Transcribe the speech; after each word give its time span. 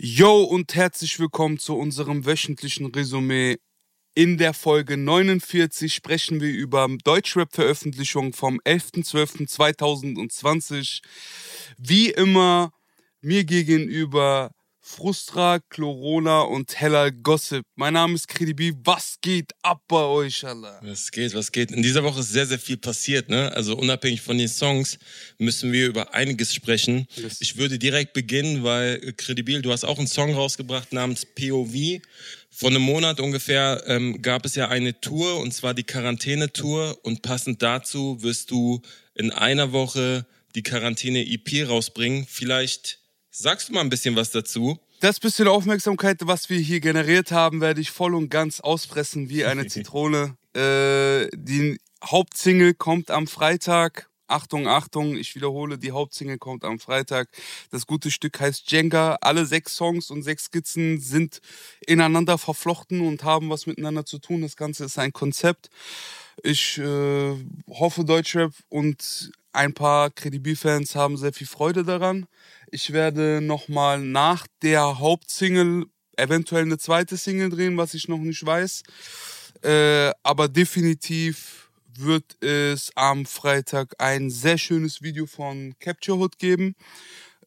Yo 0.00 0.44
und 0.44 0.76
herzlich 0.76 1.18
willkommen 1.18 1.58
zu 1.58 1.76
unserem 1.76 2.24
wöchentlichen 2.24 2.86
Resümee. 2.86 3.56
In 4.14 4.38
der 4.38 4.54
Folge 4.54 4.96
49 4.96 5.92
sprechen 5.92 6.40
wir 6.40 6.52
über 6.52 6.86
Deutschrap-Veröffentlichung 7.02 8.32
vom 8.32 8.60
11.12.2020. 8.60 11.02
Wie 11.78 12.10
immer 12.10 12.70
mir 13.22 13.42
gegenüber 13.42 14.52
Frustra, 14.88 15.60
Chlorona 15.68 16.40
und 16.40 16.80
Heller 16.80 17.12
Gossip. 17.12 17.62
Mein 17.76 17.92
Name 17.92 18.14
ist 18.14 18.26
Credibi. 18.26 18.72
Was 18.84 19.18
geht 19.20 19.52
ab 19.62 19.82
bei 19.86 20.02
euch, 20.02 20.44
Allah? 20.44 20.80
Was 20.82 21.10
geht, 21.10 21.34
was 21.34 21.52
geht? 21.52 21.70
In 21.70 21.82
dieser 21.82 22.02
Woche 22.02 22.20
ist 22.20 22.32
sehr, 22.32 22.46
sehr 22.46 22.58
viel 22.58 22.78
passiert, 22.78 23.28
ne? 23.28 23.52
Also 23.52 23.76
unabhängig 23.76 24.22
von 24.22 24.38
den 24.38 24.48
Songs 24.48 24.98
müssen 25.36 25.72
wir 25.72 25.86
über 25.88 26.14
einiges 26.14 26.54
sprechen. 26.54 27.06
Yes. 27.14 27.36
Ich 27.40 27.58
würde 27.58 27.78
direkt 27.78 28.14
beginnen, 28.14 28.64
weil 28.64 28.98
äh, 29.04 29.12
Credibil, 29.12 29.60
du 29.60 29.70
hast 29.72 29.84
auch 29.84 29.98
einen 29.98 30.08
Song 30.08 30.34
rausgebracht 30.34 30.92
namens 30.92 31.26
POV. 31.26 32.00
Vor 32.50 32.70
einem 32.70 32.82
Monat 32.82 33.20
ungefähr 33.20 33.84
ähm, 33.86 34.22
gab 34.22 34.46
es 34.46 34.54
ja 34.54 34.68
eine 34.68 34.98
Tour, 35.00 35.38
und 35.38 35.52
zwar 35.52 35.74
die 35.74 35.84
Quarantäne-Tour. 35.84 36.98
Und 37.02 37.20
passend 37.20 37.62
dazu 37.62 38.22
wirst 38.22 38.50
du 38.50 38.80
in 39.14 39.32
einer 39.32 39.72
Woche 39.72 40.26
die 40.54 40.62
Quarantäne-EP 40.62 41.68
rausbringen. 41.68 42.26
Vielleicht 42.26 42.97
Sagst 43.40 43.68
du 43.68 43.72
mal 43.72 43.82
ein 43.82 43.88
bisschen 43.88 44.16
was 44.16 44.32
dazu? 44.32 44.80
Das 44.98 45.20
bisschen 45.20 45.46
Aufmerksamkeit, 45.46 46.16
was 46.22 46.50
wir 46.50 46.58
hier 46.58 46.80
generiert 46.80 47.30
haben, 47.30 47.60
werde 47.60 47.80
ich 47.80 47.92
voll 47.92 48.16
und 48.16 48.30
ganz 48.30 48.58
auspressen 48.58 49.28
wie 49.28 49.44
eine 49.44 49.64
Zitrone. 49.68 50.36
äh, 50.56 51.28
die 51.36 51.78
Hauptsingle 52.04 52.74
kommt 52.74 53.12
am 53.12 53.28
Freitag. 53.28 54.10
Achtung, 54.26 54.66
Achtung, 54.66 55.16
ich 55.16 55.36
wiederhole, 55.36 55.78
die 55.78 55.92
Hauptsingle 55.92 56.38
kommt 56.38 56.64
am 56.64 56.80
Freitag. 56.80 57.28
Das 57.70 57.86
gute 57.86 58.10
Stück 58.10 58.40
heißt 58.40 58.72
Jenga. 58.72 59.18
Alle 59.20 59.46
sechs 59.46 59.76
Songs 59.76 60.10
und 60.10 60.24
sechs 60.24 60.46
Skizzen 60.46 60.98
sind 61.00 61.40
ineinander 61.86 62.38
verflochten 62.38 63.02
und 63.02 63.22
haben 63.22 63.50
was 63.50 63.66
miteinander 63.66 64.04
zu 64.04 64.18
tun. 64.18 64.42
Das 64.42 64.56
Ganze 64.56 64.84
ist 64.84 64.98
ein 64.98 65.12
Konzept. 65.12 65.70
Ich 66.42 66.78
äh, 66.78 67.36
hoffe, 67.68 68.04
Deutschrap 68.04 68.52
und 68.68 69.30
ein 69.52 69.74
paar 69.74 70.10
Credibil-Fans 70.10 70.94
haben 70.94 71.16
sehr 71.16 71.32
viel 71.32 71.46
Freude 71.46 71.84
daran. 71.84 72.26
Ich 72.70 72.92
werde 72.92 73.40
nochmal 73.40 73.98
nach 73.98 74.46
der 74.62 74.98
Hauptsingle 74.98 75.86
eventuell 76.16 76.62
eine 76.62 76.76
zweite 76.76 77.16
Single 77.16 77.48
drehen, 77.48 77.78
was 77.78 77.94
ich 77.94 78.08
noch 78.08 78.18
nicht 78.18 78.44
weiß. 78.44 78.82
Äh, 79.62 80.12
aber 80.22 80.48
definitiv 80.48 81.70
wird 81.96 82.42
es 82.42 82.90
am 82.94 83.24
Freitag 83.24 83.94
ein 83.98 84.30
sehr 84.30 84.58
schönes 84.58 85.02
Video 85.02 85.26
von 85.26 85.74
Capture 85.78 86.18
Hood 86.18 86.38
geben. 86.38 86.74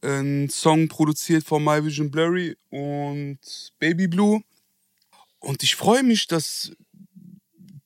Ein 0.02 0.49
Song 0.49 0.88
produziert 0.88 1.44
von 1.44 1.64
My 1.64 1.86
Vision 1.86 2.09
Blurry 2.09 2.58
und 2.69 3.39
Baby 3.77 4.08
Blue. 4.08 4.42
Und 5.39 5.61
ich 5.61 5.75
freue 5.75 6.03
mich, 6.03 6.27
dass 6.27 6.72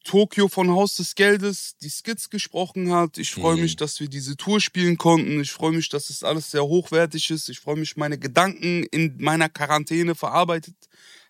Tokio 0.06 0.48
von 0.48 0.70
Haus 0.70 0.96
des 0.96 1.16
Geldes 1.16 1.76
die 1.82 1.90
Skits 1.90 2.30
gesprochen 2.30 2.94
hat. 2.94 3.18
Ich 3.18 3.32
freue 3.32 3.56
mhm. 3.56 3.64
mich, 3.64 3.76
dass 3.76 4.00
wir 4.00 4.08
diese 4.08 4.38
Tour 4.38 4.62
spielen 4.62 4.98
konnten. 4.98 5.42
Ich 5.42 5.52
freue 5.52 5.74
mich, 5.74 5.90
dass 5.90 6.10
es 6.10 6.24
alles 6.24 6.52
sehr 6.52 6.64
hochwertig 6.64 7.32
ist. 7.32 7.50
Ich 7.50 7.60
freue 7.60 7.76
mich, 7.76 7.98
meine 7.98 8.18
Gedanken 8.18 8.84
in 8.84 9.18
meiner 9.20 9.50
Quarantäne 9.50 10.16
verarbeitet 10.16 10.76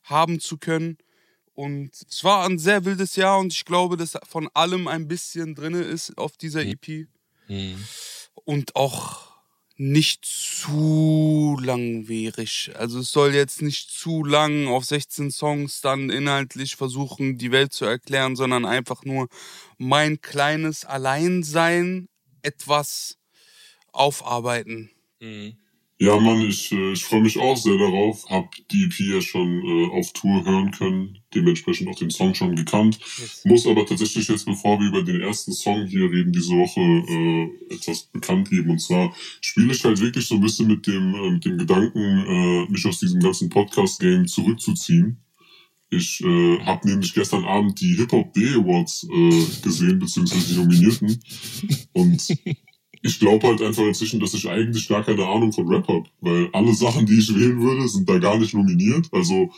haben 0.04 0.40
zu 0.40 0.58
können. 0.58 0.98
Und 1.54 1.92
es 2.10 2.24
war 2.26 2.46
ein 2.46 2.60
sehr 2.60 2.84
wildes 2.84 3.16
Jahr 3.16 3.40
und 3.40 3.54
ich 3.54 3.64
glaube, 3.64 3.96
dass 3.96 4.18
von 4.28 4.50
allem 4.54 4.90
ein 4.90 5.08
bisschen 5.08 5.56
drin 5.56 5.74
ist 5.74 6.18
auf 6.18 6.36
dieser 6.36 6.64
mhm. 6.64 6.72
EP. 6.72 7.08
Mhm. 7.48 7.84
Und 8.44 8.76
auch 8.76 9.35
nicht 9.78 10.26
zu 10.26 11.58
langwierig. 11.62 12.72
Also 12.76 13.00
es 13.00 13.12
soll 13.12 13.34
jetzt 13.36 13.62
nicht 13.62 13.90
zu 13.92 14.24
lang 14.24 14.68
auf 14.68 14.86
16 14.86 15.32
Songs 15.32 15.82
dann 15.82 16.10
inhaltlich 16.10 16.76
versuchen, 16.76 17.38
die 17.38 17.52
Welt 17.52 17.74
zu 17.74 17.86
erklären, 17.86 18.36
sondern 18.36 18.66
einfach 18.66 19.04
nur 19.04 19.28
mein 19.78 20.22
kleines 20.22 20.86
Alleinsein 20.86 22.08
etwas 22.42 23.18
aufarbeiten. 23.92 24.92
Mhm. 25.20 25.58
Ja, 25.98 26.20
Mann, 26.20 26.42
ich, 26.42 26.74
äh, 26.74 26.92
ich 26.92 27.06
freue 27.06 27.22
mich 27.22 27.40
auch 27.40 27.56
sehr 27.56 27.78
darauf. 27.78 28.30
Hab 28.30 28.52
die 28.70 28.84
EP 28.84 29.00
ja 29.00 29.22
schon 29.22 29.64
äh, 29.64 29.98
auf 29.98 30.12
Tour 30.12 30.44
hören 30.44 30.72
können, 30.72 31.20
dementsprechend 31.34 31.88
auch 31.88 31.96
den 31.96 32.10
Song 32.10 32.36
schon 32.36 32.54
gekannt. 32.54 33.00
Yes. 33.18 33.44
Muss 33.46 33.66
aber 33.66 33.86
tatsächlich 33.86 34.28
jetzt, 34.28 34.46
bevor 34.46 34.78
wir 34.80 34.90
über 34.90 35.04
den 35.04 35.22
ersten 35.22 35.54
Song 35.54 35.88
hier 35.88 36.12
reden, 36.12 36.34
diese 36.34 36.52
Woche 36.52 36.82
äh, 36.82 37.74
etwas 37.74 38.08
bekannt 38.08 38.50
geben. 38.50 38.72
Und 38.72 38.80
zwar 38.80 39.16
spiele 39.40 39.72
ich 39.72 39.86
halt 39.86 40.02
wirklich 40.02 40.28
so 40.28 40.36
ein 40.36 40.42
bisschen 40.42 40.68
mit 40.68 40.86
dem, 40.86 41.16
äh, 41.16 41.32
mit 41.32 41.46
dem 41.46 41.58
Gedanken, 41.58 42.00
äh, 42.00 42.70
mich 42.70 42.86
aus 42.86 43.00
diesem 43.00 43.22
ganzen 43.22 43.50
Podcast-Game 43.50 44.28
zurückzuziehen. 44.28 45.22
Ich 45.90 46.20
äh, 46.22 46.60
habe 46.66 46.90
nämlich 46.90 47.14
gestern 47.14 47.46
Abend 47.46 47.80
die 47.80 47.96
Hip-Hop 47.96 48.34
Day 48.34 48.56
Awards 48.56 49.08
äh, 49.10 49.62
gesehen, 49.62 50.00
beziehungsweise 50.00 50.54
die 50.54 50.60
Nominierten. 50.60 51.24
Und 51.94 52.38
ich 53.02 53.20
glaube 53.20 53.48
halt 53.48 53.62
einfach 53.62 53.84
inzwischen, 53.84 54.20
dass 54.20 54.34
ich 54.34 54.48
eigentlich 54.50 54.88
gar 54.88 55.04
keine 55.04 55.26
Ahnung 55.26 55.52
von 55.52 55.68
Rap 55.68 55.88
habe, 55.88 56.04
weil 56.22 56.50
alle 56.54 56.74
Sachen, 56.74 57.06
die 57.06 57.20
ich 57.20 57.34
wählen 57.34 57.62
würde, 57.62 57.88
sind 57.88 58.10
da 58.10 58.18
gar 58.20 58.38
nicht 58.38 58.54
nominiert. 58.54 59.08
Also 59.12 59.52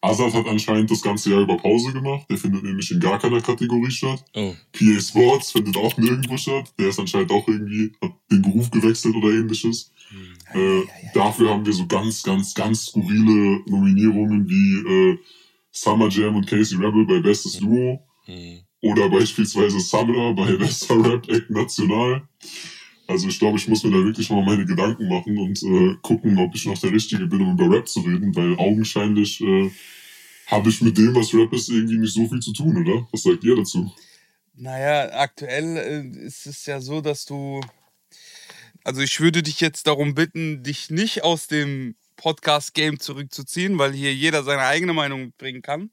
Azad 0.00 0.34
hat 0.34 0.46
anscheinend 0.46 0.90
das 0.90 1.02
ganze 1.02 1.30
Jahr 1.30 1.40
über 1.40 1.56
Pause 1.56 1.92
gemacht. 1.92 2.26
Der 2.30 2.38
findet 2.38 2.62
nämlich 2.62 2.90
in 2.90 3.00
gar 3.00 3.18
keiner 3.18 3.40
Kategorie 3.40 3.90
statt. 3.90 4.24
Oh. 4.34 4.54
PA 4.72 5.00
Sports 5.00 5.52
findet 5.52 5.76
auch 5.76 5.96
nirgendwo 5.96 6.36
statt. 6.36 6.72
Der 6.78 6.88
ist 6.88 7.00
anscheinend 7.00 7.32
auch 7.32 7.46
irgendwie, 7.48 7.92
hat 8.00 8.12
den 8.30 8.42
Beruf 8.42 8.70
gewechselt 8.70 9.16
oder 9.16 9.28
ähnliches. 9.28 9.92
Hm. 10.08 10.60
Äh, 10.60 10.84
dafür 11.14 11.50
haben 11.50 11.66
wir 11.66 11.72
so 11.72 11.86
ganz, 11.86 12.22
ganz, 12.22 12.54
ganz 12.54 12.86
skurrile 12.86 13.60
Nominierungen 13.66 14.48
wie 14.48 14.88
äh, 14.88 15.18
Summer 15.72 16.08
Jam 16.08 16.36
und 16.36 16.46
Casey 16.46 16.78
Rebel 16.78 17.04
bei 17.06 17.20
Bestes 17.20 17.58
Duo. 17.58 18.00
Hm. 18.26 18.60
Oder 18.86 19.10
beispielsweise 19.10 19.80
Summer 19.80 20.32
bei 20.34 20.52
Bester 20.56 20.96
Rap 21.04 21.28
Act 21.28 21.50
National. 21.50 22.22
Also 23.08 23.28
ich 23.28 23.38
glaube, 23.38 23.58
ich 23.58 23.66
muss 23.68 23.82
mir 23.84 23.90
da 23.90 24.04
wirklich 24.04 24.30
mal 24.30 24.44
meine 24.44 24.64
Gedanken 24.64 25.08
machen 25.08 25.38
und 25.38 25.62
äh, 25.62 25.96
gucken, 26.02 26.38
ob 26.38 26.54
ich 26.54 26.66
noch 26.66 26.78
der 26.78 26.92
Richtige 26.92 27.26
bin, 27.26 27.40
um 27.40 27.52
über 27.58 27.76
Rap 27.76 27.88
zu 27.88 28.00
reden, 28.00 28.34
weil 28.34 28.56
augenscheinlich 28.58 29.40
äh, 29.40 29.70
habe 30.46 30.68
ich 30.70 30.80
mit 30.82 30.96
dem, 30.98 31.14
was 31.14 31.34
Rap 31.34 31.52
ist, 31.52 31.68
irgendwie 31.68 31.98
nicht 31.98 32.14
so 32.14 32.28
viel 32.28 32.40
zu 32.40 32.52
tun, 32.52 32.76
oder? 32.76 33.06
Was 33.10 33.22
sagt 33.22 33.42
ihr 33.44 33.56
dazu? 33.56 33.92
Naja, 34.54 35.10
aktuell 35.18 35.76
äh, 35.76 36.26
ist 36.26 36.46
es 36.46 36.64
ja 36.66 36.80
so, 36.80 37.00
dass 37.00 37.24
du. 37.24 37.60
Also 38.84 39.00
ich 39.00 39.20
würde 39.20 39.42
dich 39.42 39.60
jetzt 39.60 39.88
darum 39.88 40.14
bitten, 40.14 40.62
dich 40.62 40.90
nicht 40.90 41.24
aus 41.24 41.48
dem 41.48 41.96
Podcast-Game 42.16 43.00
zurückzuziehen, 43.00 43.78
weil 43.78 43.92
hier 43.92 44.14
jeder 44.14 44.44
seine 44.44 44.62
eigene 44.62 44.92
Meinung 44.92 45.32
bringen 45.38 45.62
kann. 45.62 45.90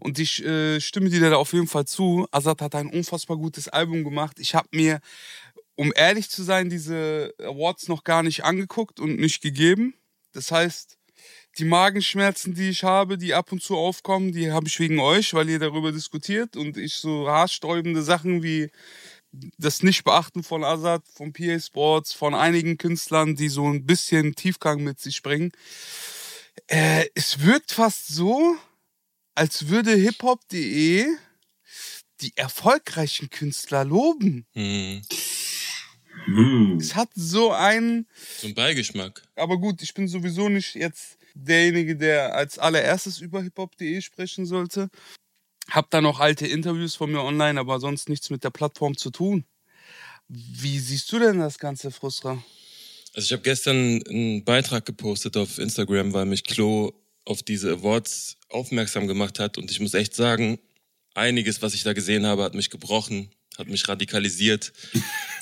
Und 0.00 0.18
ich 0.18 0.44
äh, 0.44 0.80
stimme 0.80 1.10
dir 1.10 1.30
da 1.30 1.36
auf 1.36 1.52
jeden 1.52 1.66
Fall 1.66 1.86
zu. 1.86 2.26
Azad 2.30 2.60
hat 2.60 2.74
ein 2.74 2.88
unfassbar 2.88 3.36
gutes 3.36 3.68
Album 3.68 4.04
gemacht. 4.04 4.38
Ich 4.38 4.54
habe 4.54 4.68
mir 4.72 5.00
um 5.78 5.92
ehrlich 5.94 6.28
zu 6.28 6.42
sein, 6.42 6.70
diese 6.70 7.32
Awards 7.38 7.86
noch 7.86 8.02
gar 8.02 8.24
nicht 8.24 8.42
angeguckt 8.42 8.98
und 8.98 9.20
nicht 9.20 9.40
gegeben. 9.40 9.94
Das 10.32 10.50
heißt, 10.50 10.98
die 11.58 11.64
Magenschmerzen, 11.64 12.54
die 12.54 12.70
ich 12.70 12.82
habe, 12.82 13.16
die 13.16 13.32
ab 13.32 13.52
und 13.52 13.62
zu 13.62 13.76
aufkommen, 13.76 14.32
die 14.32 14.50
habe 14.50 14.66
ich 14.66 14.80
wegen 14.80 14.98
euch, 14.98 15.34
weil 15.34 15.48
ihr 15.48 15.60
darüber 15.60 15.92
diskutiert 15.92 16.56
und 16.56 16.76
ich 16.76 16.96
so 16.96 17.28
haarsträubende 17.28 18.02
Sachen 18.02 18.42
wie 18.42 18.70
das 19.56 19.84
Nichtbeachten 19.84 20.42
von 20.42 20.64
Azad, 20.64 21.04
von 21.14 21.32
PA 21.32 21.60
Sports, 21.60 22.12
von 22.12 22.34
einigen 22.34 22.76
Künstlern, 22.76 23.36
die 23.36 23.48
so 23.48 23.68
ein 23.68 23.86
bisschen 23.86 24.34
Tiefgang 24.34 24.82
mit 24.82 24.98
sich 24.98 25.22
bringen. 25.22 25.52
Äh, 26.66 27.06
es 27.14 27.44
wirkt 27.44 27.70
fast 27.70 28.08
so, 28.08 28.56
als 29.38 29.68
würde 29.68 29.94
hiphop.de 29.94 31.06
die 32.20 32.32
erfolgreichen 32.34 33.30
Künstler 33.30 33.84
loben. 33.84 34.46
Hm. 34.52 35.02
Mm. 36.26 36.78
Es 36.80 36.96
hat 36.96 37.10
so 37.14 37.52
einen. 37.52 38.08
So 38.38 38.48
einen 38.48 38.56
Beigeschmack. 38.56 39.22
Aber 39.36 39.56
gut, 39.58 39.80
ich 39.80 39.94
bin 39.94 40.08
sowieso 40.08 40.48
nicht 40.48 40.74
jetzt 40.74 41.18
derjenige, 41.34 41.94
der 41.94 42.34
als 42.34 42.58
allererstes 42.58 43.20
über 43.20 43.40
hiphop.de 43.40 44.00
sprechen 44.00 44.44
sollte. 44.44 44.90
Hab 45.70 45.88
da 45.90 46.00
noch 46.00 46.18
alte 46.18 46.48
Interviews 46.48 46.96
von 46.96 47.12
mir 47.12 47.22
online, 47.22 47.60
aber 47.60 47.78
sonst 47.78 48.08
nichts 48.08 48.30
mit 48.30 48.42
der 48.42 48.50
Plattform 48.50 48.96
zu 48.96 49.10
tun. 49.10 49.44
Wie 50.26 50.80
siehst 50.80 51.12
du 51.12 51.20
denn 51.20 51.38
das 51.38 51.58
Ganze, 51.58 51.92
Frustra? 51.92 52.42
Also 53.14 53.26
ich 53.26 53.32
habe 53.32 53.42
gestern 53.42 54.02
einen 54.08 54.44
Beitrag 54.44 54.84
gepostet 54.84 55.36
auf 55.36 55.58
Instagram, 55.58 56.12
weil 56.12 56.26
mich 56.26 56.42
Klo 56.42 56.92
auf 57.28 57.42
diese 57.42 57.72
Awards 57.72 58.38
aufmerksam 58.48 59.06
gemacht 59.06 59.38
hat 59.38 59.58
und 59.58 59.70
ich 59.70 59.80
muss 59.80 59.94
echt 59.94 60.14
sagen, 60.14 60.58
einiges, 61.14 61.62
was 61.62 61.74
ich 61.74 61.82
da 61.82 61.92
gesehen 61.92 62.26
habe, 62.26 62.42
hat 62.42 62.54
mich 62.54 62.70
gebrochen 62.70 63.30
hat 63.58 63.68
mich 63.68 63.88
radikalisiert. 63.88 64.72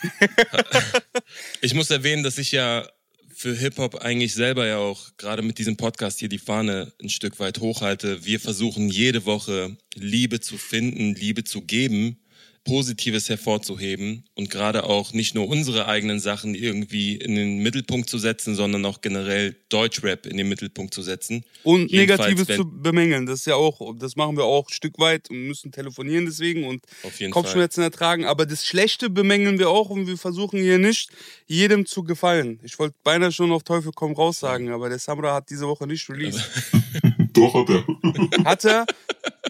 ich 1.60 1.74
muss 1.74 1.90
erwähnen, 1.90 2.22
dass 2.22 2.38
ich 2.38 2.50
ja 2.50 2.88
für 3.34 3.54
Hip-Hop 3.54 3.96
eigentlich 3.96 4.32
selber 4.32 4.66
ja 4.66 4.78
auch 4.78 5.10
gerade 5.18 5.42
mit 5.42 5.58
diesem 5.58 5.76
Podcast 5.76 6.18
hier 6.18 6.30
die 6.30 6.38
Fahne 6.38 6.94
ein 7.02 7.10
Stück 7.10 7.38
weit 7.38 7.60
hochhalte. 7.60 8.24
Wir 8.24 8.40
versuchen 8.40 8.88
jede 8.88 9.26
Woche 9.26 9.76
Liebe 9.94 10.40
zu 10.40 10.56
finden, 10.56 11.14
Liebe 11.14 11.44
zu 11.44 11.60
geben 11.60 12.18
Positives 12.66 13.28
hervorzuheben 13.28 14.24
und 14.34 14.50
gerade 14.50 14.84
auch 14.84 15.12
nicht 15.12 15.36
nur 15.36 15.46
unsere 15.48 15.86
eigenen 15.86 16.18
Sachen 16.18 16.56
irgendwie 16.56 17.14
in 17.14 17.36
den 17.36 17.62
Mittelpunkt 17.62 18.10
zu 18.10 18.18
setzen, 18.18 18.56
sondern 18.56 18.84
auch 18.84 19.00
generell 19.00 19.54
Deutschrap 19.68 20.26
in 20.26 20.36
den 20.36 20.48
Mittelpunkt 20.48 20.92
zu 20.92 21.00
setzen. 21.02 21.44
Und 21.62 21.92
Jedenfalls, 21.92 22.30
Negatives 22.30 22.56
zu 22.56 22.68
bemängeln. 22.68 23.24
Das 23.26 23.40
ist 23.40 23.46
ja 23.46 23.54
auch, 23.54 23.94
das 23.96 24.16
machen 24.16 24.36
wir 24.36 24.44
auch 24.44 24.68
ein 24.68 24.72
Stück 24.72 24.98
weit 24.98 25.30
und 25.30 25.46
müssen 25.46 25.70
telefonieren 25.70 26.26
deswegen 26.26 26.64
und 26.66 26.82
Kopfschmerzen 27.30 27.82
Fall. 27.82 27.84
ertragen. 27.84 28.24
Aber 28.24 28.46
das 28.46 28.66
Schlechte 28.66 29.10
bemängeln 29.10 29.60
wir 29.60 29.70
auch 29.70 29.88
und 29.88 30.08
wir 30.08 30.18
versuchen 30.18 30.60
hier 30.60 30.78
nicht 30.78 31.10
jedem 31.46 31.86
zu 31.86 32.02
gefallen. 32.02 32.58
Ich 32.64 32.80
wollte 32.80 32.96
beinahe 33.04 33.30
schon 33.30 33.52
auf 33.52 33.62
Teufel 33.62 33.92
komm 33.94 34.12
raus 34.12 34.40
sagen, 34.40 34.70
aber 34.70 34.88
der 34.88 34.98
Samra 34.98 35.34
hat 35.34 35.50
diese 35.50 35.68
Woche 35.68 35.86
nicht 35.86 36.08
released. 36.10 36.44
Doch 37.32 37.54
hat 37.54 37.68
er. 37.68 38.44
Hat 38.44 38.64
er? 38.64 38.86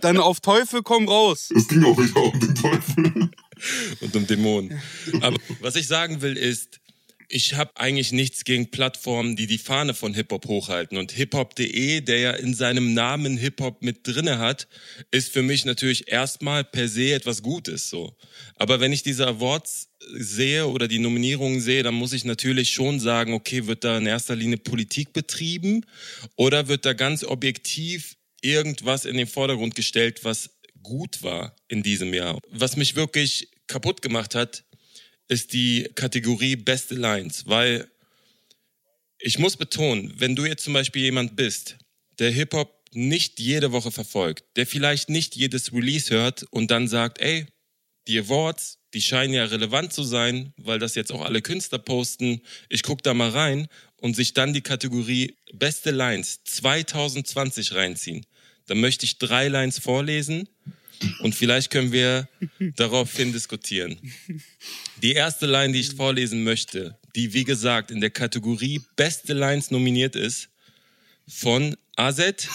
Dann 0.01 0.19
auf 0.19 0.41
Teufel 0.41 0.83
komm 0.83 1.09
raus. 1.09 1.51
Es 1.57 1.69
ging 1.69 1.85
auch 1.85 1.97
wieder 1.99 2.23
um 2.23 2.41
den 2.41 2.55
Teufel. 2.55 3.31
Und 4.01 4.17
um 4.17 4.27
Dämonen. 4.27 4.81
Aber 5.23 5.39
was 5.61 5.77
ich 5.77 5.87
sagen 5.87 6.21
will 6.21 6.37
ist, 6.37 6.81
ich 7.29 7.55
habe 7.55 7.73
eigentlich 7.77 8.13
nichts 8.13 8.45
gegen 8.45 8.71
Plattformen, 8.71 9.37
die 9.37 9.47
die 9.47 9.59
Fahne 9.59 9.95
von 9.95 10.15
Hip-Hop 10.15 10.47
hochhalten. 10.47 10.97
Und 10.97 11.13
hiphop.de, 11.13 12.01
der 12.01 12.19
ja 12.19 12.31
in 12.33 12.55
seinem 12.55 12.95
Namen 12.95 13.37
Hip-Hop 13.37 13.83
mit 13.83 14.07
drinne 14.07 14.39
hat, 14.39 14.69
ist 15.11 15.33
für 15.33 15.43
mich 15.43 15.65
natürlich 15.65 16.09
erstmal 16.09 16.65
per 16.65 16.89
se 16.89 17.13
etwas 17.13 17.43
Gutes, 17.43 17.89
so. 17.89 18.17
Aber 18.55 18.81
wenn 18.81 18.93
ich 18.93 19.03
diese 19.03 19.27
Awards 19.27 19.89
sehe 20.13 20.69
oder 20.69 20.89
die 20.89 20.99
Nominierungen 20.99 21.61
sehe, 21.61 21.83
dann 21.83 21.95
muss 21.95 22.13
ich 22.13 22.25
natürlich 22.25 22.71
schon 22.71 23.01
sagen, 23.01 23.33
okay, 23.33 23.67
wird 23.67 23.83
da 23.83 23.99
in 23.99 24.07
erster 24.07 24.37
Linie 24.37 24.59
Politik 24.59 25.13
betrieben 25.13 25.85
oder 26.37 26.69
wird 26.69 26.85
da 26.85 26.93
ganz 26.93 27.25
objektiv 27.25 28.17
irgendwas 28.47 29.05
in 29.05 29.17
den 29.17 29.27
Vordergrund 29.27 29.75
gestellt, 29.75 30.25
was 30.25 30.51
gut 30.83 31.23
war 31.23 31.57
in 31.69 31.83
diesem 31.83 32.15
Jahr? 32.15 32.39
Was 32.49 32.77
mich 32.77 32.95
wirklich 32.95 33.51
kaputt 33.67 34.03
gemacht 34.03 34.35
hat, 34.35 34.65
ist 35.29 35.53
die 35.53 35.91
Kategorie 35.95 36.57
beste 36.57 36.95
Lines, 36.95 37.47
weil 37.47 37.89
ich 39.19 39.39
muss 39.39 39.57
betonen, 39.57 40.13
wenn 40.19 40.37
du 40.37 40.45
jetzt 40.45 40.65
zum 40.65 40.75
Beispiel 40.75 41.03
jemand 41.03 41.37
bist, 41.37 41.77
der 42.19 42.31
Hip-Hop 42.31 42.73
nicht 42.93 43.41
jede 43.41 43.73
Woche 43.73 43.91
verfolgt, 43.91 44.45
der 44.57 44.67
vielleicht 44.67 45.09
nicht 45.09 45.35
jedes 45.35 45.73
Release 45.73 46.15
hört 46.15 46.45
und 46.51 46.71
dann 46.71 46.87
sagt, 46.89 47.21
ey, 47.21 47.47
die 48.07 48.19
Awards, 48.19 48.79
die 48.95 49.03
scheinen 49.03 49.35
ja 49.35 49.45
relevant 49.45 49.93
zu 49.93 50.05
sein, 50.05 50.55
weil 50.57 50.79
das 50.79 50.95
jetzt 50.95 51.13
auch 51.13 51.23
alle 51.23 51.43
Künstler 51.43 51.79
posten. 51.79 52.41
Ich 52.69 52.83
guck 52.83 53.03
da 53.03 53.15
mal 53.15 53.31
rein 53.31 53.69
und 53.97 54.15
sich 54.15 54.33
dann 54.33 54.53
die 54.53 54.63
Kategorie 54.63 55.37
Beste 55.53 55.91
Lines 55.91 56.45
2020 56.45 57.75
reinziehen. 57.75 58.25
Dann 58.67 58.81
möchte 58.81 59.05
ich 59.05 59.19
drei 59.19 59.49
Lines 59.49 59.79
vorlesen 59.79 60.49
und 61.21 61.35
vielleicht 61.35 61.71
können 61.71 61.93
wir 61.93 62.29
daraufhin 62.77 63.33
diskutieren. 63.33 63.99
Die 65.03 65.13
erste 65.13 65.47
Line, 65.47 65.73
die 65.73 65.81
ich 65.81 65.95
vorlesen 65.95 66.43
möchte, 66.43 66.99
die 67.15 67.33
wie 67.33 67.45
gesagt 67.45 67.91
in 67.91 68.01
der 68.01 68.11
Kategorie 68.11 68.83
Beste 68.97 69.35
Lines 69.35 69.71
nominiert 69.71 70.17
ist, 70.17 70.49
von 71.29 71.77
Azet. 71.97 72.49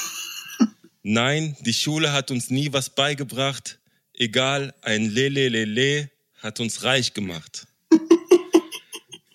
Nein, 1.04 1.58
die 1.62 1.74
Schule 1.74 2.14
hat 2.14 2.32
uns 2.32 2.50
nie 2.50 2.72
was 2.72 2.90
beigebracht. 2.90 3.80
Egal, 4.14 4.74
ein 4.82 5.10
Lelelele 5.10 6.10
hat 6.38 6.60
uns 6.60 6.84
reich 6.84 7.14
gemacht. 7.14 7.68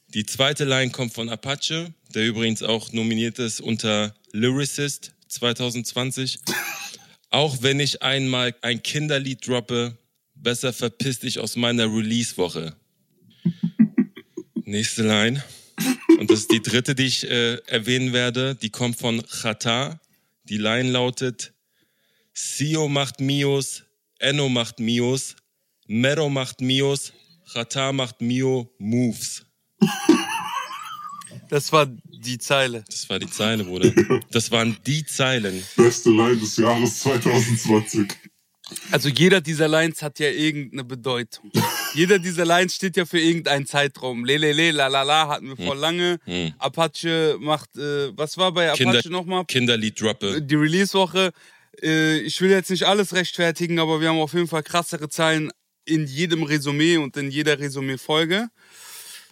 Die 0.09 0.25
zweite 0.25 0.65
Line 0.65 0.93
kommt 0.93 1.13
von 1.13 1.29
Apache, 1.29 1.93
der 2.15 2.27
übrigens 2.27 2.63
auch 2.63 2.93
nominiert 2.93 3.39
ist 3.39 3.61
unter 3.61 4.15
Lyricist 4.33 5.13
2020. 5.29 6.39
Auch 7.31 7.63
wenn 7.63 7.81
ich 7.81 8.03
einmal 8.03 8.55
ein 8.63 8.83
Kinderlied 8.83 9.47
droppe, 9.47 9.99
besser 10.35 10.73
verpiss 10.73 11.21
dich 11.21 11.39
aus 11.39 11.57
meiner 11.57 11.85
Release-Woche. 11.85 12.77
Nächste 14.65 15.03
Line. 15.03 15.43
Und 16.19 16.31
das 16.31 16.41
ist 16.41 16.53
die 16.53 16.63
dritte, 16.63 16.95
die 16.95 17.07
ich 17.07 17.29
äh, 17.29 17.57
erwähnen 17.67 18.13
werde. 18.13 18.55
Die 18.55 18.71
kommt 18.71 18.99
von 18.99 19.23
Chata. 19.27 20.01
Die 20.45 20.59
Line 20.59 20.91
lautet: 20.91 21.53
Sio 22.33 22.89
macht 22.89 23.21
Mios, 23.21 23.85
Enno 24.19 24.49
macht 24.49 24.81
Mios, 24.81 25.37
Mero 25.87 26.29
macht 26.29 26.61
Mios, 26.61 27.13
Chata 27.53 27.93
macht 27.93 28.21
Mio 28.21 28.73
Moves. 28.79 29.47
Das 31.49 31.73
war 31.73 31.87
die 31.87 32.39
Zeile. 32.39 32.85
Das 32.89 33.09
war 33.09 33.19
die 33.19 33.31
Zeile, 33.31 33.65
Bruder. 33.65 33.93
Das 34.31 34.51
waren 34.51 34.77
die 34.87 35.05
Zeilen. 35.05 35.63
Beste 35.77 36.11
Line 36.11 36.37
des 36.37 36.57
Jahres 36.57 37.01
2020. 37.01 38.09
Also 38.91 39.09
jeder 39.09 39.41
dieser 39.41 39.69
Lines 39.69 40.03
hat 40.03 40.19
ja 40.19 40.29
irgendeine 40.29 40.83
Bedeutung. 40.83 41.53
jeder 41.95 42.19
dieser 42.19 42.45
Lines 42.45 42.75
steht 42.75 42.97
ja 42.97 43.07
für 43.07 43.21
irgendeinen 43.21 43.67
Zeitraum. 43.67 44.25
Lelele, 44.25 44.73
la 44.73 44.89
la 44.89 45.03
la 45.03 45.29
hatten 45.29 45.49
wir 45.49 45.57
hm. 45.57 45.65
vor 45.65 45.77
lange. 45.77 46.19
Hm. 46.25 46.53
Apache 46.59 47.37
macht, 47.39 47.77
äh, 47.77 48.17
was 48.17 48.37
war 48.37 48.53
bei 48.53 48.69
Apache 48.69 48.83
Kinder, 48.83 49.11
nochmal? 49.11 49.45
Kinderlied 49.45 50.01
droppe. 50.01 50.43
Die 50.43 50.55
Release-Woche. 50.57 51.31
Äh, 51.81 52.19
ich 52.19 52.41
will 52.41 52.51
jetzt 52.51 52.71
nicht 52.71 52.85
alles 52.85 53.15
rechtfertigen, 53.15 53.79
aber 53.79 54.01
wir 54.01 54.09
haben 54.09 54.19
auf 54.19 54.35
jeden 54.35 54.49
Fall 54.49 54.65
krassere 54.65 55.09
Zahlen 55.09 55.51
in 55.85 56.07
jedem 56.07 56.43
Resümee 56.43 56.97
und 56.97 57.17
in 57.17 57.31
jeder 57.31 57.61
Resümee-Folge 57.61 58.49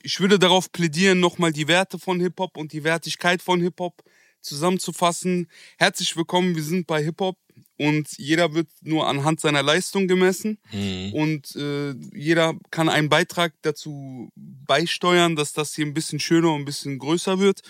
ich 0.05 0.21
würde 0.21 0.39
darauf 0.39 0.71
plädieren, 0.71 1.19
nochmal 1.19 1.53
die 1.53 1.67
Werte 1.67 1.99
von 1.99 2.21
Hip-Hop 2.21 2.59
und 2.59 2.73
die 2.73 2.85
Wertigkeit 2.85 3.41
von 3.41 3.61
Hip-Hop 3.63 4.05
zusammenzufassen. 4.43 5.49
Herzlich 5.79 6.15
willkommen, 6.15 6.55
wir 6.55 6.63
sind 6.63 6.87
bei 6.87 7.03
Hip-Hop 7.03 7.39
und 7.79 8.07
jeder 8.19 8.53
wird 8.53 8.69
nur 8.83 9.09
anhand 9.09 9.41
seiner 9.41 9.63
Leistung 9.63 10.07
gemessen 10.07 10.59
mhm. 10.73 11.13
und 11.15 11.57
äh, 11.57 11.95
jeder 12.13 12.55
kann 12.71 12.91
einen 12.91 13.09
Beitrag 13.09 13.55
dazu 13.63 14.31
beisteuern, 14.37 15.37
dass 15.37 15.55
das 15.55 15.75
hier 15.75 15.87
ein 15.87 15.95
bisschen 15.95 16.21
schöner 16.21 16.53
und 16.53 16.63
ein 16.63 16.67
bisschen 16.67 16.99
größer 16.99 17.39
wird. 17.39 17.63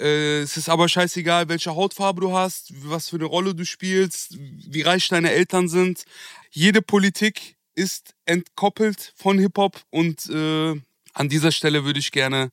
Äh, 0.00 0.40
es 0.40 0.56
ist 0.56 0.68
aber 0.68 0.88
scheißegal, 0.88 1.48
welche 1.48 1.76
Hautfarbe 1.76 2.22
du 2.22 2.32
hast, 2.32 2.72
was 2.88 3.08
für 3.08 3.16
eine 3.16 3.26
Rolle 3.26 3.54
du 3.54 3.64
spielst, 3.64 4.36
wie 4.36 4.82
reich 4.82 5.06
deine 5.08 5.30
Eltern 5.30 5.68
sind. 5.68 6.04
Jede 6.50 6.82
Politik 6.82 7.56
ist 7.76 8.16
entkoppelt 8.24 9.12
von 9.16 9.38
Hip-Hop 9.38 9.80
und 9.90 10.28
äh, 10.28 10.74
an 11.18 11.28
dieser 11.28 11.50
Stelle 11.50 11.84
würde 11.84 11.98
ich 11.98 12.12
gerne 12.12 12.50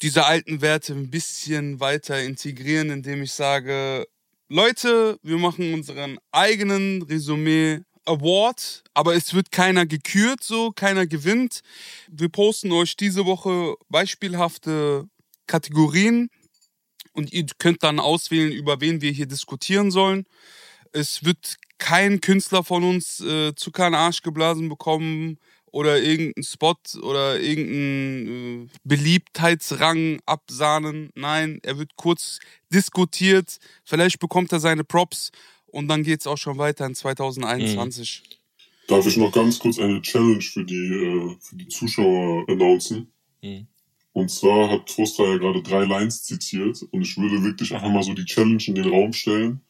diese 0.00 0.24
alten 0.24 0.62
Werte 0.62 0.94
ein 0.94 1.10
bisschen 1.10 1.78
weiter 1.78 2.22
integrieren, 2.22 2.90
indem 2.90 3.22
ich 3.22 3.32
sage, 3.32 4.06
Leute, 4.48 5.18
wir 5.22 5.36
machen 5.36 5.74
unseren 5.74 6.18
eigenen 6.32 7.02
Resümee 7.02 7.80
Award, 8.06 8.82
aber 8.94 9.14
es 9.14 9.34
wird 9.34 9.52
keiner 9.52 9.84
gekürt, 9.84 10.42
so 10.42 10.72
keiner 10.72 11.06
gewinnt. 11.06 11.60
Wir 12.08 12.30
posten 12.30 12.72
euch 12.72 12.96
diese 12.96 13.26
Woche 13.26 13.74
beispielhafte 13.90 15.06
Kategorien 15.46 16.30
und 17.12 17.30
ihr 17.34 17.44
könnt 17.58 17.82
dann 17.82 18.00
auswählen, 18.00 18.52
über 18.52 18.80
wen 18.80 19.02
wir 19.02 19.12
hier 19.12 19.26
diskutieren 19.26 19.90
sollen. 19.90 20.24
Es 20.92 21.24
wird 21.24 21.58
kein 21.76 22.22
Künstler 22.22 22.64
von 22.64 22.84
uns 22.84 23.20
äh, 23.20 23.54
Zucker 23.54 23.86
in 23.86 23.92
den 23.92 24.00
Arsch 24.00 24.22
geblasen 24.22 24.70
bekommen, 24.70 25.38
oder 25.72 26.02
irgendeinen 26.02 26.44
Spot 26.44 26.76
oder 27.02 27.40
irgendeinen 27.40 28.66
äh, 28.66 28.68
Beliebtheitsrang 28.84 30.20
absahnen. 30.26 31.10
Nein, 31.14 31.60
er 31.62 31.78
wird 31.78 31.96
kurz 31.96 32.38
diskutiert, 32.72 33.58
vielleicht 33.84 34.18
bekommt 34.18 34.52
er 34.52 34.60
seine 34.60 34.84
Props 34.84 35.30
und 35.66 35.88
dann 35.88 36.02
geht 36.02 36.20
es 36.20 36.26
auch 36.26 36.38
schon 36.38 36.58
weiter 36.58 36.86
in 36.86 36.94
2021. 36.94 38.22
Mhm. 38.22 38.34
Darf 38.88 39.06
ich 39.06 39.16
noch 39.16 39.32
ganz 39.32 39.58
kurz 39.58 39.78
eine 39.78 40.02
Challenge 40.02 40.42
für 40.42 40.64
die, 40.64 40.74
äh, 40.74 41.36
für 41.40 41.56
die 41.56 41.68
Zuschauer 41.68 42.44
announcen? 42.48 43.12
Mhm. 43.42 43.68
Und 44.12 44.30
zwar 44.30 44.70
hat 44.70 44.88
Trosta 44.88 45.22
ja 45.22 45.36
gerade 45.36 45.62
drei 45.62 45.84
Lines 45.84 46.24
zitiert 46.24 46.82
und 46.90 47.02
ich 47.02 47.16
würde 47.16 47.44
wirklich 47.44 47.72
einfach 47.72 47.90
mal 47.90 48.02
so 48.02 48.12
die 48.12 48.24
Challenge 48.24 48.62
in 48.66 48.74
den 48.74 48.88
Raum 48.88 49.12
stellen. 49.12 49.60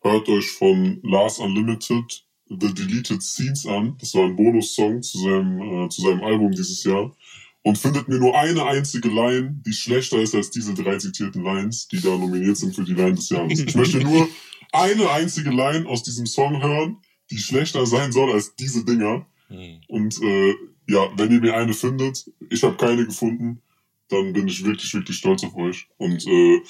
Hört 0.00 0.28
euch 0.28 0.50
von 0.50 1.00
Lars 1.02 1.38
Unlimited 1.38 2.25
The 2.48 2.72
Deleted 2.72 3.22
Scenes 3.22 3.66
an. 3.66 3.96
Das 3.98 4.14
war 4.14 4.24
ein 4.24 4.36
Bonussong 4.36 5.02
zu 5.02 5.18
seinem, 5.18 5.60
äh, 5.60 5.88
zu 5.88 6.02
seinem 6.02 6.22
Album 6.22 6.52
dieses 6.52 6.84
Jahr. 6.84 7.14
Und 7.62 7.78
findet 7.78 8.06
mir 8.08 8.18
nur 8.18 8.38
eine 8.38 8.64
einzige 8.64 9.08
Line, 9.08 9.60
die 9.66 9.72
schlechter 9.72 10.18
ist 10.20 10.36
als 10.36 10.50
diese 10.50 10.72
drei 10.74 10.98
zitierten 10.98 11.42
Lines, 11.42 11.88
die 11.88 12.00
da 12.00 12.16
nominiert 12.16 12.56
sind 12.56 12.74
für 12.76 12.84
die 12.84 12.94
Line 12.94 13.14
des 13.14 13.28
Jahres. 13.28 13.58
Ich 13.58 13.74
möchte 13.74 13.98
nur 13.98 14.28
eine 14.72 15.10
einzige 15.10 15.50
Line 15.50 15.88
aus 15.88 16.04
diesem 16.04 16.26
Song 16.26 16.62
hören, 16.62 16.98
die 17.30 17.38
schlechter 17.38 17.84
sein 17.86 18.12
soll 18.12 18.32
als 18.32 18.54
diese 18.54 18.84
Dinger. 18.84 19.26
Hm. 19.48 19.80
Und 19.88 20.22
äh, 20.22 20.54
ja, 20.88 21.10
wenn 21.16 21.32
ihr 21.32 21.40
mir 21.40 21.56
eine 21.56 21.74
findet, 21.74 22.30
ich 22.50 22.62
habe 22.62 22.76
keine 22.76 23.04
gefunden, 23.04 23.60
dann 24.08 24.32
bin 24.32 24.46
ich 24.46 24.64
wirklich, 24.64 24.92
wirklich 24.94 25.16
stolz 25.16 25.42
auf 25.42 25.56
euch. 25.56 25.88
Und 25.96 26.24
äh, 26.26 26.60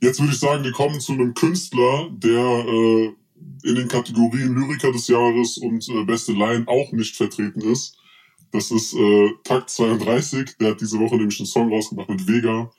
jetzt 0.00 0.20
würde 0.20 0.32
ich 0.32 0.38
sagen, 0.38 0.64
wir 0.64 0.72
kommen 0.72 1.00
zu 1.00 1.12
einem 1.12 1.34
Künstler, 1.34 2.08
der 2.10 2.64
äh, 2.66 3.12
in 3.64 3.74
den 3.74 3.88
Kategorien 3.88 4.54
Lyriker 4.54 4.92
des 4.92 5.08
Jahres 5.08 5.58
und 5.58 5.88
äh, 5.88 6.04
beste 6.04 6.32
Line 6.32 6.64
auch 6.66 6.92
nicht 6.92 7.16
vertreten 7.16 7.60
ist. 7.60 7.96
Das 8.52 8.70
ist 8.70 8.94
äh, 8.94 9.30
Takt 9.44 9.70
32, 9.70 10.56
der 10.58 10.70
hat 10.70 10.80
diese 10.80 10.98
Woche 10.98 11.16
nämlich 11.16 11.38
einen 11.38 11.46
Song 11.46 11.72
rausgebracht 11.72 12.08
mit 12.08 12.26
Vega. 12.26 12.70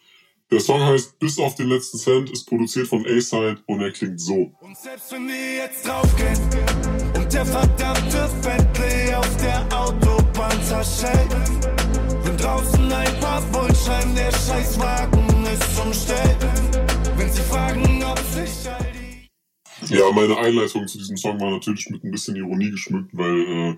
Der 0.52 0.60
Song 0.60 0.82
heißt 0.82 1.20
Bis 1.20 1.38
auf 1.38 1.54
den 1.56 1.68
letzten 1.68 2.00
Cent, 2.00 2.32
ist 2.32 2.46
produziert 2.46 2.88
von 2.88 3.06
A-Side 3.06 3.60
und 3.68 3.82
er 3.82 3.92
klingt 3.92 4.20
so. 4.20 4.52
Und 4.62 4.76
selbst 4.76 5.12
wenn 5.12 5.28
wir 5.28 5.56
jetzt 5.58 5.88
draufgehen 5.88 6.40
und 7.16 7.32
der 7.32 7.46
verdammte 7.46 8.30
Bentley 8.42 9.14
auf 9.14 9.38
der 9.38 9.64
Autobahn 9.78 10.64
zerschellt. 10.64 11.32
Wenn 12.24 12.38
draußen 12.38 12.92
ein 12.92 13.20
paar 13.20 13.54
Volt 13.54 13.78
scheinen, 13.78 14.16
der 14.16 14.32
Scheißwagen 14.32 15.46
ist 15.46 15.80
umstellt. 15.80 16.39
Ja, 19.90 20.12
meine 20.12 20.38
Einleitung 20.38 20.88
zu 20.88 20.98
diesem 20.98 21.18
Song 21.18 21.40
war 21.40 21.52
natürlich 21.52 21.90
mit 21.90 22.04
ein 22.04 22.12
bisschen 22.12 22.36
Ironie 22.36 22.72
geschmückt, 22.72 23.10
weil 23.14 23.42
äh, 23.42 23.78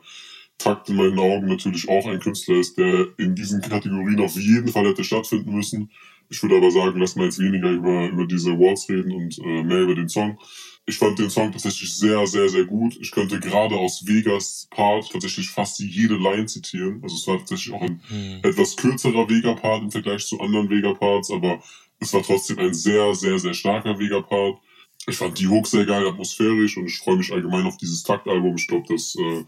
Takt 0.57 0.89
in 0.89 0.95
meinen 0.95 1.17
Augen 1.17 1.47
natürlich 1.47 1.89
auch 1.89 2.05
ein 2.05 2.19
Künstler 2.19 2.55
ist, 2.55 2.77
der 2.77 3.07
in 3.17 3.35
diesen 3.35 3.61
Kategorien 3.61 4.19
auf 4.19 4.35
jeden 4.35 4.67
Fall 4.67 4.85
hätte 4.87 5.03
stattfinden 5.03 5.55
müssen. 5.55 5.89
Ich 6.29 6.41
würde 6.41 6.57
aber 6.57 6.71
sagen, 6.71 6.99
lass 6.99 7.15
mal 7.15 7.25
jetzt 7.25 7.39
weniger 7.39 7.69
über, 7.69 8.07
über 8.09 8.25
diese 8.25 8.51
Awards 8.51 8.87
reden 8.89 9.11
und 9.11 9.37
äh, 9.39 9.63
mehr 9.63 9.81
über 9.81 9.95
den 9.95 10.07
Song. 10.07 10.37
Ich 10.85 10.97
fand 10.97 11.19
den 11.19 11.29
Song 11.29 11.51
tatsächlich 11.51 11.93
sehr, 11.93 12.25
sehr, 12.25 12.49
sehr 12.49 12.65
gut. 12.65 12.97
Ich 12.99 13.11
könnte 13.11 13.39
gerade 13.39 13.75
aus 13.75 14.05
Vegas 14.05 14.67
Part 14.71 15.11
tatsächlich 15.11 15.49
fast 15.49 15.79
jede 15.79 16.15
Line 16.15 16.45
zitieren. 16.45 16.99
Also 17.03 17.15
es 17.15 17.27
war 17.27 17.37
tatsächlich 17.37 17.73
auch 17.73 17.81
ein 17.81 18.01
etwas 18.43 18.75
kürzerer 18.75 19.29
Vega-Part 19.29 19.83
im 19.83 19.91
Vergleich 19.91 20.25
zu 20.25 20.39
anderen 20.39 20.69
Vega-Parts, 20.69 21.31
aber 21.31 21.61
es 21.99 22.13
war 22.13 22.23
trotzdem 22.23 22.59
ein 22.59 22.73
sehr, 22.73 23.13
sehr, 23.13 23.37
sehr 23.37 23.53
starker 23.53 23.99
Vega-Part. 23.99 24.59
Ich 25.07 25.17
fand 25.17 25.39
die 25.39 25.47
Hook 25.47 25.67
sehr 25.67 25.85
geil, 25.85 26.07
atmosphärisch 26.07 26.77
und 26.77 26.85
ich 26.85 26.97
freue 26.99 27.17
mich 27.17 27.31
allgemein 27.31 27.65
auf 27.65 27.77
dieses 27.77 28.03
Taktalbum. 28.03 28.55
Ich 28.55 28.67
glaube, 28.67 28.93
dass 28.93 29.15
äh, 29.15 29.43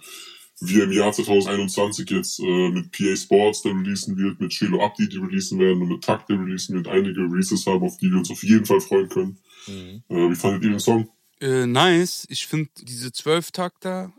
wir 0.60 0.86
im 0.86 0.92
Jahr 0.92 1.12
2021 1.12 2.10
jetzt 2.10 2.40
äh, 2.40 2.70
mit 2.70 2.92
PA 2.92 3.16
Sports, 3.16 3.62
der 3.62 3.74
releasen 3.74 4.18
wird, 4.18 4.40
mit 4.40 4.52
Chelo 4.52 4.84
Abdi, 4.84 5.08
die 5.10 5.18
releasen 5.18 5.60
werden 5.60 5.82
und 5.82 5.90
mit 5.90 6.04
Takt, 6.04 6.30
der 6.30 6.40
releasen 6.40 6.76
wird, 6.76 6.88
einige 6.88 7.22
Releases 7.22 7.66
haben, 7.66 7.84
auf 7.84 7.98
die 7.98 8.10
wir 8.10 8.18
uns 8.18 8.32
auf 8.32 8.44
jeden 8.44 8.66
Fall 8.66 8.82
freuen 8.82 9.10
können. 9.10 9.40
Äh, 9.68 10.30
wie 10.30 10.36
fandet 10.36 10.64
ihr 10.64 10.72
den 10.72 10.80
Song? 10.80 11.10
Äh, 11.40 11.66
nice. 11.66 12.26
Ich 12.30 12.48
finde 12.48 12.70
diese 12.82 13.12
Zwölftakter 13.12 14.14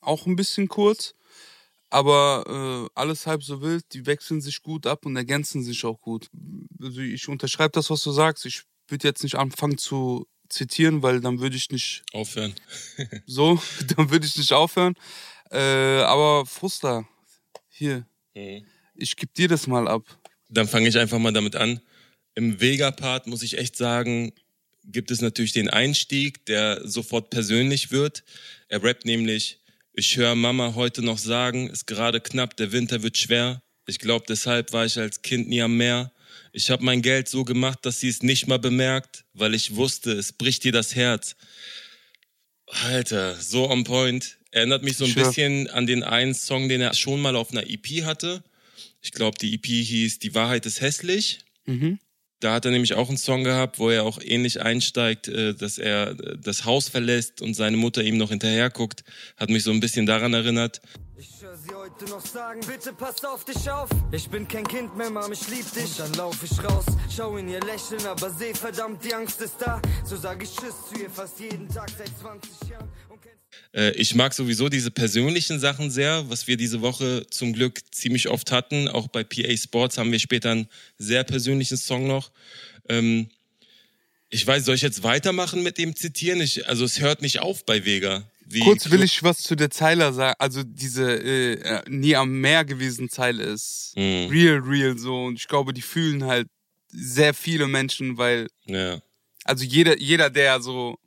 auch 0.00 0.26
ein 0.26 0.36
bisschen 0.36 0.68
kurz, 0.68 1.14
aber 1.90 2.88
äh, 2.88 2.90
alles 2.94 3.26
halb 3.26 3.42
so 3.42 3.62
wild. 3.62 3.84
Die 3.92 4.06
wechseln 4.06 4.40
sich 4.40 4.62
gut 4.62 4.86
ab 4.86 5.06
und 5.06 5.16
ergänzen 5.16 5.62
sich 5.62 5.84
auch 5.84 6.00
gut. 6.00 6.28
Also 6.80 7.00
ich 7.00 7.28
unterschreibe 7.28 7.72
das, 7.72 7.90
was 7.90 8.02
du 8.02 8.10
sagst. 8.10 8.46
Ich 8.46 8.62
würde 8.88 9.08
jetzt 9.08 9.22
nicht 9.22 9.36
anfangen 9.36 9.78
zu 9.78 10.26
zitieren, 10.48 11.02
weil 11.02 11.20
dann 11.20 11.40
würde 11.40 11.56
ich 11.56 11.70
nicht 11.70 12.02
Aufhören. 12.12 12.54
so, 13.26 13.60
dann 13.96 14.10
würde 14.10 14.26
ich 14.26 14.36
nicht 14.36 14.52
aufhören. 14.52 14.94
Äh, 15.50 15.58
aber 16.02 16.46
Frusta, 16.46 17.06
hier, 17.68 18.06
Mhm. 18.34 18.64
ich 18.94 19.16
geb 19.16 19.34
dir 19.34 19.48
das 19.48 19.66
mal 19.66 19.88
ab. 19.88 20.04
Dann 20.48 20.68
fange 20.68 20.88
ich 20.88 20.98
einfach 20.98 21.18
mal 21.18 21.32
damit 21.32 21.56
an. 21.56 21.80
Im 22.34 22.60
Vega-Part 22.60 23.26
muss 23.26 23.42
ich 23.42 23.58
echt 23.58 23.76
sagen, 23.76 24.32
gibt 24.84 25.10
es 25.10 25.20
natürlich 25.20 25.52
den 25.52 25.68
Einstieg, 25.68 26.46
der 26.46 26.86
sofort 26.88 27.30
persönlich 27.30 27.90
wird. 27.90 28.22
Er 28.68 28.82
rappt 28.82 29.04
nämlich, 29.04 29.58
ich 29.92 30.16
höre 30.16 30.34
Mama 30.34 30.74
heute 30.74 31.02
noch 31.02 31.18
sagen, 31.18 31.68
ist 31.68 31.86
gerade 31.86 32.20
knapp, 32.20 32.56
der 32.56 32.72
Winter 32.72 33.02
wird 33.02 33.18
schwer. 33.18 33.60
Ich 33.86 33.98
glaube, 33.98 34.24
deshalb 34.28 34.72
war 34.72 34.84
ich 34.86 34.98
als 34.98 35.22
Kind 35.22 35.48
nie 35.48 35.62
am 35.62 35.76
Meer. 35.76 36.12
Ich 36.52 36.70
habe 36.70 36.84
mein 36.84 37.02
Geld 37.02 37.28
so 37.28 37.44
gemacht, 37.44 37.80
dass 37.82 38.00
sie 38.00 38.08
es 38.08 38.22
nicht 38.22 38.46
mal 38.46 38.58
bemerkt, 38.58 39.24
weil 39.34 39.54
ich 39.54 39.76
wusste, 39.76 40.12
es 40.12 40.32
bricht 40.32 40.64
dir 40.64 40.72
das 40.72 40.94
Herz. 40.94 41.36
Alter, 42.66 43.34
so 43.36 43.68
on 43.70 43.84
point. 43.84 44.38
Erinnert 44.50 44.82
mich 44.82 44.96
so 44.96 45.04
ein 45.04 45.12
Sure. 45.12 45.26
bisschen 45.26 45.68
an 45.70 45.86
den 45.86 46.02
einen 46.02 46.34
Song, 46.34 46.68
den 46.68 46.80
er 46.80 46.94
schon 46.94 47.20
mal 47.20 47.36
auf 47.36 47.50
einer 47.50 47.68
EP 47.68 48.04
hatte. 48.04 48.42
Ich 49.00 49.12
glaube, 49.12 49.38
die 49.38 49.54
EP 49.54 49.66
hieß 49.66 50.18
Die 50.18 50.34
Wahrheit 50.34 50.66
ist 50.66 50.80
hässlich. 50.80 51.40
Mhm. 51.66 51.98
Da 52.40 52.54
hat 52.54 52.64
er 52.64 52.70
nämlich 52.70 52.94
auch 52.94 53.08
einen 53.08 53.18
Song 53.18 53.42
gehabt, 53.42 53.78
wo 53.78 53.90
er 53.90 54.04
auch 54.04 54.20
ähnlich 54.22 54.62
einsteigt, 54.62 55.26
äh, 55.28 55.54
dass 55.54 55.76
er 55.76 56.10
äh, 56.10 56.38
das 56.38 56.64
Haus 56.64 56.88
verlässt 56.88 57.42
und 57.42 57.54
seine 57.54 57.76
Mutter 57.76 58.02
ihm 58.02 58.16
noch 58.16 58.30
hinterher 58.30 58.70
guckt. 58.70 59.02
Hat 59.36 59.50
mich 59.50 59.64
so 59.64 59.72
ein 59.72 59.80
bisschen 59.80 60.06
daran 60.06 60.34
erinnert. 60.34 60.80
Ich 61.18 61.28
heute 62.00 62.10
noch 62.10 62.24
sagen, 62.24 62.60
bitte 62.66 62.92
pass 62.92 63.24
auf 63.24 63.44
dich 63.44 63.68
auf. 63.70 63.88
Ich 64.12 64.28
bin 64.28 64.46
kein 64.46 64.66
Kind 64.66 64.96
mehr, 64.96 65.10
Mom, 65.10 65.32
ich 65.32 65.48
lieb 65.48 65.64
dich. 65.72 65.84
Und 65.84 65.98
dann 66.00 66.14
lauf 66.14 66.36
ich 66.42 66.62
raus, 66.62 66.84
schau 67.14 67.36
in 67.36 67.48
ihr 67.48 67.60
lächeln, 67.60 68.04
aber 68.06 68.30
seh 68.30 68.54
verdammt, 68.54 69.04
die 69.04 69.12
Angst 69.14 69.40
ist 69.40 69.56
da. 69.58 69.80
So 70.04 70.16
sag 70.16 70.42
ich 70.42 70.50
Tschüss 70.50 70.74
zu 70.88 71.00
ihr 71.00 71.10
fast 71.10 71.40
jeden 71.40 71.68
Tag 71.68 71.90
seit 71.96 72.10
20 72.20 72.70
Jahren. 72.70 72.88
Äh, 73.72 73.90
Ich 73.92 74.14
mag 74.14 74.32
sowieso 74.32 74.68
diese 74.68 74.90
persönlichen 74.90 75.58
Sachen 75.58 75.90
sehr, 75.90 76.28
was 76.30 76.46
wir 76.46 76.56
diese 76.56 76.82
Woche 76.82 77.26
zum 77.30 77.52
Glück 77.52 77.80
ziemlich 77.90 78.28
oft 78.28 78.52
hatten. 78.52 78.88
Auch 78.88 79.08
bei 79.08 79.24
PA 79.24 79.56
Sports 79.56 79.98
haben 79.98 80.12
wir 80.12 80.20
später 80.20 80.50
einen 80.52 80.68
sehr 80.98 81.24
persönlichen 81.24 81.76
Song 81.76 82.06
noch. 82.06 82.30
Ähm, 82.88 83.28
Ich 84.30 84.46
weiß, 84.46 84.64
soll 84.66 84.74
ich 84.74 84.82
jetzt 84.82 85.02
weitermachen 85.02 85.62
mit 85.62 85.78
dem 85.78 85.96
Zitieren? 85.96 86.40
Ich, 86.42 86.68
also 86.68 86.84
es 86.84 87.00
hört 87.00 87.22
nicht 87.22 87.40
auf 87.40 87.64
bei 87.64 87.84
Vega. 87.84 88.24
Wie 88.50 88.60
Kurz 88.60 88.90
will 88.90 89.02
ich 89.02 89.22
was 89.22 89.38
zu 89.38 89.56
der 89.56 89.70
Zeile 89.70 90.12
sagen. 90.12 90.34
Also 90.38 90.62
diese 90.64 91.04
äh, 91.22 91.52
äh, 91.54 91.82
nie 91.88 92.16
am 92.16 92.40
Meer 92.40 92.64
gewesen 92.64 93.08
Zeile 93.10 93.42
ist 93.44 93.92
Mhm. 93.96 94.28
real, 94.30 94.58
real 94.60 94.96
so. 94.98 95.24
Und 95.26 95.34
ich 95.38 95.48
glaube, 95.48 95.72
die 95.74 95.82
fühlen 95.82 96.24
halt 96.24 96.48
sehr 96.90 97.34
viele 97.34 97.66
Menschen, 97.68 98.16
weil 98.16 98.48
Ja. 98.64 99.00
also 99.44 99.64
jeder, 99.64 99.98
jeder, 99.98 100.30
der 100.30 100.60
so 100.60 100.98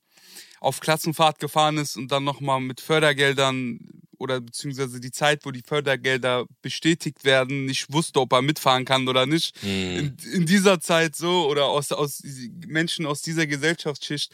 auf 0.60 0.80
Klassenfahrt 0.80 1.40
gefahren 1.40 1.78
ist 1.80 1.98
und 1.98 2.12
dann 2.12 2.24
nochmal 2.24 2.62
mit 2.62 2.80
Fördergeldern 2.82 3.80
oder 4.22 4.40
beziehungsweise 4.40 5.00
die 5.00 5.12
Zeit, 5.12 5.46
wo 5.46 5.52
die 5.52 5.64
Fördergelder 5.66 6.46
bestätigt 6.62 7.26
werden, 7.26 7.66
nicht 7.66 7.92
wusste, 7.92 8.22
ob 8.22 8.32
er 8.34 8.42
mitfahren 8.42 8.86
kann 8.86 9.08
oder 9.08 9.26
nicht. 9.26 9.62
In, 9.64 10.16
in 10.34 10.46
dieser 10.46 10.80
Zeit 10.80 11.16
so 11.16 11.48
oder 11.50 11.66
aus, 11.66 11.92
aus 11.92 12.24
Menschen 12.68 13.06
aus 13.06 13.22
dieser 13.22 13.48
Gesellschaftsschicht 13.48 14.34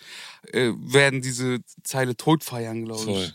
äh, 0.51 0.71
werden 0.75 1.21
diese 1.21 1.59
Zeile 1.83 2.15
tot 2.15 2.43
feiern, 2.43 2.85
glaube 2.85 3.11
ich. 3.11 3.33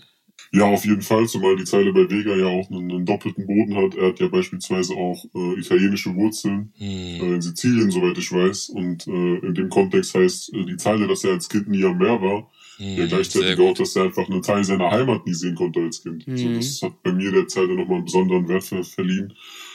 Ja, 0.54 0.64
auf 0.64 0.84
jeden 0.84 1.00
Fall, 1.00 1.26
zumal 1.26 1.56
die 1.56 1.64
Zeile 1.64 1.94
bei 1.94 2.10
Vega 2.10 2.36
ja 2.36 2.46
auch 2.46 2.70
einen, 2.70 2.90
einen 2.90 3.06
doppelten 3.06 3.46
Boden 3.46 3.74
hat. 3.74 3.94
Er 3.94 4.08
hat 4.08 4.20
ja 4.20 4.28
beispielsweise 4.28 4.94
auch 4.94 5.24
äh, 5.34 5.58
italienische 5.58 6.14
Wurzeln 6.14 6.74
äh, 6.78 7.18
in 7.18 7.40
Sizilien, 7.40 7.90
soweit 7.90 8.18
ich 8.18 8.30
weiß. 8.30 8.68
Und 8.68 9.06
äh, 9.06 9.38
in 9.38 9.54
dem 9.54 9.70
Kontext 9.70 10.14
heißt 10.14 10.52
äh, 10.52 10.66
die 10.66 10.76
Zeile, 10.76 11.06
dass 11.06 11.24
er 11.24 11.32
als 11.32 11.48
Kind 11.48 11.68
nie 11.68 11.82
am 11.84 11.96
Meer 11.96 12.20
war, 12.20 12.50
ja 12.78 12.96
sehr 12.96 13.06
gleichzeitig 13.06 13.58
auch, 13.58 13.74
dass 13.74 13.96
er 13.96 14.04
einfach 14.04 14.28
einen 14.28 14.42
Teil 14.42 14.64
seiner 14.64 14.90
Heimat 14.90 15.26
nie 15.26 15.34
sehen 15.34 15.54
konnte 15.54 15.80
als 15.80 16.02
Kind. 16.02 16.26
Mhm. 16.26 16.54
das 16.54 16.82
hat 16.82 17.02
bei 17.02 17.12
mir 17.12 17.32
der 17.32 17.46
Zeile 17.48 17.74
nochmal 17.74 17.96
einen 17.96 18.04
besonderen 18.04 18.48
Wert 18.48 18.64
ver 18.64 18.82
verliehen. 18.84 19.32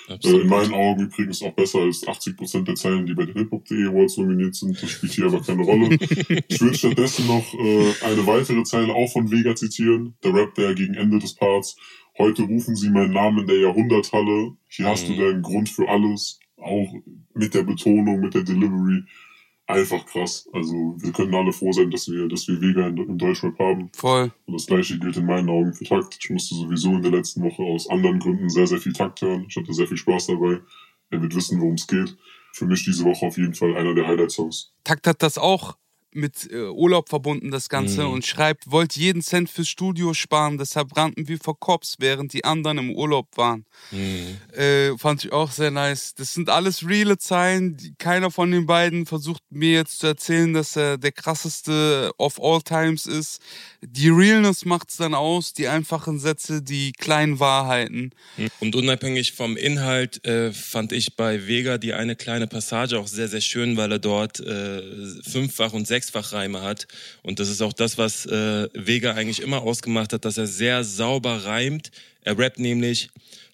Äh, 0.08 0.14
Absolut. 0.14 0.42
in 0.44 0.48
meinen 0.48 0.74
Augen 0.74 1.02
übrigens 1.04 1.42
auch 1.42 1.54
besser 1.54 1.80
als 1.80 2.08
80% 2.08 2.64
der 2.64 2.76
Zeilen, 2.76 3.06
die 3.06 3.14
bei 3.14 3.26
den 3.26 3.36
Hip-Hop.de 3.36 3.88
Awards 3.88 4.18
nominiert 4.18 4.56
sind. 4.56 4.82
Das 4.82 4.90
spielt 4.90 5.14
hier 5.14 5.26
aber 5.26 5.42
keine 5.42 5.64
Rolle. 5.64 5.98
ich 6.48 6.62
würde 6.62 6.78
stattdessen 6.78 7.28
noch 7.28 7.54
äh, 7.54 7.94
eine 8.06 8.26
weitere 8.26 8.64
Zeile 8.64 8.94
auch 8.94 9.12
von 9.12 9.32
Vega 9.32 9.56
zitieren. 9.56 10.16
Der 10.24 10.34
rappt 10.34 10.58
der 10.58 10.76
gegen 10.76 10.94
Ende 10.94 11.20
des 11.20 11.36
Parts. 11.36 11.76
Heute 12.18 12.44
rufen 12.44 12.76
sie 12.76 12.90
meinen 12.90 13.14
Namen 13.14 13.40
in 13.40 13.48
der 13.48 13.60
Jahrhunderthalle. 13.60 14.54
Hier 14.70 14.88
hast 14.88 15.08
du 15.08 15.16
deinen 15.16 15.42
Grund 15.42 15.70
für 15.70 15.88
alles. 15.88 16.40
Auch 16.58 16.92
mit 17.36 17.54
der 17.54 17.64
Betonung, 17.64 18.22
mit 18.22 18.34
der 18.34 18.44
Delivery. 18.44 19.04
Einfach 19.68 20.06
krass. 20.06 20.48
Also 20.54 20.96
wir 20.98 21.12
können 21.12 21.36
alle 21.36 21.52
froh 21.52 21.74
sein, 21.74 21.92
dass 21.92 22.08
wir, 22.08 22.30
dass 22.30 22.48
wir 22.48 22.62
Vega 22.62 22.88
in, 22.88 22.98
im 22.98 23.18
Deutschrap 23.18 23.60
haben. 23.60 23.90
Voll. 23.94 24.32
Und 24.46 24.54
das 24.54 24.66
gleiche 24.66 24.98
gilt 24.98 25.18
in 25.18 25.26
meinen 25.26 25.50
Augen 25.50 25.74
für 25.74 25.84
Takt. 25.84 26.18
Ich 26.20 26.30
musste 26.30 26.56
sowieso 26.56 26.96
in 26.96 27.02
der 27.02 27.12
letzten 27.12 27.44
Woche 27.44 27.62
aus 27.64 27.90
anderen 27.90 28.20
Gründen 28.20 28.50
sehr, 28.50 28.66
sehr 28.66 28.80
viel 28.80 28.94
Takt 28.94 29.22
hören. 29.22 29.46
Ich 29.50 29.58
hatte 29.58 29.74
sehr 29.74 29.88
viel 29.88 29.98
Spaß 29.98 30.28
dabei. 30.28 30.62
Er 31.10 31.22
wird 31.22 31.36
wissen, 31.36 31.60
worum 31.60 31.74
es 31.74 31.86
geht. 31.86 32.16
Für 32.54 32.66
mich 32.66 32.86
diese 32.86 33.04
Woche 33.04 33.26
auf 33.26 33.38
jeden 33.38 33.54
Fall 33.54 33.76
einer 33.76 33.94
der 33.94 34.08
Highlight-Songs. 34.08 34.72
Takt 34.86 35.06
hat 35.06 35.22
das 35.22 35.38
auch 35.38 35.76
mit 36.18 36.52
äh, 36.52 36.64
Urlaub 36.70 37.10
verbunden, 37.10 37.52
das 37.52 37.70
Ganze, 37.70 38.04
Mhm. 38.04 38.12
und 38.14 38.26
schreibt, 38.26 38.70
wollt 38.72 38.96
jeden 38.98 39.22
Cent 39.22 39.50
fürs 39.50 39.70
Studio 39.70 40.14
sparen, 40.14 40.58
deshalb 40.58 40.96
rannten 40.98 41.28
wir 41.28 41.38
vor 41.40 41.60
Cops, 41.60 41.96
während 42.00 42.34
die 42.34 42.44
anderen 42.44 42.78
im 42.80 42.92
Urlaub 42.92 43.28
waren. 43.38 43.66
Mhm. 43.92 44.38
Äh, 44.58 44.98
fand 44.98 45.24
ich 45.24 45.32
auch 45.32 45.52
sehr 45.52 45.72
nice. 45.72 46.14
Das 46.16 46.34
sind 46.34 46.50
alles 46.50 46.88
reale 46.88 47.18
Zeilen. 47.18 47.78
Die, 47.78 47.94
keiner 47.98 48.32
von 48.32 48.52
den 48.52 48.66
beiden 48.66 49.06
versucht 49.06 49.44
mir 49.50 49.72
jetzt 49.74 50.00
zu 50.00 50.08
erzählen, 50.08 50.54
dass 50.54 50.76
er 50.76 50.98
der 50.98 51.12
krasseste 51.12 52.12
of 52.18 52.42
all 52.42 52.62
times 52.62 53.06
ist. 53.06 53.40
Die 53.82 54.10
Realness 54.10 54.66
macht's 54.66 54.98
dann 54.98 55.14
aus, 55.14 55.54
die 55.54 55.68
einfachen 55.68 56.20
Sätze, 56.20 56.62
die 56.62 56.92
kleinen 56.94 57.40
Wahrheiten. 57.40 58.12
Und 58.60 58.76
unabhängig 58.76 59.34
vom 59.34 59.56
Inhalt 59.56 60.26
äh, 60.26 60.52
fand 60.52 60.92
ich 60.92 61.16
bei 61.16 61.48
Vega 61.48 61.78
die 61.78 61.94
eine 61.94 62.16
kleine 62.16 62.48
Passage 62.48 63.00
auch 63.00 63.08
sehr, 63.08 63.28
sehr 63.28 63.42
schön, 63.42 63.78
weil 63.78 63.92
er 63.92 64.00
dort 64.00 64.40
äh, 64.40 64.82
Fünffach- 65.24 65.74
und 65.74 65.88
Sechsfach-Reime 66.08 66.62
hat. 66.62 66.88
Und 67.24 67.40
das 67.40 67.50
ist 67.50 67.62
auch 67.62 67.74
das, 67.74 67.98
was 67.98 68.26
äh, 68.26 68.68
Vega 68.74 69.14
eigentlich 69.14 69.42
immer 69.42 69.62
ausgemacht 69.62 70.14
hat, 70.14 70.26
dass 70.26 70.38
er 70.38 70.48
sehr 70.48 70.84
sauber 70.84 71.46
reimt. 71.46 71.92
Er 72.22 72.38
rappt 72.38 72.60
nämlich, 72.60 73.10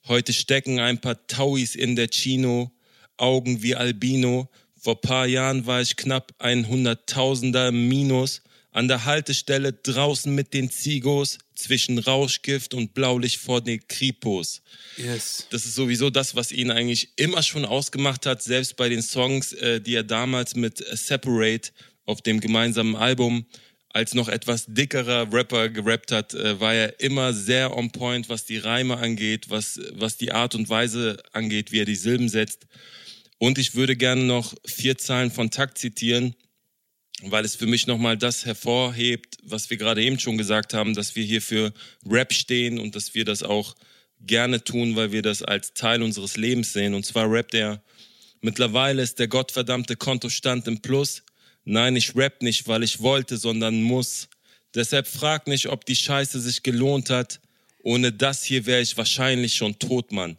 heute 0.07 0.33
stecken 0.33 0.79
ein 0.79 0.99
paar 0.99 1.27
Tauis 1.27 1.75
in 1.75 1.95
der 1.95 2.07
Chino, 2.07 2.71
Augen 3.17 3.61
wie 3.61 3.75
Albino. 3.75 4.49
Vor 4.79 5.01
paar 5.01 5.27
Jahren 5.27 5.65
war 5.65 5.81
ich 5.81 5.95
knapp 5.95 6.33
ein 6.39 6.67
Hunderttausender 6.67 7.69
im 7.69 7.87
Minus. 7.87 8.41
An 8.71 8.87
der 8.87 9.05
Haltestelle 9.05 9.71
draußen 9.71 10.33
mit 10.33 10.53
den 10.53 10.71
Zigos, 10.71 11.37
zwischen 11.55 11.99
Rauschgift 11.99 12.73
und 12.73 12.93
Blaulicht 12.93 13.39
vor 13.39 13.61
den 13.61 13.87
Kripos. 13.87 14.61
Yes. 14.97 15.47
Das 15.49 15.65
ist 15.65 15.75
sowieso 15.75 16.09
das, 16.09 16.35
was 16.35 16.51
ihn 16.51 16.71
eigentlich 16.71 17.09
immer 17.15 17.43
schon 17.43 17.65
ausgemacht 17.65 18.25
hat, 18.25 18.41
selbst 18.41 18.75
bei 18.75 18.89
den 18.89 19.01
Songs, 19.01 19.53
äh, 19.53 19.79
die 19.79 19.95
er 19.95 20.03
damals 20.03 20.55
mit 20.55 20.77
Separate 20.77 21.71
auf 22.05 22.21
dem 22.21 22.39
gemeinsamen 22.39 22.95
Album 22.95 23.45
als 23.93 24.15
noch 24.15 24.27
etwas 24.27 24.65
dickerer 24.67 25.31
Rapper 25.31 25.69
gerappt 25.69 26.11
hat, 26.11 26.33
äh, 26.33 26.59
war 26.59 26.73
er 26.73 26.99
immer 26.99 27.31
sehr 27.31 27.77
on 27.77 27.91
point, 27.91 28.27
was 28.27 28.43
die 28.43 28.57
Reime 28.57 28.97
angeht, 28.97 29.49
was, 29.49 29.79
was 29.91 30.17
die 30.17 30.31
Art 30.31 30.55
und 30.55 30.67
Weise 30.67 31.21
angeht, 31.31 31.71
wie 31.71 31.81
er 31.81 31.85
die 31.85 31.95
Silben 31.95 32.27
setzt. 32.27 32.65
Und 33.37 33.59
ich 33.59 33.75
würde 33.75 33.95
gerne 33.95 34.23
noch 34.23 34.55
vier 34.65 34.97
Zahlen 34.97 35.29
von 35.29 35.51
Takt 35.51 35.77
zitieren, 35.77 36.35
weil 37.21 37.45
es 37.45 37.55
für 37.55 37.67
mich 37.67 37.85
nochmal 37.85 38.17
das 38.17 38.45
hervorhebt, 38.45 39.37
was 39.43 39.69
wir 39.69 39.77
gerade 39.77 40.03
eben 40.03 40.19
schon 40.19 40.37
gesagt 40.37 40.73
haben, 40.73 40.95
dass 40.95 41.15
wir 41.15 41.23
hier 41.23 41.41
für 41.41 41.71
Rap 42.05 42.33
stehen 42.33 42.79
und 42.79 42.95
dass 42.95 43.13
wir 43.13 43.25
das 43.25 43.43
auch 43.43 43.75
gerne 44.21 44.63
tun, 44.63 44.95
weil 44.95 45.11
wir 45.11 45.21
das 45.21 45.43
als 45.43 45.73
Teil 45.73 46.01
unseres 46.01 46.35
Lebens 46.35 46.73
sehen. 46.73 46.93
Und 46.93 47.05
zwar 47.05 47.29
rappt 47.29 47.53
er, 47.53 47.83
mittlerweile 48.41 49.03
ist 49.03 49.19
der 49.19 49.27
gottverdammte 49.27 49.97
Kontostand 49.97 50.67
im 50.67 50.81
Plus. 50.81 51.23
Nein, 51.65 51.95
ich 51.95 52.15
rap 52.15 52.41
nicht, 52.41 52.67
weil 52.67 52.83
ich 52.83 53.01
wollte, 53.01 53.37
sondern 53.37 53.81
muss. 53.81 54.27
Deshalb 54.75 55.07
frag 55.07 55.47
nicht, 55.47 55.67
ob 55.67 55.85
die 55.85 55.95
Scheiße 55.95 56.39
sich 56.39 56.63
gelohnt 56.63 57.09
hat. 57.09 57.39
Ohne 57.83 58.11
das 58.11 58.43
hier 58.43 58.65
wäre 58.65 58.81
ich 58.81 58.97
wahrscheinlich 58.97 59.55
schon 59.55 59.77
tot, 59.79 60.11
Mann. 60.11 60.37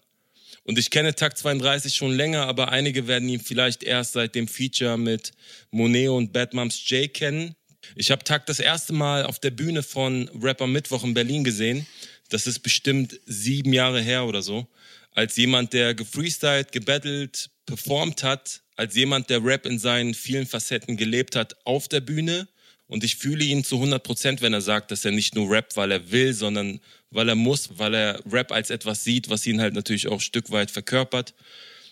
Und 0.65 0.79
ich 0.79 0.91
kenne 0.91 1.15
Takt 1.15 1.39
32 1.39 1.95
schon 1.95 2.13
länger, 2.13 2.47
aber 2.47 2.71
einige 2.71 3.07
werden 3.07 3.29
ihn 3.29 3.41
vielleicht 3.41 3.83
erst 3.83 4.15
seit 4.15 4.35
dem 4.35 4.49
Feature 4.49 4.97
mit 4.97 5.33
Moneo 5.71 6.17
und 6.17 6.33
Bad 6.33 6.55
Moms 6.55 6.89
J 6.89 7.13
kennen. 7.13 7.55
Ich 7.97 8.11
habe 8.11 8.25
Takt 8.25 8.49
das 8.49 8.61
erste 8.61 8.95
Mal 8.95 9.27
auf 9.27 9.39
der 9.39 9.51
Bühne 9.51 9.83
von 9.83 10.29
Rapper 10.43 10.67
Mittwoch 10.67 11.05
in 11.05 11.13
Berlin 11.13 11.45
gesehen. 11.45 11.87
Das 12.31 12.47
ist 12.47 12.61
bestimmt 12.61 13.21
sieben 13.27 13.75
Jahre 13.75 14.01
her 14.01 14.25
oder 14.25 14.41
so. 14.41 14.67
Als 15.13 15.37
jemand, 15.37 15.75
der 15.75 15.95
gefreestylt, 15.95 16.73
gebettelt, 16.73 17.51
performt 17.67 18.23
hat, 18.23 18.63
als 18.77 18.95
jemand, 18.95 19.31
der 19.31 19.45
Rap 19.45 19.67
in 19.67 19.79
seinen 19.79 20.15
vielen 20.15 20.47
Facetten 20.47 20.97
gelebt 20.97 21.37
hat, 21.37 21.57
auf 21.65 21.89
der 21.89 22.01
Bühne. 22.01 22.49
Und 22.87 23.03
ich 23.03 23.17
fühle 23.17 23.45
ihn 23.45 23.65
zu 23.65 23.77
100 23.77 24.03
Prozent, 24.03 24.43
wenn 24.43 24.53
er 24.53 24.61
sagt, 24.61 24.91
dass 24.91 25.05
er 25.05 25.13
nicht 25.13 25.35
nur 25.35 25.51
rappt, 25.51 25.77
weil 25.77 25.91
er 25.91 26.11
will, 26.11 26.35
sondern 26.35 26.81
weil 27.11 27.29
er 27.29 27.35
muss, 27.35 27.79
weil 27.79 27.95
er 27.95 28.21
Rap 28.31 28.53
als 28.53 28.71
etwas 28.71 29.05
sieht, 29.05 29.31
was 29.31 29.47
ihn 29.47 29.61
halt 29.61 29.75
natürlich 29.75 30.09
auch 30.09 30.15
ein 30.15 30.21
Stück 30.21 30.51
weit 30.51 30.71
verkörpert. 30.71 31.35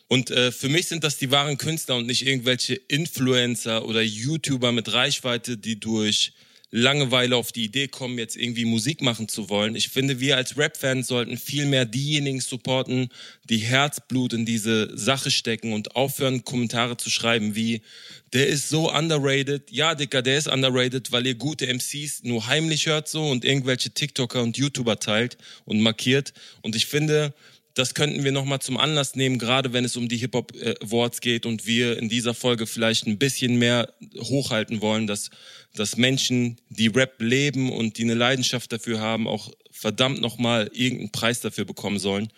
Und 0.08 0.30
äh, 0.30 0.52
für 0.52 0.68
mich 0.68 0.88
sind 0.88 1.04
das 1.04 1.16
die 1.16 1.30
wahren 1.30 1.56
Künstler 1.56 1.96
und 1.96 2.06
nicht 2.06 2.26
irgendwelche 2.26 2.74
Influencer 2.74 3.86
oder 3.86 4.02
YouTuber 4.02 4.70
mit 4.70 4.92
Reichweite, 4.92 5.56
die 5.56 5.80
durch 5.80 6.32
Langeweile 6.74 7.36
auf 7.36 7.52
die 7.52 7.64
Idee 7.64 7.86
kommen, 7.86 8.18
jetzt 8.18 8.34
irgendwie 8.34 8.64
Musik 8.64 9.02
machen 9.02 9.28
zu 9.28 9.50
wollen. 9.50 9.76
Ich 9.76 9.90
finde, 9.90 10.20
wir 10.20 10.38
als 10.38 10.56
Rap-Fans 10.56 11.06
sollten 11.06 11.36
viel 11.36 11.66
mehr 11.66 11.84
diejenigen 11.84 12.40
supporten, 12.40 13.10
die 13.44 13.58
Herzblut 13.58 14.32
in 14.32 14.46
diese 14.46 14.96
Sache 14.96 15.30
stecken 15.30 15.74
und 15.74 15.96
aufhören, 15.96 16.44
Kommentare 16.44 16.96
zu 16.96 17.10
schreiben 17.10 17.54
wie, 17.54 17.82
der 18.32 18.46
ist 18.46 18.70
so 18.70 18.90
underrated. 18.90 19.70
Ja, 19.70 19.94
Dicker, 19.94 20.22
der 20.22 20.38
ist 20.38 20.48
underrated, 20.48 21.12
weil 21.12 21.26
ihr 21.26 21.34
gute 21.34 21.66
MCs 21.66 22.22
nur 22.22 22.46
heimlich 22.46 22.86
hört 22.86 23.06
so 23.06 23.28
und 23.28 23.44
irgendwelche 23.44 23.90
TikToker 23.90 24.42
und 24.42 24.56
YouTuber 24.56 24.98
teilt 24.98 25.36
und 25.66 25.82
markiert. 25.82 26.32
Und 26.62 26.74
ich 26.74 26.86
finde, 26.86 27.34
das 27.74 27.94
könnten 27.94 28.24
wir 28.24 28.32
nochmal 28.32 28.60
zum 28.60 28.76
Anlass 28.76 29.14
nehmen, 29.16 29.38
gerade 29.38 29.72
wenn 29.72 29.84
es 29.84 29.96
um 29.96 30.08
die 30.08 30.18
Hip-Hop-Awards 30.18 31.20
geht 31.20 31.46
und 31.46 31.66
wir 31.66 31.98
in 31.98 32.08
dieser 32.08 32.34
Folge 32.34 32.66
vielleicht 32.66 33.06
ein 33.06 33.18
bisschen 33.18 33.58
mehr 33.58 33.92
hochhalten 34.18 34.80
wollen, 34.80 35.06
dass 35.06 35.30
dass 35.74 35.96
Menschen, 35.96 36.58
die 36.68 36.88
Rap 36.88 37.20
leben 37.20 37.72
und 37.72 37.98
die 37.98 38.02
eine 38.02 38.14
Leidenschaft 38.14 38.72
dafür 38.72 39.00
haben, 39.00 39.26
auch 39.26 39.50
verdammt 39.70 40.20
nochmal 40.20 40.70
irgendeinen 40.72 41.12
Preis 41.12 41.40
dafür 41.40 41.64
bekommen 41.64 41.98
sollen 41.98 42.28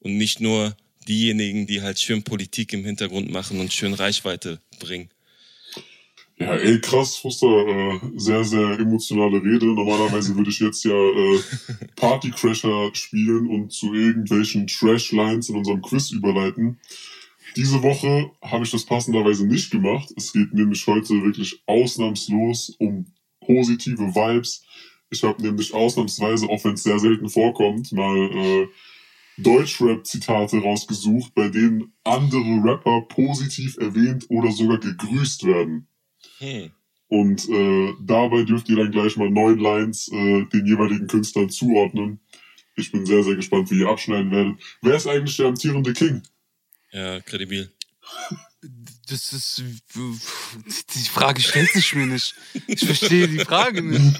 und 0.00 0.16
nicht 0.16 0.40
nur 0.40 0.76
diejenigen, 1.08 1.66
die 1.66 1.82
halt 1.82 1.98
schön 1.98 2.22
Politik 2.22 2.72
im 2.72 2.84
Hintergrund 2.84 3.30
machen 3.30 3.60
und 3.60 3.72
schön 3.72 3.94
Reichweite 3.94 4.60
bringen. 4.78 5.08
Ja, 6.42 6.56
ey, 6.56 6.80
krass, 6.80 7.18
Fuster, 7.18 7.46
äh, 7.46 8.00
sehr, 8.16 8.42
sehr 8.42 8.80
emotionale 8.80 9.40
Rede. 9.40 9.66
Normalerweise 9.66 10.36
würde 10.36 10.50
ich 10.50 10.58
jetzt 10.58 10.84
ja 10.84 10.90
äh, 10.90 11.38
Partycrasher 11.96 12.90
spielen 12.94 13.46
und 13.46 13.70
zu 13.70 13.94
irgendwelchen 13.94 14.66
Trash-Lines 14.66 15.50
in 15.50 15.56
unserem 15.56 15.80
Quiz 15.82 16.10
überleiten. 16.10 16.80
Diese 17.54 17.80
Woche 17.84 18.32
habe 18.42 18.64
ich 18.64 18.72
das 18.72 18.84
passenderweise 18.84 19.46
nicht 19.46 19.70
gemacht. 19.70 20.12
Es 20.16 20.32
geht 20.32 20.52
nämlich 20.52 20.84
heute 20.88 21.22
wirklich 21.22 21.62
ausnahmslos 21.66 22.74
um 22.80 23.06
positive 23.38 24.12
Vibes. 24.12 24.64
Ich 25.10 25.22
habe 25.22 25.40
nämlich 25.42 25.72
ausnahmsweise, 25.72 26.48
auch 26.48 26.64
wenn 26.64 26.74
es 26.74 26.82
sehr 26.82 26.98
selten 26.98 27.28
vorkommt, 27.28 27.92
mal 27.92 28.30
äh, 28.34 28.66
Deutschrap-Zitate 29.38 30.58
rausgesucht, 30.58 31.36
bei 31.36 31.48
denen 31.50 31.92
andere 32.02 32.64
Rapper 32.64 33.02
positiv 33.02 33.76
erwähnt 33.78 34.26
oder 34.28 34.50
sogar 34.50 34.78
gegrüßt 34.78 35.44
werden. 35.44 35.86
Hm. 36.38 36.70
Und 37.08 37.48
äh, 37.48 37.92
dabei 38.00 38.42
dürft 38.44 38.68
ihr 38.68 38.76
dann 38.76 38.90
gleich 38.90 39.16
mal 39.16 39.30
neun 39.30 39.58
Lines 39.58 40.08
äh, 40.08 40.46
den 40.46 40.66
jeweiligen 40.66 41.06
Künstlern 41.06 41.50
zuordnen. 41.50 42.20
Ich 42.74 42.90
bin 42.90 43.04
sehr, 43.04 43.22
sehr 43.22 43.36
gespannt, 43.36 43.70
wie 43.70 43.80
ihr 43.80 43.88
abschneiden 43.88 44.30
werdet. 44.30 44.56
Wer 44.80 44.96
ist 44.96 45.06
eigentlich 45.06 45.36
der 45.36 45.46
amtierende 45.46 45.92
King? 45.92 46.22
Ja, 46.90 47.20
kredibil. 47.20 47.70
Das 49.08 49.32
ist. 49.32 49.62
Die 49.94 51.08
Frage 51.10 51.42
stellt 51.42 51.70
sich 51.70 51.94
mir 51.94 52.06
nicht. 52.06 52.34
Ich 52.66 52.84
verstehe 52.84 53.28
die 53.28 53.40
Frage 53.40 53.82
nicht. 53.82 54.18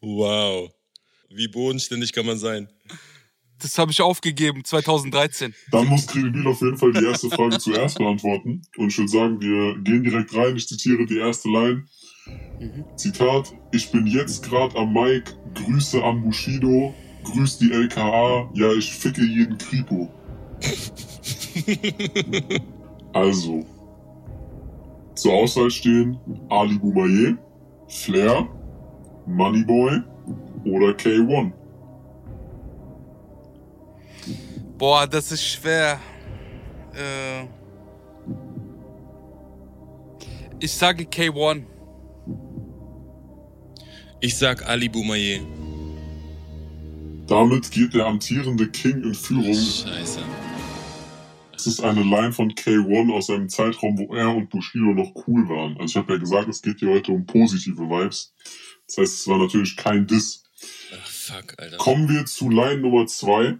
wow. 0.00 0.72
Wie 1.28 1.48
bodenständig 1.48 2.12
kann 2.12 2.26
man 2.26 2.38
sein? 2.38 2.68
Das 3.60 3.78
habe 3.78 3.92
ich 3.92 4.00
aufgegeben, 4.00 4.64
2013. 4.64 5.54
Dann 5.70 5.86
muss 5.86 6.06
Kredibil 6.06 6.46
auf 6.46 6.60
jeden 6.60 6.76
Fall 6.76 6.92
die 6.92 7.04
erste 7.04 7.30
Frage 7.30 7.58
zuerst 7.58 7.98
beantworten. 7.98 8.62
Und 8.76 8.88
ich 8.88 8.98
würde 8.98 9.10
sagen, 9.10 9.40
wir 9.40 9.78
gehen 9.82 10.02
direkt 10.02 10.34
rein. 10.34 10.56
Ich 10.56 10.68
zitiere 10.68 11.06
die 11.06 11.18
erste 11.18 11.48
Line. 11.48 11.84
Mhm. 12.60 12.84
Zitat: 12.96 13.54
Ich 13.72 13.90
bin 13.90 14.06
jetzt 14.06 14.44
gerade 14.44 14.76
am 14.76 14.92
Mic, 14.92 15.34
Grüße 15.54 16.02
an 16.02 16.22
Bushido, 16.22 16.94
grüß 17.24 17.58
die 17.58 17.72
LKA, 17.72 18.50
ja, 18.54 18.72
ich 18.72 18.92
ficke 18.92 19.22
jeden 19.22 19.58
Kripo. 19.58 20.08
also, 23.12 23.64
zur 25.14 25.32
Auswahl 25.32 25.70
stehen 25.70 26.18
Ali 26.48 26.78
Boumaier, 26.78 27.36
Flair, 27.88 28.48
Moneyboy 29.26 30.00
oder 30.64 30.96
K1. 30.96 31.52
Boah, 34.76 35.06
das 35.06 35.30
ist 35.30 35.46
schwer. 35.46 36.00
Äh 36.94 37.44
ich 40.58 40.72
sage 40.72 41.04
K1. 41.04 41.64
Ich 44.20 44.36
sag 44.36 44.66
Ali 44.66 44.88
Boumaier. 44.88 45.40
Damit 47.26 47.70
geht 47.70 47.94
der 47.94 48.06
amtierende 48.06 48.68
King 48.70 49.02
in 49.02 49.14
Führung. 49.14 49.54
Scheiße. 49.54 50.20
Das 51.52 51.66
ist 51.66 51.80
eine 51.80 52.02
Line 52.02 52.32
von 52.32 52.50
K1 52.50 53.12
aus 53.12 53.30
einem 53.30 53.48
Zeitraum, 53.48 53.96
wo 53.96 54.14
er 54.14 54.34
und 54.34 54.50
Bushido 54.50 54.92
noch 54.92 55.12
cool 55.26 55.48
waren. 55.48 55.76
Also 55.78 55.92
ich 55.92 55.96
habe 55.96 56.14
ja 56.14 56.18
gesagt, 56.18 56.48
es 56.48 56.60
geht 56.60 56.80
hier 56.80 56.90
heute 56.90 57.12
um 57.12 57.24
positive 57.24 57.82
Vibes. 57.82 58.34
Das 58.86 58.98
heißt, 58.98 59.20
es 59.20 59.28
war 59.28 59.38
natürlich 59.38 59.76
kein 59.76 60.06
Diss. 60.06 60.42
Ach, 60.92 61.06
fuck, 61.06 61.54
Alter. 61.58 61.76
Kommen 61.78 62.08
wir 62.08 62.26
zu 62.26 62.50
Line 62.50 62.78
Nummer 62.80 63.06
2. 63.06 63.56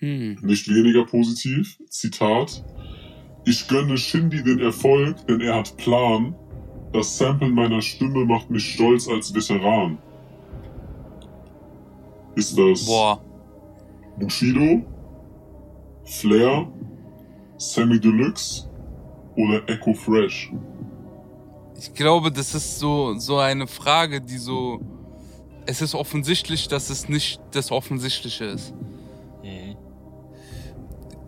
Nicht 0.00 0.68
weniger 0.68 1.04
positiv. 1.04 1.78
Zitat. 1.88 2.64
Ich 3.44 3.68
gönne 3.68 3.96
Shindy 3.96 4.42
den 4.42 4.58
Erfolg, 4.58 5.26
denn 5.26 5.40
er 5.40 5.56
hat 5.56 5.76
Plan. 5.76 6.34
Das 6.92 7.16
Sample 7.16 7.48
meiner 7.48 7.82
Stimme 7.82 8.24
macht 8.24 8.50
mich 8.50 8.74
stolz 8.74 9.08
als 9.08 9.34
Veteran. 9.34 9.98
Ist 12.34 12.58
das 12.58 12.86
Boah. 12.86 13.22
Bushido, 14.18 14.84
Flair, 16.04 16.66
Sammy 17.58 18.00
Deluxe 18.00 18.68
oder 19.36 19.68
Echo 19.68 19.94
Fresh? 19.94 20.52
Ich 21.78 21.92
glaube, 21.94 22.32
das 22.32 22.54
ist 22.54 22.78
so, 22.78 23.18
so 23.18 23.38
eine 23.38 23.66
Frage, 23.66 24.20
die 24.20 24.38
so. 24.38 24.80
Es 25.66 25.82
ist 25.82 25.94
offensichtlich, 25.94 26.68
dass 26.68 26.90
es 26.90 27.08
nicht 27.08 27.40
das 27.52 27.70
Offensichtliche 27.70 28.44
ist. 28.44 28.72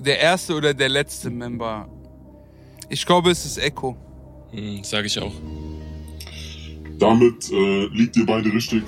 Der 0.09 0.21
erste 0.21 0.55
oder 0.55 0.73
der 0.73 0.89
letzte 0.89 1.29
Member. 1.29 1.87
Ich 2.89 3.05
glaube, 3.05 3.31
es 3.31 3.45
ist 3.45 3.59
Echo. 3.59 3.95
Mhm, 4.55 4.83
Sage 4.83 5.07
ich 5.07 5.19
auch. 5.19 5.35
Damit 6.99 7.53
äh, 7.53 7.87
liegt 7.89 8.17
ihr 8.17 8.25
beide 8.25 8.51
richtig. 8.51 8.85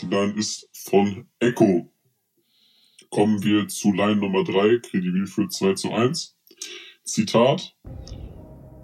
Die 0.00 0.06
Line 0.06 0.32
ist 0.38 0.68
von 0.72 1.26
Echo. 1.40 1.90
Kommen 3.10 3.42
wir 3.42 3.66
zu 3.66 3.92
Line 3.92 4.20
Nummer 4.20 4.44
3, 4.44 4.78
Kredibil 4.78 5.26
für 5.26 5.48
2 5.48 5.74
zu 5.74 5.92
1. 5.92 6.36
Zitat. 7.02 7.74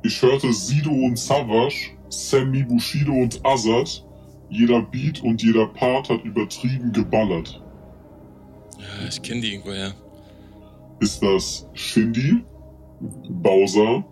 Ich 0.02 0.20
hörte 0.20 0.52
Sido 0.52 0.90
und 0.90 1.16
Savage, 1.16 1.96
Sammy 2.08 2.64
Bushido 2.64 3.12
und 3.12 3.46
Azad. 3.46 4.04
Jeder 4.50 4.82
Beat 4.82 5.22
und 5.22 5.40
jeder 5.40 5.68
Part 5.68 6.08
hat 6.08 6.24
übertrieben 6.24 6.92
geballert. 6.92 7.62
Ja, 8.76 9.08
ich 9.08 9.22
kenne 9.22 9.40
die 9.40 9.52
irgendwoher. 9.52 9.94
Ist 11.00 11.20
das 11.22 11.66
Shindy, 11.74 12.44
Bowser, 13.28 14.04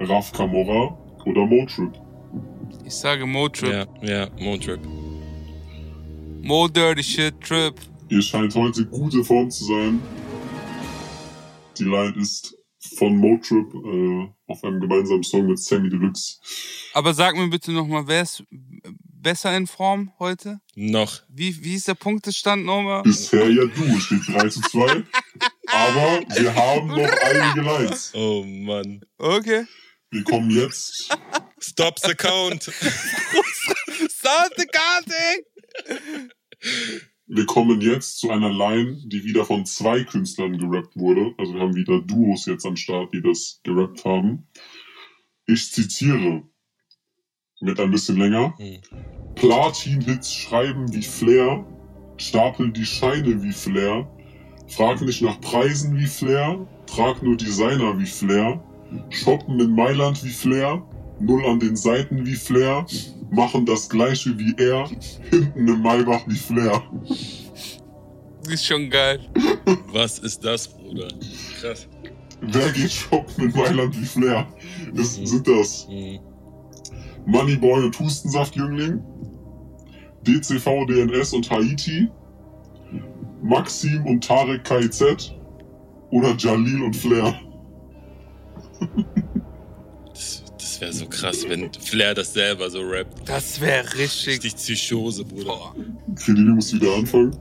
Raf 0.00 0.32
Kamora 0.32 0.96
oder 1.24 1.46
Motrip? 1.46 1.92
Ich 2.84 2.94
sage 2.94 3.26
Mo 3.26 3.48
Trip. 3.48 3.88
Ja, 4.02 4.08
ja, 4.08 4.28
Motrip. 4.38 4.80
Mo 6.42 6.68
Dirty 6.68 7.02
Shit 7.02 7.40
Trip. 7.40 7.74
Ihr 8.08 8.22
scheint 8.22 8.54
heute 8.54 8.86
gute 8.86 9.24
Form 9.24 9.50
zu 9.50 9.64
sein. 9.64 10.00
Die 11.78 11.84
Line 11.84 12.14
ist 12.16 12.56
von 12.96 13.16
Motrip 13.16 13.72
äh, 13.74 14.28
auf 14.46 14.62
einem 14.64 14.80
gemeinsamen 14.80 15.22
Song 15.22 15.46
mit 15.46 15.58
Sammy 15.58 15.90
Deluxe. 15.90 16.38
Aber 16.92 17.14
sag 17.14 17.36
mir 17.36 17.48
bitte 17.48 17.72
nochmal, 17.72 18.06
wer 18.06 18.22
ist 18.22 18.44
besser 19.26 19.56
in 19.56 19.66
Form 19.66 20.12
heute? 20.20 20.60
Noch. 20.76 21.22
Wie, 21.28 21.64
wie 21.64 21.74
ist 21.74 21.88
der 21.88 21.94
Punktestand 21.94 22.64
nochmal? 22.64 23.02
Bisher 23.02 23.50
ja 23.50 23.64
du, 23.64 23.82
es 23.96 24.04
steht 24.04 24.28
3 24.28 24.48
zu 24.48 24.60
2. 24.60 25.02
Aber 25.66 26.22
wir 26.28 26.54
haben 26.54 26.88
noch 26.88 27.22
einige 27.22 27.60
Lines. 27.60 28.12
Oh 28.14 28.42
Mann. 28.44 29.04
Okay. 29.18 29.66
Wir 30.10 30.24
kommen 30.24 30.50
jetzt 30.50 31.16
Stop 31.58 31.98
the 32.00 32.14
count. 32.14 32.62
Start 34.10 34.52
the 34.56 34.66
counting! 34.66 36.30
Wir 37.26 37.46
kommen 37.46 37.80
jetzt 37.80 38.18
zu 38.18 38.30
einer 38.30 38.52
Line, 38.52 39.02
die 39.06 39.24
wieder 39.24 39.44
von 39.44 39.66
zwei 39.66 40.04
Künstlern 40.04 40.58
gerappt 40.58 40.96
wurde. 40.96 41.34
Also 41.38 41.54
wir 41.54 41.60
haben 41.60 41.74
wieder 41.74 42.00
Duos 42.00 42.46
jetzt 42.46 42.66
am 42.66 42.76
Start, 42.76 43.12
die 43.12 43.22
das 43.22 43.60
gerappt 43.64 44.04
haben. 44.04 44.48
Ich 45.46 45.72
zitiere 45.72 46.42
mit 47.60 47.80
ein 47.80 47.90
bisschen 47.90 48.16
länger. 48.16 48.54
Hm. 48.58 48.80
Platin-Hits 49.34 50.32
schreiben 50.32 50.92
wie 50.92 51.02
Flair, 51.02 51.66
stapeln 52.16 52.72
die 52.72 52.86
Scheine 52.86 53.42
wie 53.42 53.52
Flair, 53.52 54.08
frag 54.68 55.00
nicht 55.02 55.22
nach 55.22 55.40
Preisen 55.40 55.96
wie 55.96 56.06
Flair, 56.06 56.58
trag 56.86 57.22
nur 57.22 57.36
Designer 57.36 57.98
wie 57.98 58.06
Flair, 58.06 58.60
shoppen 59.10 59.58
in 59.60 59.70
Mailand 59.74 60.22
wie 60.24 60.30
Flair, 60.30 60.82
null 61.20 61.44
an 61.46 61.58
den 61.60 61.76
Seiten 61.76 62.24
wie 62.26 62.34
Flair, 62.34 62.86
machen 63.30 63.66
das 63.66 63.88
gleiche 63.88 64.38
wie 64.38 64.54
er, 64.58 64.88
hinten 65.30 65.68
im 65.68 65.82
Maybach 65.82 66.22
wie 66.26 66.36
Flair. 66.36 66.82
Ist 68.48 68.64
schon 68.64 68.88
geil. 68.90 69.20
Was 69.92 70.20
ist 70.20 70.44
das, 70.44 70.68
Bruder? 70.68 71.08
Krass. 71.60 71.88
Wer 72.40 72.70
geht 72.72 72.92
shoppen 72.92 73.46
in 73.46 73.50
Mailand 73.50 74.00
wie 74.00 74.04
Flair? 74.04 74.46
Das, 74.94 75.18
Mhm. 75.18 75.26
Sind 75.26 75.48
das 75.48 75.88
Hm. 75.88 76.18
Moneyboy 77.26 77.84
und 77.86 77.98
Hustensaftjüngling, 77.98 79.02
DCV, 80.22 80.86
DNS 80.86 81.32
und 81.32 81.50
Haiti, 81.50 82.08
Maxim 83.42 84.04
und 84.06 84.24
Tarek 84.24 84.64
KIZ 84.64 85.32
oder 86.10 86.34
Jalil 86.36 86.82
und 86.82 86.96
Flair? 86.96 87.34
Das, 90.10 90.42
das 90.58 90.80
wäre 90.80 90.92
so 90.92 91.06
krass, 91.06 91.44
wenn 91.48 91.72
Flair 91.74 92.14
das 92.14 92.32
selber 92.32 92.70
so 92.70 92.80
rappt. 92.80 93.28
Das 93.28 93.60
wäre 93.60 93.84
richtig. 93.94 94.44
Richtig 94.44 94.54
Psychose, 94.54 95.24
Bruder. 95.24 95.44
Boah. 95.44 95.74
Kredibil 96.14 96.54
muss 96.54 96.72
wieder 96.72 96.94
anfangen. 96.94 97.36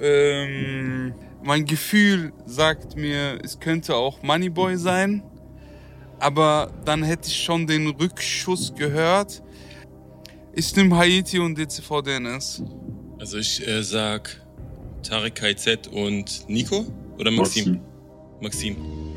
Ähm, 0.00 1.12
mein 1.42 1.64
Gefühl 1.64 2.32
sagt 2.46 2.96
mir, 2.96 3.38
es 3.42 3.58
könnte 3.58 3.94
auch 3.94 4.22
Moneyboy 4.22 4.76
sein. 4.76 5.22
Aber 6.18 6.72
dann 6.84 7.02
hätte 7.02 7.28
ich 7.28 7.42
schon 7.42 7.66
den 7.66 7.88
Rückschuss 7.88 8.74
gehört. 8.74 9.42
Ich 10.52 10.74
nehme 10.76 10.96
Haiti 10.96 11.38
und 11.38 11.58
DCV 11.58 12.02
DNS. 12.02 12.62
Also 13.18 13.38
ich 13.38 13.66
äh, 13.66 13.82
sag 13.82 14.41
Tarek 15.02 15.34
KZ 15.34 15.88
und 15.88 16.48
Nico 16.48 16.86
oder 17.18 17.30
Maxim? 17.30 17.80
Maxim. 18.40 18.76
Maxim. 18.76 19.12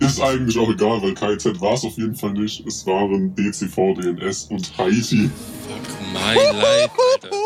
Ist 0.00 0.20
eigentlich 0.20 0.58
auch 0.58 0.68
egal, 0.70 1.00
weil 1.02 1.14
KIZ 1.14 1.58
war 1.60 1.72
es 1.72 1.84
auf 1.84 1.96
jeden 1.96 2.14
Fall 2.14 2.32
nicht. 2.32 2.66
Es 2.66 2.86
waren 2.86 3.34
DCV, 3.34 3.94
DNS 3.94 4.44
und 4.50 4.76
Haiti. 4.76 5.30
Fuck 5.66 6.12
my 6.12 6.34
life, 6.34 6.90
Alter. 7.14 7.30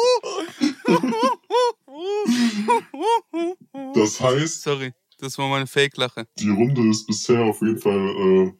Das 3.94 4.20
heißt, 4.20 4.62
Sorry, 4.62 4.92
das 5.18 5.36
war 5.38 5.48
meine 5.48 5.66
Fake-Lache. 5.66 6.26
die 6.38 6.48
Runde 6.50 6.88
ist 6.90 7.06
bisher 7.06 7.42
auf 7.44 7.60
jeden 7.60 7.78
Fall 7.78 8.08
äh, 8.08 8.52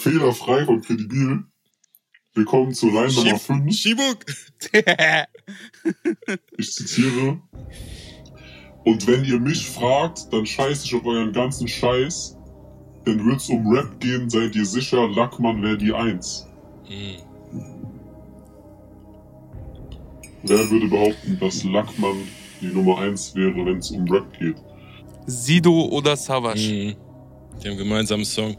fehlerfrei 0.00 0.64
von 0.64 0.80
Kredibil. 0.82 1.44
Wir 2.34 2.44
kommen 2.44 2.72
zur 2.74 2.90
Line 2.92 3.12
Nummer 3.12 3.30
Schieb- 3.30 3.40
5. 3.40 3.76
Schibuk. 3.76 4.24
Ich 6.58 6.72
zitiere. 6.72 7.40
Und 8.88 9.06
wenn 9.06 9.22
ihr 9.22 9.38
mich 9.38 9.68
fragt, 9.68 10.32
dann 10.32 10.46
scheiß 10.46 10.82
ich 10.84 10.94
auf 10.94 11.04
euren 11.04 11.30
ganzen 11.30 11.68
Scheiß. 11.68 12.38
Denn 13.06 13.22
wird's 13.22 13.50
um 13.50 13.66
Rap 13.68 14.00
gehen, 14.00 14.30
seid 14.30 14.56
ihr 14.56 14.64
sicher, 14.64 15.06
Lackmann 15.10 15.62
wär 15.62 15.76
die 15.76 15.92
Eins. 15.92 16.48
Hm. 16.84 17.16
Wer 20.42 20.70
würde 20.70 20.88
behaupten, 20.88 21.36
dass 21.38 21.64
Lackmann 21.64 22.16
die 22.62 22.68
Nummer 22.68 22.96
eins 23.00 23.34
wäre, 23.34 23.56
wenn 23.56 23.76
es 23.76 23.90
um 23.90 24.10
Rap 24.10 24.24
geht? 24.38 24.56
Sido 25.26 25.88
oder 25.90 26.16
Savage? 26.16 26.58
Hm. 26.58 26.96
Haben 27.58 27.66
einen 27.66 27.76
gemeinsamen 27.76 28.24
Song. 28.24 28.56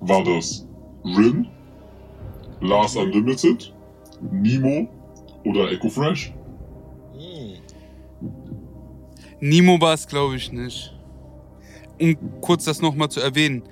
War 0.00 0.22
das 0.22 0.66
Rin, 1.02 1.48
Lars 2.60 2.94
Unlimited, 2.94 3.72
Nemo 4.20 4.86
oder 5.46 5.72
Echo 5.72 5.88
Fresh? 5.88 6.35
Nimo 9.48 9.80
war 9.80 9.94
es, 9.94 10.06
glaube 10.06 10.36
ich, 10.36 10.52
nicht. 10.52 10.92
Um 11.98 12.40
kurz 12.40 12.64
das 12.64 12.82
nochmal 12.82 13.08
zu 13.08 13.20
erwähnen. 13.20 13.62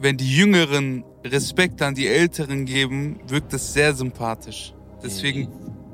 Wenn 0.00 0.16
die 0.16 0.34
Jüngeren 0.34 1.04
Respekt 1.24 1.80
an 1.82 1.94
die 1.94 2.08
Älteren 2.08 2.64
geben, 2.64 3.20
wirkt 3.28 3.52
das 3.52 3.72
sehr 3.72 3.94
sympathisch. 3.94 4.72
Deswegen 5.02 5.48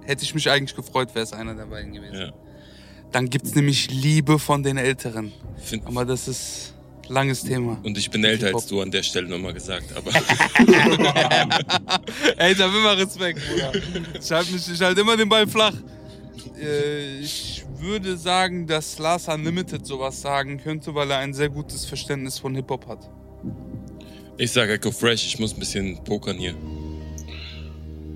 hätte 0.04 0.24
ich 0.24 0.34
mich 0.34 0.48
eigentlich 0.50 0.74
gefreut, 0.74 1.14
wäre 1.14 1.24
es 1.24 1.32
einer 1.32 1.54
der 1.54 1.66
beiden 1.66 1.92
gewesen. 1.92 2.18
Ja. 2.18 2.32
Dann 3.12 3.28
gibt's 3.28 3.54
nämlich 3.54 3.90
Liebe 3.90 4.38
von 4.38 4.62
den 4.62 4.76
Älteren. 4.76 5.32
Find, 5.58 5.86
Aber 5.86 6.04
das 6.04 6.28
ist 6.28 6.74
langes 7.08 7.42
Thema. 7.42 7.78
und 7.82 7.96
ich 7.96 8.10
bin 8.10 8.22
älter 8.22 8.54
als 8.54 8.66
du 8.66 8.82
an 8.82 8.90
der 8.90 9.02
Stelle 9.02 9.28
nochmal 9.28 9.54
gesagt, 9.54 9.96
aber 9.96 10.10
Ey, 12.36 12.54
da 12.54 12.72
will 12.72 12.82
man 12.82 12.98
Respekt, 12.98 13.40
Bruder. 13.48 13.72
Ich 14.20 14.30
halte 14.30 14.50
ich 14.54 14.80
halte 14.82 15.00
immer 15.00 15.16
den 15.16 15.28
Ball 15.28 15.46
flach. 15.46 15.72
Äh, 16.60 17.20
ich 17.20 17.64
würde 17.80 18.16
sagen, 18.16 18.66
dass 18.66 18.98
Lars 18.98 19.28
Unlimited 19.28 19.86
sowas 19.86 20.20
sagen 20.20 20.58
könnte, 20.58 20.94
weil 20.94 21.10
er 21.10 21.18
ein 21.18 21.34
sehr 21.34 21.48
gutes 21.48 21.84
Verständnis 21.84 22.38
von 22.38 22.54
Hip-Hop 22.54 22.86
hat. 22.86 23.10
ich 24.38 24.50
sage 24.52 24.72
Echo 24.74 24.90
Fresh, 24.90 25.26
ich 25.26 25.38
muss 25.38 25.52
ein 25.54 25.60
bisschen 25.60 26.02
pokern 26.04 26.36
hier. 26.38 26.54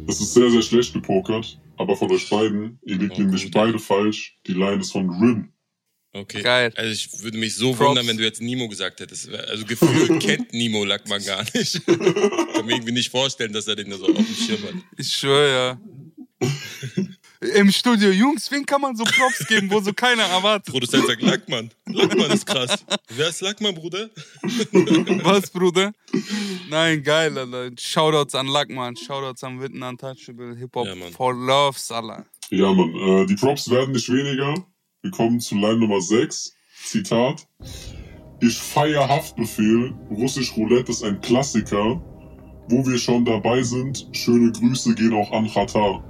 Das 0.07 0.21
ist 0.21 0.35
sehr, 0.35 0.51
sehr 0.51 0.63
schlecht 0.63 0.93
gepokert. 0.93 1.59
Aber 1.79 1.97
von 1.97 2.11
euch 2.13 2.29
beiden, 2.29 2.79
ihr 2.85 2.97
liegt 2.97 3.17
Oh, 3.17 3.21
nämlich 3.23 3.51
beide 3.51 3.79
falsch. 3.79 4.37
Die 4.47 4.53
Line 4.53 4.81
ist 4.81 4.93
von 4.93 5.09
Rin. 5.11 5.49
Okay. 6.13 6.43
Geil. 6.43 6.73
Also 6.77 6.93
ich 6.93 7.23
würde 7.23 7.39
mich 7.39 7.55
so 7.57 7.73
Props. 7.73 7.89
wundern, 7.89 8.07
wenn 8.07 8.19
du 8.19 8.23
jetzt 8.25 8.43
Nemo 8.43 8.69
gesagt 8.69 9.01
hättest. 9.01 9.31
Also 9.31 9.65
gefühlt 9.65 10.21
kennt 10.21 10.53
Nemo 10.53 10.85
Lackmann 10.85 11.25
gar 11.25 11.43
nicht. 11.55 11.81
Ich 11.87 12.59
kann 12.59 12.67
mir 12.67 12.75
irgendwie 12.75 12.93
nicht 12.93 13.11
vorstellen, 13.11 13.53
dass 13.53 13.67
er 13.67 13.77
den 13.77 13.89
da 13.91 13.97
so 13.97 14.05
auf 14.07 14.15
dem 14.15 14.27
Schirm 14.27 14.63
hat. 14.65 14.75
Ich 14.99 15.11
schwöre, 15.11 15.51
ja. 15.51 15.81
Im 17.43 17.73
Studio, 17.73 18.11
Jungs, 18.11 18.49
wen 18.53 18.65
kann 18.65 18.81
man 18.81 18.95
so 18.95 19.03
Props 19.03 19.47
geben, 19.49 19.69
wo 19.69 19.81
so 19.81 19.93
keiner 19.93 20.23
erwartet? 20.23 20.73
Produzent 20.73 21.07
sagt 21.07 21.23
Lackmann. 21.23 21.71
Lackmann 21.87 22.31
ist 22.31 22.47
krass. 22.47 22.85
Wer 23.09 23.31
ist 23.31 23.41
Lackmann, 23.41 23.75
Bruder? 23.75 24.11
Was, 25.25 25.51
Bruder? 25.51 25.93
Nein, 26.71 27.03
geil, 27.03 27.37
Alter. 27.37 27.71
Shoutouts 27.77 28.37
an 28.37 28.47
Lackmann, 28.47 28.95
Shoutouts 28.97 29.43
an 29.43 29.61
Witten 29.61 29.83
Untouchable, 29.83 30.57
Hip-Hop 30.57 30.87
Ja, 30.87 30.95
for 31.17 31.35
Loves, 31.35 31.91
Alter. 31.91 32.25
Ja, 32.51 32.73
Mann. 32.73 32.95
Äh, 32.95 33.27
die 33.27 33.35
Props 33.35 33.69
werden 33.69 33.93
nicht 33.93 34.09
weniger. 34.09 34.55
Wir 35.01 35.11
kommen 35.11 35.41
zu 35.41 35.57
Line 35.57 35.79
Nummer 35.79 36.01
6. 36.01 36.55
Zitat. 36.85 37.49
Ich 38.41 38.57
feier 38.57 39.09
Haftbefehl. 39.09 39.93
Russisch 40.11 40.57
Roulette 40.57 40.93
ist 40.93 41.03
ein 41.03 41.21
Klassiker. 41.21 42.01
Wo 42.69 42.87
wir 42.87 42.99
schon 42.99 43.25
dabei 43.25 43.65
sind, 43.65 44.07
schöne 44.13 44.53
Grüße 44.53 44.95
gehen 44.95 45.13
auch 45.13 45.33
an 45.33 45.51
Qatar. 45.51 46.05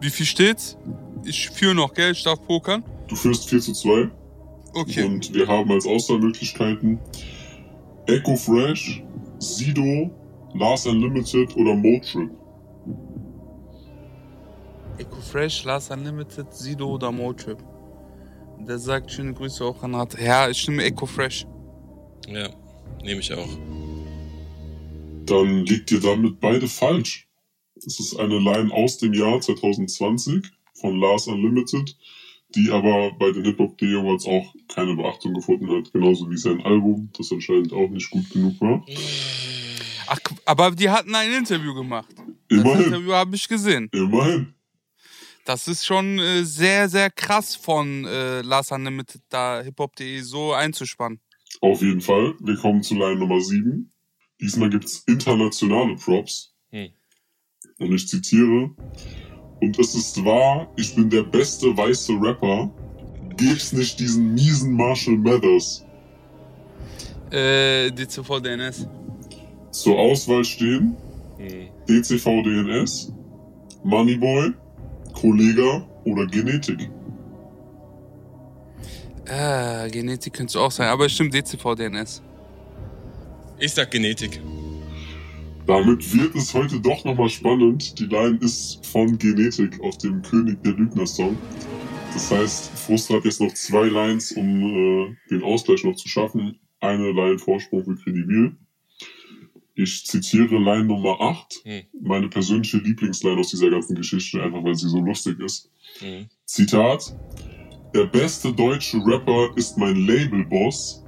Wie 0.00 0.10
viel 0.10 0.26
steht's? 0.26 0.76
Ich 1.24 1.50
führe 1.50 1.74
noch, 1.74 1.92
gell? 1.92 2.12
Ich 2.12 2.22
darf 2.22 2.40
pokern. 2.42 2.84
Du 3.08 3.16
führst 3.16 3.48
4 3.48 3.60
zu 3.60 3.72
2. 3.72 4.10
Okay. 4.74 5.04
Und 5.04 5.32
wir 5.34 5.46
haben 5.46 5.70
als 5.72 5.86
Auswahlmöglichkeiten 5.86 6.98
Echo 8.06 8.36
Fresh, 8.36 9.02
Sido, 9.38 10.10
Lars 10.54 10.86
Unlimited 10.86 11.56
oder 11.56 11.74
Motrip. 11.74 12.30
Eco 14.98 15.20
Fresh, 15.20 15.64
Last 15.64 15.90
Unlimited, 15.90 16.52
Sido 16.52 16.86
oder 16.86 17.12
Motrip. 17.12 17.58
Der 18.60 18.78
sagt 18.78 19.10
schöne 19.10 19.32
Grüße 19.32 19.64
auch 19.64 19.82
an 19.82 19.96
Hat. 19.96 20.20
Ja, 20.20 20.48
ich 20.48 20.66
nehme 20.68 20.84
Eco 20.84 21.06
Fresh. 21.06 21.46
Ja, 22.26 22.48
nehme 23.02 23.20
ich 23.20 23.32
auch. 23.32 23.48
Dann 25.26 25.64
liegt 25.66 25.90
ihr 25.92 26.00
damit 26.00 26.40
beide 26.40 26.66
falsch. 26.66 27.27
Das 27.84 28.00
ist 28.00 28.16
eine 28.16 28.38
Line 28.38 28.72
aus 28.72 28.98
dem 28.98 29.14
Jahr 29.14 29.40
2020 29.40 30.50
von 30.74 30.98
Lars 30.98 31.26
Unlimited, 31.26 31.96
die 32.54 32.70
aber 32.70 33.12
bei 33.12 33.30
den 33.32 33.44
Hip-Hop.de 33.44 33.96
Awards 33.96 34.26
auch 34.26 34.54
keine 34.68 34.96
Beachtung 34.96 35.34
gefunden 35.34 35.70
hat, 35.70 35.92
genauso 35.92 36.30
wie 36.30 36.36
sein 36.36 36.62
Album, 36.62 37.10
das 37.16 37.30
anscheinend 37.32 37.72
auch 37.72 37.88
nicht 37.90 38.10
gut 38.10 38.28
genug 38.30 38.60
war. 38.60 38.84
Ach, 40.06 40.18
aber 40.44 40.70
die 40.70 40.88
hatten 40.88 41.14
ein 41.14 41.30
Interview 41.32 41.74
gemacht. 41.74 42.08
Das 42.48 42.58
Immerhin. 42.60 42.84
Interview 42.86 43.12
habe 43.12 43.36
ich 43.36 43.46
gesehen. 43.46 43.88
Immerhin. 43.92 44.54
Das 45.44 45.68
ist 45.68 45.86
schon 45.86 46.18
äh, 46.18 46.44
sehr, 46.44 46.88
sehr 46.88 47.10
krass 47.10 47.56
von 47.56 48.04
äh, 48.04 48.42
Lars 48.42 48.70
Unlimited, 48.70 49.22
da 49.28 49.62
hiphop.de 49.62 50.20
so 50.20 50.52
einzuspannen. 50.52 51.20
Auf 51.60 51.80
jeden 51.80 52.00
Fall. 52.00 52.34
Wir 52.40 52.56
kommen 52.56 52.82
zu 52.82 52.94
Line 52.94 53.16
Nummer 53.16 53.40
7. 53.40 53.90
Diesmal 54.40 54.70
gibt's 54.70 55.04
internationale 55.06 55.96
Props. 55.96 56.54
Und 57.78 57.92
ich 57.92 58.08
zitiere. 58.08 58.70
Und 59.60 59.78
es 59.78 59.94
ist 59.94 60.24
wahr, 60.24 60.70
ich 60.76 60.94
bin 60.94 61.10
der 61.10 61.22
beste 61.22 61.76
weiße 61.76 62.12
Rapper. 62.20 62.70
Gibt's 63.36 63.72
nicht 63.72 63.98
diesen 63.98 64.34
miesen 64.34 64.72
Marshall 64.72 65.16
Mathers. 65.16 65.84
Äh, 67.30 67.90
DCV 67.90 68.40
DNS. 68.40 68.86
Zur 69.70 69.98
Auswahl 69.98 70.44
stehen 70.44 70.96
Hm. 71.38 71.68
DCV 71.88 72.42
DNS, 72.42 73.12
Moneyboy, 73.84 74.52
Kollega 75.12 75.86
oder 76.04 76.26
Genetik. 76.26 76.90
Äh, 79.26 79.88
Genetik 79.90 80.32
könnte 80.32 80.50
es 80.50 80.56
auch 80.56 80.70
sein, 80.70 80.88
aber 80.88 81.06
es 81.06 81.12
stimmt 81.12 81.32
DCV 81.32 81.74
DNS. 81.76 82.22
Ich 83.60 83.72
sag 83.72 83.90
Genetik. 83.90 84.40
Damit 85.68 86.14
wird 86.14 86.34
es 86.34 86.54
heute 86.54 86.80
doch 86.80 87.04
nochmal 87.04 87.28
spannend. 87.28 87.98
Die 87.98 88.06
Line 88.06 88.38
ist 88.40 88.86
von 88.86 89.18
Genetik 89.18 89.78
auf 89.82 89.98
dem 89.98 90.22
König 90.22 90.62
der 90.62 90.72
Lügner 90.72 91.06
Song. 91.06 91.36
Das 92.14 92.30
heißt, 92.30 92.70
Frust 92.70 93.10
hat 93.10 93.26
jetzt 93.26 93.42
noch 93.42 93.52
zwei 93.52 93.86
Lines, 93.88 94.32
um 94.32 94.46
äh, 94.46 95.14
den 95.30 95.42
Ausgleich 95.42 95.84
noch 95.84 95.94
zu 95.94 96.08
schaffen. 96.08 96.58
Eine 96.80 97.12
Line 97.12 97.38
Vorsprung 97.38 97.84
für 97.84 97.96
Credibil. 97.96 98.56
Ich 99.74 100.06
zitiere 100.06 100.56
Line 100.58 100.86
Nummer 100.86 101.20
8, 101.20 101.60
Hm. 101.64 101.82
meine 102.00 102.28
persönliche 102.30 102.78
Lieblingsline 102.78 103.38
aus 103.38 103.50
dieser 103.50 103.68
ganzen 103.68 103.94
Geschichte, 103.94 104.42
einfach 104.42 104.64
weil 104.64 104.74
sie 104.74 104.88
so 104.88 105.00
lustig 105.00 105.38
ist. 105.38 105.70
Hm. 105.98 106.28
Zitat: 106.46 107.14
Der 107.94 108.06
beste 108.06 108.54
deutsche 108.54 108.96
Rapper 109.04 109.50
ist 109.56 109.76
mein 109.76 109.96
Labelboss. 110.06 111.04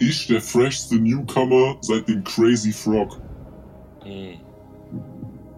Ich 0.00 0.26
der 0.26 0.40
freshste 0.40 0.96
Newcomer 0.96 1.78
seit 1.82 2.08
dem 2.08 2.24
Crazy 2.24 2.72
Frog. 2.72 3.20
Hm. 4.04 4.38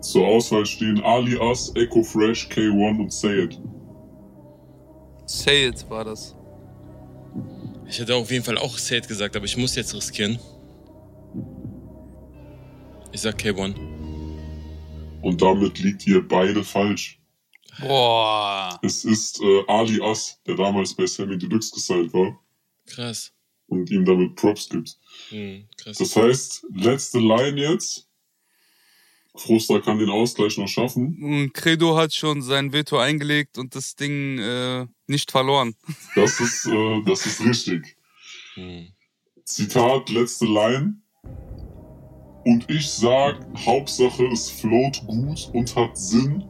Zur 0.00 0.26
Auswahl 0.26 0.64
stehen 0.66 1.02
Alias, 1.02 1.72
Echo 1.74 2.02
Fresh, 2.02 2.48
K1 2.48 3.00
und 3.00 3.12
Say 3.12 3.44
It. 3.44 3.60
Say 5.26 5.66
it 5.68 5.84
war 5.90 6.04
das. 6.04 6.34
Ich 7.88 7.98
hätte 7.98 8.14
auf 8.14 8.30
jeden 8.30 8.44
Fall 8.44 8.58
auch 8.58 8.78
Sate 8.78 9.06
gesagt, 9.08 9.36
aber 9.36 9.44
ich 9.44 9.56
muss 9.56 9.74
jetzt 9.74 9.94
riskieren. 9.94 10.38
Ich 13.12 13.20
sag 13.20 13.36
K1. 13.40 13.74
Und 15.22 15.42
damit 15.42 15.78
liegt 15.78 16.06
ihr 16.06 16.26
beide 16.26 16.62
falsch. 16.62 17.20
Boah. 17.80 18.78
Es 18.82 19.04
ist 19.04 19.40
äh, 19.42 19.62
Alias, 19.68 20.40
der 20.46 20.54
damals 20.54 20.94
bei 20.94 21.06
Sammy 21.06 21.36
Deluxe 21.36 21.72
gesigned 21.74 22.12
war 22.14 22.38
Krass. 22.86 23.32
und 23.66 23.90
ihm 23.90 24.04
damit 24.04 24.34
Props 24.36 24.68
gibt. 24.68 24.96
Hm, 25.30 25.66
krass. 25.76 25.98
Das 25.98 26.16
heißt, 26.16 26.66
letzte 26.74 27.18
Line 27.18 27.60
jetzt. 27.60 28.05
Froster 29.36 29.80
kann 29.80 29.98
den 29.98 30.10
Ausgleich 30.10 30.56
noch 30.58 30.68
schaffen. 30.68 31.50
Credo 31.52 31.96
hat 31.96 32.14
schon 32.14 32.42
sein 32.42 32.72
Veto 32.72 32.98
eingelegt 32.98 33.58
und 33.58 33.74
das 33.74 33.96
Ding 33.96 34.38
äh, 34.38 34.86
nicht 35.06 35.30
verloren. 35.30 35.74
Das 36.14 36.40
ist, 36.40 36.66
äh, 36.66 37.02
das 37.04 37.26
ist 37.26 37.44
richtig. 37.44 37.96
Hm. 38.54 38.88
Zitat, 39.44 40.08
letzte 40.10 40.46
Line. 40.46 40.94
Und 42.44 42.70
ich 42.70 42.88
sag, 42.88 43.36
Hauptsache 43.64 44.24
es 44.32 44.50
float 44.50 45.02
gut 45.06 45.50
und 45.52 45.74
hat 45.74 45.98
Sinn, 45.98 46.44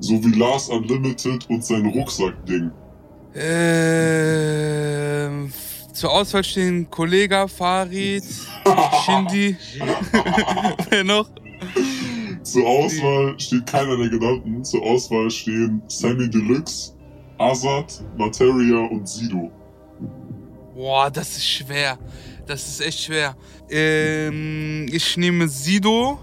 so 0.00 0.22
wie 0.24 0.36
Lars 0.36 0.68
Unlimited 0.68 1.48
und 1.48 1.64
sein 1.64 1.86
Rucksack-Ding. 1.86 2.72
Ähm, 3.34 4.52
zur 5.92 6.10
Auswahl 6.12 6.44
stehen 6.44 6.90
Kollega, 6.90 7.46
Farid, 7.48 8.24
Shindy. 9.04 9.56
Wer 10.90 11.04
noch? 11.04 11.30
Zur 12.52 12.66
Auswahl 12.66 13.40
steht 13.40 13.64
keiner 13.64 13.96
der 13.96 14.10
genannten. 14.10 14.62
Zur 14.62 14.82
Auswahl 14.82 15.30
stehen 15.30 15.82
Sammy 15.88 16.28
Deluxe, 16.28 16.92
Azad, 17.38 18.04
Materia 18.18 18.76
und 18.88 19.08
Sido. 19.08 19.50
Boah, 20.74 21.10
das 21.10 21.30
ist 21.30 21.48
schwer. 21.48 21.98
Das 22.46 22.68
ist 22.68 22.80
echt 22.82 23.04
schwer. 23.04 23.34
Ähm, 23.70 24.86
ich 24.92 25.16
nehme 25.16 25.48
Sido, 25.48 26.18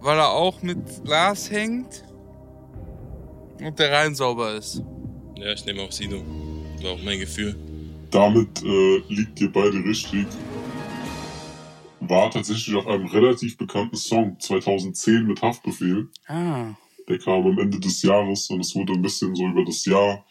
weil 0.00 0.16
er 0.16 0.30
auch 0.30 0.62
mit 0.62 0.78
Lars 1.04 1.50
hängt 1.50 2.04
und 3.60 3.76
der 3.80 3.90
rein 3.90 4.14
sauber 4.14 4.54
ist. 4.54 4.80
Ja, 5.36 5.52
ich 5.52 5.64
nehme 5.66 5.82
auch 5.82 5.90
Sido. 5.90 6.22
War 6.82 6.92
auch 6.92 7.02
mein 7.02 7.18
Gefühl. 7.18 7.56
Damit 8.12 8.62
äh, 8.62 8.98
liegt 9.08 9.40
ihr 9.40 9.50
beide 9.50 9.82
richtig. 9.84 10.28
War 12.08 12.30
tatsächlich 12.30 12.74
auf 12.74 12.86
einem 12.86 13.06
relativ 13.06 13.56
bekannten 13.56 13.96
Song 13.96 14.38
2010 14.38 15.26
mit 15.26 15.42
Haftbefehl. 15.42 16.08
Ah. 16.26 16.74
Der 17.08 17.18
kam 17.18 17.46
am 17.46 17.58
Ende 17.58 17.78
des 17.78 18.02
Jahres 18.02 18.50
und 18.50 18.60
es 18.60 18.74
wurde 18.74 18.94
ein 18.94 19.02
bisschen 19.02 19.34
so 19.34 19.46
über 19.46 19.64
das 19.64 19.84
Jahr 19.84 20.24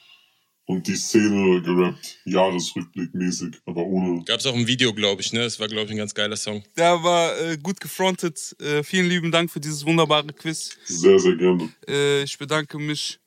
und 0.65 0.87
die 0.87 0.95
Szene 0.95 1.61
gerappt. 1.61 2.19
Jahresrückblickmäßig, 2.25 3.55
aber 3.65 3.83
ohne. 3.83 4.23
Gab's 4.25 4.45
auch 4.45 4.55
ein 4.55 4.67
Video, 4.67 4.93
glaube 4.93 5.21
ich, 5.21 5.31
ne? 5.31 5.41
Das 5.41 5.59
war, 5.59 5.67
glaube 5.67 5.85
ich, 5.85 5.91
ein 5.91 5.97
ganz 5.97 6.13
geiler 6.13 6.35
Song. 6.35 6.63
Der 6.75 7.01
war 7.03 7.39
äh, 7.39 7.57
gut 7.57 7.79
gefrontet. 7.79 8.55
Äh, 8.59 8.83
vielen 8.83 9.07
lieben 9.07 9.31
Dank 9.31 9.51
für 9.51 9.59
dieses 9.59 9.85
wunderbare 9.85 10.27
Quiz. 10.27 10.77
Sehr, 10.85 11.19
sehr 11.19 11.35
gerne. 11.35 11.69
Äh, 11.87 12.23
ich 12.23 12.37
bedanke 12.37 12.79
mich 12.79 13.19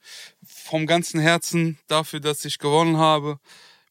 vom 0.44 0.86
ganzen 0.86 1.20
Herzen 1.20 1.78
dafür, 1.86 2.20
dass 2.20 2.44
ich 2.44 2.58
gewonnen 2.58 2.96
habe. 2.96 3.38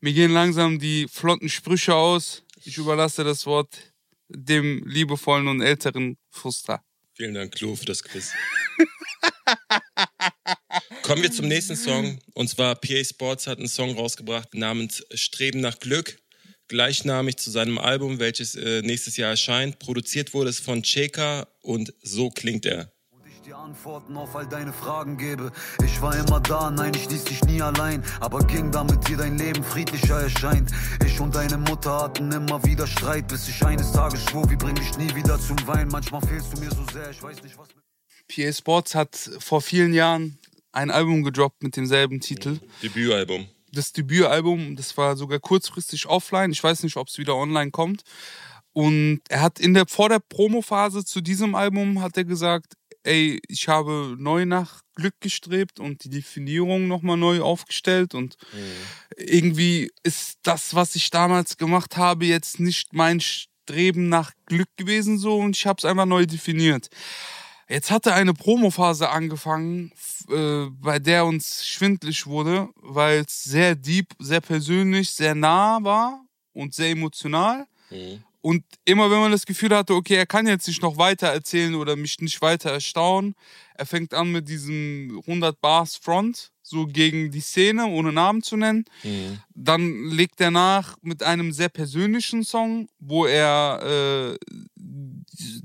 Mir 0.01 0.13
gehen 0.13 0.31
langsam 0.31 0.77
die 0.77 1.07
flotten 1.07 1.49
Sprüche 1.49 1.95
aus. 1.95 2.43
Ich 2.65 2.77
überlasse 2.77 3.23
das 3.23 3.45
Wort 3.45 3.93
dem 4.29 4.83
liebevollen 4.85 5.47
und 5.47 5.61
älteren 5.61 6.17
Fuster. 6.29 6.83
Vielen 7.13 7.33
Dank, 7.33 7.55
Klo, 7.55 7.75
für 7.75 7.85
das 7.85 8.03
Quiz. 8.03 8.31
Kommen 11.01 11.23
wir 11.23 11.31
zum 11.31 11.47
nächsten 11.47 11.75
Song. 11.75 12.19
Und 12.33 12.49
zwar 12.49 12.75
PA 12.75 13.03
Sports 13.03 13.47
hat 13.47 13.59
einen 13.59 13.69
Song 13.69 13.95
rausgebracht 13.95 14.53
namens 14.53 15.03
Streben 15.13 15.61
nach 15.61 15.79
Glück. 15.79 16.19
Gleichnamig 16.67 17.37
zu 17.37 17.49
seinem 17.49 17.77
Album, 17.77 18.19
welches 18.19 18.55
äh, 18.55 18.81
nächstes 18.81 19.15
Jahr 19.15 19.29
erscheint. 19.29 19.79
Produziert 19.79 20.33
wurde 20.33 20.49
es 20.49 20.59
von 20.59 20.83
Cheka 20.83 21.47
und 21.61 21.93
so 22.01 22.29
klingt 22.29 22.65
er. 22.65 22.91
Ich 23.47 23.53
dir 23.53 23.57
Antworten 23.57 24.17
auf 24.17 24.35
all 24.35 24.45
deine 24.45 24.73
Fragen 24.73 25.15
gebe. 25.17 25.51
Ich 25.83 26.01
war 26.01 26.13
immer 26.17 26.41
da, 26.41 26.69
nein, 26.69 26.91
ich 26.93 27.09
ließ 27.09 27.23
dich 27.23 27.41
nie 27.45 27.61
allein, 27.61 28.03
aber 28.19 28.39
ging 28.39 28.71
damit 28.71 29.07
dir 29.07 29.15
dein 29.15 29.37
Leben 29.37 29.63
friedlicher 29.63 30.21
erscheint. 30.21 30.71
Ich 31.05 31.19
und 31.21 31.33
deine 31.33 31.57
Mutter 31.57 32.01
hatten 32.01 32.29
immer 32.31 32.63
wieder 32.65 32.85
Streit, 32.85 33.29
bis 33.29 33.47
ich 33.47 33.63
eines 33.63 33.93
Tages 33.93 34.25
schwor, 34.25 34.49
wir 34.49 34.57
bringen 34.57 34.75
dich 34.75 34.97
nie 34.97 35.15
wieder 35.15 35.39
zum 35.39 35.55
Wein. 35.65 35.87
Manchmal 35.87 36.21
fehlst 36.27 36.53
du 36.53 36.59
mir 36.59 36.71
so 36.71 36.83
sehr, 36.91 37.09
ich 37.09 37.23
weiß 37.23 37.41
nicht, 37.43 37.57
was 37.57 37.69
mit 37.69 37.85
PA 38.27 38.51
Sports 38.51 38.95
hat 38.95 39.15
vor 39.39 39.61
vielen 39.61 39.93
Jahren 39.93 40.37
ein 40.73 40.91
Album 40.91 41.23
gedroppt 41.23 41.63
mit 41.63 41.77
demselben 41.77 42.19
Titel. 42.19 42.59
Debütalbum. 42.83 43.47
Das 43.71 43.93
Debütalbum, 43.93 44.75
das 44.75 44.97
war 44.97 45.15
sogar 45.15 45.39
kurzfristig 45.39 46.07
offline. 46.07 46.51
Ich 46.51 46.61
weiß 46.61 46.83
nicht, 46.83 46.97
ob 46.97 47.07
es 47.07 47.17
wieder 47.17 47.35
online 47.35 47.71
kommt. 47.71 48.03
Und 48.73 49.21
er 49.29 49.41
hat 49.41 49.59
in 49.59 49.73
der 49.73 49.87
vor 49.87 50.09
der 50.09 50.19
Promophase 50.19 51.05
zu 51.05 51.21
diesem 51.21 51.55
Album 51.55 52.01
hat 52.01 52.17
er 52.17 52.25
gesagt, 52.25 52.73
ey, 53.07 53.39
ich 53.47 53.67
habe 53.67 54.15
neu 54.19 54.45
nach 54.45 54.81
Glück 54.95 55.15
gestrebt 55.19 55.79
und 55.79 56.03
die 56.03 56.09
Definierung 56.09 56.87
nochmal 56.87 57.17
neu 57.17 57.41
aufgestellt 57.41 58.13
und 58.13 58.37
irgendwie 59.15 59.91
ist 60.03 60.39
das, 60.43 60.75
was 60.75 60.95
ich 60.95 61.09
damals 61.09 61.57
gemacht 61.57 61.97
habe, 61.97 62.25
jetzt 62.25 62.59
nicht 62.59 62.93
mein 62.93 63.21
Streben 63.21 64.09
nach 64.09 64.33
Glück 64.45 64.69
gewesen 64.77 65.17
so 65.17 65.39
und 65.39 65.55
ich 65.55 65.65
habe 65.65 65.77
es 65.79 65.85
einfach 65.85 66.05
neu 66.05 66.25
definiert. 66.25 66.89
Jetzt 67.69 67.91
hatte 67.91 68.13
eine 68.13 68.33
Promophase 68.33 69.09
angefangen, 69.09 69.91
äh, 70.29 70.67
bei 70.71 70.99
der 70.99 71.25
uns 71.25 71.65
schwindlig 71.65 72.25
wurde, 72.25 72.69
weil 72.75 73.25
es 73.27 73.43
sehr 73.43 73.75
deep, 73.75 74.13
sehr 74.19 74.39
persönlich, 74.39 75.11
sehr 75.11 75.35
nah 75.35 75.83
war 75.83 76.25
und 76.53 76.73
sehr 76.73 76.91
emotional. 76.91 77.67
Mhm. 77.89 78.23
Und 78.47 78.63
immer 78.85 79.11
wenn 79.11 79.19
man 79.19 79.33
das 79.33 79.45
Gefühl 79.45 79.75
hatte, 79.75 79.93
okay, 79.93 80.15
er 80.15 80.25
kann 80.25 80.47
jetzt 80.47 80.69
nicht 80.69 80.81
noch 80.81 80.95
weiter 80.95 81.27
erzählen 81.27 81.75
oder 81.75 81.97
mich 81.97 82.21
nicht 82.21 82.41
weiter 82.41 82.71
erstaunen, 82.71 83.35
er 83.75 83.85
fängt 83.85 84.13
an 84.13 84.31
mit 84.31 84.47
diesem 84.47 85.21
100 85.27 85.59
Bars 85.59 85.97
Front, 85.97 86.53
so 86.61 86.87
gegen 86.87 87.29
die 87.29 87.41
Szene, 87.41 87.87
ohne 87.87 88.13
Namen 88.13 88.41
zu 88.41 88.55
nennen. 88.55 88.85
Mhm. 89.03 89.39
Dann 89.53 90.05
legt 90.05 90.39
er 90.39 90.51
nach 90.51 90.95
mit 91.01 91.23
einem 91.23 91.51
sehr 91.51 91.67
persönlichen 91.67 92.45
Song, 92.45 92.87
wo 92.99 93.25
er 93.25 94.37
äh, 94.37 94.61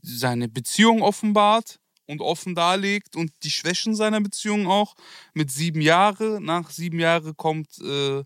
seine 0.03 0.49
Beziehung 0.49 1.03
offenbart 1.03 1.79
und 2.07 2.21
offen 2.21 2.57
darlegt 2.57 3.15
und 3.15 3.31
die 3.45 3.51
Schwächen 3.51 3.95
seiner 3.95 4.21
Beziehung 4.21 4.67
auch. 4.67 4.97
Mit 5.35 5.53
sieben 5.53 5.83
Jahre, 5.83 6.41
nach 6.41 6.71
sieben 6.71 6.99
Jahre 6.99 7.33
kommt 7.33 7.79
äh, 7.79 8.25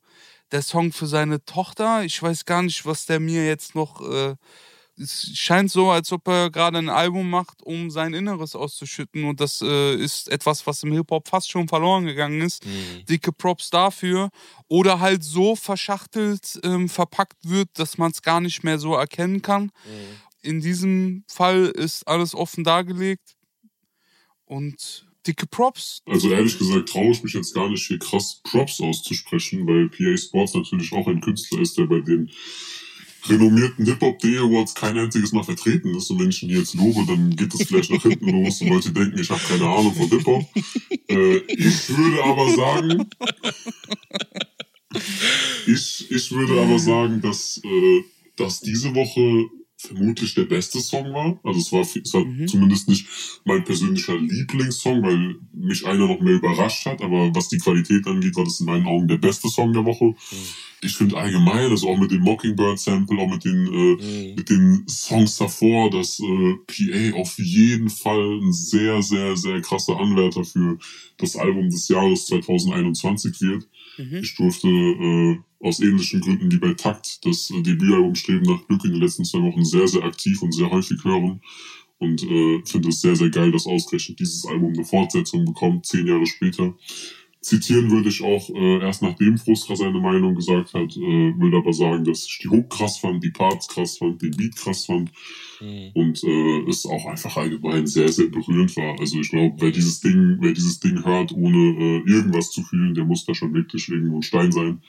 der 0.53 0.63
Song 0.63 0.93
für 0.93 1.07
seine 1.07 1.45
Tochter. 1.45 2.05
Ich 2.05 2.23
weiß 2.23 2.45
gar 2.45 2.63
nicht, 2.63 2.87
was 2.87 3.07
der 3.07 3.21
mir 3.21 3.47
jetzt 3.47 3.75
noch 3.75 4.01
äh, 4.01 4.37
es 4.99 5.31
scheint 5.35 5.71
so, 5.71 5.91
als 5.91 6.11
ob 6.13 6.27
er 6.29 6.51
gerade 6.51 6.79
ein 6.79 6.89
Album 6.89 7.29
macht, 7.29 7.63
um 7.63 7.91
sein 7.91 8.15
Inneres 8.15 8.57
auszuschütten. 8.57 9.25
Und 9.25 9.41
das 9.41 9.61
äh, 9.61 9.95
ist 9.95 10.29
etwas, 10.29 10.67
was 10.67 10.83
im 10.83 10.93
Hip-Hop 10.93 11.29
fast 11.29 11.51
schon 11.51 11.69
verloren 11.69 12.07
gegangen 12.07 12.41
ist. 12.41 12.65
Mhm. 12.65 13.05
Dicke 13.05 13.33
Props 13.33 13.71
dafür. 13.71 14.31
Oder 14.69 15.01
halt 15.01 15.23
so 15.23 15.55
verschachtelt 15.55 16.59
ähm, 16.63 16.89
verpackt 16.89 17.37
wird, 17.43 17.69
dass 17.75 17.99
man 17.99 18.11
es 18.11 18.23
gar 18.23 18.41
nicht 18.41 18.65
mehr 18.65 18.79
so 18.79 18.95
erkennen 18.95 19.43
kann. 19.43 19.65
Mhm. 19.65 19.71
In 20.43 20.61
diesem 20.61 21.25
Fall 21.29 21.67
ist 21.67 22.09
alles 22.09 22.35
offen 22.35 22.65
dargelegt. 22.65 23.37
Und 24.47 25.06
dicke 25.27 25.47
Props. 25.47 25.99
Also 26.07 26.31
ehrlich 26.31 26.59
gesagt 26.59 26.89
traue 26.89 27.11
ich 27.11 27.23
mich 27.23 27.35
jetzt 27.35 27.55
gar 27.55 27.69
nicht 27.69 27.87
hier 27.87 27.99
krass 27.99 28.41
Props 28.45 28.81
auszusprechen, 28.81 29.67
weil 29.67 29.89
PA 29.89 30.17
Sports 30.17 30.55
natürlich 30.55 30.93
auch 30.93 31.07
ein 31.09 31.21
Künstler 31.21 31.61
ist, 31.61 31.77
der 31.77 31.87
bei 31.87 32.01
den 32.01 32.31
renommierten 33.29 33.85
Hip-Hop-Day 33.85 34.39
Awards 34.39 34.75
kein 34.75 34.97
einziges 34.99 35.33
Mal 35.33 35.43
vertreten 35.43 35.95
ist. 35.95 36.11
Und 36.11 36.21
wenn 36.21 36.31
ich 36.31 36.43
ihn 36.43 36.51
jetzt 36.51 36.75
lobe, 36.75 37.05
dann 37.07 37.35
geht 37.35 37.53
das 37.53 37.65
vielleicht 37.65 37.91
nach 37.91 38.03
hinten 38.03 38.31
los 38.31 38.61
und 38.61 38.69
Leute 38.69 38.93
denken, 38.93 39.19
ich 39.19 39.31
habe 39.31 39.41
keine 39.49 39.67
Ahnung 39.67 39.95
von 39.95 40.09
Hip-Hop. 40.09 40.45
Äh, 41.09 41.37
ich 41.37 41.89
würde 41.89 42.25
aber 42.25 42.51
sagen, 42.55 43.09
ich, 45.67 46.11
ich 46.11 46.33
würde 46.33 46.61
aber 46.61 46.79
sagen, 46.79 47.21
dass, 47.21 47.61
äh, 47.65 48.05
dass 48.37 48.61
diese 48.61 48.95
Woche 48.95 49.49
vermutlich 49.79 50.35
der 50.35 50.45
beste 50.45 50.81
Song 50.81 51.13
war. 51.13 51.39
Also 51.45 51.61
es 51.61 51.73
war, 51.73 51.81
es 51.83 52.15
war 52.15 52.25
mhm. 52.25 52.49
zumindest 52.49 52.89
nicht 52.89 53.07
mein 53.45 53.63
persönlicher 53.65 54.17
Lieblingssong, 54.17 55.03
weil 55.03 55.37
mich 55.53 55.87
einer 55.87 56.07
noch 56.07 56.21
mehr 56.21 56.35
überrascht 56.35 56.87
hat. 56.87 57.03
Aber 57.03 57.35
was 57.35 57.49
die 57.49 57.59
Qualität 57.59 58.07
angeht, 58.07 58.37
war 58.37 58.45
das 58.45 58.61
in 58.61 58.67
meinen 58.67 58.87
Augen 58.87 59.09
der 59.09 59.19
beste 59.19 59.49
Song 59.49 59.73
der 59.73 59.85
Woche. 59.85 60.07
Mhm. 60.07 60.17
Ich 60.83 60.97
finde 60.97 61.17
allgemein, 61.17 61.71
also 61.71 61.89
auch 61.89 61.99
mit 61.99 62.11
dem 62.11 62.23
Mockingbird-Sample, 62.23 63.19
auch 63.19 63.31
mit 63.31 63.45
den, 63.45 63.67
äh, 63.67 64.29
mhm. 64.29 64.35
mit 64.35 64.49
den 64.49 64.85
Songs 64.89 65.37
davor, 65.37 65.91
dass 65.91 66.21
äh, 66.21 66.55
PA 66.67 67.19
auf 67.21 67.39
jeden 67.39 67.91
Fall 67.91 68.41
ein 68.41 68.53
sehr, 68.53 69.03
sehr, 69.03 69.37
sehr 69.37 69.61
krasser 69.61 69.99
Anwärter 69.99 70.45
für 70.45 70.79
das 71.19 71.37
Album 71.37 71.71
des 71.71 71.89
Jahres 71.89 72.27
2021 72.27 73.41
wird. 73.41 73.69
Mhm. 73.99 74.17
Ich 74.17 74.35
durfte 74.37 74.69
äh, 74.69 75.39
aus 75.61 75.81
ähnlichen 75.81 76.21
Gründen 76.21 76.51
wie 76.51 76.59
bei 76.59 76.75
Takt 76.75 77.25
das 77.25 77.51
äh, 77.51 77.63
Debütalbum 77.63 78.15
Streben 78.15 78.43
nach 78.43 78.67
Glück 78.67 78.85
in 78.85 78.93
den 78.93 79.01
letzten 79.01 79.25
zwei 79.25 79.41
Wochen 79.41 79.65
sehr, 79.65 79.89
sehr 79.89 80.05
aktiv 80.05 80.43
und 80.43 80.53
sehr 80.53 80.71
häufig 80.71 81.03
hören. 81.05 81.41
Und 81.99 82.23
äh, 82.23 82.61
finde 82.65 82.91
es 82.91 83.01
sehr, 83.01 83.17
sehr 83.17 83.31
geil, 83.31 83.51
dass 83.53 83.67
ausgerechnet 83.67 84.21
dieses 84.21 84.45
Album 84.45 84.75
eine 84.75 84.85
Fortsetzung 84.85 85.47
bekommt, 85.47 85.87
zehn 85.87 86.07
Jahre 86.07 86.27
später. 86.27 86.75
Zitieren 87.47 87.93
würde 87.93 88.09
ich 88.09 88.25
auch 88.25 88.51
äh, 88.51 88.81
erst 88.81 89.03
nachdem 89.03 89.39
Frustra 89.39 89.77
seine 89.77 90.01
Meinung 90.01 90.35
gesagt 90.35 90.75
hat, 90.75 90.97
äh, 90.97 91.33
würde 91.39 91.59
aber 91.59 91.73
sagen, 91.73 92.03
dass 92.03 92.27
ich 92.27 92.41
die 92.43 92.49
Hook 92.49 92.69
krass 92.71 92.99
fand, 92.99 93.23
die 93.23 93.31
Parts 93.31 93.69
krass 93.69 93.99
fand, 93.99 94.21
den 94.21 94.33
Beat 94.33 94.57
krass 94.57 94.87
fand 94.87 95.13
mhm. 95.61 95.93
und 95.95 96.25
äh, 96.25 96.69
es 96.69 96.85
auch 96.87 97.07
einfach 97.07 97.37
allgemein 97.37 97.87
sehr, 97.87 98.09
sehr 98.09 98.27
berührend 98.27 98.77
war. 98.77 98.99
Also 98.99 99.21
ich 99.21 99.31
glaube, 99.31 99.55
wer 99.61 99.71
dieses 99.71 100.01
Ding, 100.01 100.39
wer 100.41 100.51
dieses 100.51 100.81
Ding 100.81 101.05
hört, 101.05 101.31
ohne 101.31 101.57
äh, 101.57 102.11
irgendwas 102.11 102.51
zu 102.51 102.65
fühlen, 102.65 102.95
der 102.95 103.05
muss 103.05 103.25
da 103.25 103.33
schon 103.33 103.55
wirklich 103.55 103.89
irgendwo 103.89 104.17
ein 104.17 104.23
Stein 104.23 104.51
sein. 104.51 104.83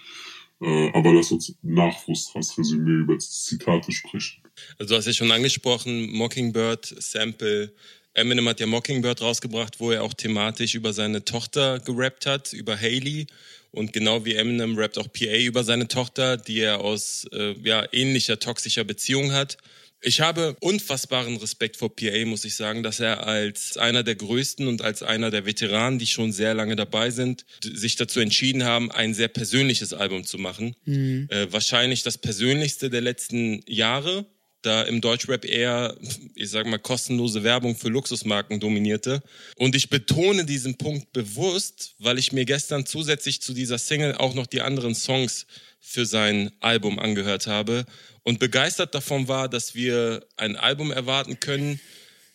Äh, 0.60 0.90
aber 0.94 1.14
lass 1.14 1.32
uns 1.32 1.54
nach 1.62 1.96
Frustras 2.00 2.58
Resümee 2.58 3.04
über 3.04 3.20
Zitate 3.20 3.92
sprechen. 3.92 4.42
Also 4.80 4.96
du 4.96 4.98
hast 4.98 5.06
ja 5.06 5.14
schon 5.14 5.32
angesprochen, 5.32 6.12
Mockingbird, 6.12 6.88
Sample, 6.98 7.72
Eminem 8.18 8.50
hat 8.50 8.60
ja 8.60 8.66
Mockingbird 8.66 9.22
rausgebracht, 9.22 9.80
wo 9.80 9.92
er 9.92 10.04
auch 10.04 10.14
thematisch 10.14 10.74
über 10.74 10.92
seine 10.92 11.24
Tochter 11.24 11.80
gerappt 11.80 12.26
hat, 12.26 12.52
über 12.52 12.76
Haley. 12.76 13.28
Und 13.72 13.94
genau 13.94 14.26
wie 14.26 14.34
Eminem 14.34 14.76
rappt 14.78 14.98
auch 14.98 15.12
PA 15.12 15.38
über 15.38 15.64
seine 15.64 15.88
Tochter, 15.88 16.38
die 16.38 16.62
er 16.62 16.80
aus 16.80 17.28
äh, 17.32 17.54
ja, 17.64 17.88
ähnlicher 17.92 18.40
toxischer 18.40 18.84
Beziehung 18.84 19.34
hat. 19.34 19.58
Ich 20.02 20.22
habe 20.22 20.56
unfassbaren 20.62 21.38
Respekt 21.38 21.78
vor 21.78 21.96
PA, 21.96 22.26
muss 22.26 22.46
ich 22.46 22.56
sagen, 22.56 22.82
dass 22.82 23.00
er 23.00 23.26
als 23.26 23.78
einer 23.78 24.04
der 24.04 24.16
größten 24.16 24.68
und 24.68 24.82
als 24.82 25.04
einer 25.04 25.32
der 25.32 25.46
Veteranen, 25.46 26.00
die 26.00 26.08
schon 26.08 26.32
sehr 26.32 26.54
lange 26.54 26.76
dabei 26.76 27.12
sind, 27.12 27.46
sich 27.64 27.96
dazu 27.98 28.20
entschieden 28.20 28.64
haben, 28.64 28.92
ein 28.92 29.14
sehr 29.14 29.28
persönliches 29.28 29.94
Album 29.94 30.24
zu 30.24 30.38
machen. 30.38 30.76
Mhm. 30.86 31.28
Äh, 31.30 31.52
wahrscheinlich 31.52 32.04
das 32.04 32.18
persönlichste 32.18 32.90
der 32.90 33.02
letzten 33.02 33.62
Jahre 33.68 34.26
da 34.62 34.84
im 34.84 35.02
Deutschrap 35.02 35.46
eher, 35.46 35.96
ich 36.36 36.50
sag 36.50 36.66
mal, 36.68 36.80
kostenlose 36.80 37.44
Werbung 37.44 37.76
für 37.76 37.90
Luxusmarken 37.90 38.60
dominierte. 38.60 39.22
Und 39.56 39.76
ich 39.76 39.90
betone 39.90 40.46
diesen 40.46 40.78
Punkt 40.78 41.14
bewusst, 41.14 41.96
weil 42.00 42.18
ich 42.18 42.32
mir 42.32 42.46
gestern 42.46 42.86
zusätzlich 42.86 43.42
zu 43.42 43.54
dieser 43.54 43.78
Single 43.78 44.16
auch 44.16 44.34
noch 44.34 44.48
die 44.48 44.62
anderen 44.62 44.96
Songs 44.96 45.46
für 45.80 46.06
sein 46.06 46.52
Album 46.60 47.00
angehört 47.00 47.48
habe 47.48 47.86
und 48.24 48.40
begeistert 48.40 48.94
davon 48.94 49.28
war, 49.28 49.48
dass 49.48 49.74
wir 49.74 50.26
ein 50.36 50.58
Album 50.58 50.92
erwarten 50.92 51.40
können, 51.40 51.80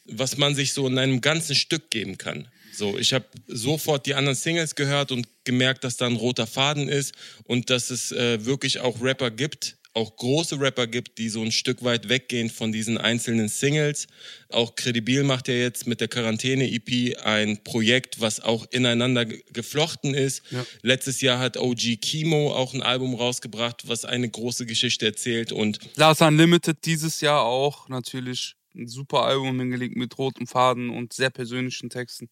was 0.06 0.36
man 0.36 0.54
sich 0.54 0.72
so 0.72 0.86
in 0.86 0.98
einem 0.98 1.20
ganzen 1.20 1.54
Stück 1.54 1.90
geben 1.90 2.18
kann. 2.18 2.48
So, 2.72 2.98
ich 2.98 3.12
habe 3.12 3.26
sofort 3.46 4.06
die 4.06 4.14
anderen 4.14 4.34
Singles 4.34 4.74
gehört 4.74 5.12
und 5.12 5.28
gemerkt, 5.44 5.84
dass 5.84 5.98
da 5.98 6.06
ein 6.06 6.16
roter 6.16 6.46
Faden 6.46 6.88
ist 6.88 7.14
und 7.44 7.68
dass 7.68 7.90
es 7.90 8.12
äh, 8.12 8.44
wirklich 8.46 8.80
auch 8.80 9.02
Rapper 9.02 9.30
gibt, 9.30 9.76
auch 9.94 10.16
große 10.16 10.58
Rapper 10.60 10.86
gibt, 10.86 11.18
die 11.18 11.28
so 11.28 11.42
ein 11.42 11.52
Stück 11.52 11.82
weit 11.84 12.08
weggehen 12.08 12.50
von 12.50 12.72
diesen 12.72 12.98
einzelnen 12.98 13.48
Singles. 13.48 14.06
Auch 14.48 14.74
Credibil 14.74 15.22
macht 15.22 15.48
ja 15.48 15.54
jetzt 15.54 15.86
mit 15.86 16.00
der 16.00 16.08
Quarantäne-EP 16.08 17.18
ein 17.24 17.62
Projekt, 17.62 18.20
was 18.20 18.40
auch 18.40 18.66
ineinander 18.70 19.26
geflochten 19.26 20.14
ist. 20.14 20.42
Ja. 20.50 20.64
Letztes 20.82 21.20
Jahr 21.20 21.38
hat 21.38 21.56
OG 21.56 22.00
Kimo 22.00 22.52
auch 22.54 22.72
ein 22.74 22.82
Album 22.82 23.14
rausgebracht, 23.14 23.88
was 23.88 24.04
eine 24.04 24.28
große 24.28 24.66
Geschichte 24.66 25.06
erzählt. 25.06 25.52
Und 25.52 25.78
Lars 25.96 26.20
Unlimited 26.20 26.78
dieses 26.84 27.20
Jahr 27.20 27.42
auch 27.42 27.88
natürlich 27.88 28.54
ein 28.74 28.88
super 28.88 29.24
Album 29.24 29.58
hingelegt 29.58 29.96
mit 29.96 30.16
rotem 30.16 30.46
Faden 30.46 30.88
und 30.88 31.12
sehr 31.12 31.30
persönlichen 31.30 31.90
Texten 31.90 32.30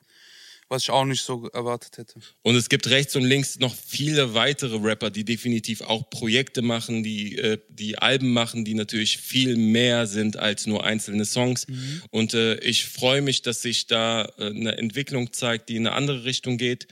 was 0.71 0.85
ich 0.85 0.91
auch 0.91 1.05
nicht 1.05 1.23
so 1.23 1.49
erwartet 1.49 1.99
hätte. 1.99 2.21
Und 2.43 2.55
es 2.55 2.69
gibt 2.69 2.89
rechts 2.89 3.17
und 3.17 3.25
links 3.25 3.59
noch 3.59 3.75
viele 3.75 4.35
weitere 4.35 4.77
Rapper, 4.77 5.11
die 5.11 5.25
definitiv 5.25 5.81
auch 5.81 6.09
Projekte 6.11 6.63
machen, 6.63 7.03
die, 7.03 7.37
äh, 7.37 7.59
die 7.69 7.99
Alben 7.99 8.33
machen, 8.33 8.65
die 8.65 8.75
natürlich 8.75 9.19
viel 9.19 9.57
mehr 9.57 10.07
sind 10.07 10.37
als 10.37 10.67
nur 10.67 10.85
einzelne 10.85 11.25
Songs. 11.25 11.67
Mhm. 11.67 12.03
Und 12.11 12.35
äh, 12.35 12.55
ich 12.61 12.87
freue 12.87 13.21
mich, 13.21 13.43
dass 13.43 13.63
sich 13.63 13.89
da 13.89 14.33
äh, 14.39 14.47
eine 14.47 14.79
Entwicklung 14.79 15.33
zeigt, 15.33 15.69
die 15.69 15.77
in 15.77 15.89
eine 15.89 15.97
andere 15.97 16.25
Richtung 16.25 16.57
geht. 16.57 16.87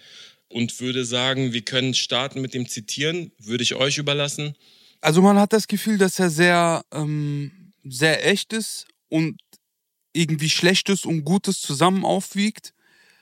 Und 0.48 0.80
würde 0.80 1.04
sagen, 1.04 1.52
wir 1.52 1.62
können 1.62 1.94
starten 1.94 2.40
mit 2.40 2.54
dem 2.54 2.68
Zitieren. 2.68 3.30
Würde 3.38 3.62
ich 3.62 3.76
euch 3.76 3.98
überlassen. 3.98 4.56
Also 5.00 5.22
man 5.22 5.38
hat 5.38 5.52
das 5.52 5.68
Gefühl, 5.68 5.98
dass 5.98 6.18
er 6.18 6.30
sehr, 6.30 6.84
ähm, 6.92 7.72
sehr 7.84 8.26
echt 8.26 8.52
ist 8.52 8.86
und 9.08 9.40
irgendwie 10.12 10.50
Schlechtes 10.50 11.04
und 11.04 11.24
Gutes 11.24 11.60
zusammen 11.60 12.04
aufwiegt. 12.04 12.72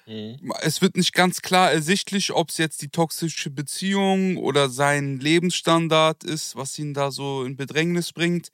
Mhm. 0.07 0.53
Es 0.63 0.83
wird 0.83 0.97
nicht 0.97 1.13
ganz 1.13 1.43
klar 1.43 1.73
ersichtlich, 1.73 2.33
ob 2.33 2.51
es 2.51 2.59
jetzt 2.59 2.81
die 2.83 2.89
toxische 2.89 3.51
Beziehung 3.51 4.37
oder 4.37 4.69
sein 4.71 5.19
Lebensstandard 5.19 6.23
ist, 6.25 6.55
was 6.55 6.79
ihn 6.79 6.95
da 6.95 7.11
so 7.11 7.45
in 7.45 7.57
Bedrängnis 7.57 8.13
bringt. 8.13 8.51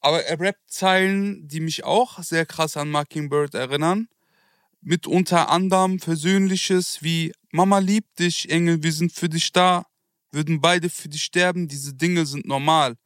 Aber 0.00 0.22
er 0.24 0.38
rappt 0.38 0.70
Zeilen, 0.70 1.48
die 1.48 1.60
mich 1.60 1.84
auch 1.84 2.22
sehr 2.22 2.44
krass 2.44 2.76
an 2.76 2.90
Mockingbird 2.90 3.54
erinnern. 3.54 4.08
Mit 4.82 5.06
unter 5.06 5.50
anderem 5.50 5.98
Versöhnliches 5.98 7.02
wie 7.02 7.32
Mama 7.50 7.78
liebt 7.78 8.18
dich, 8.18 8.50
Engel, 8.50 8.82
wir 8.82 8.92
sind 8.92 9.12
für 9.12 9.28
dich 9.28 9.52
da. 9.52 9.86
Würden 10.30 10.60
beide 10.60 10.90
für 10.90 11.08
dich 11.08 11.24
sterben, 11.24 11.68
diese 11.68 11.94
Dinge 11.94 12.26
sind 12.26 12.46
normal. 12.46 12.96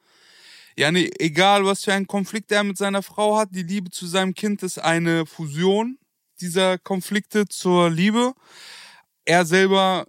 Ja, 0.76 0.90
nee, 0.90 1.10
egal 1.18 1.64
was 1.64 1.84
für 1.84 1.92
einen 1.92 2.06
Konflikt 2.06 2.50
er 2.52 2.64
mit 2.64 2.76
seiner 2.78 3.02
Frau 3.02 3.38
hat, 3.38 3.50
die 3.52 3.62
Liebe 3.62 3.90
zu 3.90 4.06
seinem 4.06 4.34
Kind 4.34 4.62
ist 4.62 4.78
eine 4.78 5.26
Fusion 5.26 5.98
dieser 6.40 6.78
Konflikte 6.78 7.46
zur 7.46 7.90
Liebe. 7.90 8.34
Er 9.24 9.44
selber 9.44 10.06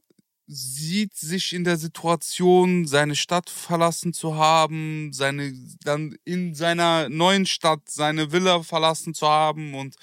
sieht 0.47 1.15
sich 1.15 1.53
in 1.53 1.63
der 1.63 1.77
Situation, 1.77 2.85
seine 2.85 3.15
Stadt 3.15 3.49
verlassen 3.49 4.13
zu 4.13 4.35
haben, 4.35 5.13
seine, 5.13 5.53
dann 5.83 6.17
in 6.25 6.55
seiner 6.55 7.07
neuen 7.07 7.45
Stadt 7.45 7.89
seine 7.89 8.31
Villa 8.33 8.61
verlassen 8.63 9.13
zu 9.13 9.27
haben 9.27 9.75
und 9.75 9.95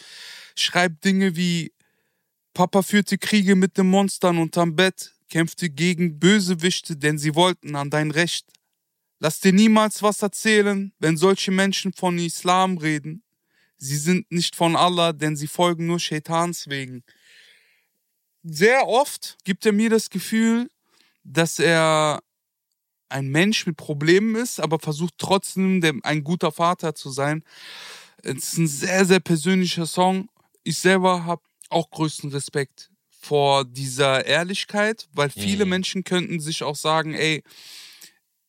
schreibt 0.57 1.05
Dinge 1.05 1.37
wie 1.37 1.73
Papa 2.55 2.83
führte 2.83 3.19
Kriege 3.19 3.57
mit 3.57 3.77
den 3.77 3.91
Monstern 3.91 4.39
unterm 4.39 4.75
Bett, 4.75 5.15
kämpfte 5.29 5.69
gegen 5.69 6.19
Bösewichte, 6.19 6.97
denn 6.97 7.19
sie 7.19 7.35
wollten 7.35 7.77
an 7.77 7.91
dein 7.91 8.11
Recht. 8.11 8.47
Lass 9.21 9.41
dir 9.41 9.53
niemals 9.53 10.03
was 10.03 10.23
erzählen, 10.23 10.93
wenn 10.99 11.17
solche 11.17 11.51
Menschen 11.51 11.93
von 11.93 12.19
Islam 12.19 12.79
reden 12.79 13.23
sie 13.79 13.97
sind 13.97 14.31
nicht 14.31 14.57
von 14.57 14.77
Allah, 14.77 15.13
denn 15.13 15.37
sie 15.37 15.47
folgen 15.47 15.87
nur 15.87 16.01
Shaitans 16.01 16.69
wegen. 16.69 17.03
Sehr 18.43 18.87
oft 18.87 19.37
gibt 19.45 19.65
er 19.67 19.73
mir 19.73 19.91
das 19.91 20.11
Gefühl, 20.11 20.71
dass 21.25 21.59
er 21.59 22.23
ein 23.09 23.29
Mensch 23.29 23.67
mit 23.67 23.77
Problemen 23.77 24.35
ist, 24.35 24.61
aber 24.61 24.79
versucht 24.79 25.15
trotzdem 25.19 25.83
ein 26.03 26.25
guter 26.25 26.53
Vater 26.53 26.95
zu 26.95 27.11
sein. 27.11 27.43
Es 28.23 28.53
ist 28.53 28.59
ein 28.59 28.69
sehr, 28.69 29.05
sehr 29.05 29.21
persönlicher 29.21 29.87
Song. 29.87 30.29
Ich 30.63 30.79
selber 30.79 31.25
habe 31.25 31.43
auch 31.71 31.91
größten 31.91 32.31
Respekt 32.31 32.91
vor 33.09 33.65
dieser 33.65 34.27
Ehrlichkeit, 34.27 35.09
weil 35.13 35.31
viele 35.31 35.65
mhm. 35.65 35.71
Menschen 35.71 36.05
könnten 36.05 36.41
sich 36.41 36.63
auch 36.63 36.77
sagen, 36.77 37.15
ey, 37.15 37.43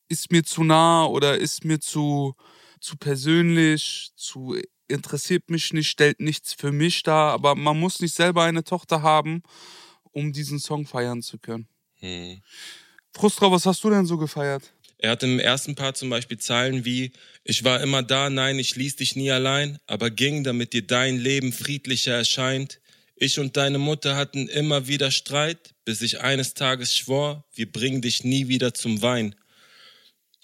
ist 0.08 0.30
mir 0.32 0.42
zu 0.42 0.64
nah 0.64 1.04
oder 1.04 1.38
ist 1.38 1.64
mir 1.64 1.80
zu, 1.80 2.34
zu 2.80 2.96
persönlich, 2.96 4.10
zu 4.16 4.56
interessiert 4.90 5.50
mich 5.50 5.72
nicht, 5.72 5.88
stellt 5.88 6.20
nichts 6.20 6.52
für 6.52 6.72
mich 6.72 7.02
dar, 7.02 7.32
aber 7.32 7.54
man 7.54 7.78
muss 7.78 8.00
nicht 8.00 8.14
selber 8.14 8.44
eine 8.44 8.64
Tochter 8.64 9.02
haben, 9.02 9.42
um 10.12 10.32
diesen 10.32 10.58
Song 10.58 10.86
feiern 10.86 11.22
zu 11.22 11.38
können. 11.38 11.68
Hm. 12.00 12.40
Frustra, 13.12 13.50
was 13.50 13.66
hast 13.66 13.82
du 13.84 13.90
denn 13.90 14.06
so 14.06 14.18
gefeiert? 14.18 14.72
Er 14.98 15.12
hat 15.12 15.22
im 15.22 15.38
ersten 15.38 15.74
Part 15.74 15.96
zum 15.96 16.10
Beispiel 16.10 16.38
Zeilen 16.38 16.84
wie 16.84 17.12
Ich 17.42 17.64
war 17.64 17.80
immer 17.80 18.02
da, 18.02 18.28
nein, 18.28 18.58
ich 18.58 18.76
ließ 18.76 18.96
dich 18.96 19.16
nie 19.16 19.30
allein, 19.30 19.78
aber 19.86 20.10
ging, 20.10 20.44
damit 20.44 20.74
dir 20.74 20.86
dein 20.86 21.16
Leben 21.16 21.52
friedlicher 21.52 22.14
erscheint. 22.14 22.80
Ich 23.16 23.38
und 23.38 23.56
deine 23.56 23.78
Mutter 23.78 24.16
hatten 24.16 24.48
immer 24.48 24.88
wieder 24.88 25.10
Streit, 25.10 25.74
bis 25.84 26.02
ich 26.02 26.20
eines 26.20 26.54
Tages 26.54 26.94
schwor, 26.94 27.44
wir 27.54 27.70
bringen 27.70 28.02
dich 28.02 28.24
nie 28.24 28.48
wieder 28.48 28.74
zum 28.74 29.00
Wein. 29.02 29.34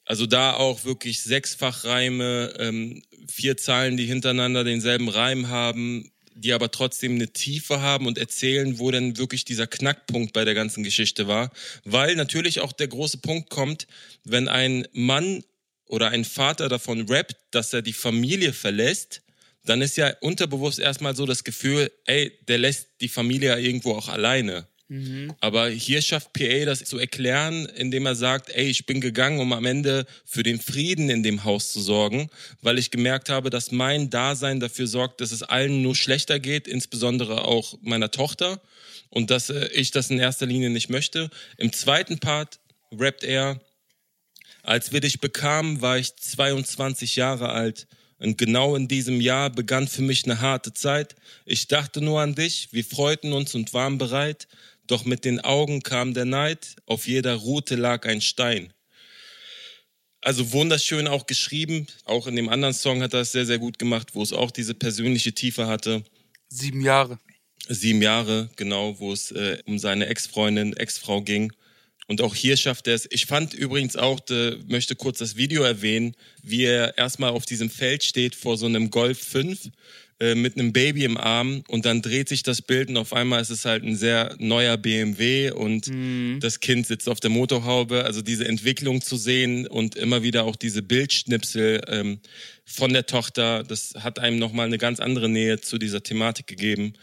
Also 0.06 0.26
da 0.26 0.54
auch 0.54 0.84
wirklich 0.84 1.22
sechsfach 1.22 1.84
Reime, 1.84 2.54
ähm, 2.58 3.02
vier 3.30 3.56
Zahlen, 3.56 3.96
die 3.96 4.06
hintereinander 4.06 4.64
denselben 4.64 5.08
Reim 5.08 5.48
haben, 5.48 6.10
die 6.34 6.52
aber 6.52 6.70
trotzdem 6.70 7.14
eine 7.14 7.32
Tiefe 7.32 7.80
haben 7.80 8.06
und 8.06 8.18
erzählen, 8.18 8.78
wo 8.78 8.90
denn 8.90 9.16
wirklich 9.16 9.44
dieser 9.44 9.66
Knackpunkt 9.66 10.32
bei 10.32 10.44
der 10.44 10.54
ganzen 10.54 10.84
Geschichte 10.84 11.26
war. 11.28 11.50
Weil 11.84 12.14
natürlich 12.14 12.60
auch 12.60 12.72
der 12.72 12.88
große 12.88 13.18
Punkt 13.18 13.48
kommt, 13.48 13.86
wenn 14.24 14.48
ein 14.48 14.86
Mann 14.92 15.42
oder 15.86 16.08
ein 16.08 16.24
Vater 16.24 16.68
davon 16.68 17.08
rappt, 17.08 17.36
dass 17.52 17.72
er 17.72 17.82
die 17.82 17.94
Familie 17.94 18.52
verlässt, 18.52 19.22
dann 19.64 19.80
ist 19.80 19.96
ja 19.96 20.14
unterbewusst 20.20 20.78
erstmal 20.78 21.16
so 21.16 21.26
das 21.26 21.42
Gefühl, 21.42 21.90
ey, 22.04 22.32
der 22.48 22.58
lässt 22.58 22.88
die 23.00 23.08
Familie 23.08 23.50
ja 23.50 23.56
irgendwo 23.56 23.94
auch 23.94 24.08
alleine. 24.08 24.68
Mhm. 24.88 25.34
Aber 25.40 25.68
hier 25.68 26.00
schafft 26.00 26.32
PA 26.32 26.64
das 26.64 26.84
zu 26.84 26.98
erklären, 26.98 27.66
indem 27.66 28.06
er 28.06 28.14
sagt, 28.14 28.50
ey, 28.50 28.66
ich 28.66 28.86
bin 28.86 29.00
gegangen, 29.00 29.40
um 29.40 29.52
am 29.52 29.64
Ende 29.64 30.06
für 30.24 30.44
den 30.44 30.60
Frieden 30.60 31.10
in 31.10 31.22
dem 31.22 31.44
Haus 31.44 31.72
zu 31.72 31.80
sorgen, 31.80 32.30
weil 32.62 32.78
ich 32.78 32.92
gemerkt 32.92 33.28
habe, 33.28 33.50
dass 33.50 33.72
mein 33.72 34.10
Dasein 34.10 34.60
dafür 34.60 34.86
sorgt, 34.86 35.20
dass 35.20 35.32
es 35.32 35.42
allen 35.42 35.82
nur 35.82 35.96
schlechter 35.96 36.38
geht, 36.38 36.68
insbesondere 36.68 37.44
auch 37.44 37.76
meiner 37.82 38.10
Tochter 38.12 38.60
und 39.10 39.30
dass 39.30 39.50
äh, 39.50 39.68
ich 39.72 39.90
das 39.90 40.10
in 40.10 40.20
erster 40.20 40.46
Linie 40.46 40.70
nicht 40.70 40.88
möchte. 40.88 41.30
Im 41.56 41.72
zweiten 41.72 42.18
Part 42.18 42.60
rappt 42.92 43.24
er, 43.24 43.60
als 44.62 44.92
wir 44.92 45.00
dich 45.00 45.20
bekamen, 45.20 45.80
war 45.80 45.98
ich 45.98 46.14
22 46.16 47.16
Jahre 47.16 47.50
alt. 47.50 47.86
Und 48.18 48.38
genau 48.38 48.76
in 48.76 48.88
diesem 48.88 49.20
Jahr 49.20 49.50
begann 49.50 49.88
für 49.88 50.02
mich 50.02 50.24
eine 50.24 50.40
harte 50.40 50.72
Zeit. 50.72 51.16
Ich 51.44 51.68
dachte 51.68 52.00
nur 52.00 52.20
an 52.20 52.34
dich, 52.34 52.68
wir 52.72 52.84
freuten 52.84 53.32
uns 53.32 53.54
und 53.54 53.74
waren 53.74 53.98
bereit. 53.98 54.48
Doch 54.86 55.04
mit 55.04 55.24
den 55.24 55.40
Augen 55.40 55.82
kam 55.82 56.14
der 56.14 56.24
Neid, 56.24 56.76
auf 56.86 57.06
jeder 57.06 57.34
Rute 57.34 57.76
lag 57.76 58.06
ein 58.06 58.20
Stein. 58.20 58.72
Also 60.20 60.52
wunderschön 60.52 61.06
auch 61.06 61.26
geschrieben. 61.26 61.86
Auch 62.04 62.26
in 62.26 62.36
dem 62.36 62.48
anderen 62.48 62.74
Song 62.74 63.02
hat 63.02 63.14
er 63.14 63.20
es 63.20 63.32
sehr, 63.32 63.46
sehr 63.46 63.58
gut 63.58 63.78
gemacht, 63.78 64.14
wo 64.14 64.22
es 64.22 64.32
auch 64.32 64.50
diese 64.50 64.74
persönliche 64.74 65.32
Tiefe 65.32 65.66
hatte. 65.66 66.04
Sieben 66.48 66.80
Jahre. 66.80 67.18
Sieben 67.68 68.02
Jahre, 68.02 68.50
genau, 68.56 68.98
wo 68.98 69.12
es 69.12 69.30
äh, 69.32 69.58
um 69.66 69.78
seine 69.78 70.06
Ex-Freundin, 70.06 70.76
Ex-Frau 70.76 71.22
ging. 71.22 71.52
Und 72.08 72.20
auch 72.22 72.34
hier 72.34 72.56
schafft 72.56 72.86
er 72.86 72.94
es. 72.94 73.08
Ich 73.10 73.26
fand 73.26 73.54
übrigens 73.54 73.96
auch, 73.96 74.20
de, 74.20 74.58
möchte 74.68 74.94
kurz 74.94 75.18
das 75.18 75.36
Video 75.36 75.64
erwähnen, 75.64 76.14
wie 76.42 76.64
er 76.64 76.96
erstmal 76.96 77.30
auf 77.30 77.46
diesem 77.46 77.68
Feld 77.70 78.04
steht 78.04 78.36
vor 78.36 78.56
so 78.56 78.66
einem 78.66 78.90
Golf 78.90 79.18
5 79.18 79.70
äh, 80.18 80.34
mit 80.34 80.56
einem 80.56 80.72
Baby 80.72 81.04
im 81.04 81.18
Arm 81.18 81.62
und 81.68 81.84
dann 81.84 82.00
dreht 82.00 82.30
sich 82.30 82.42
das 82.42 82.62
Bild 82.62 82.88
und 82.88 82.96
auf 82.96 83.12
einmal 83.12 83.42
ist 83.42 83.50
es 83.50 83.66
halt 83.66 83.84
ein 83.84 83.96
sehr 83.96 84.34
neuer 84.38 84.78
BMW 84.78 85.50
und 85.50 85.88
mhm. 85.88 86.38
das 86.40 86.60
Kind 86.60 86.86
sitzt 86.86 87.08
auf 87.10 87.20
der 87.20 87.28
Motorhaube. 87.28 88.04
Also 88.04 88.22
diese 88.22 88.48
Entwicklung 88.48 89.02
zu 89.02 89.16
sehen 89.16 89.66
und 89.66 89.94
immer 89.94 90.22
wieder 90.22 90.44
auch 90.44 90.56
diese 90.56 90.82
Bildschnipsel 90.82 91.82
ähm, 91.88 92.20
von 92.64 92.94
der 92.94 93.04
Tochter, 93.04 93.62
das 93.62 93.92
hat 93.98 94.18
einem 94.18 94.38
nochmal 94.38 94.66
eine 94.66 94.78
ganz 94.78 95.00
andere 95.00 95.28
Nähe 95.28 95.60
zu 95.60 95.76
dieser 95.76 96.02
Thematik 96.02 96.46
gegeben. 96.46 96.94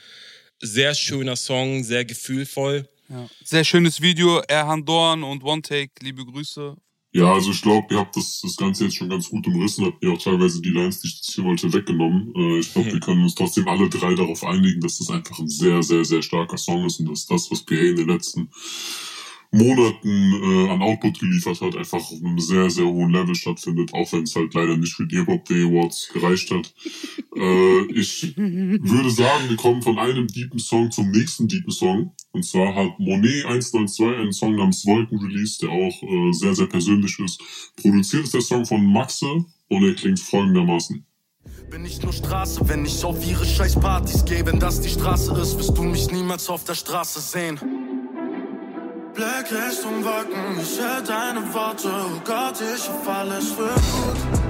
Sehr 0.59 0.95
schöner 0.95 1.36
Song, 1.36 1.84
sehr 1.84 2.05
gefühlvoll. 2.05 2.89
Ja. 3.09 3.30
Sehr 3.43 3.64
schönes 3.64 4.01
Video, 4.01 4.39
Erhan 4.47 4.86
Dorn 4.86 5.24
und 5.24 5.43
One 5.43 5.61
Take, 5.61 5.91
liebe 6.01 6.26
Grüße 6.26 6.76
ja, 7.14 7.32
also 7.32 7.51
ich 7.51 7.61
glaube, 7.61 7.93
ihr 7.93 7.99
habt 7.99 8.18
das, 8.18 8.41
das 8.41 8.57
Ganze 8.57 8.86
jetzt 8.86 8.95
schon 8.95 9.07
ganz 9.07 9.30
gut 9.30 9.45
umrissen, 9.45 9.86
habt 9.86 10.03
ihr 10.03 10.11
auch 10.11 10.18
teilweise 10.18 10.59
die 10.61 10.72
Lines, 10.72 10.99
die 10.99 11.07
ich 11.07 11.22
hier 11.24 11.43
wollte, 11.43 11.72
weggenommen. 11.72 12.34
Äh, 12.36 12.59
ich 12.59 12.74
glaube, 12.74 12.91
wir 12.91 12.99
können 12.99 13.22
uns 13.22 13.36
trotzdem 13.36 13.68
alle 13.68 13.88
drei 13.88 14.16
darauf 14.16 14.43
einigen, 14.43 14.82
dass 14.82 14.97
das 14.97 15.11
einfach 15.11 15.38
ein 15.38 15.47
sehr, 15.47 15.84
sehr, 15.84 16.03
sehr 16.03 16.24
starker 16.24 16.57
Song 16.57 16.86
ist 16.86 16.99
und 16.99 17.09
dass 17.09 17.28
das, 17.28 17.51
was 17.51 17.61
PA 17.61 17.76
in 17.76 17.97
den 17.97 18.07
letzten 18.07 18.49
Monaten 19.53 20.33
äh, 20.33 20.69
an 20.69 20.81
Output 20.81 21.19
geliefert 21.19 21.61
hat, 21.61 21.77
einfach 21.77 21.99
auf 21.99 22.23
einem 22.23 22.39
sehr, 22.39 22.71
sehr 22.71 22.85
hohen 22.85 23.11
Level 23.11 23.35
stattfindet, 23.35 23.93
auch 23.93 24.11
wenn 24.11 24.23
es 24.23 24.35
halt 24.35 24.53
leider 24.55 24.75
nicht 24.75 24.93
für 24.93 25.05
die 25.05 25.17
Hip-Hop 25.17 25.45
Day 25.45 25.65
Awards 25.65 26.09
gereicht 26.11 26.49
hat. 26.49 26.73
äh, 27.35 27.81
ich 27.93 28.35
würde 28.35 29.11
sagen, 29.11 29.49
wir 29.49 29.57
kommen 29.57 29.83
von 29.83 29.99
einem 29.99 30.27
deepen 30.27 30.57
Song 30.57 30.89
zum 30.89 31.11
nächsten 31.11 31.47
deepen 31.47 31.71
Song. 31.71 32.13
Und 32.31 32.43
zwar 32.43 32.73
hat 32.73 32.99
Monet 32.99 33.45
192 33.45 34.05
einen 34.05 34.33
Song 34.33 34.55
namens 34.55 34.87
Wolken 34.87 35.19
released, 35.19 35.61
der 35.61 35.69
auch 35.69 36.01
äh, 36.01 36.33
sehr, 36.33 36.55
sehr 36.55 36.67
persönlich 36.67 37.19
ist. 37.19 37.39
Produziert 37.75 38.23
ist 38.23 38.33
der 38.33 38.41
Song 38.41 38.65
von 38.65 38.83
Maxe 38.83 39.45
und 39.69 39.83
er 39.83 39.93
klingt 39.93 40.19
folgendermaßen. 40.19 41.05
Bin 41.69 41.85
ich 41.85 42.01
nur 42.01 42.13
Straße, 42.13 42.67
wenn 42.67 42.85
ich 42.85 43.03
auf 43.03 43.27
ihre 43.27 43.45
scheiß 43.45 43.79
Partys 43.79 44.25
gehe. 44.25 44.43
Wenn 44.45 44.59
das 44.59 44.81
die 44.81 44.89
Straße 44.89 45.31
ist, 45.39 45.57
wirst 45.59 45.77
du 45.77 45.83
mich 45.83 46.11
niemals 46.11 46.49
auf 46.49 46.63
der 46.63 46.75
Straße 46.75 47.19
sehen. 47.19 47.59
Blick 49.14 49.51
Richtung 49.51 50.03
Wolken, 50.03 50.59
ich 50.59 50.80
höre 50.80 51.01
deine 51.01 51.53
Worte. 51.53 51.88
Oh 51.88 52.20
Gott, 52.26 52.55
ich 52.61 52.89
hoffe, 52.89 53.11
alles 53.11 53.55
wird 53.57 53.76
gut. 53.76 54.43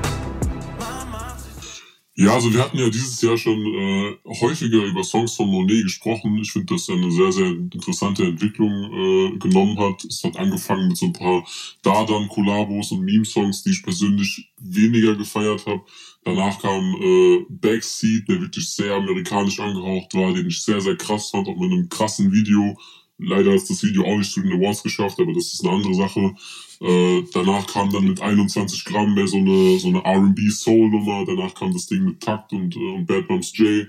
Ja, 2.15 2.35
also 2.35 2.53
wir 2.53 2.63
hatten 2.63 2.77
ja 2.77 2.89
dieses 2.89 3.19
Jahr 3.21 3.37
schon 3.37 3.59
äh, 3.59 4.15
häufiger 4.39 4.85
über 4.85 5.03
Songs 5.03 5.35
von 5.35 5.49
Monet 5.49 5.83
gesprochen. 5.83 6.37
Ich 6.37 6.51
finde, 6.51 6.75
dass 6.75 6.87
er 6.87 6.95
eine 6.95 7.11
sehr, 7.11 7.31
sehr 7.31 7.47
interessante 7.47 8.23
Entwicklung 8.23 8.71
äh, 8.71 9.37
genommen 9.39 9.77
hat. 9.79 10.05
Es 10.05 10.23
hat 10.23 10.37
angefangen 10.37 10.89
mit 10.89 10.97
so 10.97 11.07
ein 11.07 11.13
paar 11.13 11.43
Dardan-Kollabos 11.81 12.91
und 12.91 13.01
Meme-Songs, 13.01 13.63
die 13.63 13.71
ich 13.71 13.83
persönlich 13.83 14.53
weniger 14.61 15.15
gefeiert 15.15 15.65
habe. 15.65 15.81
Danach 16.23 16.61
kam 16.61 16.95
äh, 17.01 17.45
Backseat, 17.49 18.29
der 18.29 18.39
wirklich 18.39 18.69
sehr 18.69 18.93
amerikanisch 18.93 19.59
angehaucht 19.59 20.13
war, 20.13 20.33
den 20.33 20.47
ich 20.47 20.61
sehr, 20.61 20.79
sehr 20.81 20.95
krass 20.95 21.31
fand, 21.31 21.47
auch 21.47 21.57
mit 21.57 21.71
einem 21.71 21.89
krassen 21.89 22.31
Video. 22.31 22.77
Leider 23.19 23.53
ist 23.53 23.69
das 23.69 23.83
Video 23.83 24.05
auch 24.05 24.17
nicht 24.17 24.31
zu 24.31 24.41
den 24.41 24.53
Awards 24.53 24.83
geschafft, 24.83 25.19
aber 25.19 25.33
das 25.33 25.53
ist 25.53 25.63
eine 25.63 25.75
andere 25.75 25.93
Sache. 25.93 26.35
Äh, 26.81 27.23
danach 27.33 27.67
kam 27.67 27.91
dann 27.91 28.05
mit 28.05 28.21
21 28.21 28.85
Gramm 28.85 29.13
mehr 29.13 29.27
so 29.27 29.37
eine, 29.37 29.77
so 29.79 29.89
eine 29.89 30.03
R&B-Soul-Nummer. 30.03 31.25
Danach 31.25 31.53
kam 31.53 31.73
das 31.73 31.87
Ding 31.87 32.03
mit 32.03 32.21
Takt 32.21 32.51
und, 32.53 32.75
äh, 32.75 32.79
und 32.79 33.05
Bad 33.05 33.29
Moms 33.29 33.55
J. 33.57 33.87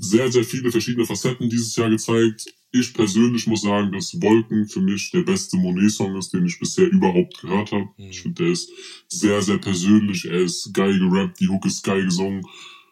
Sehr, 0.00 0.30
sehr 0.30 0.44
viele 0.44 0.70
verschiedene 0.70 1.04
Facetten 1.04 1.50
dieses 1.50 1.74
Jahr 1.76 1.90
gezeigt. 1.90 2.46
Ich 2.72 2.94
persönlich 2.94 3.46
muss 3.46 3.62
sagen, 3.62 3.92
dass 3.92 4.20
Wolken 4.20 4.66
für 4.68 4.80
mich 4.80 5.10
der 5.10 5.22
beste 5.22 5.56
Monet-Song 5.56 6.16
ist, 6.16 6.32
den 6.32 6.46
ich 6.46 6.58
bisher 6.58 6.88
überhaupt 6.88 7.40
gehört 7.40 7.72
habe. 7.72 7.88
Mhm. 7.96 8.10
Ich 8.10 8.20
finde, 8.22 8.44
der 8.44 8.52
ist 8.52 8.70
sehr, 9.08 9.42
sehr 9.42 9.58
persönlich. 9.58 10.24
Er 10.24 10.40
ist 10.40 10.72
geil 10.72 10.98
gerappt, 10.98 11.40
die 11.40 11.48
Hook 11.48 11.66
ist 11.66 11.82
geil 11.82 12.04
gesungen 12.04 12.46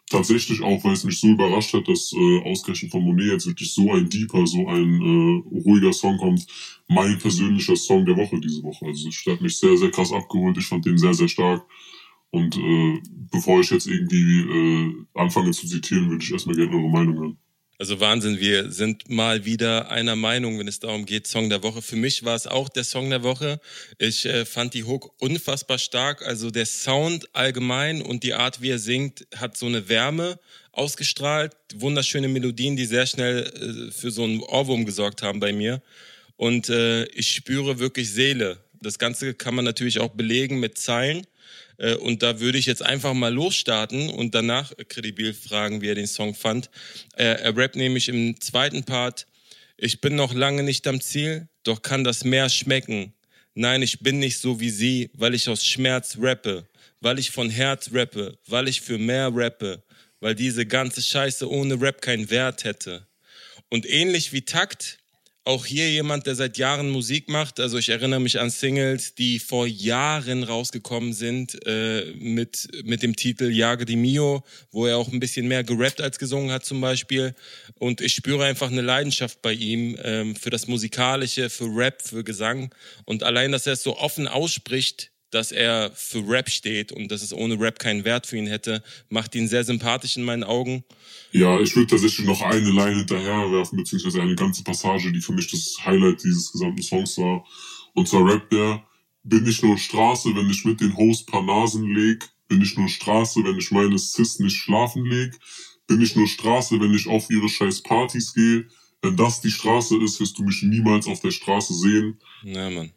tatsächlich 0.09 0.61
auch, 0.61 0.83
weil 0.83 0.93
es 0.93 1.03
mich 1.03 1.19
so 1.19 1.27
überrascht 1.27 1.73
hat, 1.73 1.87
dass 1.87 2.13
äh, 2.13 2.49
ausgerechnet 2.49 2.91
von 2.91 3.03
Monet 3.03 3.31
jetzt 3.31 3.47
wirklich 3.47 3.71
so 3.73 3.91
ein 3.91 4.09
deeper, 4.09 4.45
so 4.45 4.67
ein 4.67 5.01
äh, 5.01 5.59
ruhiger 5.65 5.93
Song 5.93 6.17
kommt. 6.17 6.45
Mein 6.87 7.17
persönlicher 7.17 7.75
Song 7.75 8.05
der 8.05 8.15
Woche 8.15 8.39
diese 8.39 8.61
Woche. 8.63 8.85
Also 8.85 9.09
es 9.09 9.25
hat 9.25 9.41
mich 9.41 9.57
sehr, 9.57 9.75
sehr 9.77 9.91
krass 9.91 10.11
abgeholt. 10.11 10.57
Ich 10.57 10.67
fand 10.67 10.85
den 10.85 10.97
sehr, 10.97 11.13
sehr 11.13 11.27
stark. 11.27 11.65
Und 12.31 12.57
äh, 12.57 13.01
bevor 13.31 13.61
ich 13.61 13.71
jetzt 13.71 13.87
irgendwie 13.87 14.41
äh, 14.41 14.93
anfange 15.13 15.51
zu 15.51 15.67
zitieren, 15.67 16.09
würde 16.09 16.23
ich 16.23 16.31
erstmal 16.31 16.55
gerne 16.55 16.75
eure 16.75 16.89
Meinung 16.89 17.17
hören. 17.17 17.37
Also 17.77 17.99
Wahnsinn, 17.99 18.39
wir 18.39 18.71
sind 18.71 19.09
mal 19.09 19.43
wieder 19.43 19.91
einer 19.91 20.15
Meinung, 20.15 20.59
wenn 20.59 20.67
es 20.67 20.79
darum 20.79 21.05
geht, 21.05 21.27
Song 21.27 21.49
der 21.49 21.61
Woche. 21.61 21.81
Für 21.81 21.97
mich 21.97 22.23
war 22.23 22.33
es 22.35 22.47
auch 22.47 22.69
der 22.69 22.85
Song 22.85 23.09
der 23.09 23.21
Woche. 23.21 23.59
Ich 23.97 24.25
äh, 24.25 24.45
fand 24.45 24.73
die 24.73 24.85
Hook 24.85 25.11
unfassbar 25.19 25.77
stark. 25.77 26.25
Also 26.25 26.51
der 26.51 26.65
Sound 26.65 27.35
allgemein 27.35 28.01
und 28.01 28.23
die 28.23 28.33
Art, 28.33 28.61
wie 28.61 28.69
er 28.69 28.79
singt, 28.79 29.27
hat 29.35 29.57
so 29.57 29.65
eine 29.65 29.89
Wärme 29.89 30.39
ausgestrahlt. 30.71 31.51
Wunderschöne 31.75 32.29
Melodien, 32.29 32.77
die 32.77 32.85
sehr 32.85 33.07
schnell 33.07 33.43
äh, 33.43 33.91
für 33.91 34.09
so 34.09 34.23
einen 34.23 34.39
Ohrwurm 34.39 34.85
gesorgt 34.85 35.21
haben 35.21 35.41
bei 35.41 35.51
mir. 35.51 35.81
Und 36.37 36.69
äh, 36.69 37.03
ich 37.07 37.27
spüre 37.27 37.79
wirklich 37.79 38.09
Seele. 38.09 38.57
Das 38.79 38.99
Ganze 38.99 39.33
kann 39.33 39.53
man 39.53 39.65
natürlich 39.65 39.99
auch 39.99 40.11
belegen 40.11 40.61
mit 40.61 40.77
Zeilen. 40.77 41.27
Äh, 41.77 41.95
und 41.95 42.23
da 42.23 42.39
würde 42.39 42.57
ich 42.57 42.65
jetzt 42.65 42.83
einfach 42.83 43.13
mal 43.13 43.33
losstarten 43.33 44.09
und 44.09 44.35
danach 44.35 44.73
kredibil 44.87 45.33
fragen, 45.33 45.81
wie 45.81 45.89
er 45.89 45.95
den 45.95 46.07
Song 46.07 46.35
fand. 46.35 46.69
Er, 47.15 47.55
rappt 47.55 47.75
nämlich 47.75 48.09
im 48.09 48.39
zweiten 48.39 48.83
Part, 48.83 49.27
ich 49.77 50.01
bin 50.01 50.15
noch 50.15 50.33
lange 50.33 50.63
nicht 50.63 50.87
am 50.87 51.01
Ziel, 51.01 51.47
doch 51.63 51.81
kann 51.81 52.03
das 52.03 52.23
Meer 52.23 52.49
schmecken. 52.49 53.13
Nein, 53.53 53.81
ich 53.81 53.99
bin 53.99 54.19
nicht 54.19 54.37
so 54.39 54.59
wie 54.59 54.69
sie, 54.69 55.09
weil 55.13 55.33
ich 55.33 55.49
aus 55.49 55.65
Schmerz 55.65 56.17
rappe, 56.19 56.67
weil 57.01 57.19
ich 57.19 57.31
von 57.31 57.49
Herz 57.49 57.89
rappe, 57.93 58.37
weil 58.47 58.67
ich 58.67 58.81
für 58.81 58.97
mehr 58.97 59.29
rappe, 59.33 59.83
weil 60.19 60.35
diese 60.35 60.65
ganze 60.65 61.01
Scheiße 61.01 61.49
ohne 61.49 61.79
Rap 61.79 62.01
keinen 62.01 62.29
Wert 62.29 62.63
hätte. 62.63 63.07
Und 63.69 63.85
ähnlich 63.89 64.31
wie 64.33 64.41
Takt 64.41 64.99
auch 65.45 65.65
hier 65.65 65.89
jemand, 65.89 66.25
der 66.25 66.35
seit 66.35 66.57
Jahren 66.57 66.89
Musik 66.89 67.29
macht. 67.29 67.59
Also 67.59 67.77
ich 67.77 67.89
erinnere 67.89 68.19
mich 68.19 68.39
an 68.39 68.49
Singles, 68.49 69.13
die 69.13 69.37
vor 69.39 69.67
Jahren 69.67 70.43
rausgekommen 70.43 71.13
sind 71.13 71.57
äh, 71.67 72.13
mit, 72.17 72.67
mit 72.83 73.03
dem 73.03 73.15
Titel 73.15 73.51
Jage 73.51 73.85
di 73.85 73.95
Mio, 73.95 74.43
wo 74.71 74.87
er 74.87 74.97
auch 74.97 75.11
ein 75.11 75.19
bisschen 75.19 75.47
mehr 75.47 75.63
gerappt 75.63 76.01
als 76.01 76.17
gesungen 76.17 76.51
hat 76.51 76.65
zum 76.65 76.81
Beispiel. 76.81 77.35
Und 77.77 78.01
ich 78.01 78.13
spüre 78.13 78.43
einfach 78.43 78.71
eine 78.71 78.81
Leidenschaft 78.81 79.43
bei 79.43 79.53
ihm 79.53 79.97
ähm, 80.03 80.35
für 80.35 80.49
das 80.49 80.67
Musikalische, 80.67 81.51
für 81.51 81.65
Rap, 81.65 82.01
für 82.01 82.23
Gesang. 82.23 82.73
Und 83.05 83.21
allein, 83.21 83.51
dass 83.51 83.67
er 83.67 83.73
es 83.73 83.83
so 83.83 83.97
offen 83.97 84.27
ausspricht, 84.27 85.11
dass 85.31 85.51
er 85.51 85.91
für 85.95 86.27
Rap 86.27 86.49
steht 86.49 86.91
und 86.91 87.11
dass 87.11 87.21
es 87.21 87.33
ohne 87.33 87.59
Rap 87.59 87.79
keinen 87.79 88.05
Wert 88.05 88.27
für 88.27 88.37
ihn 88.37 88.47
hätte, 88.47 88.83
macht 89.09 89.35
ihn 89.35 89.47
sehr 89.47 89.63
sympathisch 89.63 90.17
in 90.17 90.23
meinen 90.23 90.43
Augen. 90.43 90.83
Ja, 91.31 91.59
ich 91.59 91.75
würde 91.75 91.87
tatsächlich 91.87 92.25
noch 92.25 92.41
eine 92.41 92.69
Line 92.69 92.97
hinterherwerfen, 92.97 93.77
beziehungsweise 93.77 94.21
eine 94.21 94.35
ganze 94.35 94.63
Passage, 94.63 95.11
die 95.11 95.21
für 95.21 95.33
mich 95.33 95.49
das 95.51 95.77
Highlight 95.85 96.23
dieses 96.23 96.51
gesamten 96.51 96.81
Songs 96.81 97.17
war. 97.17 97.45
Und 97.93 98.07
zwar 98.07 98.25
rappt 98.25 98.53
der, 98.53 98.83
bin 99.23 99.45
ich 99.45 99.61
nur 99.61 99.77
Straße, 99.77 100.35
wenn 100.35 100.49
ich 100.49 100.63
mit 100.65 100.79
den 100.79 100.95
Host 100.95 101.27
paar 101.27 101.43
Nasen 101.43 101.93
leg, 101.93 102.23
bin 102.47 102.61
ich 102.61 102.77
nur 102.77 102.87
Straße, 102.87 103.43
wenn 103.43 103.57
ich 103.57 103.71
meine 103.71 103.97
Sis 103.97 104.39
nicht 104.39 104.55
schlafen 104.55 105.05
leg, 105.05 105.37
bin 105.87 106.01
ich 106.01 106.15
nur 106.15 106.27
Straße, 106.27 106.79
wenn 106.79 106.93
ich 106.93 107.07
auf 107.07 107.29
ihre 107.29 107.49
scheiß 107.49 107.81
Partys 107.81 108.33
gehe, 108.33 108.67
wenn 109.01 109.17
das 109.17 109.41
die 109.41 109.51
Straße 109.51 109.97
ist, 109.97 110.19
wirst 110.19 110.37
du 110.37 110.43
mich 110.43 110.63
niemals 110.63 111.07
auf 111.07 111.19
der 111.19 111.31
Straße 111.31 111.73
sehen. 111.73 112.19
Ja, 112.43 112.69
Mann. 112.69 112.91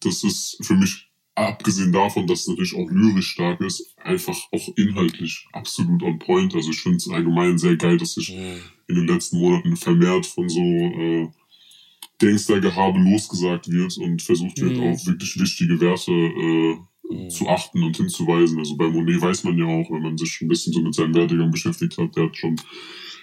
Das 0.00 0.24
ist 0.24 0.58
für 0.62 0.74
mich 0.74 1.10
abgesehen 1.34 1.92
davon, 1.92 2.26
dass 2.26 2.40
es 2.40 2.48
natürlich 2.48 2.74
auch 2.74 2.90
lyrisch 2.90 3.30
stark 3.30 3.60
ist, 3.60 3.94
einfach 4.02 4.36
auch 4.52 4.68
inhaltlich 4.76 5.46
absolut 5.52 6.02
on 6.02 6.18
point. 6.18 6.54
Also 6.54 6.70
ich 6.70 6.80
finde 6.80 6.98
es 6.98 7.08
allgemein 7.08 7.58
sehr 7.58 7.76
geil, 7.76 7.96
dass 7.96 8.14
sich 8.14 8.34
mhm. 8.34 8.60
in 8.88 8.94
den 8.96 9.08
letzten 9.08 9.38
Monaten 9.38 9.76
vermehrt 9.76 10.26
von 10.26 10.48
so 10.48 10.60
äh, 10.60 11.28
Gangstergehabe 12.18 13.00
losgesagt 13.00 13.68
wird 13.68 13.96
und 13.98 14.22
versucht 14.22 14.60
wird, 14.60 14.76
mhm. 14.76 14.84
auf 14.84 15.06
wirklich 15.06 15.38
wichtige 15.38 15.80
Werte 15.80 16.12
äh, 16.12 16.76
mhm. 17.10 17.30
zu 17.30 17.48
achten 17.48 17.82
und 17.82 17.96
hinzuweisen. 17.96 18.58
Also 18.58 18.76
bei 18.76 18.88
Monet 18.88 19.20
weiß 19.20 19.44
man 19.44 19.58
ja 19.58 19.66
auch, 19.66 19.90
wenn 19.90 20.02
man 20.02 20.16
sich 20.16 20.40
ein 20.40 20.48
bisschen 20.48 20.72
so 20.72 20.80
mit 20.80 20.94
seinem 20.94 21.14
Werdegang 21.14 21.50
beschäftigt 21.50 21.98
hat, 21.98 22.14
der 22.16 22.24
hat 22.24 22.36
schon 22.36 22.56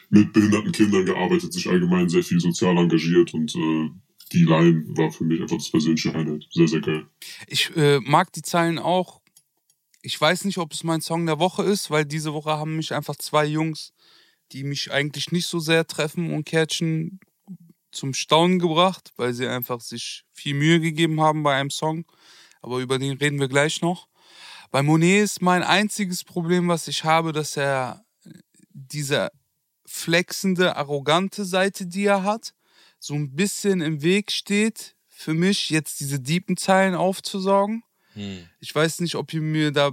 mit 0.10 0.34
behinderten 0.34 0.74
Kindern 0.74 1.06
gearbeitet, 1.06 1.54
sich 1.54 1.70
allgemein 1.70 2.10
sehr 2.10 2.24
viel 2.24 2.42
sozial 2.42 2.78
engagiert 2.78 3.34
und 3.34 3.56
äh, 3.56 3.90
die 4.32 4.44
Line 4.44 4.86
war 4.98 5.12
für 5.12 5.24
mich 5.24 5.42
einfach 5.42 5.58
das 5.58 5.70
persönliche 5.70 6.14
Highlight. 6.14 6.48
Sehr, 6.52 6.68
sehr 6.68 6.82
geil. 6.82 7.06
Ich 7.48 7.76
äh, 7.76 8.00
mag 8.00 8.32
die 8.34 8.42
Zeilen 8.42 8.80
auch. 8.80 9.22
Ich 10.02 10.20
weiß 10.20 10.46
nicht, 10.46 10.58
ob 10.58 10.74
es 10.74 10.84
mein 10.84 11.02
Song 11.02 11.26
der 11.26 11.40
Woche 11.40 11.64
ist, 11.64 11.92
weil 11.92 12.06
diese 12.06 12.34
Woche 12.34 12.52
haben 12.52 12.76
mich 12.76 12.94
einfach 12.94 13.16
zwei 13.16 13.46
Jungs, 13.46 13.94
die 14.52 14.64
mich 14.64 14.92
eigentlich 14.92 15.32
nicht 15.32 15.48
so 15.48 15.60
sehr 15.60 15.86
treffen 15.86 16.34
und 16.34 16.46
catchen, 16.46 17.20
zum 17.92 18.14
Staunen 18.14 18.60
gebracht, 18.60 19.12
weil 19.18 19.34
sie 19.34 19.48
einfach 19.48 19.82
sich 19.82 20.24
viel 20.32 20.56
Mühe 20.56 20.80
gegeben 20.80 21.22
haben 21.22 21.44
bei 21.44 21.56
einem 21.56 21.70
Song. 21.70 22.06
Aber 22.62 22.80
über 22.80 22.98
den 23.00 23.18
reden 23.18 23.40
wir 23.40 23.48
gleich 23.48 23.82
noch. 23.82 24.08
Bei 24.72 24.82
Monet 24.82 25.24
ist 25.24 25.42
mein 25.42 25.64
einziges 25.64 26.24
Problem, 26.24 26.70
was 26.70 26.88
ich 26.88 27.04
habe, 27.04 27.34
dass 27.34 27.58
er 27.58 28.06
diese 28.70 29.30
flexende, 29.86 30.78
arrogante 30.78 31.44
Seite, 31.44 31.86
die 31.86 32.06
er 32.06 32.24
hat, 32.24 32.54
so 33.02 33.16
ein 33.16 33.36
bisschen 33.36 33.82
im 33.82 34.04
Weg 34.04 34.32
steht, 34.32 34.96
für 35.08 35.34
mich 35.34 35.70
jetzt 35.72 36.00
diese 36.00 36.20
deepen 36.20 36.56
Zeilen 36.56 36.96
aufzusaugen. 36.96 37.84
Hm. 38.14 38.48
Ich 38.60 38.74
weiß 38.74 39.02
nicht, 39.02 39.16
ob 39.16 39.34
ihr 39.34 39.42
mir 39.42 39.72
da 39.72 39.92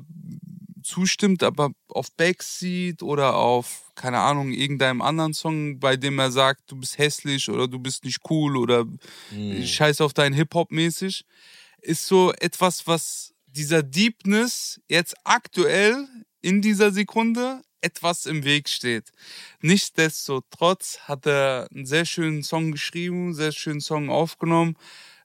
zustimmt, 0.82 1.42
aber 1.42 1.70
auf 1.88 2.12
Backseat 2.12 3.02
oder 3.02 3.36
auf, 3.36 3.90
keine 3.94 4.18
Ahnung, 4.18 4.52
irgendeinem 4.52 5.00
anderen 5.00 5.34
Song, 5.34 5.80
bei 5.80 5.96
dem 5.96 6.18
er 6.18 6.30
sagt, 6.30 6.70
du 6.70 6.76
bist 6.76 6.98
hässlich 6.98 7.48
oder 7.48 7.66
du 7.66 7.78
bist 7.78 8.04
nicht 8.04 8.20
cool 8.30 8.56
oder 8.56 8.86
hm. 9.30 9.66
scheiß 9.66 10.02
auf 10.02 10.12
deinen 10.12 10.34
Hip-Hop 10.34 10.70
mäßig, 10.70 11.24
ist 11.80 12.06
so 12.06 12.32
etwas, 12.34 12.86
was 12.86 13.32
dieser 13.46 13.82
Deepness 13.82 14.80
jetzt 14.88 15.14
aktuell 15.24 16.06
in 16.42 16.60
dieser 16.60 16.92
Sekunde 16.92 17.62
etwas 17.80 18.26
im 18.26 18.44
Weg 18.44 18.68
steht. 18.68 19.10
Nichtsdestotrotz 19.60 21.00
hat 21.00 21.26
er 21.26 21.68
einen 21.74 21.86
sehr 21.86 22.04
schönen 22.04 22.42
Song 22.42 22.72
geschrieben, 22.72 23.34
sehr 23.34 23.52
schönen 23.52 23.80
Song 23.80 24.10
aufgenommen. 24.10 24.76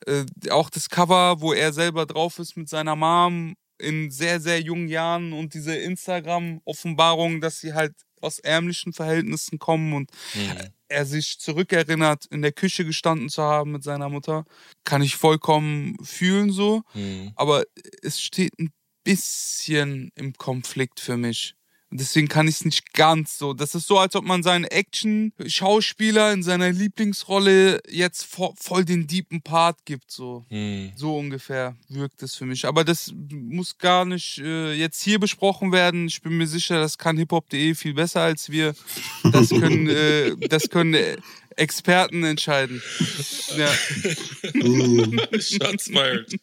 Äh, 0.06 0.26
auch 0.50 0.70
das 0.70 0.90
Cover, 0.90 1.42
wo 1.42 1.54
er 1.54 1.74
selber 1.74 2.06
drauf 2.06 2.40
ist 2.40 2.58
mit 2.58 2.70
seiner 2.70 2.96
Mom 2.96 3.56
in 3.80 4.12
sehr, 4.12 4.40
sehr 4.40 4.62
jungen 4.62 4.88
Jahren 4.88 5.34
und 5.34 5.54
diese 5.54 5.76
Instagram-Offenbarung, 5.76 7.42
dass 7.42 7.60
sie 7.60 7.74
halt 7.74 7.94
aus 8.22 8.40
ärmlichen 8.40 8.94
Verhältnissen 8.94 9.60
kommen 9.60 9.94
und 9.94 10.10
mhm. 10.34 10.70
er 10.88 11.06
sich 11.06 11.40
zurückerinnert, 11.40 12.26
in 12.28 12.42
der 12.42 12.54
Küche 12.54 12.86
gestanden 12.86 13.30
zu 13.30 13.44
haben 13.44 13.72
mit 13.72 13.84
seiner 13.84 14.10
Mutter, 14.10 14.46
kann 14.86 15.02
ich 15.02 15.18
vollkommen 15.18 15.98
fühlen 16.04 16.52
so. 16.52 16.84
Mhm. 16.94 17.34
Aber 17.36 17.64
es 18.02 18.22
steht 18.22 18.58
ein 18.60 18.72
bisschen 19.04 20.12
im 20.16 20.34
Konflikt 20.34 21.00
für 21.00 21.18
mich. 21.18 21.56
Und 21.94 22.00
deswegen 22.00 22.28
kann 22.28 22.48
ich 22.48 22.56
es 22.56 22.66
nicht 22.66 22.94
ganz 22.94 23.38
so. 23.38 23.54
Das 23.54 23.76
ist 23.76 23.86
so, 23.86 24.00
als 24.00 24.16
ob 24.16 24.26
man 24.26 24.42
seinen 24.42 24.64
Action-Schauspieler 24.64 26.34
in 26.34 26.42
seiner 26.42 26.72
Lieblingsrolle 26.72 27.84
jetzt 27.88 28.26
voll 28.26 28.84
den 28.84 29.06
deepen 29.06 29.44
Part 29.44 29.86
gibt. 29.86 30.10
So, 30.10 30.44
hm. 30.50 30.92
so 30.96 31.16
ungefähr 31.16 31.76
wirkt 31.90 32.24
es 32.24 32.34
für 32.34 32.48
mich. 32.48 32.66
Aber 32.66 32.84
das 32.84 33.14
muss 33.30 33.78
gar 33.78 34.06
nicht 34.06 34.40
äh, 34.40 34.74
jetzt 34.74 35.04
hier 35.04 35.20
besprochen 35.20 35.72
werden. 35.72 36.08
Ich 36.08 36.24
bin 36.24 36.36
mir 36.36 36.48
sicher, 36.48 36.80
das 36.80 36.98
kann 36.98 37.16
hiphop.de 37.16 37.76
viel 37.76 37.94
besser 37.94 38.22
als 38.22 38.50
wir. 38.50 38.74
Das 39.32 39.50
können, 39.50 39.88
äh, 39.88 40.36
das 40.48 40.72
können 40.72 40.96
äh, 40.96 41.18
Experten 41.58 42.24
entscheiden. 42.24 42.82
Ja. 43.56 43.72
Shots 45.40 45.92
fired 45.92 46.40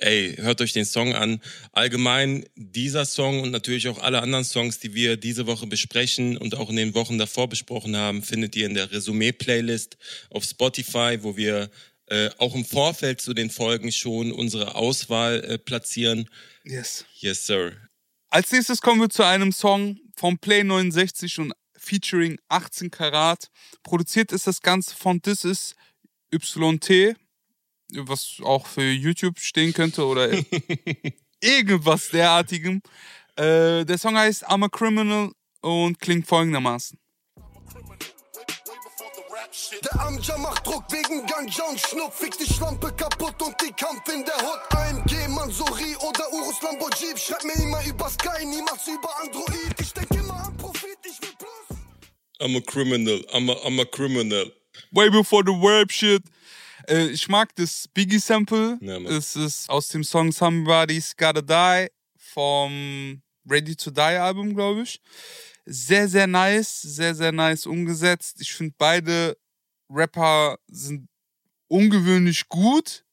ey, 0.00 0.36
hört 0.36 0.60
euch 0.60 0.72
den 0.72 0.84
Song 0.84 1.14
an. 1.14 1.40
Allgemein 1.72 2.44
dieser 2.54 3.04
Song 3.04 3.40
und 3.40 3.50
natürlich 3.50 3.88
auch 3.88 3.98
alle 3.98 4.22
anderen 4.22 4.44
Songs, 4.44 4.78
die 4.78 4.94
wir 4.94 5.16
diese 5.16 5.46
Woche 5.46 5.66
besprechen 5.66 6.36
und 6.36 6.54
auch 6.56 6.70
in 6.70 6.76
den 6.76 6.94
Wochen 6.94 7.18
davor 7.18 7.48
besprochen 7.48 7.96
haben, 7.96 8.22
findet 8.22 8.56
ihr 8.56 8.66
in 8.66 8.74
der 8.74 8.90
Resümee-Playlist 8.90 9.96
auf 10.30 10.44
Spotify, 10.44 11.18
wo 11.22 11.36
wir 11.36 11.70
äh, 12.06 12.30
auch 12.38 12.54
im 12.54 12.64
Vorfeld 12.64 13.20
zu 13.20 13.34
den 13.34 13.50
Folgen 13.50 13.92
schon 13.92 14.32
unsere 14.32 14.74
Auswahl 14.74 15.44
äh, 15.44 15.58
platzieren. 15.58 16.28
Yes. 16.64 17.04
Yes, 17.14 17.46
sir. 17.46 17.72
Als 18.28 18.52
nächstes 18.52 18.80
kommen 18.80 19.00
wir 19.00 19.10
zu 19.10 19.24
einem 19.24 19.52
Song 19.52 19.98
vom 20.16 20.38
Play 20.38 20.64
69 20.64 21.38
und 21.38 21.52
featuring 21.76 22.38
18 22.48 22.90
Karat. 22.90 23.48
Produziert 23.82 24.32
ist 24.32 24.46
das 24.46 24.60
Ganze 24.60 24.94
von 24.94 25.22
This 25.22 25.44
is 25.44 25.74
YT 26.32 27.16
was 27.94 28.36
auch 28.42 28.66
für 28.66 28.90
YouTube 28.90 29.38
stehen 29.38 29.72
könnte 29.72 30.04
oder 30.04 30.30
irgendwas 31.40 32.08
derartigem. 32.08 32.82
Äh, 33.36 33.84
der 33.84 33.98
Song 33.98 34.16
heißt 34.16 34.48
I'm 34.48 34.64
a 34.64 34.68
Criminal 34.68 35.30
und 35.60 35.98
klingt 35.98 36.26
folgendermaßen. 36.26 36.98
Der 39.82 40.00
Amja 40.00 40.36
macht 40.38 40.66
Druck 40.66 40.84
wegen 40.90 41.26
Ganja 41.26 41.64
und 41.64 41.80
Schnuck, 41.80 42.12
fick 42.14 42.36
die 42.38 42.46
Schlampe 42.46 42.92
kaputt 42.92 43.40
und 43.42 43.54
die 43.60 43.72
Kampf 43.72 44.06
in 44.12 44.24
der 44.24 44.36
Hut. 44.36 44.60
AMG, 44.70 45.28
Mansuri 45.28 45.96
oder 45.96 46.32
Urus 46.32 46.62
Lamborghini, 46.62 47.18
schreib 47.18 47.44
mir 47.44 47.54
immer 47.54 47.84
über 47.84 48.08
Sky, 48.08 48.44
niemals 48.44 48.86
über 48.86 49.10
Android. 49.22 49.74
Ich 49.80 49.92
denk 49.92 50.10
immer 50.12 50.34
an 50.44 50.56
Profit, 50.56 50.98
ich 51.04 51.20
will 51.20 51.34
plus. 51.38 51.78
I'm 52.40 52.56
a 52.56 52.60
criminal, 52.60 53.20
I'm 53.32 53.50
a, 53.50 53.54
I'm 53.66 53.80
a 53.80 53.84
criminal. 53.84 54.50
Way 54.92 55.10
before 55.10 55.42
the 55.44 55.52
rap 55.52 55.90
shit. 55.90 56.22
Äh, 56.90 57.08
ich 57.10 57.28
mag 57.28 57.54
das 57.54 57.88
Biggie-Sample. 57.94 58.78
Ja, 58.80 58.98
es 58.98 59.36
ist 59.36 59.70
aus 59.70 59.88
dem 59.88 60.02
Song 60.02 60.32
Somebody's 60.32 61.16
Gotta 61.16 61.40
Die 61.40 61.90
vom 62.16 63.22
Ready 63.48 63.76
to 63.76 63.90
Die 63.90 64.00
Album, 64.00 64.54
glaube 64.54 64.82
ich. 64.82 65.00
Sehr, 65.64 66.08
sehr 66.08 66.26
nice, 66.26 66.82
sehr, 66.82 67.14
sehr 67.14 67.32
nice 67.32 67.66
umgesetzt. 67.66 68.40
Ich 68.40 68.52
finde, 68.52 68.74
beide 68.76 69.36
Rapper 69.88 70.58
sind 70.68 71.08
ungewöhnlich 71.68 72.48
gut 72.48 73.04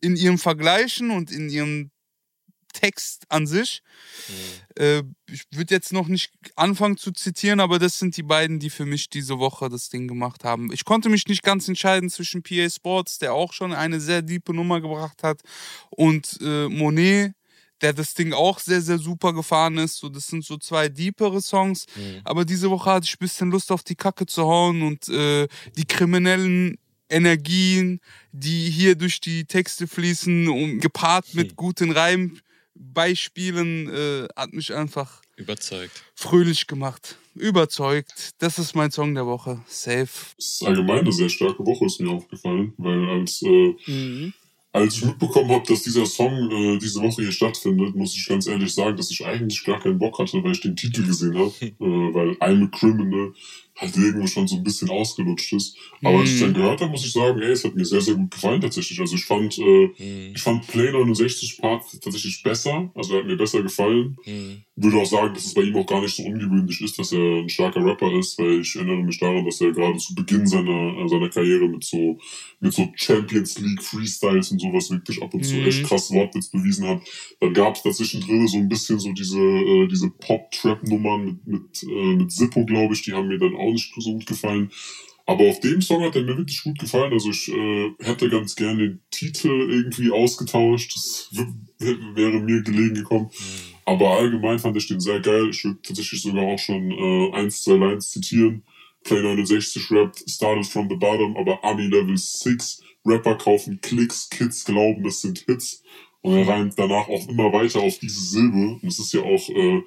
in 0.00 0.16
ihrem 0.16 0.38
Vergleichen 0.38 1.10
und 1.10 1.30
in 1.30 1.50
ihrem 1.50 1.90
Text 2.72 3.24
an 3.28 3.46
sich. 3.46 3.82
Mhm. 4.28 4.82
Äh, 4.82 5.02
ich 5.30 5.44
würde 5.52 5.74
jetzt 5.74 5.92
noch 5.92 6.08
nicht 6.08 6.32
anfangen 6.56 6.96
zu 6.96 7.12
zitieren, 7.12 7.60
aber 7.60 7.78
das 7.78 7.98
sind 7.98 8.16
die 8.16 8.22
beiden, 8.22 8.58
die 8.58 8.70
für 8.70 8.86
mich 8.86 9.10
diese 9.10 9.38
Woche 9.38 9.68
das 9.68 9.88
Ding 9.88 10.08
gemacht 10.08 10.44
haben. 10.44 10.72
Ich 10.72 10.84
konnte 10.84 11.08
mich 11.08 11.26
nicht 11.26 11.42
ganz 11.42 11.68
entscheiden 11.68 12.10
zwischen 12.10 12.42
PA 12.42 12.68
Sports, 12.68 13.18
der 13.18 13.34
auch 13.34 13.52
schon 13.52 13.72
eine 13.72 14.00
sehr 14.00 14.22
diepe 14.22 14.54
Nummer 14.54 14.80
gebracht 14.80 15.22
hat, 15.22 15.42
und 15.90 16.38
äh, 16.40 16.68
Monet, 16.68 17.32
der 17.80 17.92
das 17.92 18.14
Ding 18.14 18.32
auch 18.32 18.58
sehr, 18.58 18.80
sehr 18.80 18.98
super 18.98 19.32
gefahren 19.32 19.78
ist. 19.78 19.98
So, 19.98 20.08
das 20.08 20.26
sind 20.26 20.44
so 20.44 20.56
zwei 20.56 20.88
deepere 20.88 21.40
Songs. 21.40 21.86
Mhm. 21.96 22.20
Aber 22.24 22.44
diese 22.44 22.70
Woche 22.70 22.90
hatte 22.90 23.04
ich 23.04 23.14
ein 23.14 23.20
bisschen 23.20 23.50
Lust 23.50 23.70
auf 23.70 23.82
die 23.82 23.94
Kacke 23.94 24.26
zu 24.26 24.42
hauen 24.44 24.82
und 24.82 25.08
äh, 25.08 25.46
die 25.76 25.84
kriminellen 25.84 26.78
Energien, 27.10 28.00
die 28.32 28.70
hier 28.70 28.94
durch 28.94 29.20
die 29.20 29.44
Texte 29.44 29.86
fließen, 29.86 30.48
um, 30.48 30.78
gepaart 30.80 31.34
mit 31.34 31.56
guten 31.56 31.90
Reimen, 31.90 32.40
Beispielen 32.78 33.88
äh, 33.88 34.28
hat 34.36 34.52
mich 34.52 34.72
einfach 34.74 35.22
überzeugt. 35.36 36.02
Fröhlich 36.14 36.66
gemacht. 36.66 37.16
überzeugt. 37.34 38.32
Das 38.38 38.58
ist 38.58 38.74
mein 38.74 38.90
Song 38.90 39.14
der 39.14 39.26
Woche. 39.26 39.60
Safe. 39.66 40.08
Es 40.36 40.48
ist 40.54 40.64
allgemein 40.64 41.00
eine 41.00 41.12
sehr 41.12 41.28
starke 41.28 41.64
Woche, 41.64 41.86
ist 41.86 42.00
mir 42.00 42.10
aufgefallen, 42.10 42.72
weil 42.78 43.08
als, 43.08 43.42
äh, 43.42 43.74
mhm. 43.86 44.32
als 44.72 44.96
ich 44.96 45.04
mitbekommen 45.04 45.50
habe, 45.50 45.66
dass 45.66 45.82
dieser 45.82 46.06
Song 46.06 46.50
äh, 46.50 46.78
diese 46.78 47.00
Woche 47.00 47.22
hier 47.22 47.32
stattfindet, 47.32 47.94
muss 47.94 48.16
ich 48.16 48.26
ganz 48.26 48.46
ehrlich 48.46 48.74
sagen, 48.74 48.96
dass 48.96 49.10
ich 49.10 49.24
eigentlich 49.24 49.62
gar 49.64 49.80
keinen 49.80 49.98
Bock 49.98 50.18
hatte, 50.18 50.42
weil 50.42 50.52
ich 50.52 50.60
den 50.60 50.76
Titel 50.76 51.06
gesehen 51.06 51.38
habe. 51.38 51.52
äh, 51.60 51.74
weil 51.78 52.30
I'm 52.40 52.64
a 52.64 52.68
Criminal 52.76 53.32
halt 53.78 53.96
irgendwo 53.96 54.26
schon 54.26 54.48
so 54.48 54.56
ein 54.56 54.64
bisschen 54.64 54.90
ausgelutscht 54.90 55.52
ist. 55.52 55.76
Aber 56.02 56.14
mhm. 56.14 56.20
als 56.20 56.30
ich 56.30 56.40
dann 56.40 56.54
gehört 56.54 56.80
habe, 56.80 56.90
muss 56.90 57.06
ich 57.06 57.12
sagen, 57.12 57.40
ey, 57.40 57.52
es 57.52 57.64
hat 57.64 57.74
mir 57.76 57.84
sehr, 57.84 58.00
sehr 58.00 58.14
gut 58.14 58.30
gefallen 58.32 58.60
tatsächlich. 58.60 58.98
Also 58.98 59.14
ich 59.14 59.24
fand, 59.24 59.56
äh, 59.58 59.86
mhm. 59.98 60.32
ich 60.34 60.42
fand 60.42 60.66
Play 60.66 60.90
69 60.90 61.58
Part 61.58 61.84
tatsächlich 62.02 62.42
besser, 62.42 62.90
also 62.94 63.14
er 63.14 63.20
hat 63.20 63.26
mir 63.26 63.36
besser 63.36 63.62
gefallen. 63.62 64.16
Mhm. 64.26 64.62
Würde 64.74 64.98
auch 64.98 65.06
sagen, 65.06 65.34
dass 65.34 65.44
es 65.44 65.54
bei 65.54 65.62
ihm 65.62 65.76
auch 65.76 65.86
gar 65.86 66.00
nicht 66.00 66.14
so 66.14 66.24
ungewöhnlich 66.24 66.80
ist, 66.80 66.98
dass 66.98 67.12
er 67.12 67.42
ein 67.42 67.48
starker 67.48 67.84
Rapper 67.84 68.12
ist, 68.12 68.38
weil 68.38 68.60
ich 68.60 68.74
erinnere 68.76 69.02
mich 69.02 69.18
daran, 69.18 69.44
dass 69.44 69.60
er 69.60 69.72
gerade 69.72 69.98
zu 69.98 70.14
Beginn 70.14 70.46
seiner, 70.46 71.08
seiner 71.08 71.28
Karriere 71.28 71.68
mit 71.68 71.84
so, 71.84 72.18
mit 72.60 72.72
so 72.72 72.88
Champions 72.94 73.58
League 73.58 73.82
Freestyles 73.82 74.50
und 74.50 74.60
sowas 74.60 74.90
wirklich 74.90 75.22
ab 75.22 75.34
und 75.34 75.44
zu 75.44 75.56
echt 75.56 75.82
mhm. 75.82 75.86
krass 75.86 76.10
Wortwitz 76.12 76.48
bewiesen 76.48 76.86
hat. 76.86 77.00
Dann 77.40 77.54
gab 77.54 77.76
es 77.76 77.82
dazwischen 77.82 78.20
drin 78.20 78.46
so 78.46 78.58
ein 78.58 78.68
bisschen 78.68 78.98
so 78.98 79.12
diese, 79.12 79.40
äh, 79.40 79.88
diese 79.88 80.10
Pop-Trap-Nummern 80.10 81.24
mit, 81.24 81.46
mit, 81.46 81.82
äh, 81.82 82.16
mit 82.16 82.32
Zippo, 82.32 82.64
glaube 82.64 82.94
ich, 82.94 83.02
die 83.02 83.12
haben 83.12 83.28
mir 83.28 83.38
dann 83.38 83.56
auch 83.56 83.67
auch 83.68 83.72
nicht 83.72 83.92
so 83.96 84.12
gut 84.12 84.26
gefallen. 84.26 84.70
Aber 85.26 85.44
auf 85.44 85.60
dem 85.60 85.82
Song 85.82 86.02
hat 86.04 86.16
er 86.16 86.22
mir 86.22 86.38
wirklich 86.38 86.62
gut 86.62 86.78
gefallen. 86.78 87.12
Also 87.12 87.30
ich 87.30 87.48
äh, 87.48 87.90
hätte 88.00 88.30
ganz 88.30 88.56
gerne 88.56 88.78
den 88.78 89.00
Titel 89.10 89.48
irgendwie 89.48 90.10
ausgetauscht. 90.10 90.94
Das 90.94 91.28
wäre 91.78 92.40
mir 92.40 92.62
gelegen 92.62 92.94
gekommen. 92.94 93.26
Mhm. 93.26 93.78
Aber 93.84 94.10
allgemein 94.18 94.58
fand 94.58 94.76
ich 94.78 94.86
den 94.86 95.00
sehr 95.00 95.20
geil. 95.20 95.50
Ich 95.50 95.64
würde 95.64 95.82
tatsächlich 95.82 96.22
sogar 96.22 96.44
auch 96.44 96.58
schon 96.58 96.90
äh, 96.90 97.32
eins, 97.32 97.62
zwei 97.62 97.76
Lines 97.76 98.10
zitieren. 98.10 98.62
Play 99.04 99.22
69 99.22 99.90
rappt, 99.90 100.24
started 100.28 100.66
from 100.66 100.88
the 100.88 100.96
bottom, 100.96 101.36
aber 101.36 101.62
Ami 101.64 101.86
Level 101.86 102.16
6. 102.16 102.82
Rapper 103.04 103.36
kaufen 103.36 103.80
Klicks, 103.80 104.28
Kids 104.28 104.64
glauben, 104.64 105.04
das 105.04 105.20
sind 105.20 105.44
Hits. 105.46 105.82
Und 106.20 106.36
er 106.36 106.48
reimt 106.48 106.78
danach 106.78 107.08
auch 107.08 107.28
immer 107.28 107.52
weiter 107.52 107.80
auf 107.80 107.98
diese 107.98 108.20
Silbe. 108.20 108.78
Und 108.82 108.84
es 108.84 108.98
ist 108.98 109.12
ja 109.12 109.22
auch 109.22 109.48
äh, 109.48 109.82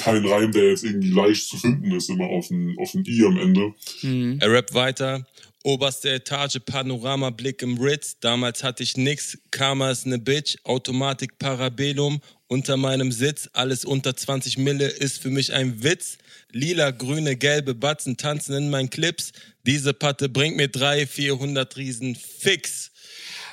kein 0.00 0.26
Reim, 0.26 0.52
der 0.52 0.70
jetzt 0.70 0.84
irgendwie 0.84 1.10
leicht 1.10 1.48
zu 1.48 1.56
finden 1.56 1.92
ist, 1.92 2.10
immer 2.10 2.26
auf 2.26 2.50
ein, 2.50 2.76
auf 2.78 2.94
ein 2.94 3.04
I 3.06 3.24
am 3.24 3.38
Ende. 3.38 3.74
Mhm. 4.02 4.38
Er 4.40 4.52
rappt 4.52 4.74
weiter. 4.74 5.26
Oberste 5.62 6.10
Etage, 6.10 6.58
Panoramablick 6.64 7.60
im 7.60 7.76
Ritz. 7.76 8.18
Damals 8.18 8.64
hatte 8.64 8.82
ich 8.82 8.96
nix. 8.96 9.36
Karma 9.50 9.90
ist 9.90 10.06
ne 10.06 10.18
Bitch. 10.18 10.56
Automatik 10.64 11.38
Parabellum. 11.38 12.20
Unter 12.46 12.78
meinem 12.78 13.12
Sitz. 13.12 13.50
Alles 13.52 13.84
unter 13.84 14.16
20 14.16 14.56
Mille 14.56 14.88
ist 14.88 15.20
für 15.20 15.28
mich 15.28 15.52
ein 15.52 15.82
Witz. 15.82 16.16
Lila, 16.52 16.92
grüne, 16.92 17.36
gelbe 17.36 17.74
Batzen 17.74 18.16
tanzen 18.16 18.56
in 18.56 18.70
meinen 18.70 18.88
Clips. 18.88 19.32
Diese 19.66 19.92
Patte 19.92 20.30
bringt 20.30 20.56
mir 20.56 20.68
drei, 20.68 21.06
400 21.06 21.76
Riesen 21.76 22.16
fix. 22.16 22.90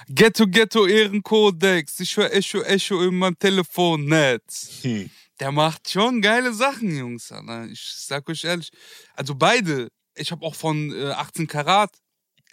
Ghetto, 0.08 0.48
Ghetto, 0.48 0.88
Ehrenkodex. 0.88 2.00
Ich 2.00 2.16
höre 2.16 2.34
Echo, 2.34 2.62
Echo 2.62 3.04
in 3.04 3.16
meinem 3.16 3.38
Telefonnetz. 3.38 4.80
Hm 4.82 5.10
der 5.40 5.52
macht 5.52 5.90
schon 5.90 6.22
geile 6.22 6.54
Sachen, 6.54 6.96
Jungs. 6.96 7.32
Alter. 7.32 7.68
Ich 7.68 7.82
sag 7.82 8.28
euch 8.30 8.44
ehrlich. 8.44 8.70
Also 9.14 9.36
beide. 9.36 9.90
Ich 10.16 10.32
habe 10.32 10.46
auch 10.46 10.56
von 10.56 10.92
äh, 10.92 11.12
18 11.12 11.48
Karat 11.48 11.92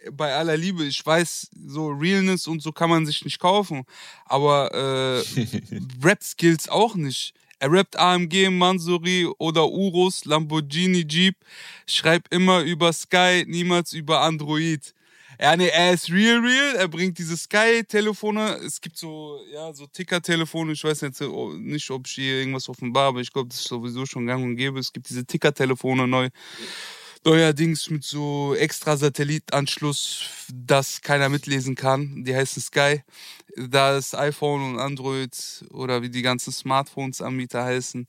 äh, 0.02 0.10
bei 0.10 0.34
aller 0.34 0.56
Liebe, 0.56 0.84
ich 0.84 1.04
weiß, 1.04 1.48
so 1.66 1.88
Realness 1.88 2.46
und 2.46 2.62
so 2.62 2.72
kann 2.72 2.90
man 2.90 3.06
sich 3.06 3.24
nicht 3.24 3.40
kaufen. 3.40 3.84
Aber 4.26 4.72
äh, 4.74 5.46
Rap-Skills 6.02 6.68
auch 6.68 6.94
nicht. 6.94 7.34
Er 7.58 7.72
rappt 7.72 7.96
AMG, 7.96 8.50
Mansuri 8.50 9.26
oder 9.38 9.66
Urus, 9.66 10.26
Lamborghini, 10.26 11.06
Jeep. 11.08 11.36
Schreibt 11.86 12.34
immer 12.34 12.60
über 12.60 12.92
Sky, 12.92 13.44
niemals 13.46 13.94
über 13.94 14.20
Android. 14.20 14.92
Ja, 15.40 15.56
nee, 15.56 15.68
er 15.68 15.92
ist 15.92 16.10
real, 16.10 16.40
real. 16.40 16.76
Er 16.76 16.88
bringt 16.88 17.18
diese 17.18 17.36
Sky-Telefone. 17.36 18.60
Es 18.64 18.80
gibt 18.80 18.96
so, 18.96 19.40
ja, 19.52 19.72
so 19.72 19.86
Ticker-Telefone. 19.86 20.72
Ich 20.72 20.84
weiß 20.84 21.00
jetzt 21.02 21.20
oh, 21.22 21.52
nicht, 21.52 21.90
ob 21.90 22.06
ich 22.06 22.14
hier 22.14 22.38
irgendwas 22.38 22.68
offenbar, 22.68 23.08
aber 23.08 23.20
ich 23.20 23.32
glaube, 23.32 23.48
das 23.48 23.60
ist 23.60 23.68
sowieso 23.68 24.06
schon 24.06 24.26
gang 24.26 24.44
und 24.44 24.56
gäbe. 24.56 24.78
Es 24.78 24.92
gibt 24.92 25.08
diese 25.08 25.24
Ticker-Telefone 25.24 26.06
neu. 26.06 26.30
Neuerdings 27.24 27.88
mit 27.88 28.04
so 28.04 28.54
extra 28.54 28.98
Satellitanschluss, 28.98 30.26
das 30.52 31.00
keiner 31.00 31.30
mitlesen 31.30 31.74
kann. 31.74 32.22
Die 32.24 32.36
heißen 32.36 32.60
Sky. 32.60 33.02
Da 33.56 33.96
ist 33.96 34.14
iPhone 34.14 34.74
und 34.74 34.78
Android 34.78 35.64
oder 35.70 36.02
wie 36.02 36.10
die 36.10 36.22
ganzen 36.22 36.52
Smartphones-Anbieter 36.52 37.64
heißen, 37.64 38.06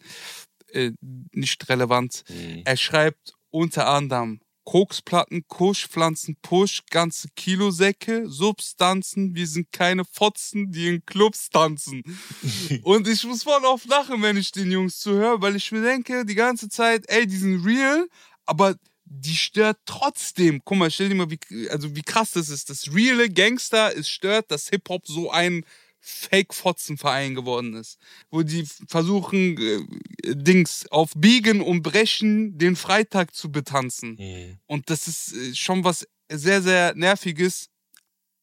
äh, 0.74 0.92
nicht 1.32 1.70
relevant. 1.70 2.26
Mhm. 2.30 2.64
Er 2.66 2.76
schreibt 2.76 3.36
unter 3.52 3.88
anderem 3.88 4.42
Koksplatten, 4.66 5.48
Kuschpflanzen, 5.48 6.36
Push, 6.42 6.82
ganze 6.90 7.30
Kilosäcke, 7.36 8.28
Substanzen, 8.28 9.36
wir 9.36 9.48
sind 9.48 9.72
keine 9.72 10.04
Fotzen, 10.04 10.72
die 10.72 10.88
in 10.88 11.06
Clubs 11.06 11.50
tanzen. 11.50 12.04
und 12.84 13.08
ich 13.08 13.24
muss 13.24 13.44
voll 13.44 13.64
oft 13.64 13.88
lachen, 13.88 14.22
wenn 14.22 14.38
ich 14.38 14.52
den 14.52 14.72
Jungs 14.72 15.00
zuhöre, 15.00 15.42
weil 15.42 15.56
ich 15.56 15.72
mir 15.72 15.82
denke, 15.82 16.26
die 16.26 16.36
ganze 16.36 16.68
Zeit, 16.68 17.06
ey, 17.08 17.26
die 17.28 17.38
sind 17.38 17.64
real, 17.64 18.08
aber 18.46 18.76
die 19.06 19.36
stört 19.36 19.78
trotzdem. 19.86 20.62
Guck 20.66 20.78
mal, 20.78 20.92
stell 20.92 21.10
dir 21.10 21.16
mal, 21.16 21.30
wie, 21.30 21.70
also 21.70 21.96
wie 21.96 22.02
krass 22.02 22.32
das 22.32 22.50
ist. 22.50 22.70
Das 22.70 22.94
reale 22.94 23.30
Gangster, 23.30 23.96
es 23.96 24.10
stört, 24.10 24.52
dass 24.52 24.70
Hip-Hop 24.70 25.06
so 25.08 25.32
ein 25.32 25.64
Fake-Fotzenverein 26.08 27.34
geworden 27.34 27.74
ist. 27.74 27.98
Wo 28.30 28.44
die 28.44 28.66
versuchen, 28.88 29.58
äh, 29.58 30.36
Dings 30.36 30.86
auf 30.92 31.12
Biegen 31.16 31.62
und 31.62 31.82
Brechen 31.82 32.58
den 32.58 32.76
Freitag 32.76 33.34
zu 33.34 33.52
betanzen. 33.52 34.16
Mhm. 34.20 34.60
Und 34.68 34.90
das 34.90 35.08
ist 35.08 35.34
äh, 35.34 35.56
schon 35.56 35.84
was 35.84 36.08
sehr, 36.32 36.62
sehr 36.62 36.94
Nerviges. 36.96 37.70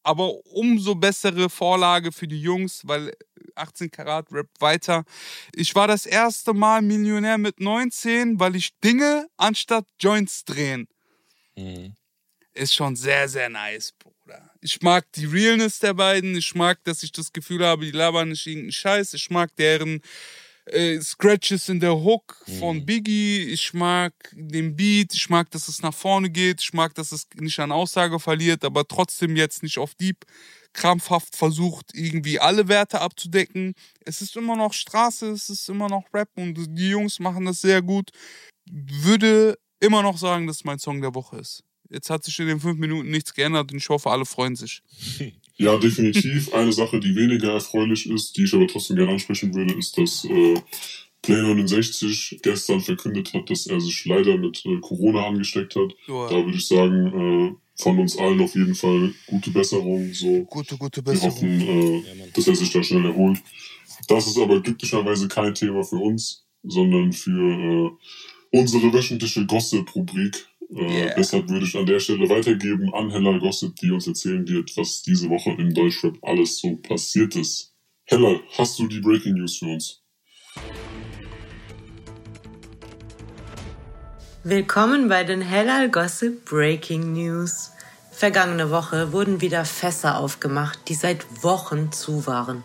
Aber 0.03 0.45
umso 0.47 0.95
bessere 0.95 1.49
Vorlage 1.49 2.11
für 2.11 2.27
die 2.27 2.41
Jungs, 2.41 2.81
weil 2.85 3.13
18 3.55 3.89
Karat 3.91 4.29
Rap 4.31 4.49
weiter. 4.59 5.05
Ich 5.55 5.73
war 5.75 5.87
das 5.87 6.05
erste 6.05 6.53
Mal 6.53 6.81
Millionär 6.81 7.37
mit 7.37 7.61
19, 7.61 8.39
weil 8.39 8.57
ich 8.57 8.77
Dinge 8.83 9.27
anstatt 9.37 9.85
Joints 9.99 10.43
drehen. 10.43 10.89
Mhm. 11.55 11.95
Ist 12.53 12.75
schon 12.75 12.95
sehr, 12.95 13.27
sehr 13.27 13.49
nice. 13.49 13.93
Bruder. 13.93 14.51
Ich 14.61 14.81
mag 14.81 15.11
die 15.13 15.25
Realness 15.25 15.79
der 15.79 15.93
beiden. 15.93 16.35
Ich 16.35 16.53
mag, 16.53 16.83
dass 16.83 17.03
ich 17.03 17.11
das 17.11 17.33
Gefühl 17.33 17.65
habe, 17.65 17.85
die 17.85 17.91
labern 17.91 18.29
nicht 18.29 18.45
irgendeinen 18.45 18.71
Scheiß. 18.71 19.13
Ich 19.15 19.29
mag 19.31 19.55
deren 19.55 20.01
äh, 20.65 21.01
Scratches 21.01 21.67
in 21.69 21.79
der 21.79 21.95
Hook 21.95 22.43
von 22.59 22.77
mhm. 22.77 22.85
Biggie. 22.85 23.39
Ich 23.49 23.73
mag 23.73 24.13
den 24.33 24.75
Beat. 24.75 25.13
Ich 25.13 25.29
mag, 25.29 25.49
dass 25.51 25.67
es 25.67 25.81
nach 25.81 25.93
vorne 25.93 26.29
geht. 26.29 26.61
Ich 26.61 26.73
mag, 26.73 26.93
dass 26.93 27.11
es 27.11 27.27
nicht 27.35 27.59
an 27.59 27.71
Aussage 27.71 28.19
verliert, 28.19 28.63
aber 28.63 28.87
trotzdem 28.87 29.35
jetzt 29.35 29.63
nicht 29.63 29.77
auf 29.77 29.95
Deep 29.95 30.25
krampfhaft 30.73 31.35
versucht, 31.35 31.91
irgendwie 31.93 32.39
alle 32.39 32.67
Werte 32.67 32.99
abzudecken. 32.99 33.75
Es 34.05 34.21
ist 34.21 34.35
immer 34.35 34.55
noch 34.55 34.73
Straße, 34.73 35.29
es 35.29 35.49
ist 35.49 35.69
immer 35.69 35.87
noch 35.87 36.05
Rap 36.13 36.29
und 36.35 36.55
die 36.55 36.89
Jungs 36.89 37.19
machen 37.19 37.45
das 37.45 37.61
sehr 37.61 37.81
gut. 37.81 38.09
Würde 38.69 39.57
immer 39.79 40.01
noch 40.01 40.17
sagen, 40.17 40.47
dass 40.47 40.57
es 40.57 40.63
mein 40.63 40.79
Song 40.79 41.01
der 41.01 41.13
Woche 41.13 41.37
ist. 41.37 41.63
Jetzt 41.89 42.09
hat 42.09 42.23
sich 42.23 42.37
in 42.39 42.47
den 42.47 42.59
fünf 42.59 42.77
Minuten 42.79 43.09
nichts 43.09 43.33
geändert 43.33 43.71
und 43.71 43.77
ich 43.77 43.89
hoffe, 43.89 44.09
alle 44.09 44.25
freuen 44.25 44.55
sich. 44.55 44.81
Ja, 45.57 45.77
definitiv. 45.77 46.51
Eine 46.51 46.73
Sache, 46.73 46.99
die 46.99 47.15
weniger 47.15 47.53
erfreulich 47.53 48.09
ist, 48.09 48.35
die 48.35 48.45
ich 48.45 48.53
aber 48.55 48.67
trotzdem 48.67 48.97
gerne 48.97 49.11
ansprechen 49.11 49.53
würde, 49.53 49.75
ist, 49.75 49.95
dass 49.95 50.25
äh, 50.25 50.55
Play 51.21 51.41
69 51.41 52.39
gestern 52.41 52.81
verkündet 52.81 53.33
hat, 53.33 53.49
dass 53.49 53.67
er 53.67 53.79
sich 53.79 54.03
leider 54.05 54.37
mit 54.37 54.65
äh, 54.65 54.79
Corona 54.81 55.27
angesteckt 55.27 55.75
hat. 55.75 55.93
Ja. 56.07 56.27
Da 56.27 56.43
würde 56.43 56.57
ich 56.57 56.67
sagen, 56.67 57.07
äh, 57.07 57.81
von 57.81 57.99
uns 57.99 58.17
allen 58.17 58.41
auf 58.41 58.55
jeden 58.55 58.75
Fall 58.75 59.13
gute 59.27 59.51
Besserung. 59.51 60.13
So. 60.13 60.43
Gute, 60.45 60.77
gute 60.77 61.01
Besserung. 61.01 61.41
Wir 61.41 61.67
hoffen, 61.67 62.03
äh, 62.07 62.31
dass 62.33 62.47
er 62.47 62.55
sich 62.55 62.71
da 62.71 62.83
schnell 62.83 63.05
erholt. 63.05 63.39
Das 64.07 64.27
ist 64.27 64.37
aber 64.37 64.61
glücklicherweise 64.61 65.27
kein 65.27 65.55
Thema 65.55 65.83
für 65.83 65.97
uns, 65.97 66.45
sondern 66.63 67.13
für 67.13 67.31
äh, 67.31 68.57
unsere 68.59 68.91
wöchentliche 68.93 69.45
Gossip-Rubrik. 69.45 70.47
Äh, 70.69 70.81
yeah. 70.81 71.15
deshalb 71.15 71.49
würde 71.49 71.65
ich 71.65 71.75
an 71.77 71.85
der 71.85 71.99
Stelle 71.99 72.27
weitergeben 72.29 72.93
an 72.93 73.09
Hella 73.09 73.37
Gossip, 73.37 73.75
die 73.77 73.91
uns 73.91 74.07
erzählen 74.07 74.47
wird, 74.47 74.75
was 74.77 75.01
diese 75.01 75.29
Woche 75.29 75.51
im 75.51 75.73
Deutschrap 75.73 76.17
alles 76.21 76.59
so 76.59 76.75
passiert 76.77 77.35
ist. 77.35 77.73
Hella, 78.05 78.39
hast 78.57 78.79
du 78.79 78.87
die 78.87 78.99
Breaking 78.99 79.35
News 79.35 79.57
für 79.57 79.67
uns? 79.67 80.01
Willkommen 84.43 85.07
bei 85.07 85.23
den 85.23 85.41
Hellal 85.41 85.89
Gossip 85.89 86.43
Breaking 86.45 87.13
News. 87.13 87.71
Vergangene 88.11 88.69
Woche 88.69 89.13
wurden 89.13 89.41
wieder 89.41 89.63
Fässer 89.63 90.19
aufgemacht, 90.19 90.79
die 90.89 90.95
seit 90.95 91.43
Wochen 91.43 91.91
zu 91.91 92.27
waren. 92.27 92.63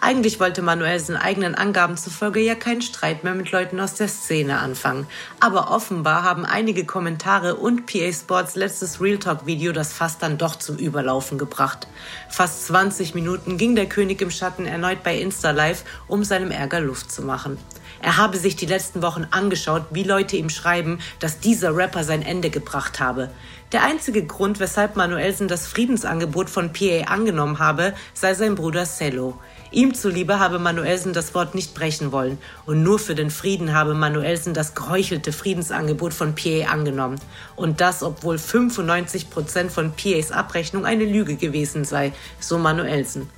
Eigentlich 0.00 0.40
wollte 0.40 0.60
Manuel 0.60 1.00
seinen 1.00 1.16
eigenen 1.16 1.54
Angaben 1.54 1.96
zufolge 1.96 2.40
ja 2.40 2.54
keinen 2.54 2.82
Streit 2.82 3.24
mehr 3.24 3.34
mit 3.34 3.50
Leuten 3.50 3.80
aus 3.80 3.94
der 3.94 4.08
Szene 4.08 4.58
anfangen. 4.58 5.06
Aber 5.40 5.70
offenbar 5.70 6.22
haben 6.22 6.44
einige 6.44 6.84
Kommentare 6.84 7.56
und 7.56 7.86
PA 7.86 8.12
Sports 8.12 8.56
letztes 8.56 9.00
Real 9.00 9.18
Talk 9.18 9.46
Video 9.46 9.72
das 9.72 9.92
Fass 9.92 10.18
dann 10.18 10.36
doch 10.36 10.56
zum 10.56 10.76
Überlaufen 10.76 11.38
gebracht. 11.38 11.88
Fast 12.28 12.66
20 12.66 13.14
Minuten 13.14 13.56
ging 13.56 13.74
der 13.74 13.86
König 13.86 14.20
im 14.20 14.30
Schatten 14.30 14.66
erneut 14.66 15.02
bei 15.02 15.18
Insta 15.18 15.50
Live, 15.50 15.84
um 16.08 16.24
seinem 16.24 16.50
Ärger 16.50 16.80
Luft 16.80 17.10
zu 17.10 17.22
machen. 17.22 17.58
Er 18.02 18.18
habe 18.18 18.36
sich 18.36 18.56
die 18.56 18.66
letzten 18.66 19.00
Wochen 19.02 19.26
angeschaut, 19.30 19.86
wie 19.90 20.02
Leute 20.02 20.36
ihm 20.36 20.50
schreiben, 20.50 20.98
dass 21.18 21.40
dieser 21.40 21.74
Rapper 21.74 22.04
sein 22.04 22.22
Ende 22.22 22.50
gebracht 22.50 23.00
habe. 23.00 23.30
Der 23.72 23.82
einzige 23.82 24.24
Grund, 24.24 24.60
weshalb 24.60 24.96
Manuelsen 24.96 25.48
das 25.48 25.66
Friedensangebot 25.66 26.50
von 26.50 26.72
PA 26.72 27.06
angenommen 27.06 27.58
habe, 27.58 27.94
sei 28.14 28.34
sein 28.34 28.54
Bruder 28.54 28.84
Cello. 28.84 29.38
Ihm 29.70 29.94
zuliebe 29.94 30.38
habe 30.38 30.58
Manuelsen 30.58 31.12
das 31.12 31.34
Wort 31.34 31.54
nicht 31.54 31.74
brechen 31.74 32.12
wollen 32.12 32.38
und 32.66 32.82
nur 32.82 32.98
für 32.98 33.14
den 33.14 33.30
Frieden 33.30 33.74
habe 33.74 33.94
Manuelsen 33.94 34.54
das 34.54 34.74
geheuchelte 34.74 35.32
Friedensangebot 35.32 36.14
von 36.14 36.34
PA 36.34 36.70
angenommen. 36.70 37.20
Und 37.56 37.80
das, 37.80 38.02
obwohl 38.02 38.38
95 38.38 39.30
Prozent 39.30 39.72
von 39.72 39.92
PAs 39.92 40.30
Abrechnung 40.30 40.84
eine 40.84 41.04
Lüge 41.04 41.36
gewesen 41.36 41.84
sei, 41.84 42.12
so 42.38 42.58
Manuelsen. 42.58 43.28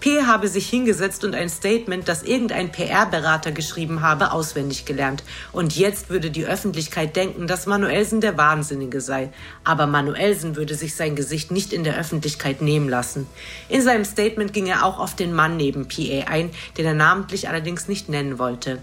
P. 0.00 0.22
habe 0.22 0.48
sich 0.48 0.68
hingesetzt 0.68 1.24
und 1.24 1.34
ein 1.34 1.48
Statement, 1.48 2.08
das 2.08 2.22
irgendein 2.22 2.70
PR-Berater 2.70 3.52
geschrieben 3.52 4.02
habe, 4.02 4.32
auswendig 4.32 4.84
gelernt. 4.84 5.22
Und 5.52 5.76
jetzt 5.76 6.10
würde 6.10 6.30
die 6.30 6.46
Öffentlichkeit 6.46 7.16
denken, 7.16 7.46
dass 7.46 7.66
Manuelsen 7.66 8.20
der 8.20 8.36
Wahnsinnige 8.36 9.00
sei. 9.00 9.30
Aber 9.64 9.86
Manuelsen 9.86 10.56
würde 10.56 10.74
sich 10.74 10.94
sein 10.94 11.16
Gesicht 11.16 11.50
nicht 11.50 11.72
in 11.72 11.84
der 11.84 11.98
Öffentlichkeit 11.98 12.62
nehmen 12.62 12.88
lassen. 12.88 13.26
In 13.68 13.82
seinem 13.82 14.04
Statement 14.04 14.52
ging 14.52 14.66
er 14.66 14.84
auch 14.84 14.98
auf 14.98 15.16
den 15.16 15.32
Mann 15.32 15.56
neben 15.56 15.88
PA 15.88 16.28
ein, 16.28 16.50
den 16.76 16.86
er 16.86 16.94
namentlich 16.94 17.48
allerdings 17.48 17.88
nicht 17.88 18.08
nennen 18.08 18.38
wollte. 18.38 18.78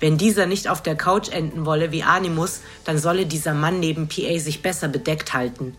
Wenn 0.00 0.18
dieser 0.18 0.46
nicht 0.46 0.68
auf 0.68 0.82
der 0.82 0.96
Couch 0.96 1.28
enden 1.28 1.64
wolle 1.64 1.92
wie 1.92 2.02
Animus, 2.02 2.60
dann 2.84 2.98
solle 2.98 3.24
dieser 3.24 3.54
Mann 3.54 3.78
neben 3.78 4.08
PA 4.08 4.38
sich 4.38 4.60
besser 4.60 4.88
bedeckt 4.88 5.32
halten. 5.32 5.76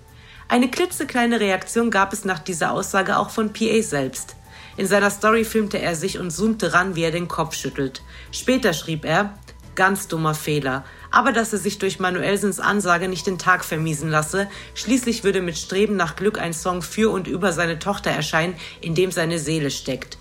Eine 0.47 0.69
klitzekleine 0.69 1.39
Reaktion 1.39 1.91
gab 1.91 2.13
es 2.13 2.25
nach 2.25 2.39
dieser 2.39 2.71
Aussage 2.71 3.17
auch 3.17 3.31
von 3.31 3.51
PA 3.51 3.81
selbst. 3.81 4.35
In 4.75 4.87
seiner 4.87 5.11
Story 5.11 5.45
filmte 5.45 5.79
er 5.79 5.95
sich 5.95 6.17
und 6.17 6.31
zoomte 6.31 6.73
ran, 6.73 6.95
wie 6.95 7.03
er 7.03 7.11
den 7.11 7.27
Kopf 7.27 7.55
schüttelt. 7.55 8.01
Später 8.31 8.73
schrieb 8.73 9.05
er, 9.05 9.37
ganz 9.75 10.07
dummer 10.07 10.33
Fehler, 10.33 10.83
aber 11.11 11.31
dass 11.31 11.53
er 11.53 11.59
sich 11.59 11.77
durch 11.77 11.99
Manuelsens 11.99 12.59
Ansage 12.59 13.07
nicht 13.07 13.27
den 13.27 13.37
Tag 13.37 13.63
vermiesen 13.65 14.09
lasse, 14.09 14.47
schließlich 14.73 15.23
würde 15.23 15.41
mit 15.41 15.57
Streben 15.57 15.95
nach 15.95 16.15
Glück 16.15 16.39
ein 16.39 16.53
Song 16.53 16.81
für 16.81 17.11
und 17.11 17.27
über 17.27 17.51
seine 17.51 17.79
Tochter 17.79 18.11
erscheinen, 18.11 18.55
in 18.81 18.95
dem 18.95 19.11
seine 19.11 19.39
Seele 19.39 19.71
steckt. 19.71 20.17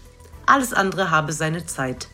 Alles 0.47 0.73
andere 0.73 1.11
habe 1.11 1.33
seine 1.33 1.67
Zeit. 1.67 2.09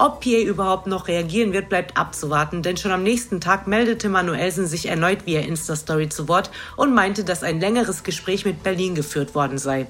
Ob 0.00 0.20
Pierre 0.20 0.44
überhaupt 0.44 0.86
noch 0.86 1.08
reagieren 1.08 1.52
wird, 1.52 1.68
bleibt 1.68 1.96
abzuwarten, 1.96 2.62
denn 2.62 2.76
schon 2.76 2.92
am 2.92 3.02
nächsten 3.02 3.40
Tag 3.40 3.66
meldete 3.66 4.08
Manuelsen 4.08 4.68
sich 4.68 4.86
erneut 4.86 5.26
via 5.26 5.40
Insta-Story 5.40 6.08
zu 6.08 6.28
Wort 6.28 6.52
und 6.76 6.94
meinte, 6.94 7.24
dass 7.24 7.42
ein 7.42 7.58
längeres 7.58 8.04
Gespräch 8.04 8.44
mit 8.44 8.62
Berlin 8.62 8.94
geführt 8.94 9.34
worden 9.34 9.58
sei. 9.58 9.88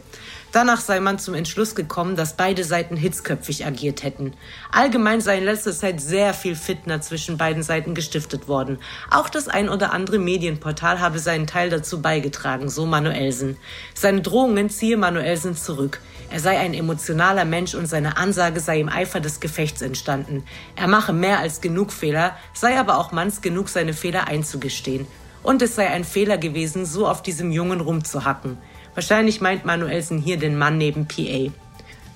Danach 0.50 0.80
sei 0.80 0.98
man 1.00 1.18
zum 1.18 1.34
Entschluss 1.34 1.74
gekommen, 1.74 2.16
dass 2.16 2.36
beide 2.36 2.64
Seiten 2.64 2.96
hitzköpfig 2.96 3.66
agiert 3.66 4.02
hätten. 4.02 4.32
Allgemein 4.72 5.20
sei 5.20 5.38
in 5.38 5.44
letzter 5.44 5.72
Zeit 5.72 6.00
sehr 6.00 6.32
viel 6.32 6.56
Fitner 6.56 7.02
zwischen 7.02 7.36
beiden 7.36 7.62
Seiten 7.62 7.94
gestiftet 7.94 8.48
worden. 8.48 8.78
Auch 9.10 9.28
das 9.28 9.48
ein 9.48 9.68
oder 9.68 9.92
andere 9.92 10.18
Medienportal 10.18 11.00
habe 11.00 11.18
seinen 11.18 11.46
Teil 11.46 11.68
dazu 11.68 12.00
beigetragen, 12.00 12.70
so 12.70 12.86
Manuelsen. 12.86 13.58
Seine 13.94 14.22
Drohungen 14.22 14.70
ziehe 14.70 14.96
Manuelsen 14.96 15.54
zurück. 15.54 16.00
Er 16.30 16.40
sei 16.40 16.58
ein 16.58 16.72
emotionaler 16.72 17.44
Mensch 17.44 17.74
und 17.74 17.86
seine 17.86 18.16
Ansage 18.16 18.60
sei 18.60 18.80
im 18.80 18.88
Eifer 18.88 19.20
des 19.20 19.40
Gefechts 19.40 19.82
entstanden. 19.82 20.44
Er 20.76 20.88
mache 20.88 21.12
mehr 21.12 21.40
als 21.40 21.60
genug 21.60 21.92
Fehler, 21.92 22.36
sei 22.54 22.78
aber 22.78 22.98
auch 22.98 23.12
manns 23.12 23.42
genug, 23.42 23.68
seine 23.68 23.92
Fehler 23.92 24.28
einzugestehen. 24.28 25.06
Und 25.42 25.62
es 25.62 25.74
sei 25.74 25.88
ein 25.88 26.04
Fehler 26.04 26.36
gewesen, 26.36 26.84
so 26.84 27.06
auf 27.06 27.22
diesem 27.22 27.52
Jungen 27.52 27.80
rumzuhacken. 27.80 28.58
Wahrscheinlich 28.98 29.40
meint 29.40 29.64
Manuelsen 29.64 30.18
hier 30.18 30.38
den 30.38 30.58
Mann 30.58 30.76
neben 30.76 31.06
PA. 31.06 31.52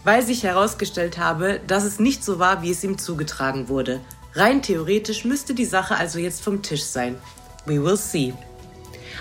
Weil 0.03 0.23
sich 0.27 0.43
herausgestellt 0.43 1.17
habe, 1.17 1.61
dass 1.69 1.85
es 1.85 2.01
nicht 2.01 2.25
so 2.25 2.41
war, 2.41 2.63
wie 2.63 2.73
es 2.73 2.83
ihm 2.83 2.99
zugetragen 2.99 3.69
wurde. 3.69 4.01
Rein 4.35 4.63
theoretisch 4.63 5.25
müsste 5.25 5.55
die 5.55 5.65
Sache 5.65 5.95
also 5.95 6.19
jetzt 6.19 6.43
vom 6.43 6.61
Tisch 6.61 6.83
sein. 6.83 7.15
We 7.67 7.81
will 7.81 7.97
see. 7.97 8.35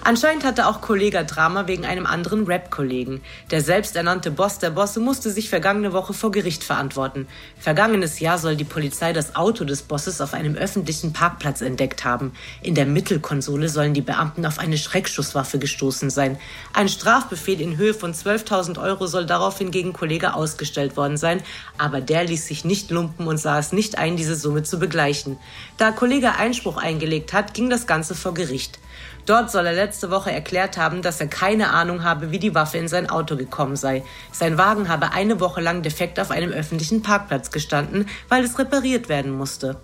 Anscheinend 0.04 0.43
hatte 0.43 0.66
auch 0.66 0.82
Kollega 0.82 1.24
Drama 1.24 1.68
wegen 1.68 1.86
einem 1.86 2.08
anderen 2.08 2.47
Rap-Kollegen. 2.47 3.22
Der 3.52 3.62
selbsternannte 3.62 4.32
Boss 4.32 4.58
der 4.58 4.72
Bosse 4.72 4.99
musste 4.99 5.30
sich 5.30 5.47
vergangene 5.47 5.93
Woche 5.93 6.16
vor 6.16 6.32
Gericht 6.32 6.64
verantworten. 6.64 7.28
Vergangenes 7.60 8.20
Jahr 8.20 8.39
soll 8.39 8.56
die 8.56 8.64
Polizei 8.64 9.14
das 9.14 9.36
Auto 9.36 9.64
des 9.64 9.84
Bosses 9.84 10.20
auf 10.20 10.34
einem 10.34 10.56
öffentlichen 10.56 11.14
Parkplatz 11.14 11.62
entdeckt 11.62 12.04
haben. 12.04 12.34
In 12.64 12.74
der 12.74 12.88
Mittelkonsole 12.88 13.70
sollen 13.70 13.93
die 13.93 14.02
Beamten 14.02 14.43
auf 14.47 14.58
eine 14.58 14.80
Schreckschusswaffe 14.80 15.60
gestoßen 15.60 16.10
sein. 16.10 16.39
Ein 16.74 16.89
Strafbefehl 16.89 17.62
in 17.62 17.78
Höhe 17.78 17.93
von 17.93 18.16
12.000 18.16 18.82
Euro 18.82 19.06
soll 19.06 19.28
daraufhin 19.28 19.70
gegen 19.70 19.93
Kollege 19.93 20.34
ausgestellt 20.34 20.97
worden 20.97 21.18
sein, 21.18 21.43
aber 21.78 22.02
der 22.02 22.24
ließ 22.24 22.47
sich 22.47 22.66
nicht 22.66 22.89
lumpen 22.89 23.28
und 23.28 23.38
sah 23.38 23.60
es 23.60 23.72
nicht 23.72 23.99
ein, 23.99 24.18
diese 24.18 24.36
Summe 24.36 24.64
zu 24.64 24.80
begleichen. 24.80 25.38
Da 25.78 25.91
Kollege 25.91 26.34
Einspruch 26.34 26.78
eingelegt 26.78 27.34
hat, 27.34 27.54
ging 27.54 27.70
das 27.70 27.86
Ganze 27.86 28.16
vor 28.16 28.34
Gericht. 28.34 28.80
Dort 29.26 29.52
soll 29.52 29.68
er 29.68 29.74
letzte 29.92 30.10
Woche 30.10 30.32
erklärt 30.32 30.78
haben, 30.78 31.02
dass 31.02 31.20
er 31.20 31.28
keine 31.28 31.72
Ahnung 31.72 32.06
habe, 32.06 32.32
wie 32.32 32.39
die 32.39 32.56
Waffe 32.56 32.78
in 32.78 32.88
sein 32.88 33.10
Auto 33.10 33.36
gekommen 33.36 33.76
sei. 33.76 34.06
Sein 34.32 34.58
Wagen 34.58 34.88
habe 34.88 35.12
eine 35.12 35.42
Woche 35.42 35.60
lang 35.60 35.82
defekt 35.82 36.18
auf 36.18 36.32
einem 36.32 36.54
öffentlichen 36.54 37.02
Parkplatz 37.02 37.52
gestanden, 37.52 38.08
weil 38.30 38.42
es 38.46 38.58
repariert 38.58 39.10
werden 39.10 39.34
musste. 39.34 39.82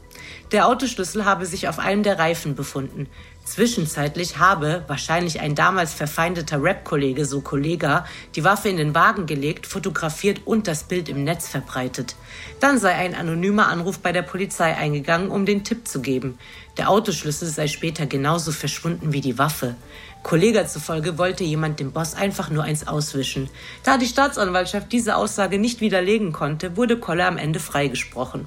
Der 0.53 0.65
Autoschlüssel 0.65 1.25
habe 1.25 1.45
sich 1.45 1.67
auf 1.67 1.77
einem 1.77 2.03
der 2.03 2.19
Reifen 2.19 2.55
befunden. 2.55 3.09
Zwischenzeitlich 3.47 4.39
habe 4.39 4.83
wahrscheinlich 4.87 5.39
ein 5.39 5.55
damals 5.55 5.93
verfeindeter 5.93 6.61
Rap-Kollege, 6.61 7.23
so 7.23 7.39
Kollega, 7.39 8.05
die 8.35 8.43
Waffe 8.43 8.67
in 8.67 8.75
den 8.75 8.93
Wagen 8.93 9.25
gelegt, 9.25 9.65
fotografiert 9.65 10.41
und 10.43 10.67
das 10.67 10.83
Bild 10.83 11.07
im 11.07 11.23
Netz 11.23 11.47
verbreitet. 11.47 12.17
Dann 12.59 12.77
sei 12.77 12.93
ein 12.93 13.15
anonymer 13.15 13.69
Anruf 13.69 13.99
bei 13.99 14.11
der 14.11 14.21
Polizei 14.23 14.75
eingegangen, 14.75 15.31
um 15.31 15.45
den 15.45 15.63
Tipp 15.63 15.87
zu 15.87 16.01
geben. 16.01 16.37
Der 16.75 16.89
Autoschlüssel 16.89 17.47
sei 17.47 17.67
später 17.67 18.05
genauso 18.05 18.51
verschwunden 18.51 19.13
wie 19.13 19.21
die 19.21 19.37
Waffe. 19.37 19.75
Kollega 20.23 20.67
zufolge 20.67 21.17
wollte 21.17 21.45
jemand 21.45 21.79
dem 21.79 21.93
Boss 21.93 22.15
einfach 22.15 22.49
nur 22.49 22.65
eins 22.65 22.85
auswischen. 22.85 23.49
Da 23.85 23.97
die 23.97 24.07
Staatsanwaltschaft 24.07 24.91
diese 24.91 25.15
Aussage 25.15 25.57
nicht 25.57 25.79
widerlegen 25.79 26.33
konnte, 26.33 26.75
wurde 26.75 26.99
Kolle 26.99 27.25
am 27.25 27.37
Ende 27.37 27.61
freigesprochen. 27.61 28.45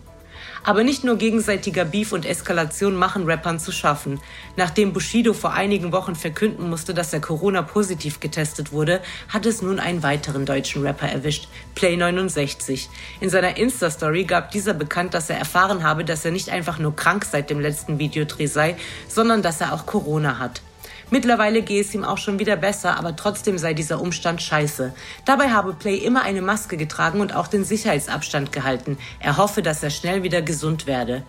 Aber 0.63 0.85
nicht 0.85 1.05
nur 1.05 1.17
gegenseitiger 1.17 1.85
Beef 1.85 2.13
und 2.13 2.27
Eskalation 2.27 2.95
machen 2.95 3.25
Rappern 3.25 3.59
zu 3.59 3.73
schaffen. 3.73 4.21
Nachdem 4.57 4.93
Bushido 4.93 5.33
vor 5.33 5.53
einigen 5.53 5.93
Wochen 5.93 6.15
verkünden 6.15 6.69
musste, 6.69 6.95
dass 6.95 7.13
er 7.13 7.21
Corona-positiv 7.21 8.21
getestet 8.21 8.73
wurde, 8.73 9.01
hat 9.29 9.47
es 9.47 9.63
nun 9.63 9.81
einen 9.81 10.03
weiteren 10.03 10.45
deutschen 10.45 10.83
Rapper 10.83 11.09
erwischt, 11.09 11.49
Play69. 11.77 12.89
In 13.21 13.31
seiner 13.31 13.57
Insta-Story 13.57 14.25
gab 14.25 14.51
dieser 14.51 14.75
bekannt, 14.75 15.15
dass 15.15 15.31
er 15.31 15.39
erfahren 15.39 15.83
habe, 15.83 16.05
dass 16.05 16.25
er 16.25 16.31
nicht 16.31 16.51
einfach 16.51 16.79
nur 16.79 16.95
krank 16.95 17.25
seit 17.25 17.51
dem 17.51 17.61
letzten 17.61 17.99
Videodreh 17.99 18.47
sei, 18.47 18.77
sondern 19.09 19.43
dass 19.43 19.61
er 19.61 19.73
auch 19.73 19.87
Corona 19.87 20.39
hat. 20.39 20.61
Mittlerweile 21.11 21.63
gehe 21.63 21.81
es 21.81 21.95
ihm 21.95 22.05
auch 22.05 22.19
schon 22.19 22.39
wieder 22.39 22.57
besser, 22.57 22.97
aber 22.97 23.17
trotzdem 23.17 23.59
sei 23.59 23.75
dieser 23.75 24.01
Umstand 24.01 24.41
scheiße. 24.43 24.95
Dabei 25.25 25.51
habe 25.51 25.73
Play 25.73 25.97
immer 25.97 26.23
eine 26.23 26.43
Maske 26.43 26.77
getragen 26.77 27.21
und 27.21 27.35
auch 27.35 27.49
den 27.49 27.65
Sicherheitsabstand 27.65 28.53
gehalten. 28.53 28.97
Er 29.19 29.37
hoffe, 29.37 29.63
dass 29.63 29.83
er 29.83 29.91
schnell 29.91 30.23
wieder 30.23 30.43
gesund 30.43 30.87
werde. 30.87 31.25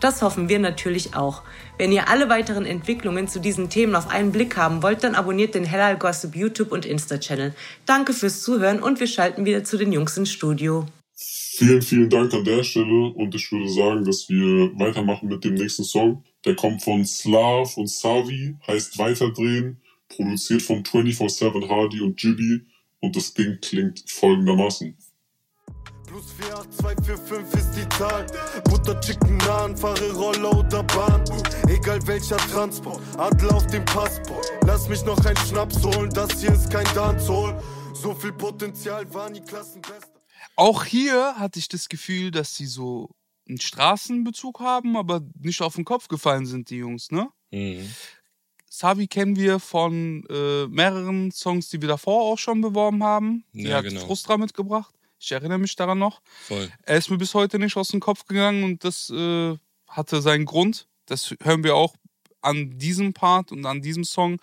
Das 0.00 0.20
hoffen 0.20 0.48
wir 0.48 0.58
natürlich 0.58 1.14
auch. 1.14 1.42
Wenn 1.78 1.92
ihr 1.92 2.08
alle 2.08 2.28
weiteren 2.28 2.66
Entwicklungen 2.66 3.28
zu 3.28 3.40
diesen 3.40 3.70
Themen 3.70 3.94
auf 3.94 4.08
einen 4.08 4.32
Blick 4.32 4.56
haben 4.56 4.82
wollt, 4.82 5.04
dann 5.04 5.14
abonniert 5.14 5.54
den 5.54 5.64
Hellal 5.64 5.96
Gossip 5.96 6.36
YouTube 6.36 6.72
und 6.72 6.84
Insta-Channel. 6.84 7.54
Danke 7.86 8.12
fürs 8.12 8.42
Zuhören 8.42 8.82
und 8.82 9.00
wir 9.00 9.06
schalten 9.06 9.46
wieder 9.46 9.64
zu 9.64 9.78
den 9.78 9.92
Jungs 9.92 10.16
ins 10.16 10.30
Studio. 10.30 10.86
Vielen, 11.14 11.80
vielen 11.80 12.10
Dank 12.10 12.34
an 12.34 12.44
der 12.44 12.62
Stelle 12.62 13.12
und 13.14 13.34
ich 13.34 13.50
würde 13.50 13.70
sagen, 13.70 14.04
dass 14.04 14.28
wir 14.28 14.78
weitermachen 14.78 15.28
mit 15.28 15.42
dem 15.44 15.54
nächsten 15.54 15.84
Song. 15.84 16.22
Der 16.46 16.54
kommt 16.54 16.80
von 16.80 17.04
Slav 17.04 17.76
und 17.76 17.90
Savi, 17.90 18.56
heißt 18.68 18.98
Weiterdrehen, 18.98 19.82
produziert 20.08 20.62
von 20.62 20.84
24-7 20.84 21.68
Hardy 21.68 22.00
und 22.00 22.22
Jibby 22.22 22.64
und 23.00 23.16
das 23.16 23.34
Ding 23.34 23.58
klingt 23.60 24.08
folgendermaßen. 24.08 24.96
Plus 26.06 26.32
48245 26.38 27.60
ist 27.60 27.70
die 27.72 27.88
Zahl. 27.98 28.26
Butter, 28.70 29.00
Chicken, 29.00 29.36
Naan, 29.38 29.76
fahre 29.76 30.12
Roller 30.12 30.56
oder 30.56 30.84
Bahn. 30.84 31.24
Egal 31.68 32.06
welcher 32.06 32.36
Transport, 32.36 33.02
Adler 33.18 33.56
auf 33.56 33.66
dem 33.66 33.84
Passport. 33.84 34.46
Lass 34.64 34.88
mich 34.88 35.04
noch 35.04 35.18
einen 35.26 35.36
Schnaps 35.48 35.82
holen, 35.82 36.10
das 36.10 36.40
hier 36.40 36.52
ist 36.52 36.70
kein 36.70 36.86
Dancehall. 36.94 37.60
So 37.92 38.14
viel 38.14 38.32
Potenzial 38.32 39.12
war 39.12 39.28
nie 39.30 39.40
Klassenbester. 39.40 40.20
Auch 40.54 40.84
hier 40.84 41.34
hatte 41.38 41.58
ich 41.58 41.68
das 41.68 41.88
Gefühl, 41.88 42.30
dass 42.30 42.54
sie 42.54 42.66
so 42.66 43.10
einen 43.48 43.60
Straßenbezug 43.60 44.60
haben, 44.60 44.96
aber 44.96 45.22
nicht 45.38 45.62
auf 45.62 45.76
den 45.76 45.84
Kopf 45.84 46.08
gefallen 46.08 46.46
sind, 46.46 46.70
die 46.70 46.76
Jungs, 46.76 47.10
ne? 47.10 47.28
Mhm. 47.50 47.88
Savi 48.68 49.06
kennen 49.06 49.36
wir 49.36 49.58
von 49.58 50.24
äh, 50.28 50.66
mehreren 50.66 51.30
Songs, 51.30 51.70
die 51.70 51.80
wir 51.80 51.88
davor 51.88 52.22
auch 52.22 52.38
schon 52.38 52.60
beworben 52.60 53.02
haben. 53.02 53.44
Die 53.52 53.62
ja, 53.62 53.76
hat 53.76 53.84
genau. 53.84 54.00
Frustra 54.00 54.36
mitgebracht. 54.36 54.94
Ich 55.18 55.32
erinnere 55.32 55.58
mich 55.58 55.76
daran 55.76 55.98
noch. 55.98 56.20
Voll. 56.42 56.70
Er 56.82 56.98
ist 56.98 57.08
mir 57.08 57.16
bis 57.16 57.32
heute 57.32 57.58
nicht 57.58 57.76
aus 57.76 57.88
dem 57.88 58.00
Kopf 58.00 58.26
gegangen 58.26 58.64
und 58.64 58.84
das 58.84 59.08
äh, 59.08 59.56
hatte 59.88 60.20
seinen 60.20 60.44
Grund. 60.44 60.88
Das 61.06 61.34
hören 61.42 61.64
wir 61.64 61.74
auch 61.74 61.94
an 62.42 62.78
diesem 62.78 63.12
Part 63.12 63.50
und 63.50 63.64
an 63.66 63.80
diesem 63.80 64.04
Song. 64.04 64.38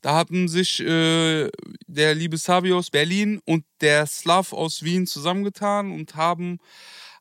Da 0.00 0.12
haben 0.12 0.48
sich 0.48 0.80
äh, 0.80 1.50
der 1.86 2.14
liebe 2.14 2.36
Savi 2.36 2.72
aus 2.72 2.90
Berlin 2.90 3.40
und 3.44 3.64
der 3.80 4.06
Slav 4.06 4.52
aus 4.52 4.82
Wien 4.82 5.06
zusammengetan 5.06 5.92
und 5.92 6.16
haben 6.16 6.58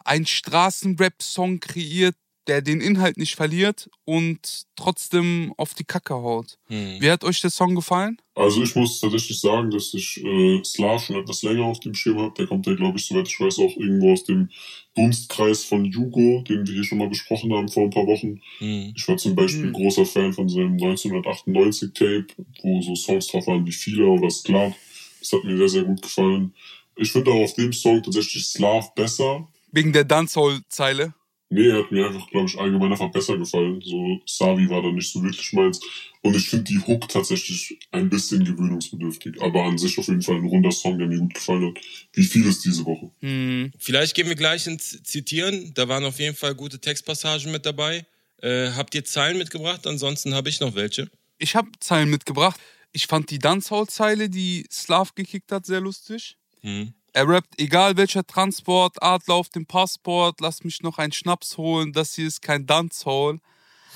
einen 0.03 0.25
Straßenrap-Song 0.25 1.59
kreiert, 1.59 2.15
der 2.47 2.61
den 2.61 2.81
Inhalt 2.81 3.15
nicht 3.15 3.35
verliert 3.35 3.89
und 4.03 4.63
trotzdem 4.75 5.53
auf 5.55 5.73
die 5.75 5.85
Kacke 5.85 6.13
haut. 6.15 6.57
Hm. 6.67 6.97
Wie 6.99 7.09
hat 7.09 7.23
euch 7.23 7.39
der 7.39 7.49
Song 7.49 7.73
gefallen? 7.73 8.17
Also 8.35 8.61
ich 8.63 8.75
muss 8.75 8.99
tatsächlich 8.99 9.39
sagen, 9.39 9.71
dass 9.71 9.93
ich 9.93 10.21
äh, 10.21 10.61
Slav 10.65 11.05
schon 11.05 11.15
etwas 11.15 11.41
länger 11.43 11.63
auf 11.63 11.79
dem 11.79 11.93
Schirm 11.93 12.19
habe. 12.19 12.33
Der 12.37 12.47
kommt 12.47 12.67
ja, 12.67 12.73
glaube 12.75 12.97
ich, 12.97 13.05
soweit 13.05 13.29
ich 13.29 13.39
weiß, 13.39 13.59
auch 13.59 13.77
irgendwo 13.77 14.11
aus 14.11 14.25
dem 14.25 14.49
Dunstkreis 14.93 15.63
von 15.63 15.85
Jugo, 15.85 16.41
den 16.41 16.67
wir 16.67 16.73
hier 16.73 16.83
schon 16.83 16.97
mal 16.97 17.07
besprochen 17.07 17.53
haben 17.53 17.69
vor 17.69 17.83
ein 17.83 17.91
paar 17.91 18.07
Wochen. 18.07 18.41
Hm. 18.57 18.91
Ich 18.93 19.07
war 19.07 19.15
zum 19.15 19.35
Beispiel 19.35 19.67
Mhm. 19.67 19.73
großer 19.73 20.05
Fan 20.05 20.33
von 20.33 20.49
seinem 20.49 20.75
1998-Tape, 20.77 22.27
wo 22.61 22.81
so 22.81 22.95
Songs 22.95 23.27
drauf 23.27 23.47
waren 23.47 23.65
wie 23.65 23.71
Fila 23.71 24.05
oder 24.05 24.29
Sklav. 24.29 24.73
Das 25.19 25.31
hat 25.31 25.43
mir 25.45 25.55
sehr, 25.57 25.69
sehr 25.69 25.83
gut 25.83 26.01
gefallen. 26.01 26.53
Ich 26.97 27.11
finde 27.11 27.31
auch 27.31 27.43
auf 27.43 27.53
dem 27.53 27.71
Song 27.71 28.03
tatsächlich 28.03 28.45
Slav 28.45 28.93
besser. 28.95 29.47
Wegen 29.73 29.91
der 29.91 30.03
Dancehall-Zeile. 30.03 31.15
Nee, 31.49 31.67
er 31.67 31.79
hat 31.79 31.91
mir 31.91 32.05
einfach, 32.05 32.29
glaube 32.29 32.47
ich, 32.47 32.57
allgemein 32.57 32.91
einfach 32.91 33.11
besser 33.11 33.37
gefallen. 33.37 33.81
So, 33.81 34.19
Savi 34.27 34.69
war 34.69 34.83
da 34.83 34.91
nicht 34.91 35.11
so 35.11 35.21
wirklich 35.23 35.51
meins. 35.53 35.79
Und 36.21 36.35
ich 36.35 36.47
finde 36.47 36.65
die 36.65 36.79
Hook 36.79 37.09
tatsächlich 37.09 37.79
ein 37.91 38.07
bisschen 38.07 38.45
gewöhnungsbedürftig. 38.45 39.41
Aber 39.41 39.63
an 39.63 39.79
sich 39.79 39.97
auf 39.97 40.07
jeden 40.07 40.21
Fall 40.21 40.35
ein 40.35 40.45
runder 40.45 40.71
Song, 40.71 40.99
der 40.99 41.07
mir 41.07 41.17
gut 41.17 41.33
gefallen 41.33 41.67
hat. 41.67 41.83
Wie 42.13 42.23
vieles 42.23 42.61
diese 42.61 42.85
Woche. 42.85 43.09
Hm. 43.21 43.71
Vielleicht 43.79 44.15
gehen 44.15 44.27
wir 44.27 44.35
gleich 44.35 44.67
ins 44.67 45.01
Zitieren. 45.03 45.73
Da 45.73 45.87
waren 45.87 46.05
auf 46.05 46.19
jeden 46.19 46.35
Fall 46.35 46.53
gute 46.53 46.79
Textpassagen 46.79 47.51
mit 47.51 47.65
dabei. 47.65 48.05
Äh, 48.41 48.71
habt 48.75 48.93
ihr 48.93 49.05
Zeilen 49.05 49.39
mitgebracht? 49.39 49.87
Ansonsten 49.87 50.35
habe 50.35 50.49
ich 50.49 50.59
noch 50.59 50.75
welche. 50.75 51.09
Ich 51.39 51.55
habe 51.55 51.69
Zeilen 51.79 52.11
mitgebracht. 52.11 52.59
Ich 52.91 53.07
fand 53.07 53.31
die 53.31 53.39
Dancehall-Zeile, 53.39 54.29
die 54.29 54.67
Slav 54.71 55.15
gekickt 55.15 55.51
hat, 55.51 55.65
sehr 55.65 55.81
lustig. 55.81 56.37
Hm. 56.61 56.93
Er 57.13 57.27
rappt, 57.27 57.59
egal 57.59 57.95
welcher 57.95 58.25
Transport, 58.25 59.01
Adler 59.01 59.35
auf 59.35 59.49
dem 59.49 59.67
Passport, 59.67 60.41
lass 60.41 60.63
mich 60.63 60.81
noch 60.81 60.97
einen 60.97 61.11
Schnaps 61.11 61.57
holen, 61.57 61.93
das 61.93 62.15
hier 62.15 62.27
ist 62.27 62.41
kein 62.41 62.65
Dancehall. 62.65 63.39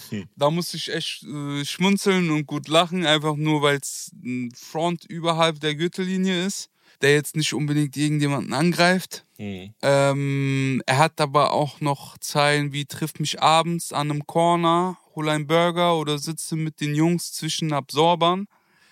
Hm. 0.10 0.30
Da 0.36 0.52
muss 0.52 0.76
ich 0.76 0.94
echt 0.94 1.24
äh, 1.24 1.66
schmunzeln 1.66 2.30
und 2.30 2.46
gut 2.46 2.68
lachen, 2.68 3.08
einfach 3.08 3.36
nur, 3.36 3.64
weil 3.64 3.78
es 3.78 4.12
ein 4.24 4.52
Front 4.56 5.06
überhalb 5.06 5.60
der 5.60 5.74
Gürtellinie 5.74 6.46
ist, 6.46 6.70
der 7.02 7.14
jetzt 7.14 7.36
nicht 7.36 7.56
unbedingt 7.56 7.98
irgendjemanden 7.98 8.54
angreift. 8.54 9.26
Hm. 9.38 9.74
Ähm, 9.82 10.84
er 10.86 10.98
hat 11.00 11.20
aber 11.20 11.54
auch 11.54 11.82
noch 11.82 12.20
Zeilen 12.20 12.72
wie 12.72 12.86
trifft 12.86 13.20
mich 13.20 13.42
abends 13.42 13.94
an 13.94 14.12
einem 14.12 14.28
Corner, 14.28 15.00
hol 15.16 15.28
einen 15.28 15.48
Burger 15.48 15.98
oder 15.98 16.20
sitze 16.20 16.56
mit 16.56 16.82
den 16.82 16.94
Jungs 16.94 17.34
zwischen 17.34 17.74
Absorbern. 17.74 18.48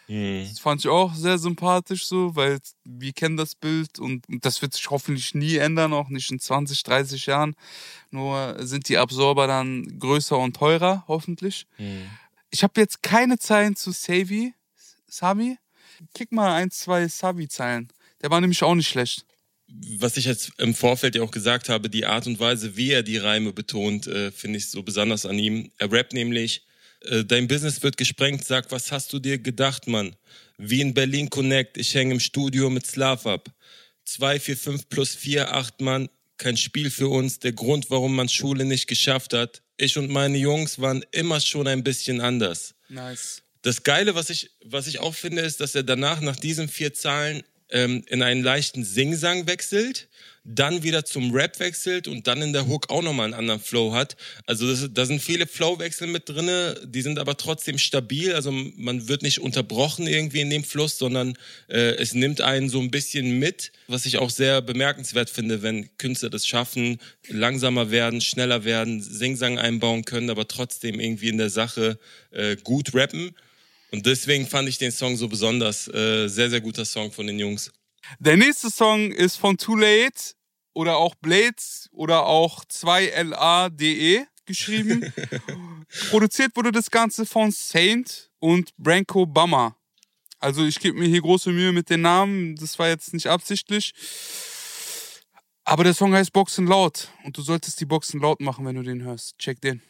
Hm. 0.08 0.46
Das 0.48 0.60
fand 0.60 0.82
ich 0.82 0.88
auch 0.88 1.14
sehr 1.16 1.38
sympathisch 1.38 2.06
so, 2.06 2.36
weil 2.36 2.60
wir 2.84 3.14
kennen 3.14 3.38
das 3.38 3.56
Bild 3.56 4.00
und 4.00 4.24
das 4.28 4.62
wird 4.62 4.74
sich 4.74 4.90
hoffentlich 4.90 5.34
nie 5.34 5.56
ändern, 5.58 5.94
auch 5.94 6.10
nicht 6.10 6.30
in 6.32 6.40
20, 6.40 6.84
30 6.84 7.26
Jahren. 7.26 7.56
Nur 8.12 8.56
sind 8.60 8.88
die 8.90 8.98
Absorber 8.98 9.48
dann 9.48 10.00
größer 10.00 10.38
und 10.38 10.56
teurer, 10.56 11.04
hoffentlich. 11.08 11.66
Hm. 11.78 12.10
Ich 12.52 12.64
habe 12.64 12.80
jetzt 12.80 13.04
keine 13.04 13.38
Zeilen 13.38 13.76
zu 13.76 13.92
Savi, 13.92 14.54
Savi. 15.08 15.58
Kick 16.14 16.32
mal 16.32 16.54
ein, 16.54 16.72
zwei 16.72 17.08
Savi-Zeilen. 17.08 17.90
Der 18.22 18.30
war 18.30 18.42
nämlich 18.42 18.64
auch 18.64 18.76
nicht 18.76 18.88
schlecht. 18.88 19.26
was 19.98 20.16
ich 20.16 20.26
jetzt 20.26 20.52
im 20.58 20.76
Vorfeld 20.76 21.16
ja 21.16 21.24
auch 21.24 21.32
gesagt 21.32 21.70
habe, 21.70 21.90
die 21.90 22.06
Art 22.06 22.28
und 22.28 22.40
Weise, 22.40 22.78
wie 22.78 22.92
er 22.92 23.02
die 23.02 23.18
Reime 23.18 23.52
betont, 23.52 24.08
äh, 24.08 24.32
finde 24.32 24.58
ich 24.58 24.70
so 24.70 24.84
besonders 24.84 25.26
an 25.26 25.40
ihm. 25.40 25.72
Er 25.78 25.92
rappt 25.92 26.14
nämlich, 26.14 26.65
dein 27.26 27.48
Business 27.48 27.84
wird 27.84 27.98
gesprengt, 27.98 28.46
sag, 28.46 28.72
was 28.72 28.92
hast 28.92 29.14
du 29.14 29.20
dir 29.20 29.38
gedacht, 29.38 29.88
Mann? 29.88 30.16
Wie 30.58 30.82
in 30.82 30.94
Berlin 30.94 31.30
Connect, 31.30 31.78
ich 31.78 31.94
hänge 31.94 32.14
im 32.14 32.20
Studio 32.20 32.70
mit 32.70 32.86
Slav 32.86 33.26
ab. 33.26 33.50
2, 34.06 34.40
4, 34.40 34.58
5 34.58 34.90
plus 34.90 35.16
4, 35.16 35.54
8 35.54 35.82
Mann, 35.82 36.10
kein 36.38 36.58
Spiel 36.58 36.90
für 36.90 37.08
uns, 37.10 37.40
der 37.40 37.54
Grund, 37.54 37.90
warum 37.90 38.16
man 38.16 38.30
Schule 38.30 38.66
nicht 38.66 38.88
geschafft 38.88 39.34
hat. 39.34 39.62
Ich 39.78 39.98
und 39.98 40.10
meine 40.10 40.38
Jungs 40.38 40.80
waren 40.80 41.04
immer 41.12 41.40
schon 41.40 41.68
ein 41.68 41.84
bisschen 41.84 42.22
anders. 42.22 42.76
Nice. 42.90 43.42
Das 43.62 43.84
Geile, 43.84 44.16
was 44.16 44.30
ich, 44.30 44.52
was 44.64 44.88
ich 44.88 45.00
auch 45.00 45.16
finde, 45.16 45.42
ist, 45.42 45.60
dass 45.60 45.76
er 45.76 45.84
danach 45.84 46.22
nach 46.22 46.36
diesen 46.36 46.68
vier 46.68 46.94
Zahlen 46.94 47.44
ähm, 47.70 48.04
in 48.08 48.22
einen 48.22 48.44
leichten 48.44 48.84
Singsang 48.84 49.48
wechselt, 49.48 50.08
dann 50.46 50.84
wieder 50.84 51.04
zum 51.04 51.34
Rap 51.34 51.60
wechselt 51.60 52.08
und 52.08 52.28
dann 52.28 52.42
in 52.42 52.54
der 52.54 52.68
Hook 52.68 52.92
auch 52.92 53.02
nochmal 53.02 53.26
einen 53.26 53.34
anderen 53.34 53.60
Flow 53.60 53.94
hat. 53.94 54.16
Also 54.46 54.68
das, 54.68 54.88
da 54.94 55.06
sind 55.06 55.22
viele 55.22 55.48
Flowwechsel 55.48 56.08
mit 56.08 56.30
drinne, 56.30 56.80
die 56.86 57.02
sind 57.02 57.18
aber 57.18 57.36
trotzdem 57.36 57.80
stabil. 57.80 58.34
Also 58.34 58.52
man 58.52 59.08
wird 59.08 59.24
nicht 59.24 59.40
unterbrochen 59.40 60.06
irgendwie 60.06 60.42
in 60.42 60.52
dem 60.52 60.64
Fluss, 60.64 61.00
sondern 61.00 61.36
äh, 61.68 61.96
es 61.96 62.14
nimmt 62.14 62.42
einen 62.42 62.70
so 62.70 62.80
ein 62.80 62.92
bisschen 62.92 63.40
mit, 63.40 63.72
was 63.88 64.06
ich 64.06 64.20
auch 64.20 64.30
sehr 64.30 64.62
bemerkenswert 64.62 65.32
finde, 65.32 65.64
wenn 65.64 65.90
Künstler 65.98 66.30
das 66.30 66.46
schaffen, 66.46 67.00
langsamer 67.28 67.90
werden, 67.90 68.22
schneller 68.22 68.64
werden, 68.64 69.02
Singsang 69.02 69.58
einbauen 69.58 70.06
können, 70.06 70.30
aber 70.30 70.48
trotzdem 70.48 71.00
irgendwie 71.00 71.30
in 71.30 71.40
der 71.40 71.50
Sache 71.50 71.98
äh, 72.30 72.56
gut 72.58 72.94
rappen. 72.94 73.36
Und 73.92 74.06
deswegen 74.06 74.48
fand 74.48 74.68
ich 74.68 74.78
den 74.78 74.92
Song 74.92 75.16
so 75.16 75.28
besonders. 75.28 75.88
Äh, 75.88 76.28
sehr, 76.28 76.50
sehr 76.50 76.62
guter 76.62 76.86
Song 76.86 77.12
von 77.12 77.28
den 77.28 77.40
Jungs. 77.40 77.72
Der 78.20 78.38
nächste 78.38 78.70
Song 78.70 79.12
ist 79.12 79.38
von 79.38 79.58
Too 79.58 79.76
Late 79.76 80.34
oder 80.74 80.98
auch 80.98 81.16
Blades 81.16 81.90
oder 81.92 82.26
auch 82.26 82.66
2LADE 82.66 84.26
geschrieben. 84.46 85.14
Produziert 86.10 86.56
wurde 86.56 86.72
das 86.72 86.92
Ganze 86.92 87.26
von 87.26 87.52
Saint 87.52 88.30
und 88.40 88.76
Branko 88.78 89.26
Bummer. 89.26 89.76
Also 90.40 90.66
ich 90.66 90.80
gebe 90.80 91.00
mir 91.00 91.08
hier 91.08 91.22
große 91.22 91.52
Mühe 91.52 91.72
mit 91.72 91.90
den 91.90 92.02
Namen. 92.02 92.56
Das 92.56 92.78
war 92.78 92.90
jetzt 92.90 93.14
nicht 93.14 93.28
absichtlich. 93.28 93.94
Aber 95.64 95.84
der 95.84 95.96
Song 95.96 96.14
heißt 96.14 96.32
Boxen 96.32 96.68
laut. 96.68 97.10
Und 97.24 97.38
du 97.38 97.42
solltest 97.42 97.80
die 97.82 97.86
Boxen 97.86 98.20
laut 98.20 98.40
machen, 98.42 98.66
wenn 98.66 98.76
du 98.76 98.84
den 98.84 99.02
hörst. 99.04 99.38
Check 99.40 99.60
den. 99.62 99.82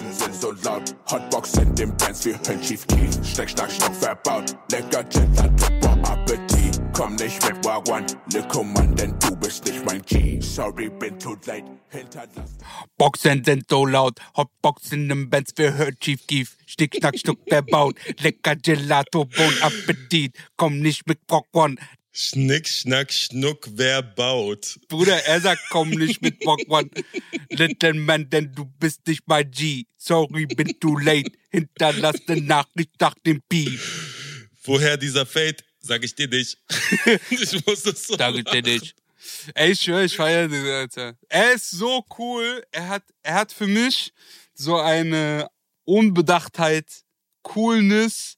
Boxen 0.00 0.12
sind 0.14 0.34
so 0.34 0.52
laut, 0.64 0.96
Hotbox 1.10 1.54
in 1.58 1.74
dem 1.74 1.94
Bands 1.98 2.24
wie 2.24 2.32
Hölschief 2.32 2.86
Key. 2.86 3.06
Steck, 3.22 3.50
schnack, 3.50 3.70
schnuck 3.70 3.94
verbaut, 3.94 4.56
lecker 4.72 5.04
Gelato, 5.04 5.66
bon 5.82 6.04
Appetit. 6.04 6.80
Komm 6.94 7.16
nicht 7.16 7.46
mit 7.46 7.62
Wagwan, 7.64 8.06
Mann, 8.74 8.96
denn 8.96 9.14
du 9.18 9.36
bist 9.36 9.66
nicht 9.66 9.84
mein 9.84 10.00
G. 10.02 10.40
Sorry, 10.40 10.88
bin 10.88 11.18
too 11.18 11.36
late. 11.46 11.64
Boxen 12.96 13.44
sind 13.44 13.64
so 13.68 13.84
laut, 13.84 14.18
Hotboxen 14.36 15.10
im 15.10 15.28
Benz 15.28 15.52
für 15.54 15.74
hört 15.74 16.00
Chief 16.00 16.26
Keef. 16.26 16.56
Stick, 16.64 16.96
schnack, 16.96 17.18
schnuck 17.18 17.38
verbaut, 17.46 17.96
lecker 18.20 18.56
Gelato, 18.56 19.26
Bon 19.26 19.54
Appetit. 19.60 20.34
Komm 20.56 20.80
nicht 20.80 21.06
mit 21.06 21.26
Popcorn. 21.26 21.78
Schnick, 22.12 22.66
schnack, 22.66 23.12
schnuck, 23.12 23.68
wer 23.74 24.02
baut? 24.02 24.80
Bruder, 24.88 25.24
er 25.26 25.40
sagt, 25.40 25.62
komm 25.70 25.90
nicht 25.90 26.20
mit 26.22 26.40
Popcorn. 26.40 26.90
Little 27.50 27.94
Man, 27.94 28.28
denn 28.28 28.52
du 28.52 28.64
bist 28.64 29.06
nicht 29.06 29.22
mein 29.26 29.48
G. 29.50 29.84
Sorry, 29.96 30.46
bin 30.46 30.78
too 30.80 30.98
late. 30.98 31.30
Hinterlass 31.50 32.16
eine 32.26 32.40
Nachricht 32.42 33.00
nach 33.00 33.14
dem 33.24 33.40
Piep. 33.48 33.80
Woher 34.64 34.96
dieser 34.96 35.24
Fade? 35.24 35.58
Sag 35.80 36.02
ich 36.02 36.14
dir 36.14 36.26
nicht. 36.26 36.58
ich 37.30 37.66
muss 37.66 37.82
das 37.84 38.06
so. 38.06 38.16
Sag 38.16 38.34
ich 38.34 38.44
dir 38.44 38.62
nicht. 38.62 38.96
Ey, 39.54 39.70
ich 39.70 39.80
schwör, 39.80 40.02
ich 40.02 40.16
feier 40.16 40.48
den, 40.48 40.66
Alter. 40.66 41.16
Er 41.28 41.52
ist 41.52 41.70
so 41.70 42.04
cool. 42.18 42.64
Er 42.72 42.88
hat, 42.88 43.04
er 43.22 43.34
hat 43.34 43.52
für 43.52 43.68
mich 43.68 44.12
so 44.52 44.78
eine 44.78 45.48
Unbedachtheit, 45.84 46.86
Coolness 47.42 48.36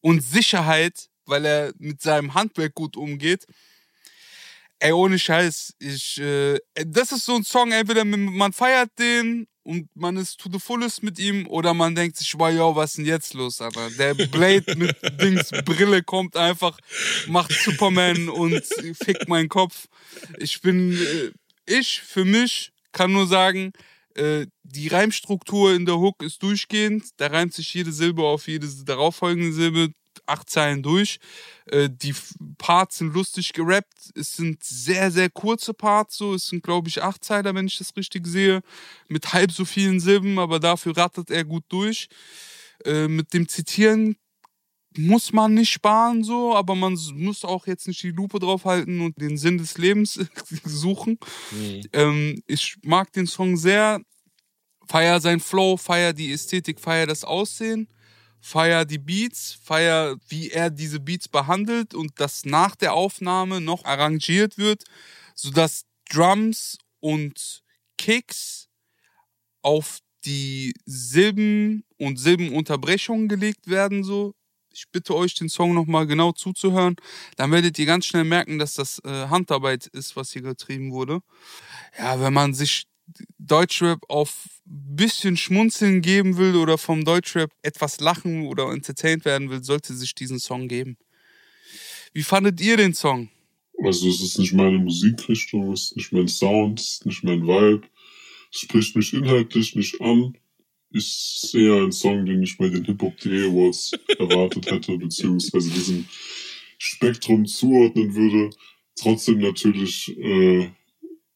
und 0.00 0.22
Sicherheit, 0.22 1.09
weil 1.30 1.44
er 1.46 1.72
mit 1.78 2.02
seinem 2.02 2.34
Handwerk 2.34 2.74
gut 2.74 2.96
umgeht. 2.96 3.46
Ey, 4.80 4.92
ohne 4.92 5.18
Scheiß, 5.18 5.74
ich, 5.78 6.18
äh, 6.20 6.58
das 6.86 7.12
ist 7.12 7.26
so 7.26 7.36
ein 7.36 7.44
Song, 7.44 7.70
entweder 7.70 8.04
man 8.04 8.52
feiert 8.52 8.90
den 8.98 9.46
und 9.62 9.88
man 9.94 10.16
ist 10.16 10.40
to 10.40 10.48
the 10.50 10.58
fullest 10.58 11.02
mit 11.02 11.18
ihm 11.18 11.46
oder 11.46 11.74
man 11.74 11.94
denkt 11.94 12.16
sich, 12.16 12.34
wow, 12.38 12.50
yo, 12.50 12.74
was 12.74 12.90
ist 12.90 12.98
denn 12.98 13.04
jetzt 13.04 13.34
los, 13.34 13.60
Alter? 13.60 13.90
Der 13.90 14.14
Blade 14.14 14.74
mit 14.76 14.96
Dings 15.20 15.50
Brille 15.64 16.02
kommt 16.02 16.36
einfach, 16.36 16.78
macht 17.26 17.52
Superman 17.52 18.28
und 18.30 18.64
fickt 19.02 19.28
meinen 19.28 19.48
Kopf. 19.48 19.86
Ich 20.38 20.60
bin, 20.62 20.92
äh, 20.92 21.30
ich 21.66 22.00
für 22.00 22.24
mich 22.24 22.72
kann 22.92 23.12
nur 23.12 23.26
sagen, 23.26 23.72
äh, 24.14 24.46
die 24.62 24.88
Reimstruktur 24.88 25.74
in 25.74 25.86
der 25.86 25.98
Hook 25.98 26.22
ist 26.22 26.42
durchgehend. 26.42 27.04
Da 27.16 27.28
reimt 27.28 27.54
sich 27.54 27.72
jede 27.74 27.92
Silbe 27.92 28.24
auf 28.24 28.48
jede 28.48 28.68
darauffolgende 28.84 29.52
Silbe 29.52 29.92
acht 30.26 30.50
Zeilen 30.50 30.82
durch. 30.82 31.18
Äh, 31.66 31.88
die 31.90 32.14
Parts 32.58 32.98
sind 32.98 33.14
lustig 33.14 33.52
gerappt. 33.52 34.10
Es 34.14 34.36
sind 34.36 34.62
sehr, 34.62 35.10
sehr 35.10 35.30
kurze 35.30 35.74
Parts. 35.74 36.16
So, 36.16 36.34
es 36.34 36.46
sind, 36.46 36.62
glaube 36.62 36.88
ich, 36.88 37.02
acht 37.02 37.24
Zeiler, 37.24 37.54
wenn 37.54 37.66
ich 37.66 37.78
das 37.78 37.96
richtig 37.96 38.26
sehe. 38.26 38.62
Mit 39.08 39.32
halb 39.32 39.52
so 39.52 39.64
vielen 39.64 40.00
Silben, 40.00 40.38
aber 40.38 40.60
dafür 40.60 40.96
rattert 40.96 41.30
er 41.30 41.44
gut 41.44 41.64
durch. 41.68 42.08
Äh, 42.84 43.08
mit 43.08 43.34
dem 43.34 43.48
Zitieren 43.48 44.16
muss 44.96 45.32
man 45.32 45.54
nicht 45.54 45.70
sparen, 45.70 46.24
so, 46.24 46.54
aber 46.54 46.74
man 46.74 46.98
muss 47.14 47.44
auch 47.44 47.66
jetzt 47.66 47.86
nicht 47.86 48.02
die 48.02 48.10
Lupe 48.10 48.38
draufhalten 48.38 49.00
und 49.00 49.20
den 49.20 49.36
Sinn 49.36 49.58
des 49.58 49.78
Lebens 49.78 50.18
suchen. 50.64 51.18
Mhm. 51.52 51.82
Ähm, 51.92 52.42
ich 52.46 52.76
mag 52.82 53.12
den 53.12 53.26
Song 53.26 53.56
sehr. 53.56 54.00
Feier 54.88 55.20
sein 55.20 55.38
Flow, 55.38 55.76
feier 55.76 56.12
die 56.12 56.32
Ästhetik, 56.32 56.80
feier 56.80 57.06
das 57.06 57.22
Aussehen 57.22 57.86
feier 58.40 58.84
die 58.84 58.98
Beats, 58.98 59.58
feier, 59.62 60.16
wie 60.28 60.50
er 60.50 60.70
diese 60.70 60.98
Beats 60.98 61.28
behandelt 61.28 61.94
und 61.94 62.12
das 62.18 62.44
nach 62.44 62.74
der 62.74 62.94
Aufnahme 62.94 63.60
noch 63.60 63.84
arrangiert 63.84 64.58
wird, 64.58 64.84
sodass 65.34 65.84
Drums 66.08 66.78
und 67.00 67.62
Kicks 67.98 68.68
auf 69.62 69.98
die 70.24 70.74
Silben 70.86 71.84
und 71.98 72.18
Silbenunterbrechungen 72.18 73.28
gelegt 73.28 73.68
werden, 73.68 74.02
so. 74.04 74.34
Ich 74.72 74.86
bitte 74.90 75.14
euch, 75.14 75.34
den 75.34 75.48
Song 75.48 75.74
nochmal 75.74 76.06
genau 76.06 76.32
zuzuhören. 76.32 76.96
Dann 77.36 77.50
werdet 77.50 77.78
ihr 77.78 77.86
ganz 77.86 78.06
schnell 78.06 78.24
merken, 78.24 78.58
dass 78.58 78.74
das 78.74 79.00
äh, 79.04 79.28
Handarbeit 79.28 79.86
ist, 79.86 80.16
was 80.16 80.32
hier 80.32 80.42
getrieben 80.42 80.92
wurde. 80.92 81.20
Ja, 81.98 82.20
wenn 82.20 82.32
man 82.32 82.54
sich 82.54 82.86
Deutschrap 83.38 84.00
auf 84.08 84.46
bisschen 84.64 85.36
Schmunzeln 85.36 86.00
geben 86.00 86.36
will 86.36 86.56
oder 86.56 86.78
vom 86.78 87.04
Deutschrap 87.04 87.50
etwas 87.62 88.00
lachen 88.00 88.46
oder 88.46 88.70
entertained 88.70 89.24
werden 89.24 89.50
will, 89.50 89.64
sollte 89.64 89.94
sich 89.94 90.14
diesen 90.14 90.38
Song 90.38 90.68
geben. 90.68 90.96
Wie 92.12 92.22
fandet 92.22 92.60
ihr 92.60 92.76
den 92.76 92.94
Song? 92.94 93.28
Also 93.82 94.08
es 94.08 94.20
ist 94.20 94.38
nicht 94.38 94.52
meine 94.52 94.78
Musikrichtung, 94.78 95.72
es 95.72 95.84
ist 95.84 95.96
nicht 95.96 96.12
mein 96.12 96.28
Sound, 96.28 96.80
es 96.80 96.92
ist 96.92 97.06
nicht 97.06 97.24
mein 97.24 97.46
Vibe. 97.46 97.82
Es 98.52 98.60
spricht 98.60 98.96
mich 98.96 99.14
inhaltlich 99.14 99.74
nicht 99.74 100.00
an. 100.00 100.36
Ist 100.92 101.54
eher 101.54 101.82
ein 101.82 101.92
Song, 101.92 102.26
den 102.26 102.42
ich 102.42 102.56
bei 102.58 102.68
den 102.68 102.84
Hip-Hop.de 102.84 103.48
Awards 103.48 103.92
erwartet 104.18 104.70
hätte, 104.70 104.98
beziehungsweise 104.98 105.70
diesem 105.70 106.06
Spektrum 106.78 107.46
zuordnen 107.46 108.14
würde. 108.14 108.50
Trotzdem 108.96 109.38
natürlich 109.38 110.16
äh, 110.18 110.70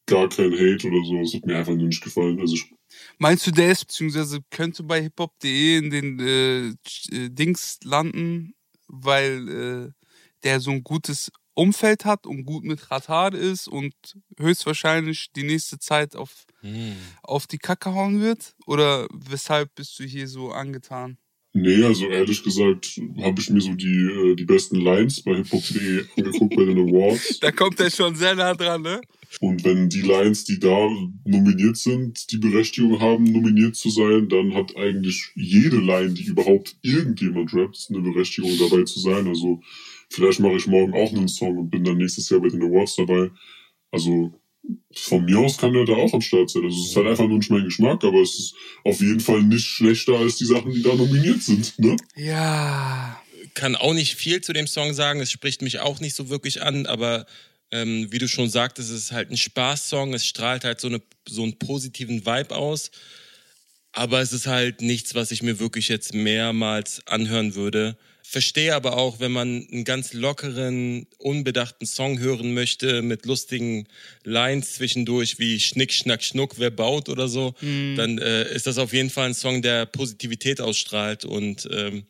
gar 0.05 0.27
kein 0.29 0.51
Hate 0.51 0.87
oder 0.87 1.05
so. 1.05 1.19
Es 1.21 1.33
hat 1.33 1.45
mir 1.45 1.57
einfach 1.57 1.73
nur 1.73 1.87
nicht 1.87 2.03
gefallen. 2.03 2.39
Also 2.39 2.55
ich 2.55 2.65
Meinst 3.17 3.47
du, 3.47 3.51
der 3.51 3.71
ist, 3.71 3.85
beziehungsweise 3.85 4.39
könnte 4.49 4.83
bei 4.83 5.01
hiphop.de 5.01 5.77
in 5.77 5.89
den 5.89 6.19
äh, 6.19 6.67
äh, 7.15 7.29
Dings 7.29 7.79
landen, 7.83 8.53
weil 8.87 9.49
äh, 9.49 9.91
der 10.43 10.59
so 10.59 10.71
ein 10.71 10.83
gutes 10.83 11.31
Umfeld 11.55 12.05
hat 12.05 12.27
und 12.27 12.45
gut 12.45 12.63
mit 12.63 12.91
Radar 12.91 13.33
ist 13.33 13.67
und 13.67 13.93
höchstwahrscheinlich 14.37 15.31
die 15.35 15.43
nächste 15.43 15.79
Zeit 15.79 16.15
auf, 16.15 16.45
Hm. 16.61 16.93
auf 17.23 17.47
die 17.47 17.57
Kacke 17.57 17.93
hauen 17.93 18.21
wird? 18.21 18.53
Oder 18.67 19.07
weshalb 19.13 19.73
bist 19.75 19.97
du 19.99 20.03
hier 20.03 20.27
so 20.27 20.51
angetan? 20.51 21.17
Nee, 21.57 21.81
also 21.85 22.09
ehrlich 22.09 22.43
gesagt 22.43 22.99
habe 23.21 23.39
ich 23.39 23.49
mir 23.49 23.61
so 23.61 23.73
die, 23.75 23.85
äh, 23.87 24.35
die 24.35 24.43
besten 24.43 24.75
Lines 24.81 25.21
bei 25.23 25.35
hiphop.de 25.37 26.03
angeguckt 26.17 26.53
bei 26.53 26.65
den 26.65 26.77
Awards. 26.77 27.39
Da 27.39 27.51
kommt 27.53 27.79
er 27.79 27.89
schon 27.89 28.13
sehr 28.13 28.35
nah 28.35 28.53
dran, 28.53 28.81
ne? 28.81 28.99
Und 29.39 29.63
wenn 29.63 29.87
die 29.87 30.01
Lines, 30.01 30.43
die 30.43 30.59
da 30.59 30.89
nominiert 31.23 31.77
sind, 31.77 32.29
die 32.31 32.37
Berechtigung 32.39 32.99
haben, 32.99 33.23
nominiert 33.23 33.77
zu 33.77 33.89
sein, 33.89 34.27
dann 34.27 34.53
hat 34.53 34.75
eigentlich 34.75 35.29
jede 35.35 35.77
Line, 35.77 36.13
die 36.13 36.25
überhaupt 36.25 36.75
irgendjemand 36.81 37.53
rappt, 37.53 37.87
eine 37.89 38.01
Berechtigung 38.01 38.51
dabei 38.57 38.83
zu 38.83 38.99
sein. 38.99 39.25
Also 39.27 39.61
vielleicht 40.09 40.39
mache 40.39 40.55
ich 40.55 40.67
morgen 40.67 40.93
auch 40.93 41.11
einen 41.11 41.27
Song 41.27 41.57
und 41.57 41.69
bin 41.69 41.83
dann 41.83 41.97
nächstes 41.97 42.29
Jahr 42.29 42.41
bei 42.41 42.49
den 42.49 42.63
Awards 42.63 42.95
dabei. 42.95 43.31
Also 43.91 44.33
von 44.93 45.25
mir 45.25 45.39
aus 45.39 45.57
kann 45.57 45.75
er 45.75 45.85
da 45.85 45.93
auch 45.93 46.13
am 46.13 46.21
Start 46.21 46.49
sein. 46.49 46.63
Also 46.63 46.77
es 46.81 46.89
ist 46.89 46.95
halt 46.95 47.07
einfach 47.07 47.27
nur 47.27 47.37
nicht 47.37 47.51
mein 47.51 47.65
Geschmack, 47.65 48.03
aber 48.03 48.21
es 48.21 48.37
ist 48.37 48.55
auf 48.83 48.99
jeden 48.99 49.19
Fall 49.19 49.43
nicht 49.43 49.65
schlechter 49.65 50.13
als 50.13 50.37
die 50.37 50.45
Sachen, 50.45 50.71
die 50.71 50.81
da 50.81 50.95
nominiert 50.95 51.41
sind. 51.43 51.77
Ne? 51.79 51.95
Ja. 52.15 53.21
kann 53.53 53.75
auch 53.75 53.93
nicht 53.93 54.15
viel 54.15 54.41
zu 54.41 54.53
dem 54.53 54.67
Song 54.67 54.93
sagen. 54.93 55.19
Es 55.19 55.31
spricht 55.31 55.61
mich 55.61 55.79
auch 55.79 55.99
nicht 55.99 56.15
so 56.15 56.29
wirklich 56.29 56.61
an, 56.61 56.85
aber 56.85 57.25
ähm, 57.71 58.07
wie 58.11 58.19
du 58.19 58.27
schon 58.27 58.49
sagtest, 58.49 58.89
es 58.89 59.05
ist 59.05 59.11
halt 59.11 59.31
ein 59.31 59.37
Spaßsong. 59.37 60.13
Es 60.13 60.25
strahlt 60.25 60.63
halt 60.63 60.79
so, 60.79 60.87
eine, 60.87 61.01
so 61.27 61.43
einen 61.43 61.57
positiven 61.57 62.25
Vibe 62.25 62.55
aus. 62.55 62.91
Aber 63.95 64.19
es 64.19 64.33
ist 64.33 64.45
halt 64.45 64.81
nichts, 64.81 65.15
was 65.15 65.31
ich 65.31 65.41
mir 65.41 65.57
wirklich 65.59 65.87
jetzt 65.87 66.13
mehrmals 66.13 67.01
anhören 67.07 67.55
würde. 67.55 67.97
Verstehe 68.23 68.75
aber 68.75 68.97
auch, 68.97 69.21
wenn 69.21 69.31
man 69.31 69.65
einen 69.71 69.85
ganz 69.85 70.11
lockeren, 70.11 71.07
unbedachten 71.17 71.85
Song 71.85 72.19
hören 72.19 72.53
möchte, 72.53 73.01
mit 73.01 73.25
lustigen 73.25 73.87
Lines 74.25 74.73
zwischendurch 74.73 75.39
wie 75.39 75.61
Schnick, 75.61 75.93
Schnack, 75.93 76.23
Schnuck, 76.23 76.59
wer 76.59 76.71
baut 76.71 77.07
oder 77.07 77.29
so, 77.29 77.55
dann 77.95 78.17
äh, 78.17 78.53
ist 78.53 78.67
das 78.67 78.79
auf 78.79 78.91
jeden 78.91 79.09
Fall 79.09 79.27
ein 79.27 79.33
Song, 79.33 79.61
der 79.61 79.85
Positivität 79.85 80.59
ausstrahlt 80.59 81.23
und 81.23 81.69
ähm, 81.71 82.05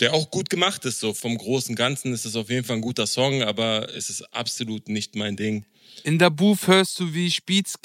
der 0.00 0.12
auch 0.12 0.30
gut 0.30 0.50
gemacht 0.50 0.84
ist. 0.84 1.00
So 1.00 1.14
vom 1.14 1.38
großen 1.38 1.74
Ganzen 1.74 2.12
ist 2.12 2.26
es 2.26 2.36
auf 2.36 2.50
jeden 2.50 2.64
Fall 2.64 2.76
ein 2.76 2.82
guter 2.82 3.06
Song, 3.06 3.42
aber 3.42 3.94
es 3.96 4.10
ist 4.10 4.22
absolut 4.34 4.90
nicht 4.90 5.16
mein 5.16 5.36
Ding. 5.36 5.64
In 6.04 6.18
der 6.18 6.30
Booth 6.30 6.66
hörst 6.66 7.00
du, 7.00 7.14
wie 7.14 7.26
ich 7.26 7.46
Beats 7.46 7.80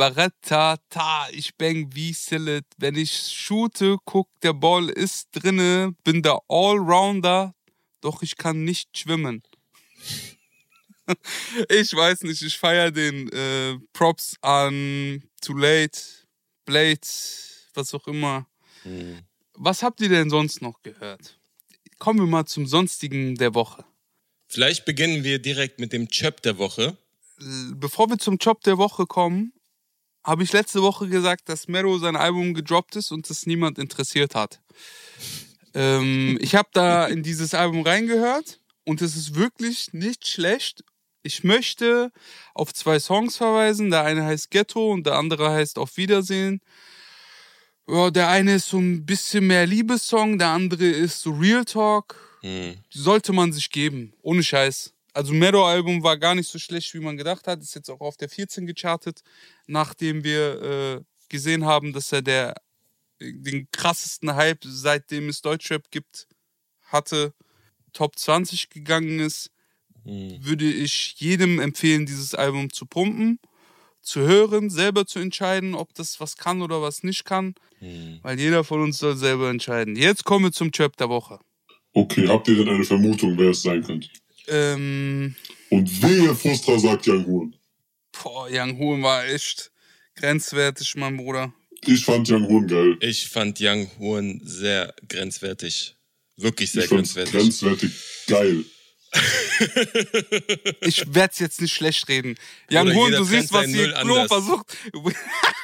Baretta, 0.00 0.78
ta, 0.88 1.28
ich 1.30 1.54
bang 1.56 1.90
wie 1.92 2.14
Sillet. 2.14 2.64
Wenn 2.78 2.96
ich 2.96 3.12
shoote, 3.12 3.98
guck, 4.06 4.30
der 4.40 4.54
Ball 4.54 4.88
ist 4.88 5.28
drinne, 5.32 5.94
bin 6.04 6.22
der 6.22 6.38
Allrounder, 6.48 7.54
doch 8.00 8.22
ich 8.22 8.38
kann 8.38 8.64
nicht 8.64 8.96
schwimmen. 8.96 9.42
ich 11.68 11.94
weiß 11.94 12.22
nicht, 12.22 12.40
ich 12.40 12.56
feier 12.56 12.90
den 12.90 13.30
äh, 13.30 13.78
Props 13.92 14.36
an 14.40 15.22
Too 15.42 15.58
Late, 15.58 16.00
Blade, 16.64 17.06
was 17.74 17.92
auch 17.92 18.06
immer. 18.06 18.46
Was 19.52 19.82
habt 19.82 20.00
ihr 20.00 20.08
denn 20.08 20.30
sonst 20.30 20.62
noch 20.62 20.82
gehört? 20.82 21.38
Kommen 21.98 22.20
wir 22.20 22.26
mal 22.26 22.46
zum 22.46 22.66
Sonstigen 22.66 23.34
der 23.34 23.54
Woche. 23.54 23.84
Vielleicht 24.48 24.86
beginnen 24.86 25.24
wir 25.24 25.40
direkt 25.40 25.78
mit 25.78 25.92
dem 25.92 26.08
Chöp 26.08 26.40
der 26.40 26.56
Woche. 26.56 26.96
bevor 27.74 28.08
wir 28.08 28.16
zum 28.16 28.38
Job 28.38 28.62
der 28.62 28.78
Woche 28.78 29.04
kommen, 29.04 29.52
habe 30.24 30.42
ich 30.42 30.52
letzte 30.52 30.82
Woche 30.82 31.08
gesagt, 31.08 31.48
dass 31.48 31.68
Mero 31.68 31.98
sein 31.98 32.16
Album 32.16 32.54
gedroppt 32.54 32.96
ist 32.96 33.10
und 33.10 33.28
es 33.30 33.46
niemand 33.46 33.78
interessiert 33.78 34.34
hat. 34.34 34.60
Ähm, 35.74 36.38
ich 36.40 36.54
habe 36.54 36.68
da 36.72 37.06
in 37.06 37.22
dieses 37.22 37.54
Album 37.54 37.82
reingehört 37.82 38.60
und 38.84 39.02
es 39.02 39.16
ist 39.16 39.34
wirklich 39.34 39.92
nicht 39.92 40.26
schlecht. 40.26 40.84
Ich 41.22 41.44
möchte 41.44 42.12
auf 42.54 42.72
zwei 42.72 42.98
Songs 42.98 43.36
verweisen. 43.36 43.90
Der 43.90 44.04
eine 44.04 44.24
heißt 44.24 44.50
Ghetto 44.50 44.90
und 44.90 45.06
der 45.06 45.16
andere 45.16 45.50
heißt 45.50 45.78
Auf 45.78 45.96
Wiedersehen. 45.96 46.60
Ja, 47.86 48.10
der 48.10 48.28
eine 48.28 48.54
ist 48.54 48.68
so 48.68 48.78
ein 48.78 49.04
bisschen 49.04 49.46
mehr 49.46 49.66
Liebessong, 49.66 50.38
der 50.38 50.48
andere 50.48 50.86
ist 50.86 51.20
so 51.20 51.32
Real 51.32 51.64
Talk. 51.64 52.16
Sollte 52.90 53.32
man 53.32 53.52
sich 53.52 53.70
geben, 53.70 54.14
ohne 54.22 54.42
Scheiß. 54.42 54.94
Also 55.12 55.32
Mero-Album 55.32 56.02
war 56.02 56.16
gar 56.16 56.34
nicht 56.34 56.48
so 56.48 56.58
schlecht, 56.58 56.94
wie 56.94 57.00
man 57.00 57.16
gedacht 57.16 57.46
hat. 57.46 57.60
Ist 57.60 57.74
jetzt 57.74 57.90
auch 57.90 58.00
auf 58.00 58.16
der 58.16 58.28
14 58.28 58.66
gechartet, 58.66 59.22
nachdem 59.66 60.24
wir 60.24 60.62
äh, 60.62 61.00
gesehen 61.28 61.64
haben, 61.64 61.92
dass 61.92 62.12
er 62.12 62.22
der, 62.22 62.54
den 63.20 63.68
krassesten 63.72 64.34
Hype, 64.34 64.64
seitdem 64.64 65.28
es 65.28 65.42
Deutschrap 65.42 65.90
gibt, 65.90 66.26
hatte, 66.86 67.34
Top 67.92 68.16
20 68.18 68.70
gegangen 68.70 69.18
ist. 69.20 69.50
Würde 70.44 70.64
ich 70.70 71.14
jedem 71.18 71.60
empfehlen, 71.60 72.06
dieses 72.06 72.34
Album 72.34 72.72
zu 72.72 72.86
pumpen, 72.86 73.38
zu 74.00 74.20
hören, 74.20 74.70
selber 74.70 75.04
zu 75.06 75.18
entscheiden, 75.18 75.74
ob 75.74 75.92
das 75.94 76.20
was 76.20 76.36
kann 76.36 76.62
oder 76.62 76.80
was 76.80 77.02
nicht 77.02 77.24
kann. 77.24 77.54
Weil 78.22 78.38
jeder 78.38 78.64
von 78.64 78.82
uns 78.82 78.98
soll 78.98 79.16
selber 79.16 79.50
entscheiden. 79.50 79.96
Jetzt 79.96 80.24
kommen 80.24 80.46
wir 80.46 80.52
zum 80.52 80.72
Trap 80.72 80.96
der 80.96 81.08
Woche. 81.08 81.38
Okay, 81.92 82.28
habt 82.28 82.48
ihr 82.48 82.56
denn 82.56 82.68
eine 82.68 82.84
Vermutung, 82.84 83.36
wer 83.36 83.50
es 83.50 83.62
sein 83.62 83.82
könnte? 83.82 84.08
Ähm, 84.48 85.34
Und 85.70 86.02
wehe 86.02 86.34
Frustra 86.34 86.78
sagt 86.78 87.06
Young 87.06 87.26
Horn. 87.26 87.56
boah, 88.22 88.48
Young 88.50 88.78
Hoon 88.78 89.02
war 89.02 89.24
echt 89.26 89.70
grenzwertig, 90.16 90.94
mein 90.96 91.16
Bruder. 91.16 91.52
Ich 91.86 92.04
fand 92.04 92.28
Young 92.30 92.46
Horn 92.48 92.66
geil. 92.66 92.96
Ich 93.00 93.28
fand 93.28 93.58
Young 93.60 93.90
Horn 93.98 94.40
sehr 94.44 94.94
grenzwertig. 95.08 95.96
Wirklich 96.36 96.70
sehr 96.72 96.84
Ich 96.84 96.90
grenzwertig. 96.90 97.32
grenzwertig 97.32 97.90
geil. 98.26 98.64
Ich 100.82 101.14
werde 101.14 101.32
es 101.32 101.38
jetzt 101.40 101.60
nicht 101.60 101.72
schlecht 101.74 102.08
reden. 102.08 102.36
Hoon, 102.72 103.06
jeder 103.06 103.18
du 103.18 103.24
siehst, 103.24 103.52
was 103.52 103.66
Müll 103.66 103.92
Klo 104.00 104.26
versucht. 104.28 104.76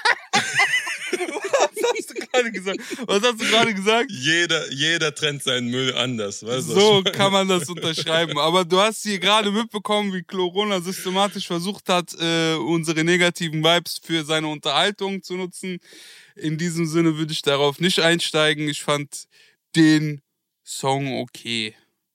was 1.89 1.99
hast 1.99 2.11
du 2.11 2.15
gerade 2.15 2.53
gesagt? 2.53 2.81
Was 3.07 3.23
hast 3.23 3.41
du 3.41 3.45
gerade 3.45 3.75
gesagt? 3.75 4.11
Jeder, 4.11 4.73
jeder 4.73 5.15
trennt 5.15 5.43
seinen 5.43 5.69
Müll 5.69 5.95
anders. 5.95 6.45
Weißt 6.45 6.69
So 6.69 7.03
kann 7.03 7.33
man 7.33 7.49
das 7.49 7.69
unterschreiben. 7.69 8.39
Aber 8.39 8.65
du 8.65 8.79
hast 8.79 9.03
hier 9.03 9.19
gerade 9.19 9.51
mitbekommen, 9.51 10.13
wie 10.13 10.23
Corona 10.23 10.81
systematisch 10.81 11.47
versucht 11.47 11.89
hat, 11.89 12.15
äh, 12.19 12.55
unsere 12.55 13.05
negativen 13.05 13.63
Vibes 13.63 14.01
für 14.03 14.25
seine 14.25 14.49
Unterhaltung 14.49 15.23
zu 15.23 15.35
nutzen. 15.35 15.79
In 16.35 16.59
diesem 16.59 16.87
Sinne 16.87 17.17
würde 17.17 17.33
ich 17.33 17.43
darauf 17.43 17.81
nicht 17.81 18.01
einsteigen. 18.01 18.69
Ich 18.69 18.83
fand 18.83 19.27
den 19.75 20.23
Song 20.65 21.21
okay. 21.21 21.75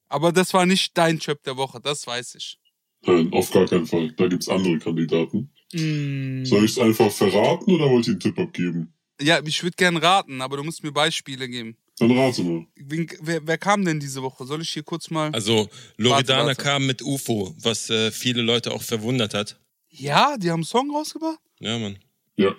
Aber 0.09 0.32
das 0.32 0.53
war 0.53 0.65
nicht 0.65 0.97
dein 0.97 1.19
Trap 1.19 1.41
der 1.43 1.57
Woche, 1.57 1.80
das 1.82 2.05
weiß 2.05 2.36
ich. 2.36 2.57
Nein, 3.05 3.32
auf 3.34 3.49
gar 3.51 3.65
keinen 3.65 3.88
Fall. 3.88 4.11
Da 4.17 4.28
gibt's 4.28 4.49
andere 4.49 4.78
Kandidaten. 4.78 5.51
Mm. 5.74 6.43
Soll 6.43 6.65
ich 6.65 6.72
es 6.72 6.80
einfach 6.80 7.09
verraten 7.09 7.72
oder 7.72 7.89
wollt 7.89 8.07
ihr 8.07 8.13
einen 8.13 8.19
Tipp 8.19 8.38
abgeben? 8.38 8.93
Ja, 9.22 9.41
ich 9.45 9.61
würde 9.63 9.76
gern 9.76 9.97
raten, 9.97 10.41
aber 10.41 10.57
du 10.57 10.63
musst 10.63 10.84
mir 10.84 10.91
Beispiele 10.91 11.47
geben. 11.47 11.78
Dann 11.99 12.17
rate 12.17 12.43
mal. 12.43 12.65
Wen, 12.76 13.07
wer, 13.22 13.45
wer 13.45 13.57
kam 13.57 13.86
denn 13.86 13.99
diese 13.99 14.22
Woche? 14.24 14.45
Soll 14.45 14.61
ich 14.61 14.69
hier 14.72 14.84
kurz 14.84 15.09
mal. 15.09 15.32
Also, 15.34 15.69
Loredana 15.97 16.47
Warte, 16.47 16.47
warte. 16.47 16.63
kam 16.63 16.86
mit 16.88 17.01
UFO, 17.01 17.53
was 17.59 17.89
äh, 17.89 18.11
viele 18.11 18.41
Leute 18.41 18.72
auch 18.72 18.82
verwundert 18.82 19.34
hat. 19.34 19.59
ja, 19.89 20.38
die 20.38 20.49
haben 20.49 20.61
einen 20.61 20.63
Song 20.63 20.89
rausgebracht? 20.95 21.39
Ja, 21.59 21.78
Mann. 21.78 21.99
Ja, 22.38 22.55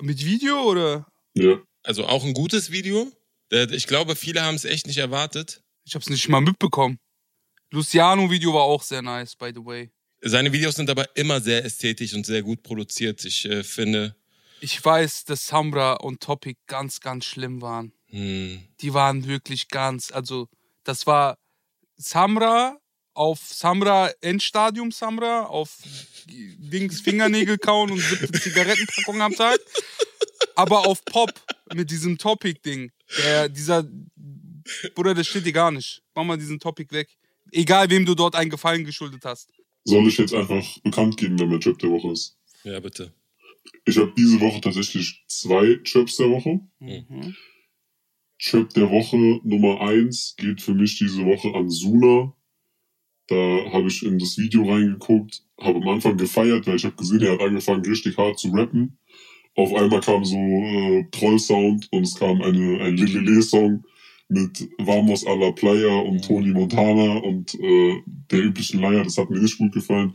Mit 0.00 0.24
Video 0.24 0.62
oder? 0.62 1.06
ja. 1.34 1.60
Also 1.82 2.06
auch 2.06 2.24
ein 2.24 2.32
gutes 2.34 2.70
Video. 2.70 3.10
Ich 3.50 3.88
glaube, 3.88 4.14
viele 4.14 4.42
haben 4.42 4.54
es 4.54 4.64
echt 4.64 4.86
nicht 4.86 4.98
erwartet. 4.98 5.62
Ich 5.84 5.96
hab's 5.96 6.08
nicht 6.08 6.28
mal 6.28 6.40
mitbekommen. 6.40 6.98
Luciano-Video 7.72 8.54
war 8.54 8.62
auch 8.62 8.82
sehr 8.82 9.02
nice, 9.02 9.34
by 9.34 9.50
the 9.52 9.64
way. 9.64 9.90
Seine 10.20 10.52
Videos 10.52 10.76
sind 10.76 10.88
aber 10.90 11.08
immer 11.16 11.40
sehr 11.40 11.64
ästhetisch 11.64 12.14
und 12.14 12.24
sehr 12.24 12.42
gut 12.42 12.62
produziert. 12.62 13.24
Ich 13.24 13.44
äh, 13.46 13.64
finde. 13.64 14.14
Ich 14.62 14.84
weiß, 14.84 15.24
dass 15.24 15.48
Samra 15.48 15.94
und 15.94 16.20
Topic 16.20 16.56
ganz, 16.68 17.00
ganz 17.00 17.24
schlimm 17.24 17.62
waren. 17.62 17.92
Hm. 18.06 18.62
Die 18.80 18.94
waren 18.94 19.26
wirklich 19.26 19.66
ganz, 19.66 20.12
also 20.12 20.48
das 20.84 21.04
war 21.04 21.36
Samra 21.96 22.78
auf 23.12 23.40
Samra 23.40 24.12
Endstadium 24.20 24.92
Samra 24.92 25.46
auf 25.46 25.78
Dings 26.28 27.00
Fingernägel 27.00 27.58
kauen 27.58 27.90
und 27.90 27.98
siebte 27.98 28.30
Zigarettenpackung 28.40 29.20
am 29.20 29.34
Tag. 29.34 29.58
Aber 30.54 30.86
auf 30.86 31.04
Pop 31.06 31.32
mit 31.74 31.90
diesem 31.90 32.16
Topic-Ding. 32.16 32.92
Der, 33.18 33.48
dieser, 33.48 33.84
Bruder, 34.94 35.14
das 35.14 35.26
steht 35.26 35.44
dir 35.44 35.52
gar 35.52 35.72
nicht. 35.72 36.04
Mach 36.14 36.22
mal 36.22 36.38
diesen 36.38 36.60
Topic 36.60 36.94
weg. 36.94 37.08
Egal, 37.50 37.90
wem 37.90 38.06
du 38.06 38.14
dort 38.14 38.36
einen 38.36 38.50
Gefallen 38.50 38.84
geschuldet 38.84 39.24
hast. 39.24 39.50
Soll 39.82 40.06
ich 40.06 40.18
jetzt 40.18 40.32
einfach 40.34 40.64
bekannt 40.84 41.16
geben, 41.16 41.36
wer 41.40 41.48
mein 41.48 41.60
Chip 41.60 41.80
der 41.80 41.90
Woche 41.90 42.12
ist? 42.12 42.36
Ja, 42.62 42.78
bitte. 42.78 43.12
Ich 43.84 43.98
habe 43.98 44.12
diese 44.16 44.40
Woche 44.40 44.60
tatsächlich 44.60 45.24
zwei 45.28 45.76
Chips 45.82 46.16
der 46.16 46.30
Woche. 46.30 46.60
Mhm. 46.78 47.34
Chip 48.38 48.70
der 48.74 48.90
Woche 48.90 49.40
Nummer 49.44 49.80
eins 49.80 50.34
geht 50.36 50.60
für 50.60 50.74
mich 50.74 50.98
diese 50.98 51.24
Woche 51.24 51.54
an 51.54 51.70
Suna. 51.70 52.34
Da 53.28 53.36
habe 53.72 53.86
ich 53.86 54.02
in 54.02 54.18
das 54.18 54.36
Video 54.36 54.64
reingeguckt, 54.64 55.44
habe 55.60 55.78
am 55.78 55.88
Anfang 55.88 56.16
gefeiert, 56.16 56.66
weil 56.66 56.76
ich 56.76 56.84
habe 56.84 56.96
gesehen, 56.96 57.22
er 57.22 57.34
hat 57.34 57.40
angefangen 57.40 57.84
richtig 57.84 58.18
hart 58.18 58.38
zu 58.38 58.48
rappen. 58.48 58.98
Auf 59.54 59.72
einmal 59.74 60.00
kam 60.00 60.24
so 60.24 60.36
äh, 60.36 61.04
Troll-Sound 61.12 61.88
und 61.92 62.02
es 62.02 62.16
kam 62.16 62.42
eine, 62.42 62.80
ein 62.80 62.96
Lilele-Song 62.96 63.84
mit 64.28 64.68
Vamos 64.78 65.26
a 65.26 65.34
la 65.34 65.52
Playa 65.52 65.94
und 66.00 66.24
Tony 66.24 66.48
Montana 66.48 67.18
und 67.18 67.54
äh, 67.54 68.02
der 68.30 68.42
üblichen 68.44 68.80
Leier. 68.80 69.04
Das 69.04 69.18
hat 69.18 69.30
mir 69.30 69.40
nicht 69.40 69.58
gut 69.58 69.72
gefallen. 69.72 70.14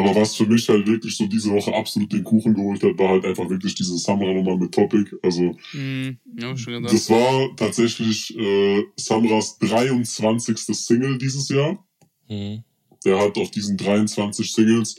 Aber 0.00 0.20
was 0.20 0.36
für 0.36 0.46
mich 0.46 0.68
halt 0.68 0.86
wirklich 0.86 1.16
so 1.16 1.26
diese 1.26 1.50
Woche 1.50 1.74
absolut 1.74 2.12
den 2.12 2.24
Kuchen 2.24 2.54
geholt 2.54 2.82
hat, 2.82 2.98
war 2.98 3.10
halt 3.10 3.24
einfach 3.24 3.48
wirklich 3.48 3.74
diese 3.74 3.96
Samra-Nummer 3.96 4.56
mit 4.56 4.72
Topic. 4.72 5.10
Also 5.22 5.56
Mhm. 5.72 6.18
Ja, 6.36 6.54
das 6.54 7.10
war 7.10 7.54
tatsächlich 7.56 8.36
äh, 8.36 8.82
Samras 8.96 9.58
23. 9.58 10.58
Single 10.58 11.18
dieses 11.18 11.48
Jahr. 11.48 11.84
Hm. 12.26 12.62
Der 13.04 13.18
hat 13.18 13.36
auf 13.38 13.50
diesen 13.50 13.76
23 13.76 14.52
Singles 14.52 14.96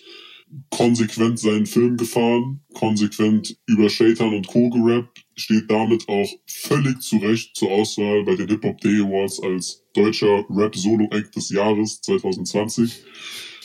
konsequent 0.69 1.39
seinen 1.39 1.65
Film 1.65 1.95
gefahren, 1.97 2.61
konsequent 2.73 3.57
über 3.67 3.89
Shaitan 3.89 4.33
und 4.33 4.47
Co. 4.47 4.69
gerappt, 4.69 5.23
steht 5.35 5.69
damit 5.69 6.07
auch 6.09 6.29
völlig 6.45 7.01
zurecht 7.01 7.55
zur 7.55 7.71
Auswahl 7.71 8.23
bei 8.25 8.35
den 8.35 8.49
Hip 8.49 8.63
Hop 8.63 8.79
Day 8.81 9.01
Awards 9.01 9.41
als 9.41 9.83
deutscher 9.93 10.45
Rap-Solo-Act 10.49 11.35
des 11.35 11.49
Jahres 11.49 12.01
2020. 12.01 13.03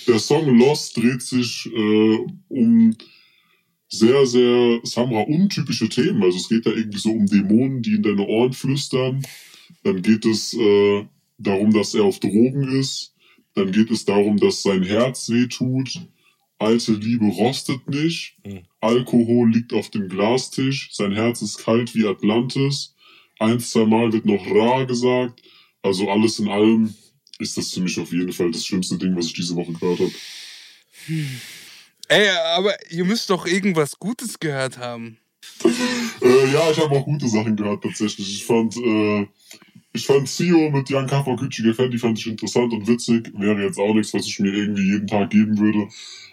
Der 0.07 0.19
Song 0.19 0.59
Lost 0.59 0.97
dreht 0.97 1.23
sich 1.23 1.67
äh, 1.75 2.19
um 2.49 2.97
sehr, 3.89 4.27
sehr 4.27 4.81
Samra 4.85 5.23
untypische 5.23 5.89
Themen. 5.89 6.23
Also 6.23 6.39
es 6.39 6.49
geht 6.49 6.67
da 6.67 6.71
irgendwie 6.71 6.99
so 6.99 7.11
um 7.11 7.27
Dämonen, 7.27 7.83
die 7.83 7.95
in 7.95 8.03
deine 8.03 8.27
Ohren 8.27 8.53
flüstern. 8.53 9.25
Dann 9.83 10.03
geht 10.03 10.25
es 10.25 10.55
äh, 10.55 11.07
darum, 11.39 11.73
dass 11.73 11.95
er 11.95 12.05
auf 12.05 12.21
Drogen 12.21 12.69
ist. 12.79 13.15
Dann 13.55 13.73
geht 13.73 13.91
es 13.91 14.05
darum, 14.05 14.37
dass 14.37 14.63
sein 14.63 14.83
Herz 14.83 15.29
weh 15.29 15.47
tut. 15.47 16.01
Alte 16.59 16.93
Liebe 16.93 17.27
rostet 17.27 17.89
nicht. 17.89 18.37
Mhm. 18.45 18.61
Alkohol 18.81 19.51
liegt 19.51 19.73
auf 19.73 19.91
dem 19.91 20.09
Glastisch. 20.09 20.91
Sein 20.93 21.13
Herz 21.13 21.43
ist 21.43 21.59
kalt 21.59 21.95
wie 21.95 22.07
Atlantis. 22.07 22.95
Ein, 23.39 23.61
zwei 23.61 23.85
Mal 23.85 24.13
wird 24.13 24.25
noch 24.25 24.47
Ra 24.47 24.85
gesagt. 24.85 25.43
Also 25.83 26.11
alles 26.11 26.39
in 26.39 26.49
allem 26.49 26.95
ist 27.39 27.57
das 27.57 27.73
für 27.73 27.81
mich 27.81 27.99
auf 27.99 28.13
jeden 28.13 28.33
Fall 28.33 28.51
das 28.51 28.67
schlimmste 28.67 28.99
Ding, 28.99 29.17
was 29.17 29.27
ich 29.27 29.35
diese 29.35 29.55
Woche 29.57 29.73
gehört 29.73 30.01
habe. 30.01 30.13
Ey, 32.09 32.29
aber 32.57 32.75
ihr 32.91 33.05
müsst 33.05 33.31
doch 33.31 33.47
irgendwas 33.47 33.99
Gutes 33.99 34.39
gehört 34.39 34.79
haben. 34.79 35.19
Äh, 36.23 36.51
ja, 36.51 36.71
ich 36.71 36.79
habe 36.79 36.97
auch 36.97 37.05
gute 37.05 37.29
Sachen 37.29 37.55
gehört 37.55 37.85
tatsächlich. 37.85 38.37
Ich 38.37 38.45
fand, 38.47 38.75
äh, 38.79 39.27
ich 39.93 40.07
fand 40.07 40.27
Zio 40.27 40.71
mit 40.71 40.89
Jan 40.89 41.07
Kafakütschige 41.07 41.75
Fan, 41.75 41.91
die 41.91 41.99
fand 41.99 42.19
ich 42.19 42.27
interessant 42.27 42.73
und 42.73 42.89
witzig. 42.89 43.31
Wäre 43.37 43.63
jetzt 43.63 43.79
auch 43.79 43.93
nichts, 43.93 44.15
was 44.15 44.27
ich 44.27 44.39
mir 44.41 44.53
irgendwie 44.53 44.93
jeden 44.93 45.07
Tag 45.07 45.29
geben 45.29 45.59
würde. 45.59 45.89